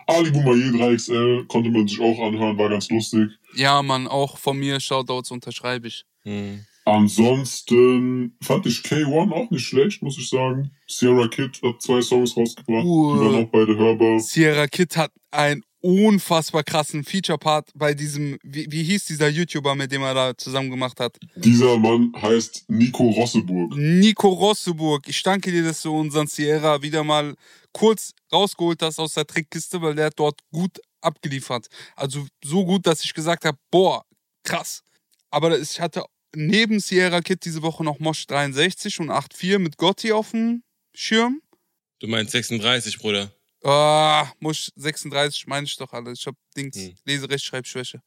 Ali 0.07 0.31
Boumaier 0.31 0.71
3XL 0.71 1.47
konnte 1.47 1.69
man 1.69 1.87
sich 1.87 1.99
auch 1.99 2.19
anhören, 2.25 2.57
war 2.57 2.69
ganz 2.69 2.89
lustig. 2.89 3.29
Ja, 3.55 3.81
Mann, 3.83 4.07
auch 4.07 4.37
von 4.37 4.57
mir 4.57 4.79
Shoutouts 4.79 5.31
unterschreibe 5.31 5.89
ich. 5.89 6.05
Hm. 6.23 6.65
Ansonsten 6.85 8.35
fand 8.41 8.65
ich 8.65 8.79
K1 8.79 9.31
auch 9.31 9.49
nicht 9.49 9.65
schlecht, 9.65 10.01
muss 10.01 10.17
ich 10.17 10.29
sagen. 10.29 10.71
Sierra 10.87 11.27
Kid 11.27 11.59
hat 11.63 11.81
zwei 11.81 12.01
Songs 12.01 12.35
rausgebracht, 12.35 12.85
Uh. 12.85 13.13
die 13.15 13.19
waren 13.19 13.45
auch 13.45 13.49
beide 13.51 13.77
hörbar. 13.77 14.19
Sierra 14.19 14.67
Kid 14.67 14.95
hat 14.97 15.11
einen 15.31 15.63
unfassbar 15.81 16.63
krassen 16.63 17.03
Feature-Part 17.03 17.71
bei 17.75 17.93
diesem, 17.93 18.37
wie, 18.43 18.67
wie 18.69 18.83
hieß 18.83 19.05
dieser 19.05 19.27
YouTuber, 19.27 19.75
mit 19.75 19.91
dem 19.91 20.01
er 20.01 20.13
da 20.13 20.37
zusammen 20.37 20.69
gemacht 20.69 20.99
hat? 20.99 21.17
Dieser 21.35 21.77
Mann 21.77 22.13
heißt 22.21 22.65
Nico 22.69 23.09
Rosseburg. 23.09 23.75
Nico 23.75 24.29
Rosseburg. 24.29 25.07
Ich 25.09 25.21
danke 25.23 25.51
dir, 25.51 25.63
dass 25.63 25.81
du 25.81 25.93
unseren 25.93 26.27
Sierra 26.27 26.81
wieder 26.81 27.03
mal 27.03 27.35
kurz 27.73 28.11
rausgeholt 28.31 28.81
hast 28.81 28.99
aus 28.99 29.13
der 29.15 29.27
Trickkiste, 29.27 29.81
weil 29.81 29.95
der 29.95 30.05
hat 30.05 30.13
dort 30.17 30.39
gut 30.51 30.79
abgeliefert. 31.01 31.67
Also 31.95 32.25
so 32.43 32.63
gut, 32.65 32.87
dass 32.87 33.03
ich 33.03 33.13
gesagt 33.13 33.43
habe, 33.43 33.57
boah, 33.69 34.03
krass. 34.43 34.83
Aber 35.31 35.57
ich 35.59 35.81
hatte 35.81 36.05
neben 36.35 36.79
Sierra 36.79 37.21
Kid 37.21 37.45
diese 37.45 37.61
Woche 37.61 37.83
noch 37.83 37.99
Mosch 37.99 38.25
63 38.27 38.99
und 38.99 39.07
84 39.07 39.59
mit 39.59 39.77
Gotti 39.77 40.11
auf 40.11 40.31
dem 40.31 40.63
Schirm. 40.93 41.41
Du 41.99 42.07
meinst 42.07 42.31
36, 42.31 42.97
Bruder. 42.99 43.31
Ah, 43.63 44.27
Mosch 44.39 44.69
36 44.75 45.47
meine 45.47 45.65
ich 45.65 45.77
doch 45.77 45.93
alle. 45.93 46.11
Ich 46.11 46.25
hab 46.27 46.35
Dings, 46.57 46.75
Hm. 46.75 46.95
Leserechtschreibschwäche. 47.05 48.01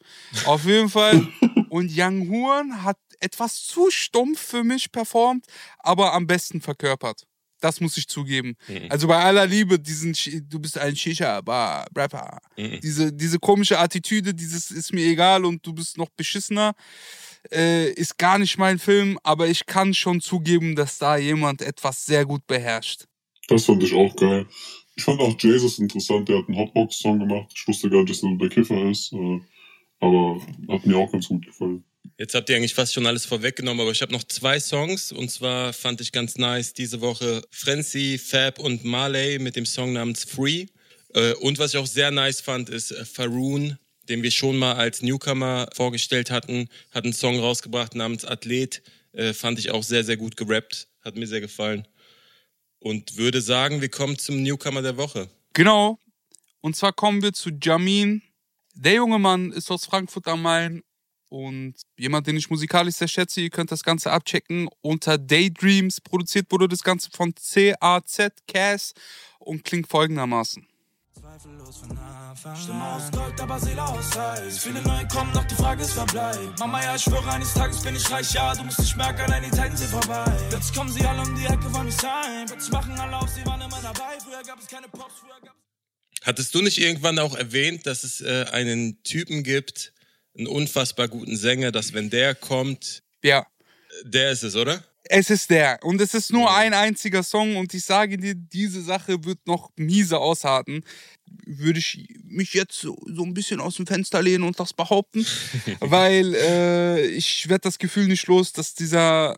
Auf 0.45 0.65
jeden 0.67 0.91
Fall. 0.91 1.27
Und 1.71 1.91
Young 1.95 2.29
Huan 2.29 2.83
hat 2.85 2.99
etwas 3.21 3.65
zu 3.65 3.91
stumpf 3.91 4.41
für 4.41 4.63
mich 4.63 4.93
performt, 4.93 5.47
aber 5.79 6.13
am 6.13 6.27
besten 6.27 6.61
verkörpert. 6.61 7.27
Das 7.61 7.81
muss 7.81 7.97
ich 7.97 8.07
zugeben. 8.07 8.55
Mhm. 8.69 8.87
Also 8.91 9.09
bei 9.09 9.17
aller 9.17 9.47
Liebe, 9.47 9.79
diesen, 9.79 10.15
du 10.49 10.59
bist 10.61 10.77
ein 10.77 10.95
Shisha-Rapper. 10.95 12.39
Mhm. 12.59 12.81
Diese, 12.83 13.13
diese 13.13 13.39
komische 13.39 13.79
Attitüde, 13.79 14.35
dieses 14.35 14.71
ist 14.71 14.93
mir 14.93 15.07
egal 15.07 15.45
und 15.45 15.67
du 15.67 15.73
bist 15.73 15.97
noch 15.97 16.11
beschissener, 16.11 16.75
äh, 17.53 17.91
ist 17.93 18.19
gar 18.19 18.39
nicht 18.39 18.59
mein 18.59 18.79
Film, 18.79 19.19
aber 19.23 19.49
ich 19.49 19.67
kann 19.67 19.95
schon 19.95 20.21
zugeben, 20.21 20.77
dass 20.77 20.99
da 20.99 21.17
jemand 21.17 21.63
etwas 21.63 22.07
sehr 22.07 22.25
gut 22.25 22.47
beherrscht. 22.47 23.05
Das 23.49 23.65
fand 23.65 23.83
ich 23.83 23.95
auch 23.95 24.15
geil. 24.17 24.47
Ich 24.97 25.05
fand 25.05 25.21
auch 25.21 25.39
Jesus 25.41 25.79
interessant, 25.79 26.29
der 26.29 26.39
hat 26.39 26.49
einen 26.49 26.59
Hotbox-Song 26.59 27.19
gemacht. 27.21 27.53
Ich 27.55 27.67
wusste 27.69 27.91
gar 27.91 28.03
nicht, 28.03 28.11
dass 28.11 28.23
er 28.23 28.37
der 28.37 28.49
Kiffer 28.49 28.91
ist, 28.91 29.13
äh, 29.13 29.41
aber 30.01 30.41
hat 30.69 30.87
mir 30.87 30.97
auch 30.97 31.13
ganz 31.13 31.29
gut 31.29 31.45
gefallen. 31.45 31.85
Jetzt 32.19 32.35
habt 32.35 32.49
ihr 32.49 32.57
eigentlich 32.57 32.75
fast 32.75 32.95
schon 32.95 33.07
alles 33.07 33.27
vorweggenommen, 33.27 33.81
aber 33.81 33.91
ich 33.91 34.01
habe 34.01 34.13
noch 34.13 34.25
zwei 34.25 34.59
Songs 34.59 35.13
und 35.13 35.31
zwar 35.31 35.73
fand 35.73 36.01
ich 36.01 36.13
ganz 36.13 36.37
nice 36.37 36.73
diese 36.73 37.01
Woche 37.01 37.43
Frenzy, 37.51 38.19
Fab 38.19 38.59
und 38.59 38.85
Marley 38.85 39.39
mit 39.39 39.57
dem 39.57 39.67
Song 39.67 39.93
namens 39.93 40.25
Free. 40.25 40.67
Äh, 41.15 41.35
Und 41.35 41.59
was 41.59 41.75
ich 41.75 41.81
auch 41.81 41.87
sehr 41.87 42.11
nice 42.11 42.41
fand, 42.41 42.69
ist 42.71 42.91
äh, 42.91 43.05
Faroon, 43.05 43.79
den 44.09 44.23
wir 44.23 44.31
schon 44.31 44.57
mal 44.57 44.75
als 44.75 45.03
Newcomer 45.03 45.69
vorgestellt 45.75 46.31
hatten, 46.31 46.69
hat 46.93 47.05
einen 47.05 47.13
Song 47.13 47.39
rausgebracht 47.39 47.95
namens 47.95 48.25
Athlet. 48.25 48.83
Äh, 49.13 49.33
Fand 49.33 49.59
ich 49.59 49.71
auch 49.71 49.83
sehr, 49.83 50.05
sehr 50.05 50.17
gut 50.17 50.37
gerappt, 50.37 50.89
hat 51.03 51.17
mir 51.17 51.27
sehr 51.27 51.41
gefallen. 51.41 51.87
Und 52.79 53.17
würde 53.17 53.41
sagen, 53.41 53.81
wir 53.81 53.89
kommen 53.89 54.19
zum 54.19 54.43
Newcomer 54.43 54.83
der 54.83 54.97
Woche. 54.97 55.29
Genau. 55.53 55.99
Und 56.61 56.77
zwar 56.77 56.93
kommen 56.93 57.23
wir 57.23 57.33
zu 57.33 57.51
Jamin. 57.51 58.23
Der 58.75 58.95
junge 58.95 59.19
Mann 59.19 59.53
ist 59.53 59.71
aus 59.71 59.87
Frankfurt 59.87 60.29
am 60.29 60.43
Main 60.43 60.83
und 61.29 61.75
jemand, 61.97 62.27
den 62.27 62.37
ich 62.37 62.51
musikalisch 62.51 62.97
sehr 62.97 63.09
schätze. 63.09 63.41
Ihr 63.41 63.51
könnt 63.51 63.73
das 63.73 63.83
Ganze 63.83 64.13
abchecken 64.13 64.69
unter 64.83 65.19
Daydreams. 65.19 66.01
Produziert 66.01 66.51
wurde 66.51 66.69
das 66.69 66.83
Ganze 66.83 67.11
von 67.11 67.35
CAZ, 67.35 68.33
Cass 68.47 68.95
und 69.39 69.65
klingt 69.65 69.89
folgendermaßen. 69.89 70.67
Zweifellos 71.37 71.77
von 71.79 71.99
Anfang 71.99 72.57
Stimme 72.57 72.95
aus 72.95 73.11
Gold, 73.11 73.41
aber 73.41 73.61
Seele 73.61 73.85
aus 73.85 74.17
Eis 74.17 74.59
Viele 74.59 74.81
neue 74.83 75.07
kommen, 75.09 75.33
doch 75.35 75.45
die 75.45 75.55
Frage 75.55 75.83
ist 75.83 75.93
Verbleib 75.93 76.59
Mama, 76.59 76.83
ja, 76.83 76.97
ich 76.97 77.03
schwöre, 77.03 77.31
eines 77.31 77.53
Tages 77.53 77.83
bin 77.83 77.95
ich 77.95 78.11
reich. 78.11 78.33
Ja, 78.33 78.55
du 78.55 78.65
musst 78.65 78.79
nicht 78.79 78.97
merken, 78.97 79.21
allein 79.21 79.43
die 79.43 79.51
Zeiten 79.51 79.77
sind 79.77 79.91
vorbei. 79.91 80.25
Plötzlich 80.49 80.75
kommen 80.75 80.91
sie 80.91 81.05
alle 81.05 81.21
um 81.21 81.35
die 81.35 81.45
Ecke, 81.45 81.73
wollen 81.75 81.87
mich 81.87 81.97
sein. 81.97 82.47
Plötzlich 82.47 82.73
machen 82.73 82.99
alle 82.99 83.17
auf, 83.17 83.29
sie 83.29 83.45
waren 83.45 83.61
immer 83.61 83.81
dabei. 83.83 84.19
Früher 84.25 84.43
gab 84.47 84.59
es 84.61 84.67
keine 84.67 84.89
Pops, 84.89 85.15
früher 85.21 85.41
gab 85.43 85.55
Hattest 86.23 86.55
du 86.55 86.63
nicht 86.63 86.79
irgendwann 86.79 87.19
auch 87.19 87.37
erwähnt, 87.37 87.87
dass 87.87 88.03
es 88.03 88.21
äh, 88.23 88.47
einen 88.53 89.03
Typen 89.03 89.43
gibt, 89.43 89.93
einen 90.37 90.47
unfassbar 90.47 91.09
guten 91.09 91.37
Sänger, 91.37 91.71
dass 91.71 91.93
wenn 91.93 92.09
der 92.09 92.35
kommt, 92.35 93.03
Ja, 93.23 93.47
der 94.05 94.31
ist 94.31 94.43
es, 94.43 94.57
oder? 94.57 94.83
Es 95.09 95.31
ist 95.31 95.51
der. 95.51 95.79
Und 95.83 96.01
es 96.01 96.15
ist 96.15 96.33
nur 96.33 96.55
ein 96.55 96.75
einziger 96.75 97.23
Song 97.23 97.57
und 97.57 97.73
ich 97.75 97.85
sage 97.85 98.17
dir, 98.17 98.35
diese 98.35 98.83
Sache 98.83 99.25
wird 99.25 99.47
noch 99.47 99.71
miese 99.77 100.19
ausharten. 100.19 100.85
Würde 101.45 101.79
ich 101.79 102.09
mich 102.25 102.55
jetzt 102.55 102.81
so, 102.81 102.97
so 103.07 103.23
ein 103.23 103.35
bisschen 103.35 103.61
aus 103.61 103.77
dem 103.77 103.87
Fenster 103.87 104.23
lehnen 104.23 104.45
und 104.45 104.59
das 104.59 104.73
behaupten, 104.73 105.27
weil 105.81 106.35
äh, 106.35 107.07
ich 107.07 107.49
werde 107.49 107.63
das 107.63 107.79
Gefühl 107.79 108.07
nicht 108.07 108.27
los, 108.27 108.53
dass 108.53 108.75
dieser 108.75 109.37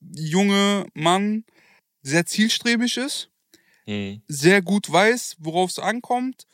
junge 0.00 0.86
Mann 0.94 1.44
sehr 2.02 2.26
zielstrebig 2.26 2.96
ist. 2.96 3.28
Mhm. 3.86 4.22
sehr 4.28 4.60
gut 4.60 4.92
weiß, 4.92 5.36
worauf 5.38 5.70
es 5.70 5.78
ankommt 5.78 6.46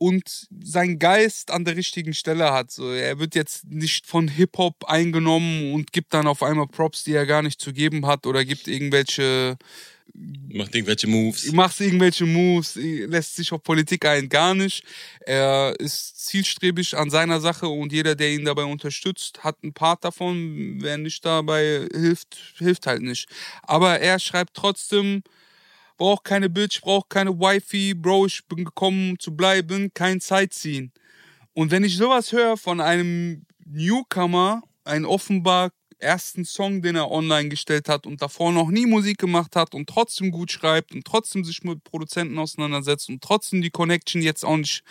und 0.00 0.48
seinen 0.64 0.98
Geist 0.98 1.50
an 1.50 1.66
der 1.66 1.76
richtigen 1.76 2.14
Stelle 2.14 2.52
hat. 2.52 2.70
So, 2.70 2.90
er 2.90 3.18
wird 3.18 3.34
jetzt 3.34 3.66
nicht 3.66 4.06
von 4.06 4.28
Hip-Hop 4.28 4.84
eingenommen 4.86 5.74
und 5.74 5.92
gibt 5.92 6.14
dann 6.14 6.26
auf 6.26 6.42
einmal 6.42 6.66
Props, 6.68 7.04
die 7.04 7.12
er 7.12 7.26
gar 7.26 7.42
nicht 7.42 7.60
zu 7.60 7.74
geben 7.74 8.06
hat 8.06 8.26
oder 8.26 8.46
gibt 8.46 8.66
irgendwelche 8.66 9.58
Macht 10.52 10.74
irgendwelche 10.74 11.06
Moves. 11.06 11.52
macht 11.52 11.80
irgendwelche 11.80 12.26
Moves, 12.26 12.74
lässt 12.74 13.36
sich 13.36 13.52
auf 13.52 13.62
Politik 13.62 14.04
ein, 14.06 14.28
gar 14.28 14.54
nicht. 14.54 14.84
Er 15.20 15.74
ist 15.78 16.26
zielstrebig 16.26 16.96
an 16.96 17.10
seiner 17.10 17.40
Sache 17.40 17.68
und 17.68 17.92
jeder, 17.92 18.16
der 18.16 18.32
ihn 18.32 18.44
dabei 18.44 18.64
unterstützt, 18.64 19.44
hat 19.44 19.58
einen 19.62 19.72
Part 19.72 20.04
davon. 20.04 20.78
Wer 20.80 20.98
nicht 20.98 21.24
dabei 21.24 21.86
hilft, 21.92 22.36
hilft 22.56 22.86
halt 22.86 23.02
nicht. 23.02 23.28
Aber 23.62 24.00
er 24.00 24.18
schreibt 24.18 24.54
trotzdem, 24.54 25.22
braucht 26.00 26.24
keine 26.24 26.48
Bitch, 26.48 26.80
braucht 26.80 27.10
keine 27.10 27.38
Wifi, 27.38 27.92
Bro, 27.92 28.24
ich 28.26 28.46
bin 28.46 28.64
gekommen, 28.64 29.10
um 29.10 29.18
zu 29.18 29.36
bleiben, 29.36 29.92
kein 29.92 30.18
Sightseeing. 30.18 30.92
Und 31.52 31.70
wenn 31.70 31.84
ich 31.84 31.98
sowas 31.98 32.32
höre 32.32 32.56
von 32.56 32.80
einem 32.80 33.44
Newcomer, 33.66 34.62
einen 34.84 35.04
offenbar 35.04 35.72
ersten 35.98 36.46
Song, 36.46 36.80
den 36.80 36.96
er 36.96 37.10
online 37.10 37.50
gestellt 37.50 37.90
hat 37.90 38.06
und 38.06 38.22
davor 38.22 38.50
noch 38.50 38.70
nie 38.70 38.86
Musik 38.86 39.18
gemacht 39.18 39.54
hat 39.54 39.74
und 39.74 39.90
trotzdem 39.90 40.30
gut 40.30 40.50
schreibt 40.50 40.92
und 40.94 41.04
trotzdem 41.04 41.44
sich 41.44 41.62
mit 41.64 41.84
Produzenten 41.84 42.38
auseinandersetzt 42.38 43.10
und 43.10 43.22
trotzdem 43.22 43.60
die 43.60 43.68
Connection 43.68 44.22
jetzt 44.22 44.42
auch 44.42 44.56
nicht 44.56 44.82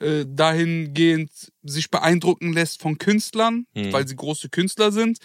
äh, 0.00 0.26
dahingehend 0.28 1.30
sich 1.62 1.90
beeindrucken 1.90 2.52
lässt 2.52 2.82
von 2.82 2.98
Künstlern, 2.98 3.66
Mhm. 3.74 3.94
weil 3.94 4.06
sie 4.06 4.14
große 4.14 4.50
Künstler 4.50 4.92
sind, 4.92 5.20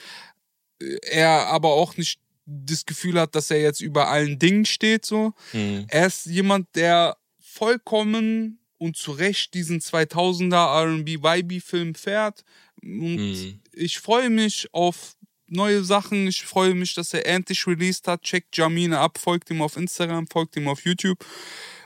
äh, 0.81 0.95
er 1.11 1.47
aber 1.47 1.73
auch 1.73 1.97
nicht 1.97 2.21
das 2.45 2.85
Gefühl 2.85 3.19
hat, 3.19 3.35
dass 3.35 3.49
er 3.51 3.61
jetzt 3.61 3.81
über 3.81 4.07
allen 4.09 4.37
Dingen 4.39 4.65
steht, 4.65 5.05
so. 5.05 5.33
Mhm. 5.53 5.85
Er 5.87 6.07
ist 6.07 6.25
jemand, 6.25 6.67
der 6.75 7.17
vollkommen 7.39 8.59
und 8.77 8.97
zu 8.97 9.11
Recht 9.11 9.53
diesen 9.53 9.79
2000er 9.79 10.81
R&B-Vibe-Film 10.83 11.95
fährt. 11.95 12.43
Und 12.81 13.15
Mhm. 13.17 13.59
ich 13.73 13.99
freue 13.99 14.29
mich 14.29 14.67
auf 14.73 15.15
neue 15.47 15.83
Sachen. 15.83 16.27
Ich 16.27 16.43
freue 16.45 16.73
mich, 16.73 16.93
dass 16.95 17.13
er 17.13 17.25
endlich 17.25 17.65
released 17.67 18.07
hat. 18.07 18.23
Checkt 18.23 18.55
Jamine 18.57 18.99
ab, 18.99 19.17
folgt 19.17 19.49
ihm 19.49 19.61
auf 19.61 19.77
Instagram, 19.77 20.27
folgt 20.27 20.55
ihm 20.57 20.67
auf 20.67 20.83
YouTube. 20.85 21.23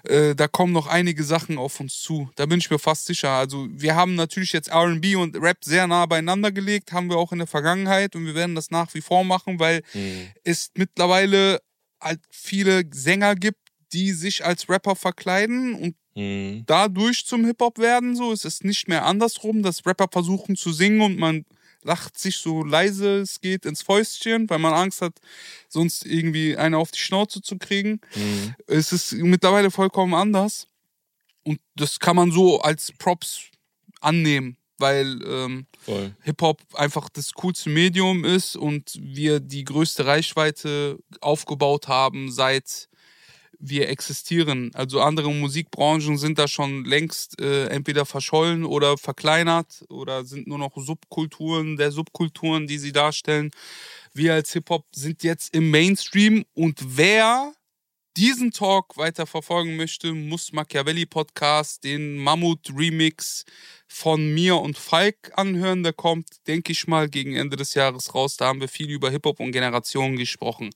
Äh, 0.04 0.34
da 0.36 0.48
kommen 0.48 0.72
noch 0.72 0.88
einige 0.88 1.24
Sachen 1.24 1.58
auf 1.58 1.80
uns 1.80 2.00
zu. 2.02 2.30
Da 2.36 2.46
bin 2.46 2.60
ich 2.60 2.70
mir 2.70 2.80
fast 2.80 3.06
sicher. 3.06 3.32
Also 3.32 3.68
wir 3.72 3.96
haben 3.96 4.16
natürlich 4.16 4.54
jetzt 4.54 4.70
R&B 4.70 5.16
und 5.16 5.36
Rap 5.42 5.58
sehr 5.64 5.88
nah 5.88 6.06
beieinander 6.06 6.52
gelegt, 6.52 6.94
haben 6.94 7.10
wir 7.10 7.18
auch 7.18 7.32
in 7.34 7.40
der 7.40 7.48
Vergangenheit 7.48 8.16
und 8.16 8.26
wir 8.26 8.36
werden 8.36 8.56
das 8.56 8.72
nach 8.72 8.94
wie 8.94 9.02
vor 9.02 9.24
machen, 9.24 9.60
weil 9.60 9.82
Mhm. 9.94 10.28
es 10.44 10.72
mittlerweile 10.76 11.60
halt 12.02 12.22
viele 12.32 12.84
Sänger 12.92 13.36
gibt, 13.36 13.60
die 13.92 14.14
sich 14.14 14.46
als 14.46 14.70
Rapper 14.70 14.96
verkleiden 14.96 15.74
und 15.76 15.96
Mhm. 16.16 16.64
dadurch 16.66 17.26
zum 17.26 17.46
Hip-Hop 17.46 17.78
werden. 17.78 18.16
So, 18.16 18.32
es 18.32 18.46
ist 18.46 18.64
nicht 18.64 18.88
mehr 18.88 19.06
andersrum, 19.06 19.64
dass 19.64 19.86
Rapper 19.86 20.08
versuchen 20.12 20.56
zu 20.56 20.72
singen 20.72 21.02
und 21.02 21.18
man 21.18 21.46
lacht 21.84 22.18
sich 22.18 22.38
so 22.38 22.64
leise 22.64 23.20
es 23.20 23.42
geht 23.42 23.66
ins 23.66 23.82
Fäustchen, 23.82 24.50
weil 24.50 24.60
man 24.60 24.74
Angst 24.74 25.02
hat, 25.02 25.20
sonst 25.68 26.06
irgendwie 26.06 26.58
eine 26.58 26.78
auf 26.78 26.92
die 26.92 27.00
Schnauze 27.00 27.42
zu 27.42 27.58
kriegen. 27.58 28.02
Mhm. 28.16 28.56
Es 28.68 28.92
ist 28.92 29.14
mittlerweile 29.14 29.72
vollkommen 29.72 30.14
anders. 30.14 30.68
Und 31.44 31.60
das 31.76 32.00
kann 32.00 32.16
man 32.16 32.32
so 32.32 32.62
als 32.62 32.92
Props 32.98 33.42
annehmen, 34.02 34.58
weil 34.78 35.20
ähm. 35.26 35.66
Hip-Hop 36.22 36.62
einfach 36.76 37.10
das 37.10 37.34
coolste 37.34 37.70
Medium 37.70 38.26
ist 38.26 38.56
und 38.56 38.94
wir 39.00 39.40
die 39.40 39.64
größte 39.64 40.06
Reichweite 40.06 41.00
aufgebaut 41.22 41.88
haben, 41.88 42.32
seit 42.32 42.89
wir 43.60 43.90
existieren. 43.90 44.72
Also 44.74 45.02
andere 45.02 45.32
Musikbranchen 45.32 46.18
sind 46.18 46.40
da 46.40 46.48
schon 46.48 46.86
längst 46.86 47.40
äh, 47.42 47.68
entweder 47.68 48.06
verschollen 48.06 48.66
oder 48.66 48.98
verkleinert 48.98 49.86
oder 49.90 50.26
sind 50.26 50.48
nur 50.48 50.58
noch 50.58 50.76
Subkulturen 50.78 51.78
der 51.78 51.92
Subkulturen, 51.92 52.68
die 52.68 52.78
sie 52.78 52.94
darstellen. 52.94 53.52
Wir 54.14 54.34
als 54.34 54.54
Hip-Hop 54.54 54.86
sind 54.94 55.24
jetzt 55.24 55.54
im 55.54 55.70
Mainstream 55.70 56.46
und 56.54 56.80
wer 56.98 57.54
diesen 58.20 58.52
Talk 58.52 58.98
weiter 58.98 59.26
verfolgen 59.26 59.78
möchte, 59.78 60.14
muss 60.14 60.52
Machiavelli 60.52 61.06
Podcast, 61.06 61.86
den 61.86 62.18
Mammut 62.18 62.70
Remix 62.76 63.46
von 63.88 64.34
mir 64.34 64.58
und 64.58 64.78
Falk 64.78 65.32
anhören. 65.36 65.84
Der 65.84 65.94
kommt, 65.94 66.28
denke 66.46 66.74
ich 66.74 66.86
mal, 66.86 67.08
gegen 67.08 67.38
Ende 67.38 67.56
des 67.56 67.76
Jahres 67.76 68.14
raus. 68.14 68.36
Da 68.36 68.48
haben 68.48 68.60
wir 68.60 68.68
viel 68.68 68.90
über 68.90 69.10
Hip-Hop 69.10 69.40
und 69.40 69.54
Generationen 69.54 70.18
gesprochen. 70.18 70.70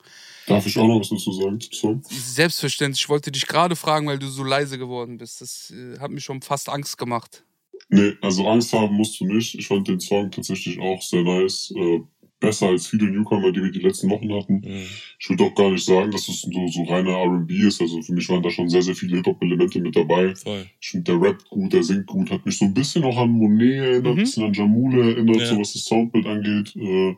Darf 0.48 0.66
ich 0.66 0.78
auch 0.78 0.88
noch 0.88 1.02
was 1.02 1.10
dazu 1.10 1.34
sagen 1.34 1.60
Song? 1.60 2.02
Selbstverständlich, 2.10 3.02
ich 3.02 3.10
wollte 3.10 3.30
dich 3.30 3.46
gerade 3.46 3.76
fragen, 3.76 4.08
weil 4.08 4.20
du 4.20 4.30
so 4.30 4.46
leise 4.46 4.78
geworden 4.78 5.18
bist. 5.18 5.42
Das 5.42 5.70
äh, 5.72 6.00
hat 6.00 6.12
mir 6.12 6.22
schon 6.22 6.42
fast 6.42 6.70
Angst 6.70 6.98
gemacht. 6.98 7.44
Nee, 7.90 8.14
also 8.22 8.48
Angst 8.48 8.72
haben 8.72 8.96
musst 8.96 9.20
du 9.20 9.26
nicht. 9.26 9.54
Ich 9.56 9.68
fand 9.68 9.86
den 9.90 10.00
Song 10.00 10.32
tatsächlich 10.32 10.80
auch 10.80 11.02
sehr 11.02 11.24
nice. 11.24 11.74
Äh, 11.76 12.04
besser 12.44 12.68
als 12.68 12.86
viele 12.88 13.10
Newcomer, 13.10 13.52
die 13.52 13.64
wir 13.64 13.72
die 13.72 13.80
letzten 13.80 14.10
Wochen 14.10 14.32
hatten. 14.34 14.56
Mhm. 14.64 14.84
Ich 15.20 15.30
würde 15.30 15.44
auch 15.46 15.56
gar 15.56 15.72
nicht 15.72 15.86
sagen, 15.86 16.12
dass 16.12 16.28
es 16.30 16.42
so, 16.42 16.68
so 16.68 16.84
reiner 16.84 17.12
R&B 17.12 17.54
ist. 17.56 17.82
Also 17.82 18.02
für 18.02 18.14
mich 18.14 18.30
waren 18.30 18.44
da 18.44 18.52
schon 18.52 18.70
sehr, 18.70 18.82
sehr 18.84 18.96
viele 18.96 19.16
Hip-Hop-Elemente 19.18 19.80
mit 19.80 19.96
dabei. 19.96 20.36
Voll. 20.36 20.66
Ich 20.80 20.90
finde, 20.90 21.12
der 21.14 21.22
Rap 21.22 21.44
gut, 21.50 21.74
der 21.74 21.84
singt 21.84 22.06
gut, 22.06 22.30
hat 22.30 22.46
mich 22.46 22.58
so 22.58 22.66
ein 22.66 22.74
bisschen 22.74 23.04
auch 23.06 23.18
an 23.18 23.32
Monet 23.32 23.80
erinnert, 23.80 24.06
ein 24.06 24.16
Mhm. 24.16 24.20
bisschen 24.20 24.44
an 24.44 24.54
Jamule 24.54 25.12
erinnert, 25.14 25.38
Ja. 25.40 25.46
so 25.48 25.60
was 25.60 25.74
das 25.74 25.84
Soundbild 25.86 26.26
angeht. 26.28 26.76
Äh, 26.76 27.16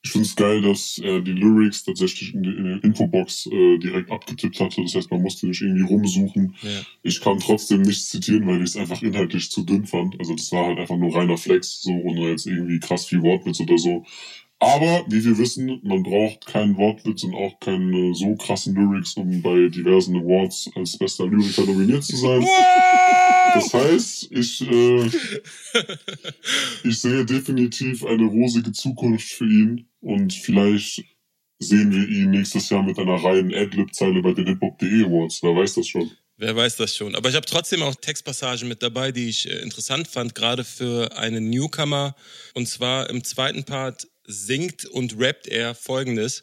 ich 0.00 0.12
finde 0.12 0.26
es 0.28 0.36
geil, 0.36 0.62
dass 0.62 0.98
er 1.02 1.20
die 1.20 1.32
Lyrics 1.32 1.82
tatsächlich 1.82 2.32
in, 2.32 2.42
die, 2.44 2.50
in 2.50 2.64
der 2.64 2.84
Infobox 2.84 3.46
äh, 3.46 3.78
direkt 3.78 4.10
abgetippt 4.12 4.60
hatte. 4.60 4.80
Das 4.80 4.94
heißt, 4.94 5.10
man 5.10 5.20
musste 5.22 5.48
nicht 5.48 5.60
irgendwie 5.60 5.82
rumsuchen. 5.82 6.54
Ja. 6.62 6.70
Ich 7.02 7.20
kann 7.20 7.40
trotzdem 7.40 7.82
nichts 7.82 8.08
zitieren, 8.08 8.46
weil 8.46 8.58
ich 8.58 8.70
es 8.70 8.76
einfach 8.76 9.02
inhaltlich 9.02 9.50
zu 9.50 9.64
dünn 9.64 9.86
fand. 9.86 10.18
Also 10.20 10.34
das 10.36 10.52
war 10.52 10.66
halt 10.66 10.78
einfach 10.78 10.96
nur 10.96 11.14
reiner 11.14 11.36
Flex, 11.36 11.82
so 11.82 11.90
ohne 11.90 12.30
jetzt 12.30 12.46
irgendwie 12.46 12.78
krass 12.78 13.06
viel 13.06 13.22
Wortwitz 13.22 13.58
oder 13.60 13.76
so. 13.76 14.04
Aber 14.60 15.04
wie 15.08 15.24
wir 15.24 15.38
wissen, 15.38 15.80
man 15.84 16.02
braucht 16.02 16.46
keinen 16.46 16.76
Wortwitz 16.76 17.22
und 17.22 17.34
auch 17.34 17.60
keine 17.60 18.12
so 18.14 18.34
krassen 18.34 18.74
Lyrics, 18.74 19.14
um 19.14 19.40
bei 19.40 19.68
diversen 19.68 20.16
Awards 20.16 20.68
als 20.74 20.98
bester 20.98 21.26
Lyriker 21.26 21.64
nominiert 21.64 22.02
zu 22.02 22.16
sein. 22.16 22.44
Das 23.54 23.72
heißt, 23.72 24.32
ich, 24.32 24.60
äh, 24.68 25.10
ich 26.84 27.00
sehe 27.00 27.24
definitiv 27.24 28.04
eine 28.04 28.24
rosige 28.24 28.72
Zukunft 28.72 29.28
für 29.28 29.46
ihn 29.46 29.88
und 30.00 30.34
vielleicht 30.34 31.04
sehen 31.60 31.92
wir 31.92 32.08
ihn 32.08 32.30
nächstes 32.30 32.68
Jahr 32.68 32.82
mit 32.82 32.98
einer 32.98 33.22
reinen 33.22 33.54
Adlib-Zeile 33.54 34.22
bei 34.22 34.32
den 34.32 34.46
Hip-Hop.de 34.46 35.04
Awards. 35.04 35.40
Wer 35.42 35.54
weiß 35.54 35.74
das 35.74 35.88
schon. 35.88 36.10
Wer 36.36 36.54
weiß 36.54 36.76
das 36.76 36.94
schon. 36.94 37.16
Aber 37.16 37.28
ich 37.28 37.34
habe 37.34 37.46
trotzdem 37.46 37.82
auch 37.82 37.94
Textpassagen 37.96 38.68
mit 38.68 38.82
dabei, 38.82 39.10
die 39.10 39.28
ich 39.28 39.50
äh, 39.50 39.58
interessant 39.58 40.06
fand, 40.06 40.34
gerade 40.34 40.64
für 40.64 41.16
einen 41.16 41.50
Newcomer. 41.50 42.14
Und 42.54 42.68
zwar 42.68 43.10
im 43.10 43.24
zweiten 43.24 43.64
Part 43.64 44.06
singt 44.28 44.84
und 44.84 45.18
rappt 45.18 45.48
er 45.48 45.74
folgendes. 45.74 46.42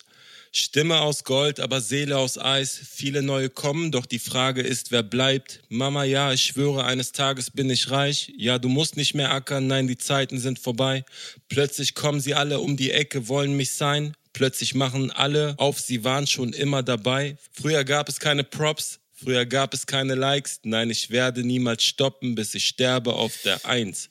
Stimme 0.52 1.02
aus 1.02 1.26
Gold, 1.26 1.60
aber 1.60 1.82
Seele 1.82 2.18
aus 2.18 2.38
Eis. 2.38 2.80
Viele 2.90 3.22
neue 3.22 3.50
kommen, 3.50 3.92
doch 3.92 4.06
die 4.06 4.20
Frage 4.20 4.62
ist, 4.62 4.90
wer 4.90 5.04
bleibt? 5.04 5.60
Mama, 5.68 6.06
ja, 6.06 6.32
ich 6.32 6.46
schwöre, 6.46 6.86
eines 6.86 7.12
Tages 7.12 7.52
bin 7.52 7.70
ich 7.70 7.92
reich. 7.92 8.32
Ja, 8.38 8.58
du 8.58 8.70
musst 8.70 8.96
nicht 8.96 9.16
mehr 9.16 9.32
ackern, 9.32 9.68
nein, 9.68 9.88
die 9.88 9.98
Zeiten 9.98 10.40
sind 10.40 10.60
vorbei. 10.60 11.04
Plötzlich 11.50 11.94
kommen 11.94 12.22
sie 12.22 12.36
alle 12.36 12.62
um 12.62 12.78
die 12.78 12.92
Ecke, 12.92 13.28
wollen 13.28 13.58
mich 13.58 13.72
sein. 13.72 14.16
Plötzlich 14.32 14.76
machen 14.76 15.12
alle 15.12 15.56
auf, 15.58 15.80
sie 15.80 16.06
waren 16.06 16.26
schon 16.26 16.54
immer 16.54 16.84
dabei. 16.84 17.38
Früher 17.52 17.84
gab 17.84 18.08
es 18.08 18.22
keine 18.22 18.46
Props, 18.46 19.00
früher 19.14 19.46
gab 19.46 19.74
es 19.74 19.86
keine 19.86 20.16
Likes. 20.16 20.62
Nein, 20.64 20.90
ich 20.90 21.10
werde 21.10 21.44
niemals 21.44 21.84
stoppen, 21.84 22.34
bis 22.34 22.56
ich 22.56 22.66
sterbe 22.66 23.14
auf 23.14 23.34
der 23.44 23.66
Eins. 23.66 24.10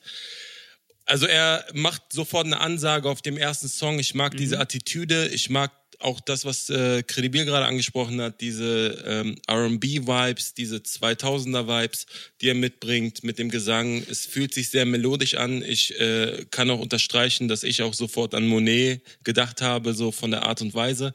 Also 1.07 1.27
er 1.27 1.65
macht 1.75 2.03
sofort 2.13 2.47
eine 2.47 2.61
Ansage 2.61 3.09
auf 3.11 3.21
dem 3.21 3.37
ersten 3.37 3.69
Song. 3.69 3.99
Ich 3.99 4.15
mag 4.15 4.37
diese 4.37 4.59
Attitüde, 4.59 5.29
ich 5.29 5.51
mag 5.51 5.71
auch 6.01 6.21
das, 6.21 6.45
was 6.45 6.71
äh, 6.71 7.03
Credibil 7.03 7.45
gerade 7.45 7.67
angesprochen 7.67 8.21
hat, 8.21 8.41
diese 8.41 9.03
ähm, 9.07 9.37
R&B-Vibes, 9.47 10.55
diese 10.55 10.77
2000er-Vibes, 10.77 12.07
die 12.41 12.49
er 12.49 12.55
mitbringt 12.55 13.25
mit 13.25 13.39
dem 13.39 13.51
Gesang. 13.51 14.05
Es 14.11 14.27
fühlt 14.27 14.55
sich 14.55 14.71
sehr 14.71 14.87
melodisch 14.87 15.35
an. 15.35 15.63
Ich 15.63 15.99
äh, 16.01 16.45
kann 16.51 16.71
auch 16.71 16.81
unterstreichen, 16.81 17.49
dass 17.49 17.63
ich 17.63 17.83
auch 17.83 17.95
sofort 17.95 18.35
an 18.35 18.47
Monet 18.47 19.03
gedacht 19.25 19.63
habe, 19.63 19.95
so 19.95 20.13
von 20.13 20.31
der 20.31 20.45
Art 20.45 20.61
und 20.63 20.75
Weise. 20.75 21.13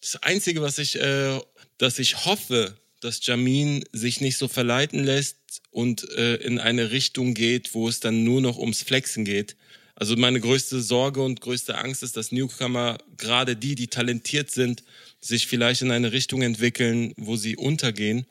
Das 0.00 0.16
Einzige, 0.22 0.62
was 0.62 0.78
ich, 0.78 1.00
äh, 1.00 1.40
dass 1.78 1.98
ich 1.98 2.24
hoffe, 2.24 2.76
dass 3.04 3.24
Jamin 3.24 3.84
sich 3.92 4.20
nicht 4.20 4.38
so 4.38 4.48
verleiten 4.48 5.04
lässt 5.04 5.36
und 5.70 6.08
äh, 6.16 6.36
in 6.36 6.58
eine 6.58 6.90
Richtung 6.90 7.34
geht, 7.34 7.74
wo 7.74 7.88
es 7.88 8.00
dann 8.00 8.24
nur 8.24 8.40
noch 8.40 8.58
ums 8.58 8.82
Flexen 8.82 9.24
geht. 9.24 9.56
Also 9.94 10.16
meine 10.16 10.40
größte 10.40 10.80
Sorge 10.80 11.22
und 11.22 11.40
größte 11.40 11.76
Angst 11.78 12.02
ist, 12.02 12.16
dass 12.16 12.32
Newcomer, 12.32 12.98
gerade 13.16 13.56
die, 13.56 13.74
die 13.74 13.88
talentiert 13.88 14.50
sind, 14.50 14.82
sich 15.20 15.46
vielleicht 15.46 15.82
in 15.82 15.90
eine 15.90 16.12
Richtung 16.12 16.42
entwickeln, 16.42 17.12
wo 17.16 17.36
sie 17.36 17.56
untergehen. 17.56 18.26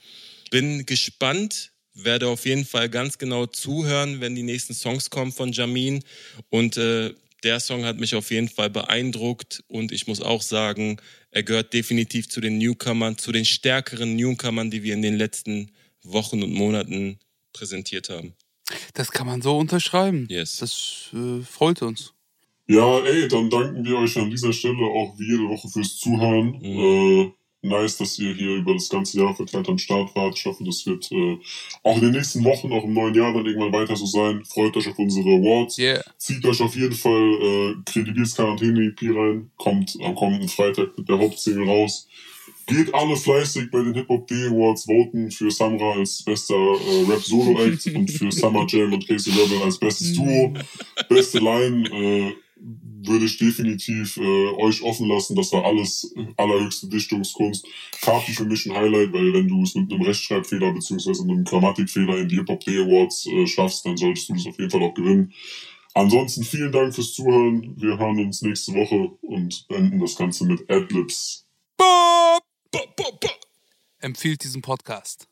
Bin 0.52 0.86
gespannt, 0.86 1.72
werde 1.94 2.28
auf 2.28 2.46
jeden 2.46 2.66
Fall 2.66 2.90
ganz 2.90 3.18
genau 3.18 3.46
zuhören, 3.46 4.20
wenn 4.20 4.36
die 4.36 4.44
nächsten 4.44 4.74
Songs 4.74 5.10
kommen 5.10 5.32
von 5.32 5.52
Jamin 5.52 6.04
und 6.50 6.78
äh, 6.78 7.14
der 7.44 7.60
Song 7.60 7.86
hat 7.86 8.00
mich 8.00 8.16
auf 8.16 8.32
jeden 8.32 8.50
Fall 8.50 8.70
beeindruckt 8.70 9.64
und 9.68 9.92
ich 9.92 10.08
muss 10.08 10.22
auch 10.22 10.42
sagen, 10.42 10.98
er 11.34 11.44
gehört 11.44 11.74
definitiv 11.74 12.30
zu 12.30 12.42
den 12.42 12.60
Newcomern, 12.60 13.18
zu 13.18 13.32
den 13.32 13.44
stärkeren 13.44 14.16
Newcomern, 14.16 14.70
die 14.70 14.84
wir 14.84 14.94
in 14.94 15.02
den 15.02 15.16
letzten 15.16 15.72
Wochen 16.04 16.44
und 16.44 16.54
Monaten 16.54 17.20
präsentiert 17.54 18.10
haben. 18.10 18.34
Das 18.94 19.12
kann 19.12 19.26
man 19.26 19.42
so 19.42 19.58
unterschreiben. 19.58 20.28
Yes. 20.30 20.58
Das 20.58 21.10
äh, 21.14 21.44
freut 21.44 21.82
uns. 21.82 22.14
Ja, 22.68 23.00
ey, 23.00 23.28
dann 23.28 23.50
danken 23.50 23.84
wir 23.84 23.98
euch 23.98 24.18
an 24.18 24.30
dieser 24.30 24.54
Stelle 24.54 24.86
auch 24.86 25.18
wie 25.18 25.26
jede 25.26 25.50
Woche 25.50 25.68
fürs 25.68 25.98
Zuhören. 25.98 26.58
Mhm. 26.60 26.80
Äh, 26.80 27.32
nice, 27.64 27.98
dass 27.98 28.20
ihr 28.20 28.34
hier 28.34 28.58
über 28.58 28.74
das 28.74 28.90
ganze 28.90 29.20
Jahr 29.20 29.36
verteilt 29.36 29.68
am 29.70 29.78
Start 29.78 30.16
wart. 30.16 30.38
Ich 30.38 30.46
hoffe, 30.46 30.64
das 30.64 30.86
wird 30.86 31.12
äh, 31.12 31.38
auch 31.84 31.96
in 31.96 32.04
den 32.04 32.12
nächsten 32.12 32.44
Wochen, 32.44 32.72
auch 32.72 32.84
im 32.84 32.94
neuen 32.94 33.16
Jahr 33.16 33.34
dann 33.34 33.46
irgendwann 33.46 33.74
weiter 33.74 33.96
so 33.96 34.06
sein. 34.06 34.44
Freut 34.46 34.76
euch 34.78 34.88
auf 34.90 35.00
unsere 35.00 35.30
Awards. 35.30 35.78
Yeah. 35.78 36.04
Zieht 36.18 36.46
euch 36.46 36.62
auf 36.62 36.76
jeden 36.76 36.96
Fall 36.96 37.34
äh, 37.42 37.76
Kredibils 37.86 38.36
Quarantäne-EP 38.36 39.02
rein. 39.16 39.50
Kommt 39.58 39.98
am 40.04 40.16
kommenden 40.16 40.50
Freitag 40.50 40.98
mit 40.98 41.08
der 41.08 41.18
Hauptsingle 41.18 41.66
raus. 41.66 42.08
Geht 42.66 42.94
alle 42.94 43.16
fleißig 43.16 43.72
bei 43.72 43.82
den 43.82 43.94
Hip-Hop 43.94 44.26
Day 44.28 44.48
Awards 44.48 44.86
voten 44.86 45.32
für 45.32 45.52
Samra 45.52 45.94
als 45.94 46.24
bester 46.24 46.56
äh, 46.56 47.12
Rap-Solo-Act 47.12 47.88
und 47.88 48.10
für 48.10 48.32
Summer 48.32 48.66
Jam 48.70 48.94
und 48.94 49.06
Casey 49.06 49.34
Rebel 49.34 49.64
als 49.64 49.78
bestes 49.78 50.14
Duo. 50.14 50.54
Beste 51.10 51.40
Line 51.40 51.90
äh, 51.90 52.34
würde 53.08 53.26
ich 53.26 53.38
definitiv 53.38 54.18
äh, 54.18 54.48
euch 54.58 54.82
offen 54.82 55.08
lassen. 55.08 55.36
Das 55.36 55.52
war 55.52 55.66
alles 55.66 56.14
äh, 56.16 56.26
allerhöchste 56.38 56.88
Dichtungskunst. 56.88 57.66
Karten 58.02 58.34
für 58.34 58.46
mich 58.46 58.66
ein 58.66 58.76
Highlight, 58.76 59.14
weil 59.14 59.34
wenn 59.34 59.48
du 59.48 59.64
es 59.64 59.76
mit 59.76 59.92
einem 59.92 60.02
Rechtschreibfehler 60.02 60.72
beziehungsweise 60.74 61.24
einem 61.24 61.44
Grammatikfehler 61.44 62.18
in 62.18 62.30
die 62.30 62.38
Hip-Hop 62.38 62.60
Day 62.62 62.82
Awards 62.82 63.28
äh, 63.28 63.48
schaffst, 63.48 63.86
dann 63.86 63.98
solltest 63.98 64.30
du 64.30 64.34
das 64.34 64.48
auf 64.48 64.58
jeden 64.58 64.72
Fall 64.72 64.84
auch 64.84 64.94
gewinnen. 64.94 65.34
Ansonsten 65.96 66.44
vielen 66.44 66.72
Dank 66.72 66.94
fürs 66.96 67.14
Zuhören. 67.14 67.76
Wir 67.78 67.98
hören 67.98 68.20
uns 68.20 68.42
nächste 68.42 68.74
Woche 68.74 69.12
und 69.22 69.68
beenden 69.68 70.00
das 70.00 70.16
Ganze 70.16 70.46
mit 70.46 70.70
Adlibs. 70.70 71.46
Empfiehlt 74.00 74.44
diesen 74.44 74.62
Podcast. 74.62 75.28